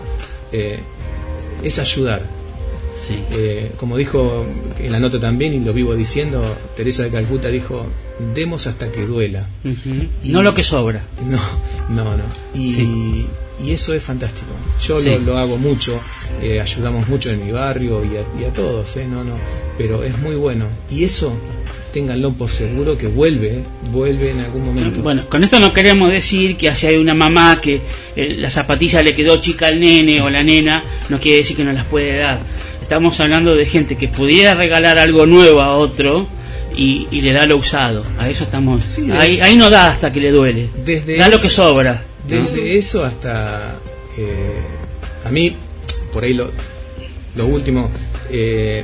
Es 1.63 1.79
ayudar. 1.79 2.21
Eh, 3.33 3.71
como 3.77 3.97
dijo 3.97 4.45
en 4.79 4.91
la 4.91 4.99
nota 4.99 5.19
también, 5.19 5.53
y 5.53 5.59
lo 5.59 5.73
vivo 5.73 5.95
diciendo, 5.95 6.41
Teresa 6.75 7.03
de 7.03 7.09
Calcuta 7.09 7.47
dijo, 7.49 7.85
demos 8.33 8.67
hasta 8.67 8.91
que 8.91 9.05
duela. 9.05 9.45
Y- 10.23 10.29
No 10.29 10.43
lo 10.43 10.53
que 10.53 10.63
sobra. 10.63 11.01
No, 11.25 11.39
no, 11.89 12.15
no. 12.17 12.23
Y, 12.55 13.25
y 13.63 13.71
eso 13.71 13.93
es 13.93 14.01
fantástico. 14.03 14.47
Yo 14.85 14.99
Sí. 15.01 15.09
lo, 15.09 15.19
lo 15.19 15.37
hago 15.37 15.57
mucho, 15.57 15.99
eh, 16.41 16.59
ayudamos 16.59 17.07
mucho 17.07 17.29
en 17.29 17.45
mi 17.45 17.51
barrio 17.51 18.03
y 18.03 18.17
a, 18.17 18.41
y 18.41 18.45
a 18.49 18.53
todos, 18.53 18.95
eh, 18.97 19.05
no, 19.09 19.23
no. 19.23 19.33
Pero 19.77 20.03
es 20.03 20.17
muy 20.19 20.35
bueno. 20.35 20.65
Y 20.89 21.03
eso, 21.03 21.33
ténganlo 21.93 22.31
por 22.33 22.49
seguro 22.49 22.97
que 22.97 23.07
vuelve, 23.07 23.63
vuelve 23.91 24.31
en 24.31 24.39
algún 24.39 24.65
momento. 24.65 25.01
Bueno, 25.01 25.27
con 25.29 25.43
esto 25.43 25.59
no 25.59 25.73
queremos 25.73 26.09
decir 26.11 26.55
que 26.57 26.73
si 26.73 26.87
hay 26.87 26.95
una 26.97 27.13
mamá 27.13 27.59
que 27.61 27.81
eh, 28.15 28.35
la 28.37 28.49
zapatilla 28.49 29.01
le 29.03 29.13
quedó 29.15 29.37
chica 29.41 29.67
al 29.67 29.79
nene 29.79 30.21
o 30.21 30.29
la 30.29 30.43
nena, 30.43 30.83
no 31.09 31.19
quiere 31.19 31.39
decir 31.39 31.57
que 31.57 31.63
no 31.63 31.73
las 31.73 31.85
puede 31.85 32.17
dar. 32.17 32.39
Estamos 32.81 33.19
hablando 33.19 33.55
de 33.55 33.65
gente 33.65 33.95
que 33.95 34.07
pudiera 34.07 34.53
regalar 34.55 34.97
algo 34.97 35.25
nuevo 35.25 35.61
a 35.61 35.77
otro 35.77 36.27
y, 36.75 37.07
y 37.11 37.21
le 37.21 37.33
da 37.33 37.45
lo 37.45 37.57
usado. 37.57 38.03
A 38.17 38.29
eso 38.29 38.43
estamos. 38.43 38.81
ahí, 39.13 39.39
ahí 39.41 39.55
no 39.55 39.69
da 39.69 39.91
hasta 39.91 40.11
que 40.11 40.19
le 40.19 40.31
duele. 40.31 40.69
Desde 40.85 41.17
da 41.17 41.27
lo 41.29 41.39
que 41.39 41.47
sobra. 41.47 42.03
¿no? 42.27 42.35
Desde 42.35 42.77
eso 42.77 43.03
hasta 43.03 43.75
eh, 44.17 44.61
a 45.25 45.29
mí, 45.29 45.55
por 46.11 46.23
ahí 46.23 46.33
lo, 46.33 46.51
lo 47.35 47.45
último, 47.47 47.89
eh, 48.29 48.83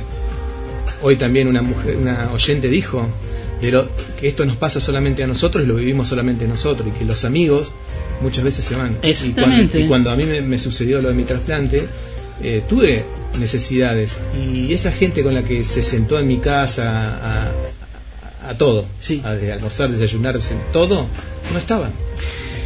hoy 1.02 1.16
también 1.16 1.48
una 1.48 1.62
mujer, 1.62 1.96
una 1.96 2.30
oyente 2.32 2.68
dijo, 2.68 3.08
de 3.60 3.72
lo, 3.72 3.88
que 4.18 4.28
esto 4.28 4.44
nos 4.44 4.56
pasa 4.56 4.80
solamente 4.80 5.22
a 5.22 5.26
nosotros 5.26 5.64
y 5.64 5.66
lo 5.66 5.76
vivimos 5.76 6.08
solamente 6.08 6.46
nosotros 6.46 6.88
y 6.88 6.98
que 6.98 7.04
los 7.04 7.24
amigos 7.24 7.72
muchas 8.20 8.44
veces 8.44 8.64
se 8.64 8.76
van. 8.76 8.98
Y 9.02 9.30
cuando, 9.32 9.78
y 9.78 9.86
cuando 9.86 10.10
a 10.10 10.16
mí 10.16 10.24
me, 10.24 10.40
me 10.40 10.58
sucedió 10.58 11.00
lo 11.00 11.08
de 11.08 11.14
mi 11.14 11.24
trasplante, 11.24 11.86
eh, 12.42 12.62
tuve 12.68 13.04
necesidades 13.38 14.16
y 14.36 14.72
esa 14.72 14.92
gente 14.92 15.22
con 15.22 15.34
la 15.34 15.42
que 15.42 15.64
se 15.64 15.82
sentó 15.82 16.18
en 16.18 16.28
mi 16.28 16.38
casa 16.38 17.46
a, 17.46 17.52
a- 18.48 18.50
a 18.50 18.56
todo, 18.58 18.86
a 19.24 19.34
de 19.34 19.52
almorzar, 19.52 19.90
desayunar, 19.90 20.38
todo, 20.72 21.06
no 21.52 21.58
estaban. 21.58 21.90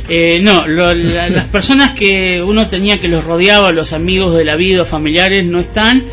Eh, 0.08 0.40
no, 0.42 0.66
lo- 0.66 0.94
la- 0.94 1.28
las 1.28 1.44
personas 1.46 1.92
que 1.96 2.42
uno 2.42 2.66
tenía 2.66 3.00
que 3.00 3.08
los 3.08 3.24
rodeaba, 3.24 3.70
los 3.72 3.92
amigos 3.92 4.36
de 4.36 4.44
la 4.44 4.56
vida, 4.56 4.84
familiares, 4.84 5.46
no 5.46 5.60
están 5.60 6.04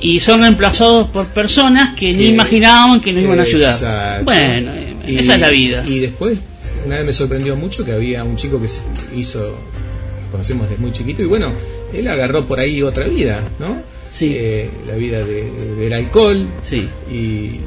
y 0.00 0.20
son 0.20 0.40
reemplazados 0.42 1.08
por 1.10 1.26
personas 1.28 1.96
que 1.98 2.12
ni 2.12 2.26
imaginaban 2.26 3.00
que 3.00 3.12
nos 3.12 3.24
iban 3.24 3.40
a 3.40 3.42
ayudar. 3.42 3.74
Exacto. 3.74 4.24
Bueno, 4.24 4.70
eh, 4.72 4.94
Y- 5.06 5.18
esa 5.18 5.34
es 5.34 5.40
la 5.40 5.48
vida. 5.50 5.84
Y 5.86 5.98
después, 5.98 6.38
una 6.86 6.98
vez 6.98 7.06
me 7.06 7.12
sorprendió 7.12 7.56
mucho 7.56 7.84
que 7.84 7.92
había 7.92 8.22
un 8.24 8.36
chico 8.36 8.60
que 8.60 8.68
se 8.68 8.82
hizo, 9.16 9.40
lo 9.40 10.30
conocemos 10.30 10.68
desde 10.68 10.80
muy 10.80 10.92
chiquito, 10.92 11.22
y 11.22 11.26
bueno, 11.26 11.52
él 11.92 12.06
agarró 12.08 12.46
por 12.46 12.60
ahí 12.60 12.82
otra 12.82 13.06
vida, 13.08 13.40
¿no? 13.58 13.76
Sí. 14.12 14.32
Eh, 14.36 14.70
la 14.86 14.94
vida 14.94 15.18
de- 15.24 15.50
del 15.76 15.92
alcohol. 15.92 16.46
Sí. 16.62 16.88
Y 17.10 17.58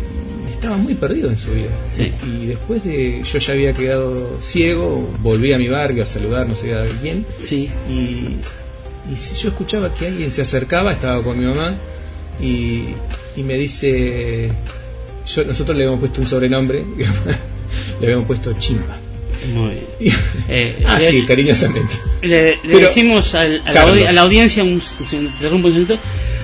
estaba 0.57 0.77
muy 0.77 0.93
perdido 0.95 1.29
en 1.29 1.37
su 1.37 1.51
vida. 1.51 1.69
Sí. 1.93 2.11
Y 2.25 2.47
después 2.47 2.83
de. 2.83 3.23
Yo 3.23 3.39
ya 3.39 3.53
había 3.53 3.73
quedado 3.73 4.37
ciego, 4.41 5.09
volví 5.21 5.53
a 5.53 5.57
mi 5.57 5.67
barrio 5.69 6.03
a 6.03 6.05
saludar, 6.05 6.47
no 6.47 6.55
sé 6.55 6.73
a 6.75 6.83
quién. 7.01 7.25
Sí. 7.41 7.69
Y, 7.89 8.37
y 9.11 9.15
si 9.17 9.35
yo 9.35 9.49
escuchaba 9.49 9.93
que 9.93 10.07
alguien 10.07 10.31
se 10.31 10.41
acercaba, 10.41 10.91
estaba 10.93 11.21
con 11.23 11.39
mi 11.39 11.45
mamá, 11.45 11.75
y, 12.41 12.83
y 13.35 13.43
me 13.43 13.55
dice. 13.55 14.49
Yo, 15.27 15.43
nosotros 15.43 15.75
le 15.75 15.83
habíamos 15.83 15.99
puesto 15.99 16.21
un 16.21 16.27
sobrenombre, 16.27 16.85
le 17.99 18.05
habíamos 18.05 18.27
puesto 18.27 18.53
Chimba. 18.59 18.97
Muy 19.53 19.81
bien. 19.99 20.15
Eh, 20.47 20.83
ah, 20.87 20.97
le- 20.99 21.11
sí, 21.11 21.25
cariñosamente. 21.25 21.93
Le, 22.21 22.51
le 22.51 22.57
Pero- 22.63 22.79
decimos 22.87 23.35
al- 23.35 23.61
a, 23.65 23.73
la 23.73 23.81
a 23.81 24.21
audiencia, 24.23 24.63
un, 24.63 24.81
se 24.81 25.15
interrumpo 25.17 25.67
un 25.67 25.73
segundo, 25.73 25.97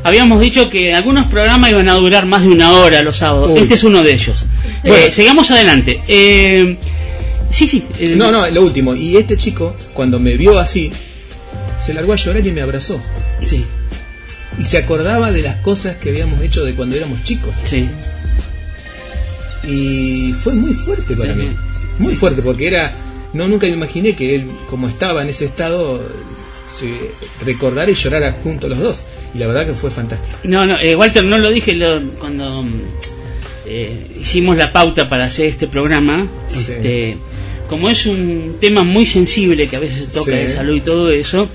habíamos 0.04 0.40
dicho 0.42 0.70
que 0.70 0.94
algunos 0.94 1.28
programas 1.28 1.72
iban 1.72 1.90
a 1.90 1.94
durar 1.94 2.26
más 2.26 2.42
de 2.44 2.50
una 2.50 2.72
hora 2.74 3.02
los 3.02 3.18
sábados. 3.18 3.52
Uy. 3.52 3.60
Este 3.62 3.76
es 3.76 3.84
uno 3.84 4.04
de 4.04 4.14
ellos. 4.14 4.46
Bueno. 4.84 5.12
Sigamos 5.14 5.50
adelante. 5.52 6.02
Eh, 6.08 6.78
sí, 7.50 7.68
sí. 7.68 7.86
eh, 8.00 8.16
No, 8.16 8.32
no, 8.32 8.48
lo 8.50 8.64
último. 8.64 8.94
Y 8.96 9.18
este 9.18 9.38
chico, 9.38 9.76
cuando 9.94 10.20
me 10.20 10.36
vio 10.38 10.60
así, 10.60 10.92
se 11.80 11.94
largó 11.94 12.14
a 12.14 12.16
llorar 12.18 12.46
y 12.46 12.52
me 12.52 12.62
abrazó. 12.62 13.00
Sí. 13.44 13.66
Y 14.60 14.66
se 14.66 14.78
acordaba 14.78 15.32
de 15.32 15.42
las 15.42 15.58
cosas 15.58 15.96
que 15.98 16.10
habíamos 16.10 16.40
hecho 16.42 16.64
de 16.64 16.76
cuando 16.76 16.96
éramos 16.96 17.24
chicos. 17.24 17.54
Sí. 17.66 17.90
Y 19.66 20.34
fue 20.34 20.54
muy 20.54 20.74
fuerte 20.74 21.16
para 21.16 21.34
Sí, 21.34 21.40
mí. 21.40 21.48
sí. 21.50 21.84
Muy 22.00 22.16
fuerte, 22.16 22.42
porque 22.42 22.68
era. 22.68 22.92
No, 23.34 23.48
nunca 23.48 23.66
me 23.68 23.74
imaginé 23.74 24.16
que 24.16 24.36
él, 24.36 24.48
como 24.70 24.88
estaba 24.88 25.24
en 25.24 25.30
ese 25.30 25.46
estado, 25.46 26.04
se 26.72 27.12
recordara 27.46 27.90
y 27.90 27.96
llorara 27.96 28.34
juntos 28.44 28.70
los 28.70 28.80
dos. 28.80 29.04
Y 29.34 29.38
la 29.40 29.48
verdad 29.48 29.66
que 29.66 29.74
fue 29.74 29.90
fantástico. 29.90 30.38
No, 30.44 30.66
no, 30.66 30.78
eh, 30.80 30.96
Walter, 30.96 31.24
no 31.24 31.38
lo 31.38 31.50
dije 31.52 31.74
lo- 31.74 32.02
cuando 32.20 32.64
mm, 32.64 32.82
eh, 33.66 33.98
hicimos 34.22 34.56
la 34.58 34.72
pauta 34.72 35.10
para 35.10 35.26
hacer 35.26 35.48
este 35.48 35.68
programa. 35.68 36.28
Este, 36.54 37.18
como 37.68 37.90
es 37.90 38.06
un 38.06 38.58
tema 38.60 38.84
muy 38.84 39.06
sensible 39.06 39.68
que 39.68 39.76
a 39.76 39.80
veces 39.80 40.06
se 40.06 40.12
toca 40.12 40.32
Sí. 40.32 40.38
de 40.38 40.50
salud 40.50 40.76
y 40.76 40.82
todo 40.82 41.12
eso, 41.12 41.50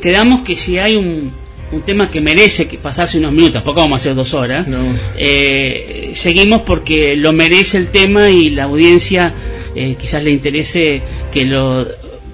quedamos 0.00 0.42
que 0.42 0.56
si 0.56 0.78
hay 0.78 0.94
un, 0.94 1.32
un 1.72 1.82
tema 1.82 2.08
que 2.08 2.20
merece 2.20 2.68
que 2.68 2.78
pasarse 2.78 3.18
unos 3.18 3.32
minutos, 3.32 3.54
tampoco 3.54 3.80
vamos 3.80 3.94
a 3.94 3.96
hacer 3.96 4.14
dos 4.14 4.32
horas, 4.34 4.68
eh, 5.16 6.12
seguimos 6.14 6.62
porque 6.62 7.16
lo 7.16 7.32
merece 7.32 7.78
el 7.78 7.88
tema 7.88 8.30
y 8.30 8.50
la 8.50 8.64
audiencia 8.64 9.32
quizás 10.00 10.22
le 10.22 10.30
interese 10.30 11.02
que 11.32 11.44
lo 11.46 11.84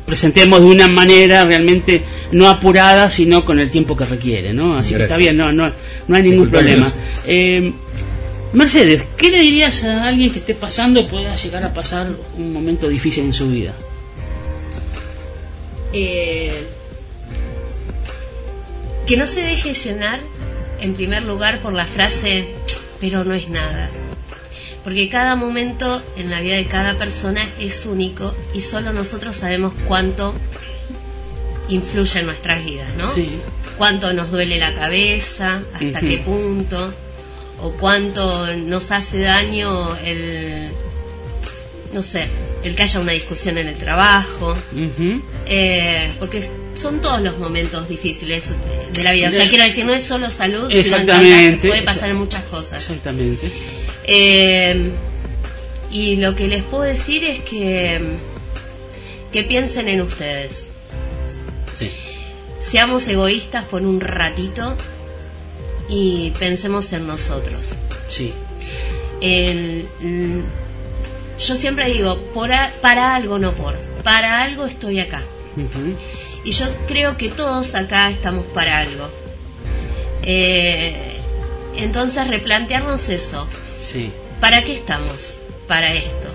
presentemos 0.04 0.60
de 0.60 0.66
una 0.66 0.88
manera 0.88 1.44
realmente 1.44 2.02
no 2.32 2.48
apurada, 2.48 3.10
sino 3.10 3.44
con 3.44 3.58
el 3.58 3.70
tiempo 3.70 3.96
que 3.96 4.04
requiere, 4.04 4.52
¿no? 4.52 4.76
Así 4.76 4.94
que 4.94 5.02
está 5.02 5.16
bien, 5.16 5.36
no, 5.36 5.52
no, 5.52 5.72
no 6.08 6.16
hay 6.16 6.22
ningún 6.22 6.50
problema. 6.50 6.90
Eh, 7.26 7.72
Mercedes, 8.52 9.04
¿qué 9.16 9.30
le 9.30 9.40
dirías 9.40 9.84
a 9.84 10.08
alguien 10.08 10.32
que 10.32 10.40
esté 10.40 10.54
pasando 10.54 11.06
pueda 11.06 11.36
llegar 11.36 11.62
a 11.62 11.72
pasar 11.72 12.08
un 12.36 12.52
momento 12.52 12.88
difícil 12.88 13.24
en 13.24 13.32
su 13.32 13.48
vida? 13.48 13.74
Eh, 15.92 16.66
que 19.06 19.16
no 19.16 19.26
se 19.26 19.42
deje 19.42 19.74
llenar, 19.74 20.20
en 20.80 20.94
primer 20.94 21.22
lugar, 21.24 21.60
por 21.60 21.72
la 21.72 21.86
frase, 21.86 22.48
pero 23.00 23.24
no 23.24 23.34
es 23.34 23.48
nada. 23.48 23.88
Porque 24.82 25.08
cada 25.08 25.36
momento 25.36 26.02
en 26.16 26.30
la 26.30 26.40
vida 26.40 26.56
de 26.56 26.66
cada 26.66 26.96
persona 26.96 27.48
es 27.58 27.86
único 27.86 28.34
y 28.54 28.62
solo 28.62 28.92
nosotros 28.92 29.36
sabemos 29.36 29.74
cuánto 29.86 30.34
influye 31.70 32.20
en 32.20 32.26
nuestras 32.26 32.64
vidas, 32.64 32.88
¿no? 32.96 33.12
Sí. 33.14 33.40
Cuánto 33.78 34.12
nos 34.12 34.30
duele 34.30 34.58
la 34.58 34.74
cabeza, 34.74 35.62
hasta 35.72 36.00
qué 36.00 36.18
punto, 36.18 36.92
o 37.58 37.72
cuánto 37.72 38.54
nos 38.56 38.90
hace 38.90 39.20
daño 39.20 39.96
el, 40.04 40.70
no 41.92 42.02
sé, 42.02 42.28
el 42.62 42.74
que 42.74 42.82
haya 42.82 43.00
una 43.00 43.12
discusión 43.12 43.58
en 43.58 43.68
el 43.68 43.76
trabajo, 43.76 44.54
eh, 45.46 46.12
porque 46.18 46.44
son 46.74 47.00
todos 47.00 47.20
los 47.20 47.38
momentos 47.38 47.88
difíciles 47.88 48.50
de, 48.92 49.02
la 49.02 49.12
vida. 49.12 49.28
O 49.28 49.32
sea, 49.32 49.48
quiero 49.48 49.64
decir, 49.64 49.84
no 49.84 49.94
es 49.94 50.04
solo 50.04 50.30
salud, 50.30 50.68
sino 50.68 50.74
en 50.74 50.86
Exactamente. 50.86 51.50
tantas- 51.50 51.70
puede 51.70 51.82
pasar 51.82 52.10
en 52.10 52.16
muchas 52.16 52.44
cosas. 52.44 52.78
Exactamente. 52.78 53.50
Eh, 54.04 54.90
y 55.90 56.16
lo 56.16 56.36
que 56.36 56.48
les 56.48 56.62
puedo 56.62 56.84
decir 56.84 57.24
es 57.24 57.40
que, 57.40 58.16
que 59.32 59.42
piensen 59.44 59.88
en 59.88 60.00
ustedes. 60.02 60.69
Sí. 61.80 61.90
Seamos 62.60 63.08
egoístas 63.08 63.64
por 63.64 63.82
un 63.82 64.00
ratito 64.00 64.76
y 65.88 66.30
pensemos 66.38 66.92
en 66.92 67.06
nosotros. 67.08 67.72
Sí. 68.08 68.32
El- 69.20 69.86
yo 71.38 71.56
siempre 71.56 71.90
digo, 71.92 72.18
por 72.34 72.52
a- 72.52 72.70
para 72.82 73.14
algo, 73.16 73.38
no 73.38 73.52
por. 73.54 73.78
Para 74.04 74.42
algo 74.42 74.66
estoy 74.66 75.00
acá. 75.00 75.22
Y 76.44 76.52
yo 76.52 76.66
creo 76.86 77.16
que 77.16 77.28
todos 77.30 77.74
acá 77.74 78.10
estamos 78.10 78.44
para 78.46 78.78
algo. 78.78 79.08
Eh, 80.22 81.16
entonces 81.76 82.26
replantearnos 82.28 83.08
eso. 83.08 83.46
Sí. 83.82 84.12
¿Para 84.40 84.62
qué 84.62 84.74
estamos? 84.74 85.38
Para 85.66 85.92
esto. 85.94 86.28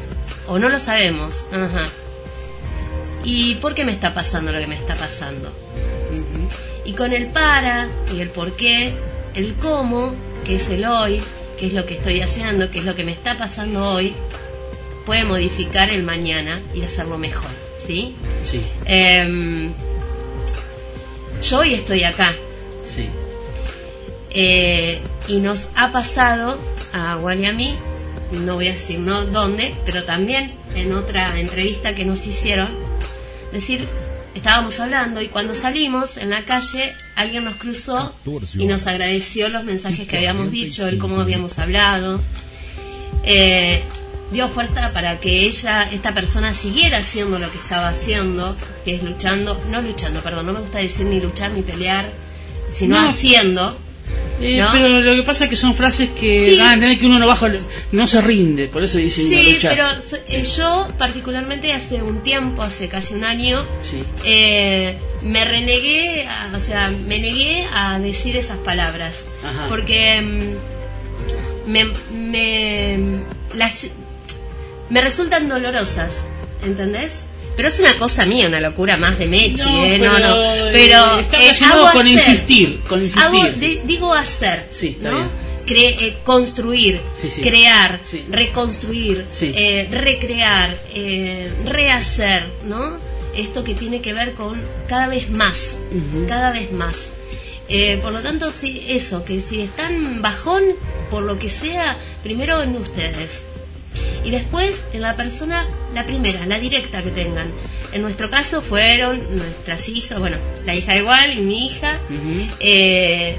O 0.48 0.60
no 0.60 0.70
lo 0.70 0.80
sabemos. 0.80 1.44
Ajá. 1.52 1.88
¿Y 3.26 3.56
por 3.56 3.74
qué 3.74 3.84
me 3.84 3.92
está 3.92 4.14
pasando 4.14 4.52
lo 4.52 4.60
que 4.60 4.68
me 4.68 4.76
está 4.76 4.96
pasando? 4.96 5.52
Y 6.86 6.94
con 6.94 7.12
el 7.12 7.28
para 7.28 7.90
y 8.16 8.22
el 8.22 8.30
por 8.30 8.56
qué, 8.56 8.94
el 9.34 9.56
cómo, 9.56 10.14
que 10.46 10.58
es 10.58 10.70
el 10.70 10.86
hoy, 10.86 11.20
que 11.58 11.66
es 11.68 11.74
lo 11.74 11.86
que 11.88 11.96
estoy 11.96 12.22
haciendo, 12.22 12.70
que 12.70 12.80
es 12.80 12.86
lo 12.86 12.96
que 12.96 13.04
me 13.04 13.12
está 13.12 13.36
pasando 13.36 13.84
hoy, 13.84 14.14
puede 15.08 15.24
modificar 15.24 15.90
el 15.90 16.04
mañana 16.04 16.62
y 16.76 16.84
hacerlo 16.84 17.18
mejor. 17.18 17.50
¿Sí? 17.80 18.16
Sí. 18.44 18.62
Em, 18.86 19.74
yo 21.42 21.60
hoy 21.60 21.74
estoy 21.74 22.04
acá. 22.04 22.36
Sí. 22.88 23.10
Eh, 24.30 25.00
y 25.28 25.40
nos 25.40 25.68
ha 25.76 25.92
pasado 25.92 26.60
a 26.94 27.18
Wally 27.18 27.44
y 27.44 27.46
a 27.46 27.54
mí, 27.54 27.76
no 28.32 28.56
voy 28.56 28.68
a 28.68 28.74
decir 28.74 29.00
no 29.00 29.26
dónde, 29.26 29.74
pero 29.86 30.04
también 30.04 30.54
en 30.76 30.94
otra 30.94 31.40
entrevista 31.40 31.96
que 31.96 32.06
nos 32.06 32.28
hicieron, 32.28 32.85
decir, 33.56 33.88
estábamos 34.34 34.80
hablando 34.80 35.22
y 35.22 35.30
cuando 35.30 35.56
salimos 35.56 36.18
en 36.18 36.30
la 36.30 36.44
calle 36.44 36.94
alguien 37.16 37.44
nos 37.46 37.56
cruzó 37.56 38.16
y 38.58 38.66
nos 38.66 38.86
agradeció 38.88 39.50
los 39.50 39.64
mensajes 39.64 40.08
que 40.08 40.18
habíamos 40.18 40.52
dicho, 40.52 40.88
el 40.88 40.98
cómo 40.98 41.20
habíamos 41.22 41.58
hablado. 41.60 42.22
Eh, 43.24 43.84
dio 44.32 44.50
fuerza 44.50 44.92
para 44.92 45.20
que 45.20 45.46
ella, 45.46 45.84
esta 45.92 46.14
persona, 46.14 46.54
siguiera 46.54 47.00
haciendo 47.00 47.40
lo 47.40 47.50
que 47.52 47.58
estaba 47.58 47.90
haciendo, 47.90 48.56
que 48.84 48.96
es 48.96 49.04
luchando, 49.04 49.62
no 49.70 49.82
luchando, 49.82 50.22
perdón, 50.22 50.48
no 50.48 50.54
me 50.54 50.60
gusta 50.60 50.80
decir 50.80 51.06
ni 51.06 51.20
luchar 51.20 51.52
ni 51.52 51.62
pelear, 51.62 52.12
sino 52.76 53.00
No. 53.02 53.08
haciendo. 53.10 53.78
Eh, 54.42 54.60
¿no? 54.60 54.70
Pero 54.74 54.90
lo 55.02 55.16
que 55.16 55.24
pasa 55.24 55.46
es 55.46 55.50
que 55.50 55.56
son 55.56 55.76
frases 55.76 56.10
que 56.10 56.56
Sí. 56.56 56.60
a 56.60 56.74
entender 56.74 57.00
que 57.00 57.06
uno 57.06 57.20
no 57.20 57.28
baja, 57.28 57.50
no 57.92 58.08
se 58.08 58.22
rinde, 58.22 58.68
por 58.68 58.84
eso 58.84 58.98
dicen 58.98 59.28
Sí, 59.30 59.54
luchar. 59.54 59.72
pero 59.72 59.88
eh, 60.28 60.44
yo 60.44 60.88
particularmente 60.98 61.72
hace 61.72 62.02
un 62.04 62.22
tiempo, 62.22 62.62
hace 62.62 62.88
casi 62.90 63.14
un 63.14 63.24
año, 63.24 63.66
Sí. 63.82 64.04
eh, 64.26 64.98
me 65.22 65.46
renegué, 65.46 66.28
a- 66.28 66.52
o 66.56 66.60
sea, 66.60 66.90
me 66.90 67.20
negué 67.20 67.66
a 67.74 67.98
decir 68.00 68.36
esas 68.36 68.58
palabras. 68.58 69.16
Ajá. 69.44 69.68
Porque 69.70 70.22
mm, 70.22 71.70
me, 71.72 71.86
me, 72.12 73.00
las, 73.56 73.88
me 74.90 75.02
resultan 75.02 75.48
dolorosas, 75.48 76.12
¿entendés? 76.64 77.12
Pero 77.56 77.70
es 77.70 77.80
una 77.80 77.98
cosa 77.98 78.26
mía, 78.26 78.48
una 78.48 78.60
locura 78.60 78.98
más 78.98 79.18
de 79.18 79.28
Mechi, 79.28 79.64
No, 79.64 79.86
¿eh? 79.86 79.98
pero, 80.00 80.20
no, 80.20 80.20
no. 80.20 80.44
eh, 80.56 80.70
Pero 80.74 81.20
está 81.20 81.42
eh, 81.44 81.52
hago 81.72 81.92
con 81.92 82.02
hacer. 82.06 82.08
insistir, 82.08 82.82
con 82.82 83.02
insistir. 83.02 83.24
Hago- 83.24 83.86
digo 83.86 84.14
hacer. 84.14 84.68
Sí, 84.72 84.88
está 84.98 85.12
¿no? 85.12 85.18
bien. 85.18 85.30
cre- 85.66 85.96
eh, 86.00 86.18
construir, 86.24 87.00
Sí, 87.20 87.30
sí. 87.32 87.42
crear, 87.42 88.00
Sí. 88.06 88.24
reconstruir, 88.30 89.26
eh, 89.42 89.88
recrear, 89.90 90.78
eh, 90.94 91.52
rehacer, 91.66 92.44
¿no? 92.66 92.98
Esto 93.36 93.64
que 93.64 93.74
tiene 93.74 94.00
que 94.02 94.14
ver 94.14 94.34
con 94.34 94.62
cada 94.88 95.08
vez 95.08 95.30
más, 95.30 95.78
cada 96.28 96.52
vez 96.52 96.72
más. 96.72 97.10
Eh, 97.68 97.98
por 98.02 98.14
lo 98.14 98.20
tanto, 98.22 98.52
sí, 98.52 98.86
eso, 98.88 99.24
que 99.26 99.40
si 99.42 99.62
están 99.62 100.22
bajón, 100.22 100.64
por 101.10 101.24
lo 101.24 101.40
que 101.40 101.50
sea, 101.50 101.98
primero 102.22 102.62
en 102.62 102.76
ustedes. 102.76 103.42
Y 104.24 104.32
después 104.32 104.84
en 104.94 105.02
la 105.02 105.16
persona, 105.16 105.68
la 105.94 106.06
primera, 106.06 106.46
la 106.46 106.60
directa 106.60 107.02
que 107.02 107.12
tengan. 107.12 107.48
En 107.92 108.02
nuestro 108.02 108.30
caso 108.30 108.62
fueron 108.62 109.20
nuestras 109.38 109.88
hijas, 109.88 110.20
bueno, 110.20 110.38
la 110.66 110.76
hija 110.76 110.96
igual 110.98 111.38
y 111.38 111.42
mi 111.42 111.66
hija, 111.66 112.00
eh, 112.60 113.38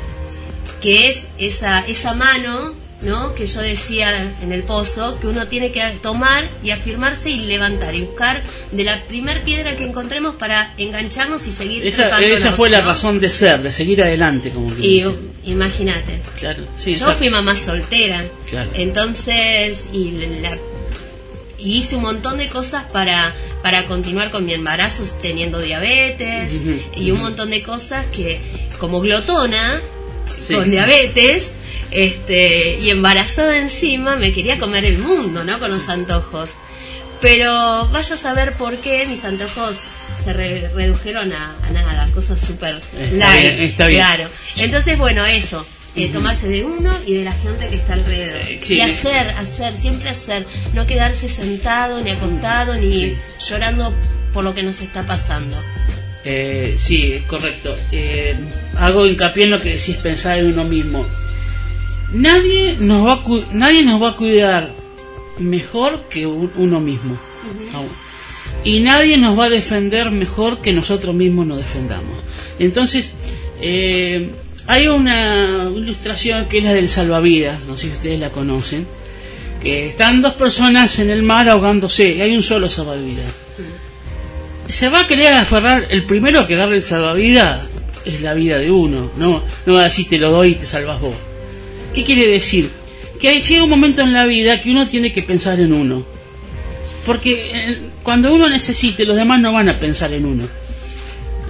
que 0.80 1.08
es 1.08 1.24
esa, 1.38 1.80
esa 1.80 2.14
mano, 2.14 2.74
¿no? 3.06 3.34
Que 3.34 3.46
yo 3.46 3.60
decía 3.60 4.34
en 4.42 4.52
el 4.52 4.62
pozo, 4.64 5.18
que 5.20 5.28
uno 5.28 5.46
tiene 5.46 5.70
que 5.72 5.80
tomar 6.02 6.50
y 6.62 6.70
afirmarse 6.70 7.30
y 7.30 7.38
levantar 7.38 7.94
y 7.94 8.02
buscar 8.02 8.42
de 8.72 8.84
la 8.84 9.04
primer 9.04 9.42
piedra 9.42 9.76
que 9.76 9.84
encontremos 9.84 10.34
para 10.34 10.74
engancharnos 10.76 11.46
y 11.46 11.52
seguir 11.52 11.86
Esa, 11.86 12.20
esa 12.20 12.52
fue 12.52 12.68
la 12.68 12.80
razón 12.82 13.20
de 13.20 13.30
ser, 13.30 13.62
de 13.62 13.70
seguir 13.72 14.02
adelante, 14.02 14.50
como 14.50 14.74
quien 14.74 14.84
Y 14.84 15.50
imagínate, 15.50 16.20
Claro, 16.38 16.64
sí, 16.76 16.90
yo 16.92 16.98
exacto. 16.98 17.18
fui 17.18 17.30
mamá 17.30 17.56
soltera, 17.56 18.24
Claro. 18.50 18.70
entonces 18.74 19.78
y 19.92 20.10
la- 20.42 20.58
y 21.58 21.78
hice 21.78 21.96
un 21.96 22.02
montón 22.02 22.36
de 22.38 22.48
cosas 22.48 22.84
para 22.92 23.34
para 23.62 23.86
continuar 23.86 24.30
con 24.30 24.44
mi 24.44 24.52
embarazo 24.54 25.02
teniendo 25.22 25.58
diabetes 25.60 26.52
y 26.94 27.10
un 27.10 27.18
montón 27.20 27.50
de 27.50 27.62
cosas 27.62 28.06
que 28.12 28.38
como 28.78 29.00
glotona 29.00 29.80
Sí. 30.46 30.54
con 30.54 30.70
diabetes 30.70 31.44
este 31.90 32.78
y 32.78 32.90
embarazada 32.90 33.56
encima 33.58 34.16
me 34.16 34.32
quería 34.32 34.58
comer 34.58 34.84
el 34.84 34.98
mundo, 34.98 35.44
¿no? 35.44 35.58
Con 35.58 35.70
los 35.70 35.88
antojos. 35.88 36.50
Pero 37.20 37.88
vaya 37.88 38.14
a 38.14 38.18
saber 38.18 38.52
por 38.54 38.76
qué 38.78 39.06
mis 39.06 39.24
antojos 39.24 39.76
se 40.22 40.32
re- 40.32 40.68
redujeron 40.74 41.32
a, 41.32 41.56
a 41.66 41.70
nada, 41.72 42.08
cosas 42.14 42.40
súper 42.40 42.80
light. 43.12 43.60
está 43.60 43.86
bien. 43.86 44.00
Claro. 44.00 44.28
Entonces, 44.56 44.98
bueno, 44.98 45.24
eso. 45.24 45.66
eh, 45.94 46.10
tomarse 46.12 46.46
de 46.46 46.62
uno 46.62 46.92
y 47.06 47.14
de 47.14 47.24
la 47.24 47.32
gente 47.32 47.68
que 47.68 47.76
está 47.76 47.94
alrededor. 47.94 48.42
sí. 48.62 48.74
Y 48.74 48.80
hacer, 48.82 49.30
hacer, 49.30 49.74
siempre 49.76 50.10
hacer. 50.10 50.46
No 50.74 50.86
quedarse 50.86 51.28
sentado, 51.28 52.02
ni 52.02 52.10
acostado, 52.10 52.74
ni 52.74 53.16
llorando 53.48 53.94
por 54.34 54.44
lo 54.44 54.54
que 54.54 54.62
nos 54.62 54.82
está 54.82 55.06
pasando. 55.06 55.56
Eh, 56.22 56.74
sí, 56.78 57.12
es 57.14 57.22
correcto. 57.22 57.74
Eh, 57.92 58.34
hago 58.76 59.06
hincapié 59.06 59.44
en 59.44 59.52
lo 59.52 59.60
que 59.62 59.74
decís, 59.76 59.96
pensar 59.96 60.36
en 60.36 60.46
uno 60.52 60.64
mismo. 60.64 61.06
Nadie 62.12 62.76
nos 62.78 63.06
va 63.06 63.14
a, 63.14 63.22
cu- 63.22 63.44
nadie 63.52 63.84
nos 63.84 64.02
va 64.02 64.10
a 64.10 64.16
cuidar 64.16 64.70
mejor 65.38 66.04
que 66.08 66.26
un- 66.26 66.52
uno 66.56 66.80
mismo. 66.80 67.16
Y 68.64 68.80
nadie 68.80 69.16
nos 69.18 69.38
va 69.38 69.44
a 69.44 69.48
defender 69.48 70.10
mejor 70.10 70.60
que 70.60 70.72
nosotros 70.72 71.14
mismos 71.14 71.46
nos 71.46 71.58
defendamos. 71.58 72.16
Entonces, 72.58 73.12
eh, 73.60 74.30
hay 74.66 74.86
una 74.88 75.68
ilustración 75.74 76.46
que 76.46 76.58
es 76.58 76.64
la 76.64 76.72
del 76.72 76.88
salvavidas, 76.88 77.64
no 77.66 77.76
sé 77.76 77.84
si 77.88 77.92
ustedes 77.92 78.18
la 78.18 78.30
conocen, 78.30 78.86
que 79.62 79.86
están 79.86 80.22
dos 80.22 80.34
personas 80.34 80.98
en 80.98 81.10
el 81.10 81.22
mar 81.22 81.48
ahogándose 81.48 82.10
y 82.12 82.20
hay 82.20 82.34
un 82.36 82.42
solo 82.42 82.68
salvavidas 82.68 83.24
se 84.68 84.88
va 84.88 85.02
a 85.02 85.06
querer 85.06 85.32
aferrar, 85.32 85.86
el 85.90 86.02
primero 86.06 86.44
que 86.44 86.54
agarre 86.54 86.76
el 86.76 86.82
salvavidas 86.82 87.68
es 88.04 88.20
la 88.20 88.34
vida 88.34 88.58
de 88.58 88.68
uno, 88.72 89.12
no, 89.16 89.44
no 89.64 89.74
va 89.74 89.82
a 89.82 89.84
decir 89.84 90.08
te 90.08 90.18
lo 90.18 90.32
doy 90.32 90.50
y 90.50 90.54
te 90.56 90.66
salvas 90.66 91.00
vos. 91.00 91.14
¿Qué 91.96 92.04
quiere 92.04 92.26
decir? 92.26 92.68
Que 93.18 93.40
llega 93.40 93.64
un 93.64 93.70
momento 93.70 94.02
en 94.02 94.12
la 94.12 94.26
vida 94.26 94.60
que 94.60 94.70
uno 94.70 94.86
tiene 94.86 95.14
que 95.14 95.22
pensar 95.22 95.58
en 95.60 95.72
uno. 95.72 96.04
Porque 97.06 97.50
eh, 97.54 97.78
cuando 98.02 98.34
uno 98.34 98.50
necesite, 98.50 99.06
los 99.06 99.16
demás 99.16 99.40
no 99.40 99.54
van 99.54 99.70
a 99.70 99.80
pensar 99.80 100.12
en 100.12 100.26
uno. 100.26 100.44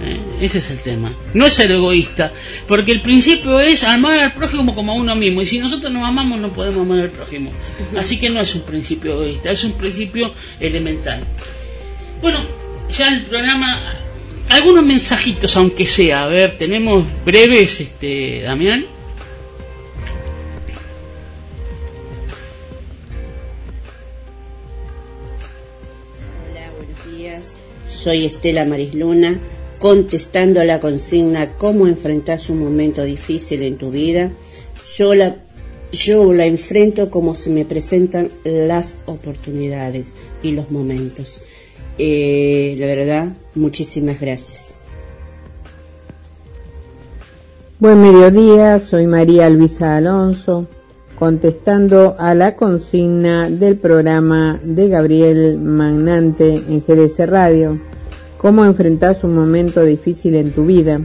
Eh, 0.01 0.17
ese 0.39 0.59
es 0.59 0.69
el 0.69 0.79
tema. 0.79 1.13
No 1.33 1.45
es 1.45 1.53
ser 1.53 1.69
egoísta, 1.69 2.31
porque 2.65 2.93
el 2.93 3.01
principio 3.01 3.59
es 3.59 3.83
amar 3.83 4.19
al 4.19 4.33
prójimo 4.35 4.73
como 4.73 4.93
a 4.93 4.95
uno 4.95 5.17
mismo. 5.17 5.41
Y 5.41 5.45
si 5.45 5.59
nosotros 5.59 5.91
nos 5.91 6.07
amamos, 6.07 6.39
no 6.39 6.53
podemos 6.53 6.79
amar 6.79 6.99
al 6.99 7.09
prójimo. 7.09 7.51
Así 7.97 8.17
que 8.17 8.29
no 8.29 8.39
es 8.39 8.55
un 8.55 8.61
principio 8.61 9.15
egoísta, 9.15 9.51
es 9.51 9.65
un 9.65 9.73
principio 9.73 10.33
elemental. 10.61 11.25
Bueno, 12.21 12.47
ya 12.89 13.09
el 13.09 13.23
programa, 13.23 13.99
algunos 14.47 14.85
mensajitos, 14.85 15.57
aunque 15.57 15.85
sea. 15.85 16.23
A 16.23 16.27
ver, 16.27 16.57
tenemos 16.57 17.05
breves, 17.25 17.81
este, 17.81 18.43
Damián. 18.43 18.85
Soy 28.07 28.23
Estela 28.23 28.63
Marisluna, 28.63 29.37
contestando 29.79 30.61
a 30.61 30.63
la 30.63 30.79
consigna 30.79 31.57
¿Cómo 31.57 31.87
enfrentas 31.87 32.49
un 32.49 32.59
momento 32.59 33.03
difícil 33.03 33.63
en 33.63 33.75
tu 33.75 33.91
vida? 33.91 34.31
Yo 34.95 35.13
la, 35.13 35.35
yo 35.91 36.31
la 36.31 36.45
enfrento 36.45 37.09
como 37.09 37.35
se 37.35 37.49
me 37.49 37.65
presentan 37.65 38.29
las 38.45 38.99
oportunidades 39.07 40.13
y 40.41 40.53
los 40.53 40.71
momentos. 40.71 41.41
Eh, 41.97 42.77
la 42.79 42.85
verdad, 42.85 43.35
muchísimas 43.55 44.21
gracias. 44.21 44.73
Buen 47.77 48.01
mediodía, 48.01 48.79
soy 48.79 49.05
María 49.05 49.49
Luisa 49.49 49.97
Alonso, 49.97 50.65
contestando 51.19 52.15
a 52.17 52.33
la 52.35 52.55
consigna 52.55 53.49
del 53.49 53.75
programa 53.75 54.61
de 54.63 54.87
Gabriel 54.87 55.57
Magnante 55.57 56.53
en 56.53 56.81
GDC 56.87 57.25
Radio. 57.25 57.73
¿Cómo 58.37 58.65
enfrentas 58.65 59.23
un 59.23 59.35
momento 59.35 59.83
difícil 59.83 60.35
en 60.35 60.51
tu 60.51 60.65
vida? 60.65 60.99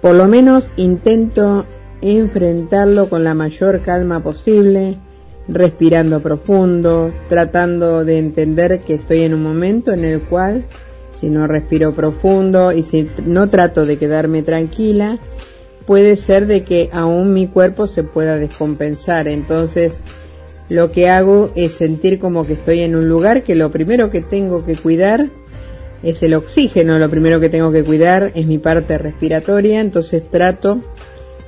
Por 0.00 0.14
lo 0.14 0.28
menos 0.28 0.64
intento 0.76 1.66
enfrentarlo 2.00 3.08
con 3.08 3.24
la 3.24 3.34
mayor 3.34 3.80
calma 3.80 4.20
posible, 4.20 4.96
respirando 5.48 6.20
profundo, 6.20 7.12
tratando 7.28 8.04
de 8.04 8.18
entender 8.18 8.80
que 8.80 8.94
estoy 8.94 9.20
en 9.20 9.34
un 9.34 9.42
momento 9.42 9.92
en 9.92 10.04
el 10.04 10.20
cual 10.22 10.64
si 11.20 11.28
no 11.28 11.46
respiro 11.46 11.94
profundo 11.94 12.72
y 12.72 12.82
si 12.82 13.08
no 13.24 13.46
trato 13.46 13.86
de 13.86 13.96
quedarme 13.96 14.42
tranquila, 14.42 15.18
puede 15.86 16.16
ser 16.16 16.46
de 16.46 16.62
que 16.62 16.90
aún 16.92 17.32
mi 17.32 17.46
cuerpo 17.46 17.86
se 17.86 18.02
pueda 18.02 18.36
descompensar. 18.36 19.28
Entonces, 19.28 20.00
lo 20.68 20.90
que 20.92 21.08
hago 21.08 21.50
es 21.54 21.74
sentir 21.74 22.18
como 22.18 22.46
que 22.46 22.54
estoy 22.54 22.82
en 22.82 22.96
un 22.96 23.08
lugar 23.08 23.42
que 23.42 23.54
lo 23.54 23.70
primero 23.70 24.10
que 24.10 24.20
tengo 24.20 24.64
que 24.64 24.76
cuidar 24.76 25.28
es 26.02 26.22
el 26.22 26.34
oxígeno, 26.34 26.98
lo 26.98 27.08
primero 27.08 27.40
que 27.40 27.48
tengo 27.48 27.72
que 27.72 27.84
cuidar 27.84 28.32
es 28.34 28.46
mi 28.46 28.58
parte 28.58 28.98
respiratoria, 28.98 29.80
entonces 29.80 30.28
trato, 30.28 30.80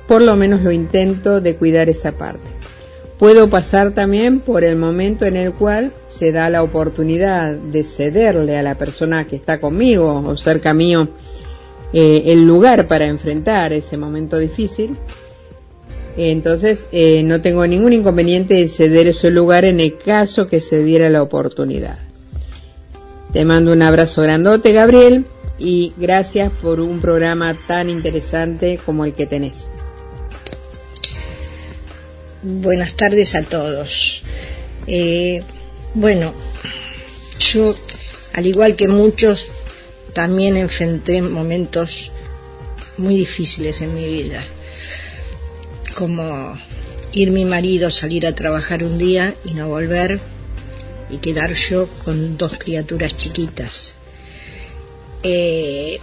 por 0.07 0.21
lo 0.21 0.35
menos 0.35 0.61
lo 0.61 0.71
intento, 0.71 1.41
de 1.41 1.55
cuidar 1.55 1.89
esa 1.89 2.13
parte. 2.13 2.47
Puedo 3.19 3.49
pasar 3.49 3.91
también 3.91 4.39
por 4.39 4.63
el 4.63 4.77
momento 4.77 5.25
en 5.25 5.35
el 5.35 5.51
cual 5.51 5.91
se 6.07 6.31
da 6.31 6.49
la 6.49 6.63
oportunidad 6.63 7.53
de 7.53 7.83
cederle 7.83 8.57
a 8.57 8.63
la 8.63 8.75
persona 8.75 9.25
que 9.25 9.35
está 9.35 9.59
conmigo 9.59 10.23
o 10.25 10.37
cerca 10.37 10.73
mío 10.73 11.09
eh, 11.91 12.23
el 12.27 12.45
lugar 12.45 12.87
para 12.87 13.05
enfrentar 13.05 13.73
ese 13.73 13.97
momento 13.97 14.37
difícil. 14.37 14.97
Entonces 16.17 16.87
eh, 16.91 17.23
no 17.23 17.41
tengo 17.41 17.65
ningún 17.65 17.93
inconveniente 17.93 18.59
en 18.59 18.69
ceder 18.69 19.07
ese 19.07 19.29
lugar 19.29 19.65
en 19.65 19.79
el 19.79 19.97
caso 19.97 20.47
que 20.47 20.61
se 20.61 20.83
diera 20.83 21.09
la 21.09 21.21
oportunidad. 21.21 21.99
Te 23.31 23.45
mando 23.45 23.71
un 23.71 23.81
abrazo 23.81 24.23
grandote, 24.23 24.73
Gabriel, 24.73 25.25
y 25.59 25.93
gracias 25.97 26.51
por 26.61 26.79
un 26.79 26.99
programa 26.99 27.55
tan 27.67 27.89
interesante 27.89 28.79
como 28.83 29.05
el 29.05 29.13
que 29.13 29.27
tenés. 29.27 29.69
Buenas 32.41 32.93
tardes 32.95 33.35
a 33.35 33.43
todos. 33.43 34.23
Eh, 34.87 35.43
bueno, 35.93 36.33
yo, 37.39 37.75
al 38.33 38.45
igual 38.45 38.75
que 38.75 38.87
muchos, 38.87 39.51
también 40.13 40.57
enfrenté 40.57 41.21
momentos 41.21 42.11
muy 42.97 43.15
difíciles 43.15 43.81
en 43.81 43.93
mi 43.93 44.05
vida, 44.05 44.45
como 45.99 46.57
ir 47.11 47.29
mi 47.31 47.43
marido, 47.43 47.91
salir 47.91 48.25
a 48.25 48.33
trabajar 48.33 48.85
un 48.85 48.97
día 48.97 49.35
y 49.43 49.53
no 49.53 49.67
volver, 49.67 50.21
y 51.09 51.17
quedar 51.17 51.53
yo 51.53 51.89
con 52.05 52.37
dos 52.37 52.53
criaturas 52.57 53.17
chiquitas. 53.17 53.97
Eh, 55.23 55.99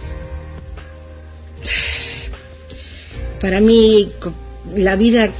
para 3.41 3.59
mí, 3.59 4.11
la 4.75 4.95
vida 4.95 5.31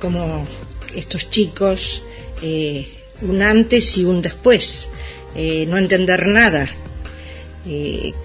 como 0.00 0.44
estos 0.92 1.30
chicos, 1.30 2.02
eh, 2.42 2.88
un 3.22 3.40
antes 3.42 3.96
y 3.96 4.04
un 4.04 4.20
después, 4.20 4.88
eh, 5.36 5.66
no 5.68 5.78
entender 5.78 6.26
nada, 6.26 6.66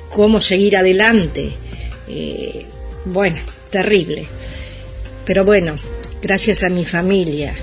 cómo 0.10 0.40
seguir 0.40 0.78
adelante, 0.78 1.52
bueno, 3.06 3.38
terrible. 3.70 4.30
Pero 5.26 5.46
bueno, 5.46 5.76
gracias 6.22 6.64
a 6.64 6.70
mi 6.70 6.86
familia 6.86 7.56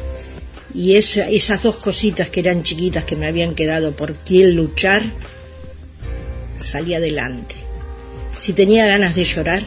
y 0.72 0.96
esa, 0.96 1.28
esas 1.28 1.62
dos 1.62 1.76
cositas 1.76 2.28
que 2.28 2.40
eran 2.40 2.62
chiquitas 2.62 3.04
que 3.04 3.16
me 3.16 3.26
habían 3.26 3.54
quedado 3.54 3.92
por 3.92 4.14
quién 4.14 4.54
luchar, 4.54 5.02
salí 6.56 6.94
adelante. 6.94 7.56
Si 8.38 8.52
tenía 8.52 8.86
ganas 8.86 9.14
de 9.14 9.24
llorar, 9.24 9.64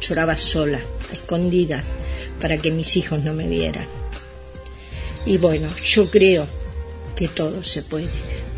lloraba 0.00 0.36
sola, 0.36 0.80
a 1.10 1.14
escondidas, 1.14 1.84
para 2.40 2.58
que 2.58 2.70
mis 2.70 2.96
hijos 2.96 3.22
no 3.22 3.32
me 3.32 3.48
vieran. 3.48 3.86
Y 5.24 5.38
bueno, 5.38 5.68
yo 5.82 6.10
creo 6.10 6.46
que 7.14 7.28
todo 7.28 7.64
se 7.64 7.82
puede, 7.82 8.10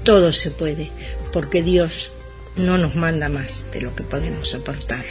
todo 0.02 0.32
se 0.32 0.50
puede, 0.50 0.90
porque 1.32 1.62
Dios 1.62 2.10
no 2.56 2.76
nos 2.76 2.96
manda 2.96 3.28
más 3.28 3.66
de 3.72 3.82
lo 3.82 3.94
que 3.94 4.02
podemos 4.02 4.48
soportar. 4.48 5.04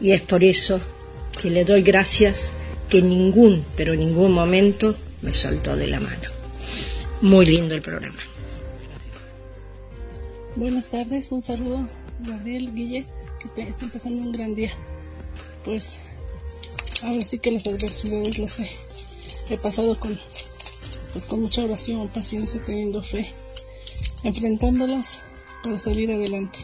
Y 0.00 0.12
es 0.12 0.20
por 0.20 0.44
eso 0.44 0.80
que 1.40 1.50
le 1.50 1.64
doy 1.64 1.82
gracias 1.82 2.52
que 2.90 3.00
ningún, 3.00 3.64
pero 3.76 3.94
ningún 3.94 4.32
momento 4.32 4.94
me 5.22 5.32
soltó 5.32 5.74
de 5.74 5.86
la 5.86 6.00
mano. 6.00 6.28
Muy 7.22 7.46
lindo 7.46 7.74
el 7.74 7.82
programa. 7.82 8.20
Buenas 10.56 10.90
tardes, 10.90 11.32
un 11.32 11.40
saludo, 11.40 11.86
Gabriel 12.20 12.74
Guille, 12.74 13.06
que 13.40 13.48
te 13.48 13.68
está 13.68 13.84
empezando 13.86 14.20
un 14.20 14.32
gran 14.32 14.54
día. 14.54 14.70
Pues 15.64 15.98
ahora 17.02 17.20
sí 17.26 17.38
que 17.38 17.52
las 17.52 17.66
adversidades 17.66 18.38
las 18.38 18.60
he, 19.50 19.56
pasado 19.58 19.96
con, 19.98 20.18
pues 21.12 21.24
con 21.26 21.40
mucha 21.40 21.64
oración, 21.64 22.08
paciencia, 22.08 22.60
teniendo 22.62 23.02
fe, 23.02 23.26
enfrentándolas 24.24 25.20
para 25.62 25.78
salir 25.78 26.10
adelante. 26.10 26.58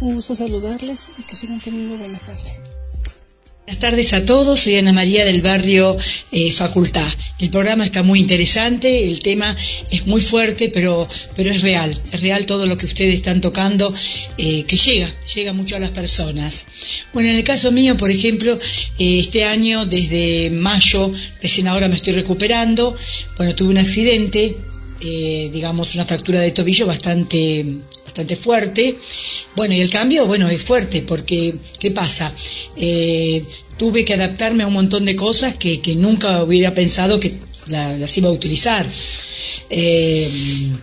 Un 0.00 0.14
gusto 0.14 0.34
saludarles 0.34 1.10
y 1.18 1.22
que 1.24 1.36
sigan 1.36 1.60
teniendo 1.60 1.96
buena 1.96 2.18
tarde. 2.18 2.65
Buenas 3.66 3.80
tardes 3.80 4.12
a 4.12 4.24
todos, 4.24 4.60
soy 4.60 4.76
Ana 4.76 4.92
María 4.92 5.24
del 5.24 5.42
barrio 5.42 5.96
eh, 6.30 6.52
Facultad. 6.52 7.08
El 7.40 7.50
programa 7.50 7.84
está 7.84 8.04
muy 8.04 8.20
interesante, 8.20 9.04
el 9.04 9.18
tema 9.18 9.56
es 9.90 10.06
muy 10.06 10.20
fuerte, 10.20 10.70
pero, 10.72 11.08
pero 11.34 11.50
es 11.50 11.62
real, 11.62 12.00
es 12.12 12.20
real 12.20 12.46
todo 12.46 12.64
lo 12.64 12.76
que 12.76 12.86
ustedes 12.86 13.16
están 13.16 13.40
tocando, 13.40 13.92
eh, 14.38 14.62
que 14.62 14.76
llega, 14.76 15.12
llega 15.34 15.52
mucho 15.52 15.74
a 15.74 15.80
las 15.80 15.90
personas. 15.90 16.64
Bueno, 17.12 17.30
en 17.30 17.34
el 17.34 17.42
caso 17.42 17.72
mío, 17.72 17.96
por 17.96 18.12
ejemplo, 18.12 18.60
eh, 19.00 19.18
este 19.18 19.42
año, 19.42 19.84
desde 19.84 20.48
mayo, 20.48 21.12
recién 21.42 21.66
ahora 21.66 21.88
me 21.88 21.96
estoy 21.96 22.12
recuperando, 22.12 22.96
bueno, 23.36 23.56
tuve 23.56 23.70
un 23.70 23.78
accidente, 23.78 24.58
digamos, 25.00 25.92
una 25.96 26.04
fractura 26.04 26.40
de 26.40 26.52
tobillo 26.52 26.86
bastante 26.86 27.66
bastante 28.16 28.36
fuerte. 28.36 28.98
Bueno, 29.54 29.74
y 29.74 29.82
el 29.82 29.90
cambio, 29.90 30.26
bueno, 30.26 30.48
es 30.48 30.62
fuerte 30.62 31.02
porque, 31.02 31.56
¿qué 31.78 31.90
pasa? 31.90 32.32
Eh, 32.74 33.44
tuve 33.76 34.06
que 34.06 34.14
adaptarme 34.14 34.62
a 34.62 34.66
un 34.66 34.72
montón 34.72 35.04
de 35.04 35.14
cosas 35.14 35.56
que, 35.56 35.82
que 35.82 35.94
nunca 35.94 36.42
hubiera 36.42 36.72
pensado 36.72 37.20
que 37.20 37.34
las 37.66 38.16
iba 38.16 38.28
a 38.28 38.32
utilizar. 38.32 38.86
Eh, 39.68 40.30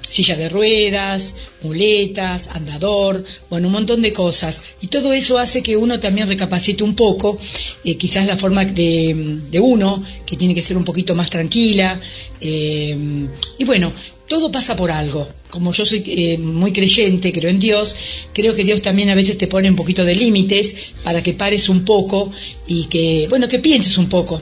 silla 0.09 0.35
de 0.35 0.49
ruedas, 0.49 1.35
muletas, 1.61 2.49
andador, 2.49 3.23
bueno, 3.49 3.67
un 3.67 3.73
montón 3.73 4.01
de 4.01 4.13
cosas. 4.13 4.61
Y 4.81 4.87
todo 4.87 5.11
eso 5.13 5.39
hace 5.39 5.63
que 5.63 5.75
uno 5.75 5.99
también 5.99 6.27
recapacite 6.27 6.83
un 6.83 6.95
poco, 6.95 7.39
eh, 7.83 7.95
quizás 7.97 8.27
la 8.27 8.37
forma 8.37 8.65
de, 8.65 9.39
de, 9.49 9.59
uno, 9.59 10.03
que 10.25 10.37
tiene 10.37 10.53
que 10.53 10.61
ser 10.61 10.77
un 10.77 10.85
poquito 10.85 11.15
más 11.15 11.29
tranquila. 11.29 11.99
Eh, 12.39 13.27
y 13.57 13.63
bueno, 13.63 13.91
todo 14.27 14.51
pasa 14.51 14.75
por 14.75 14.91
algo. 14.91 15.27
Como 15.49 15.71
yo 15.71 15.85
soy 15.85 16.03
eh, 16.05 16.37
muy 16.37 16.71
creyente, 16.71 17.31
creo 17.31 17.49
en 17.49 17.59
Dios, 17.59 17.95
creo 18.33 18.53
que 18.53 18.63
Dios 18.63 18.81
también 18.81 19.09
a 19.09 19.15
veces 19.15 19.37
te 19.37 19.47
pone 19.47 19.69
un 19.69 19.75
poquito 19.75 20.03
de 20.03 20.15
límites 20.15 20.75
para 21.03 21.21
que 21.21 21.33
pares 21.33 21.69
un 21.69 21.85
poco 21.85 22.31
y 22.67 22.85
que, 22.85 23.27
bueno, 23.29 23.47
que 23.47 23.59
pienses 23.59 23.97
un 23.97 24.09
poco. 24.09 24.41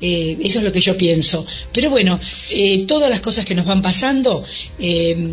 Eh, 0.00 0.38
eso 0.42 0.58
es 0.60 0.64
lo 0.64 0.72
que 0.72 0.80
yo 0.80 0.96
pienso. 0.96 1.46
Pero 1.72 1.90
bueno, 1.90 2.18
eh, 2.50 2.86
todas 2.86 3.10
las 3.10 3.20
cosas 3.20 3.44
que 3.44 3.54
nos 3.54 3.66
van 3.66 3.82
pasando 3.82 4.44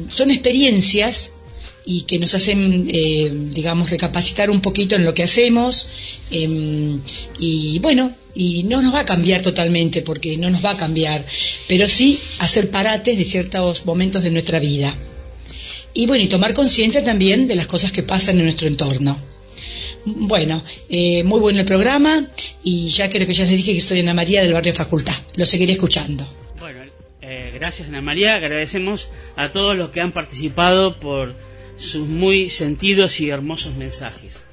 son 0.10 0.32
experiencias 0.32 1.32
y 1.88 2.02
que 2.02 2.20
nos 2.20 2.36
hacen, 2.36 2.86
eh, 2.94 3.32
digamos, 3.32 3.90
recapacitar 3.90 4.52
un 4.52 4.60
poquito 4.60 4.95
en 4.95 5.06
lo 5.06 5.14
que 5.14 5.24
hacemos. 5.24 5.88
Eh, 6.30 6.98
y 7.40 7.80
bueno, 7.80 8.14
y 8.38 8.64
no 8.64 8.84
nos 8.84 8.93
va 8.93 8.99
a 8.99 9.05
cambiar 9.05 9.41
totalmente, 9.41 10.03
porque 10.03 10.38
no 10.38 10.49
nos 10.51 10.64
va 10.64 10.73
a 10.73 10.77
cambiar, 10.77 11.26
pero 11.68 11.88
sí 11.88 12.19
hacer 12.39 12.69
parates 12.69 13.18
de 13.18 13.26
ciertos 13.26 13.84
momentos 13.84 14.22
de 14.22 14.30
nuestra 14.30 14.59
vida. 14.59 14.95
Y 15.95 16.05
bueno, 16.05 16.23
y 16.23 16.30
tomar 16.30 16.53
conciencia 16.53 17.03
también 17.03 17.47
de 17.47 17.55
las 17.55 17.65
cosas 17.65 17.91
que 17.91 18.03
pasan 18.03 18.38
en 18.38 18.45
nuestro 18.45 18.68
entorno. 18.68 19.18
Bueno, 20.05 20.64
eh, 20.88 21.23
muy 21.23 21.39
bueno 21.39 21.59
el 21.59 21.65
programa 21.65 22.27
y 22.64 22.89
ya 22.89 23.09
creo 23.09 23.26
que 23.26 23.34
ya 23.34 23.45
les 23.45 23.57
dije 23.57 23.73
que 23.73 23.81
soy 23.81 24.01
Ana 24.01 24.14
María 24.14 24.41
del 24.41 24.53
barrio 24.53 24.76
Facultad. 24.76 25.15
Lo 25.35 25.45
seguiré 25.45 25.73
escuchando. 25.73 26.27
Bueno, 26.59 26.81
eh, 27.22 27.51
gracias 27.55 27.88
Ana 27.88 28.01
María. 28.01 28.35
Agradecemos 28.35 29.09
a 29.35 29.51
todos 29.51 29.76
los 29.76 29.89
que 29.89 30.01
han 30.01 30.11
participado 30.11 30.99
por 30.99 31.35
sus 31.77 32.07
muy 32.07 32.51
sentidos 32.51 33.19
y 33.19 33.30
hermosos 33.30 33.76
mensajes. 33.76 34.47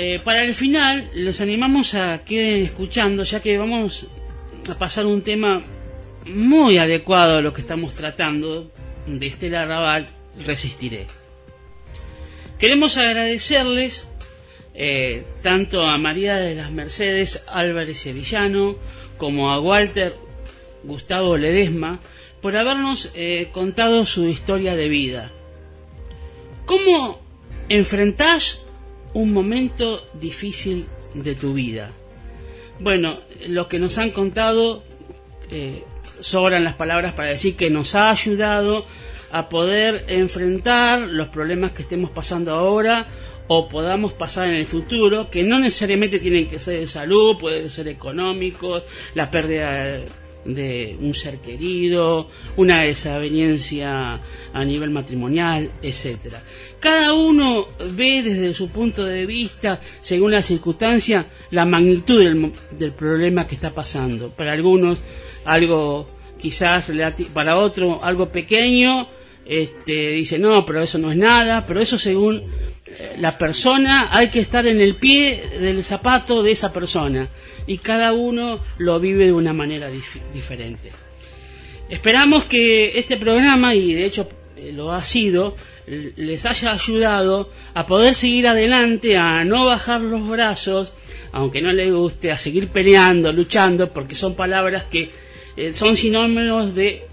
Eh, 0.00 0.20
para 0.22 0.44
el 0.44 0.54
final, 0.54 1.10
los 1.12 1.40
animamos 1.40 1.94
a 1.94 2.22
queden 2.24 2.62
escuchando, 2.62 3.24
ya 3.24 3.42
que 3.42 3.58
vamos 3.58 4.06
a 4.70 4.78
pasar 4.78 5.06
un 5.06 5.22
tema 5.22 5.64
muy 6.24 6.78
adecuado 6.78 7.38
a 7.38 7.40
lo 7.42 7.52
que 7.52 7.62
estamos 7.62 7.96
tratando 7.96 8.70
de 9.08 9.26
Estela 9.26 9.66
Raval, 9.66 10.08
Resistiré. 10.38 11.08
Queremos 12.60 12.96
agradecerles 12.96 14.08
eh, 14.72 15.26
tanto 15.42 15.82
a 15.82 15.98
María 15.98 16.36
de 16.36 16.54
las 16.54 16.70
Mercedes 16.70 17.42
Álvarez 17.48 17.98
Sevillano 17.98 18.76
como 19.16 19.50
a 19.50 19.58
Walter 19.58 20.14
Gustavo 20.84 21.36
Ledesma 21.36 21.98
por 22.40 22.56
habernos 22.56 23.10
eh, 23.14 23.48
contado 23.50 24.06
su 24.06 24.28
historia 24.28 24.76
de 24.76 24.88
vida. 24.88 25.32
¿Cómo 26.66 27.18
enfrentás 27.68 28.60
un 29.14 29.32
momento 29.32 30.06
difícil 30.14 30.86
de 31.14 31.34
tu 31.34 31.54
vida? 31.54 31.92
Bueno, 32.80 33.20
lo 33.48 33.68
que 33.68 33.78
nos 33.78 33.98
han 33.98 34.10
contado 34.10 34.84
eh, 35.50 35.82
sobran 36.20 36.64
las 36.64 36.74
palabras 36.74 37.14
para 37.14 37.28
decir 37.28 37.56
que 37.56 37.70
nos 37.70 37.94
ha 37.94 38.10
ayudado 38.10 38.84
a 39.30 39.48
poder 39.48 40.04
enfrentar 40.08 41.00
los 41.00 41.28
problemas 41.28 41.72
que 41.72 41.82
estemos 41.82 42.10
pasando 42.10 42.54
ahora 42.54 43.06
o 43.48 43.68
podamos 43.68 44.12
pasar 44.12 44.48
en 44.48 44.54
el 44.54 44.66
futuro, 44.66 45.30
que 45.30 45.42
no 45.42 45.58
necesariamente 45.58 46.18
tienen 46.18 46.48
que 46.48 46.58
ser 46.58 46.80
de 46.80 46.86
salud, 46.86 47.38
pueden 47.38 47.70
ser 47.70 47.88
económicos, 47.88 48.82
la 49.14 49.30
pérdida 49.30 50.00
de 50.48 50.96
un 51.00 51.14
ser 51.14 51.38
querido, 51.38 52.28
una 52.56 52.82
desaveniencia 52.82 54.20
a 54.52 54.64
nivel 54.64 54.90
matrimonial, 54.90 55.70
etcétera. 55.82 56.42
Cada 56.80 57.12
uno 57.14 57.68
ve 57.92 58.22
desde 58.22 58.54
su 58.54 58.70
punto 58.70 59.04
de 59.04 59.26
vista, 59.26 59.80
según 60.00 60.32
la 60.32 60.42
circunstancia, 60.42 61.26
la 61.50 61.66
magnitud 61.66 62.24
del, 62.24 62.52
del 62.78 62.92
problema 62.92 63.46
que 63.46 63.54
está 63.56 63.74
pasando. 63.74 64.30
Para 64.30 64.52
algunos 64.52 65.02
algo 65.44 66.06
quizás 66.38 66.86
para 67.34 67.56
otro 67.56 68.02
algo 68.02 68.30
pequeño, 68.30 69.08
este 69.44 70.10
dice 70.10 70.38
no, 70.38 70.64
pero 70.64 70.80
eso 70.80 70.98
no 70.98 71.10
es 71.10 71.18
nada, 71.18 71.64
pero 71.66 71.80
eso 71.80 71.98
según 71.98 72.44
la 73.18 73.36
persona 73.36 74.08
hay 74.10 74.28
que 74.28 74.40
estar 74.40 74.66
en 74.66 74.80
el 74.80 74.96
pie 74.96 75.42
del 75.60 75.84
zapato 75.84 76.42
de 76.42 76.52
esa 76.52 76.72
persona 76.72 77.28
y 77.66 77.78
cada 77.78 78.12
uno 78.12 78.60
lo 78.78 78.98
vive 78.98 79.26
de 79.26 79.32
una 79.32 79.52
manera 79.52 79.88
dif 79.88 80.16
diferente. 80.32 80.90
Esperamos 81.88 82.44
que 82.44 82.98
este 82.98 83.16
programa, 83.16 83.74
y 83.74 83.94
de 83.94 84.04
hecho 84.04 84.28
eh, 84.56 84.72
lo 84.72 84.92
ha 84.92 85.02
sido, 85.02 85.54
les 85.86 86.44
haya 86.44 86.72
ayudado 86.72 87.50
a 87.74 87.86
poder 87.86 88.14
seguir 88.14 88.46
adelante, 88.46 89.16
a 89.16 89.44
no 89.44 89.64
bajar 89.64 90.00
los 90.00 90.28
brazos, 90.28 90.92
aunque 91.32 91.62
no 91.62 91.72
les 91.72 91.92
guste, 91.92 92.30
a 92.30 92.38
seguir 92.38 92.68
peleando, 92.68 93.32
luchando, 93.32 93.92
porque 93.92 94.14
son 94.14 94.34
palabras 94.34 94.84
que 94.84 95.10
eh, 95.56 95.72
son 95.72 95.96
sinónimos 95.96 96.74
de 96.74 97.06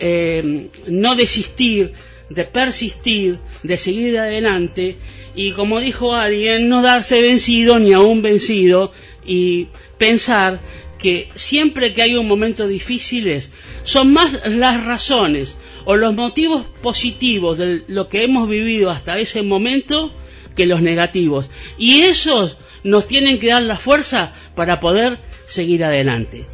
eh, 0.00 0.70
no 0.86 1.16
desistir, 1.16 1.92
de 2.30 2.44
persistir, 2.44 3.38
de 3.62 3.76
seguir 3.76 4.18
adelante 4.18 4.96
y 5.34 5.52
como 5.52 5.80
dijo 5.80 6.14
alguien, 6.14 6.68
no 6.68 6.82
darse 6.82 7.20
vencido 7.20 7.78
ni 7.78 7.92
aún 7.92 8.22
vencido 8.22 8.92
y 9.24 9.68
pensar 9.98 10.60
que 10.98 11.28
siempre 11.34 11.92
que 11.92 12.02
hay 12.02 12.14
un 12.14 12.26
momento 12.26 12.66
difíciles 12.66 13.50
son 13.82 14.12
más 14.12 14.38
las 14.46 14.84
razones 14.84 15.58
o 15.84 15.96
los 15.96 16.14
motivos 16.14 16.66
positivos 16.82 17.58
de 17.58 17.84
lo 17.88 18.08
que 18.08 18.24
hemos 18.24 18.48
vivido 18.48 18.90
hasta 18.90 19.18
ese 19.18 19.42
momento 19.42 20.14
que 20.56 20.66
los 20.66 20.80
negativos. 20.82 21.50
Y 21.76 22.02
esos 22.02 22.56
nos 22.84 23.06
tienen 23.06 23.38
que 23.38 23.48
dar 23.48 23.62
la 23.62 23.76
fuerza 23.76 24.32
para 24.54 24.80
poder 24.80 25.18
seguir 25.46 25.84
adelante. 25.84 26.46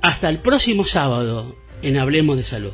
Hasta 0.00 0.28
el 0.28 0.38
próximo 0.38 0.84
sábado 0.84 1.56
en 1.82 1.96
Hablemos 1.96 2.36
de 2.36 2.44
Salud. 2.44 2.72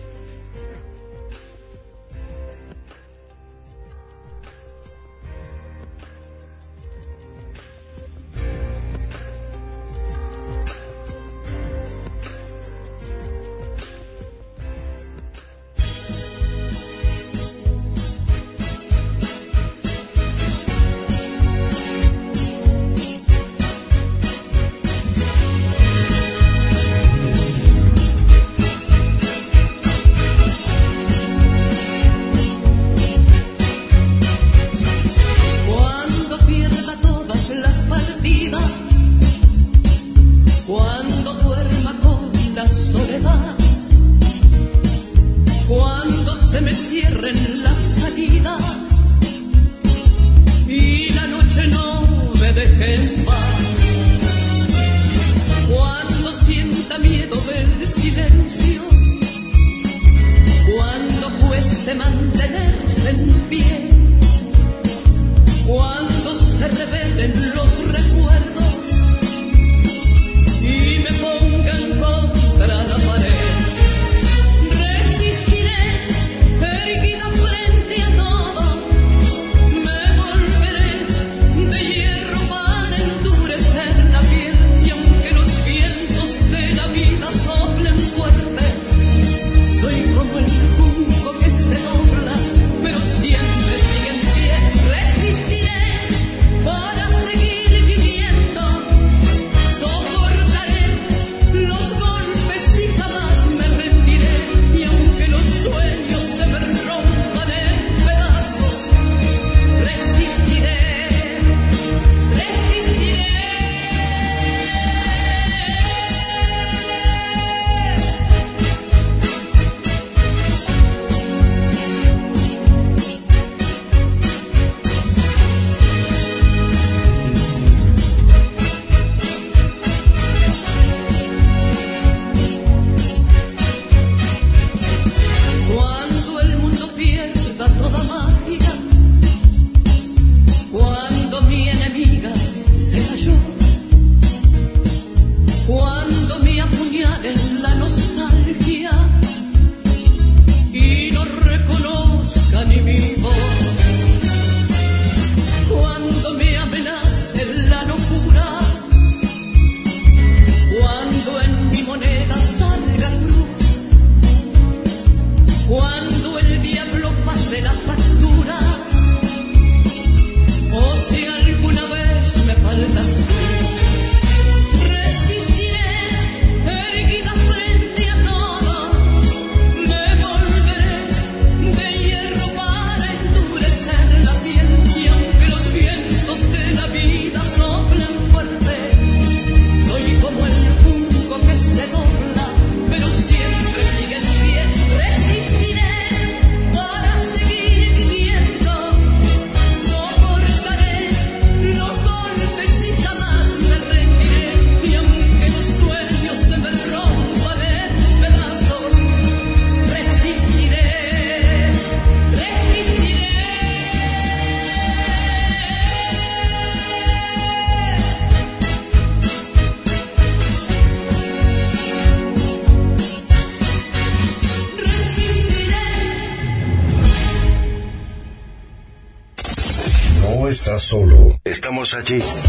Manchete. 231.91 232.48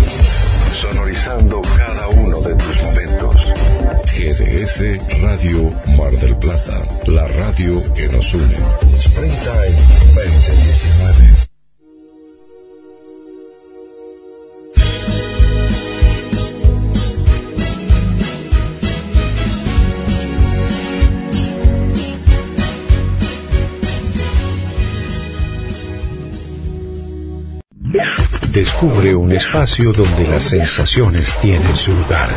espacio 29.50 29.92
donde 29.92 30.28
las 30.28 30.44
sensaciones 30.44 31.36
tienen 31.42 31.76
su 31.76 31.92
lugar. 31.92 32.30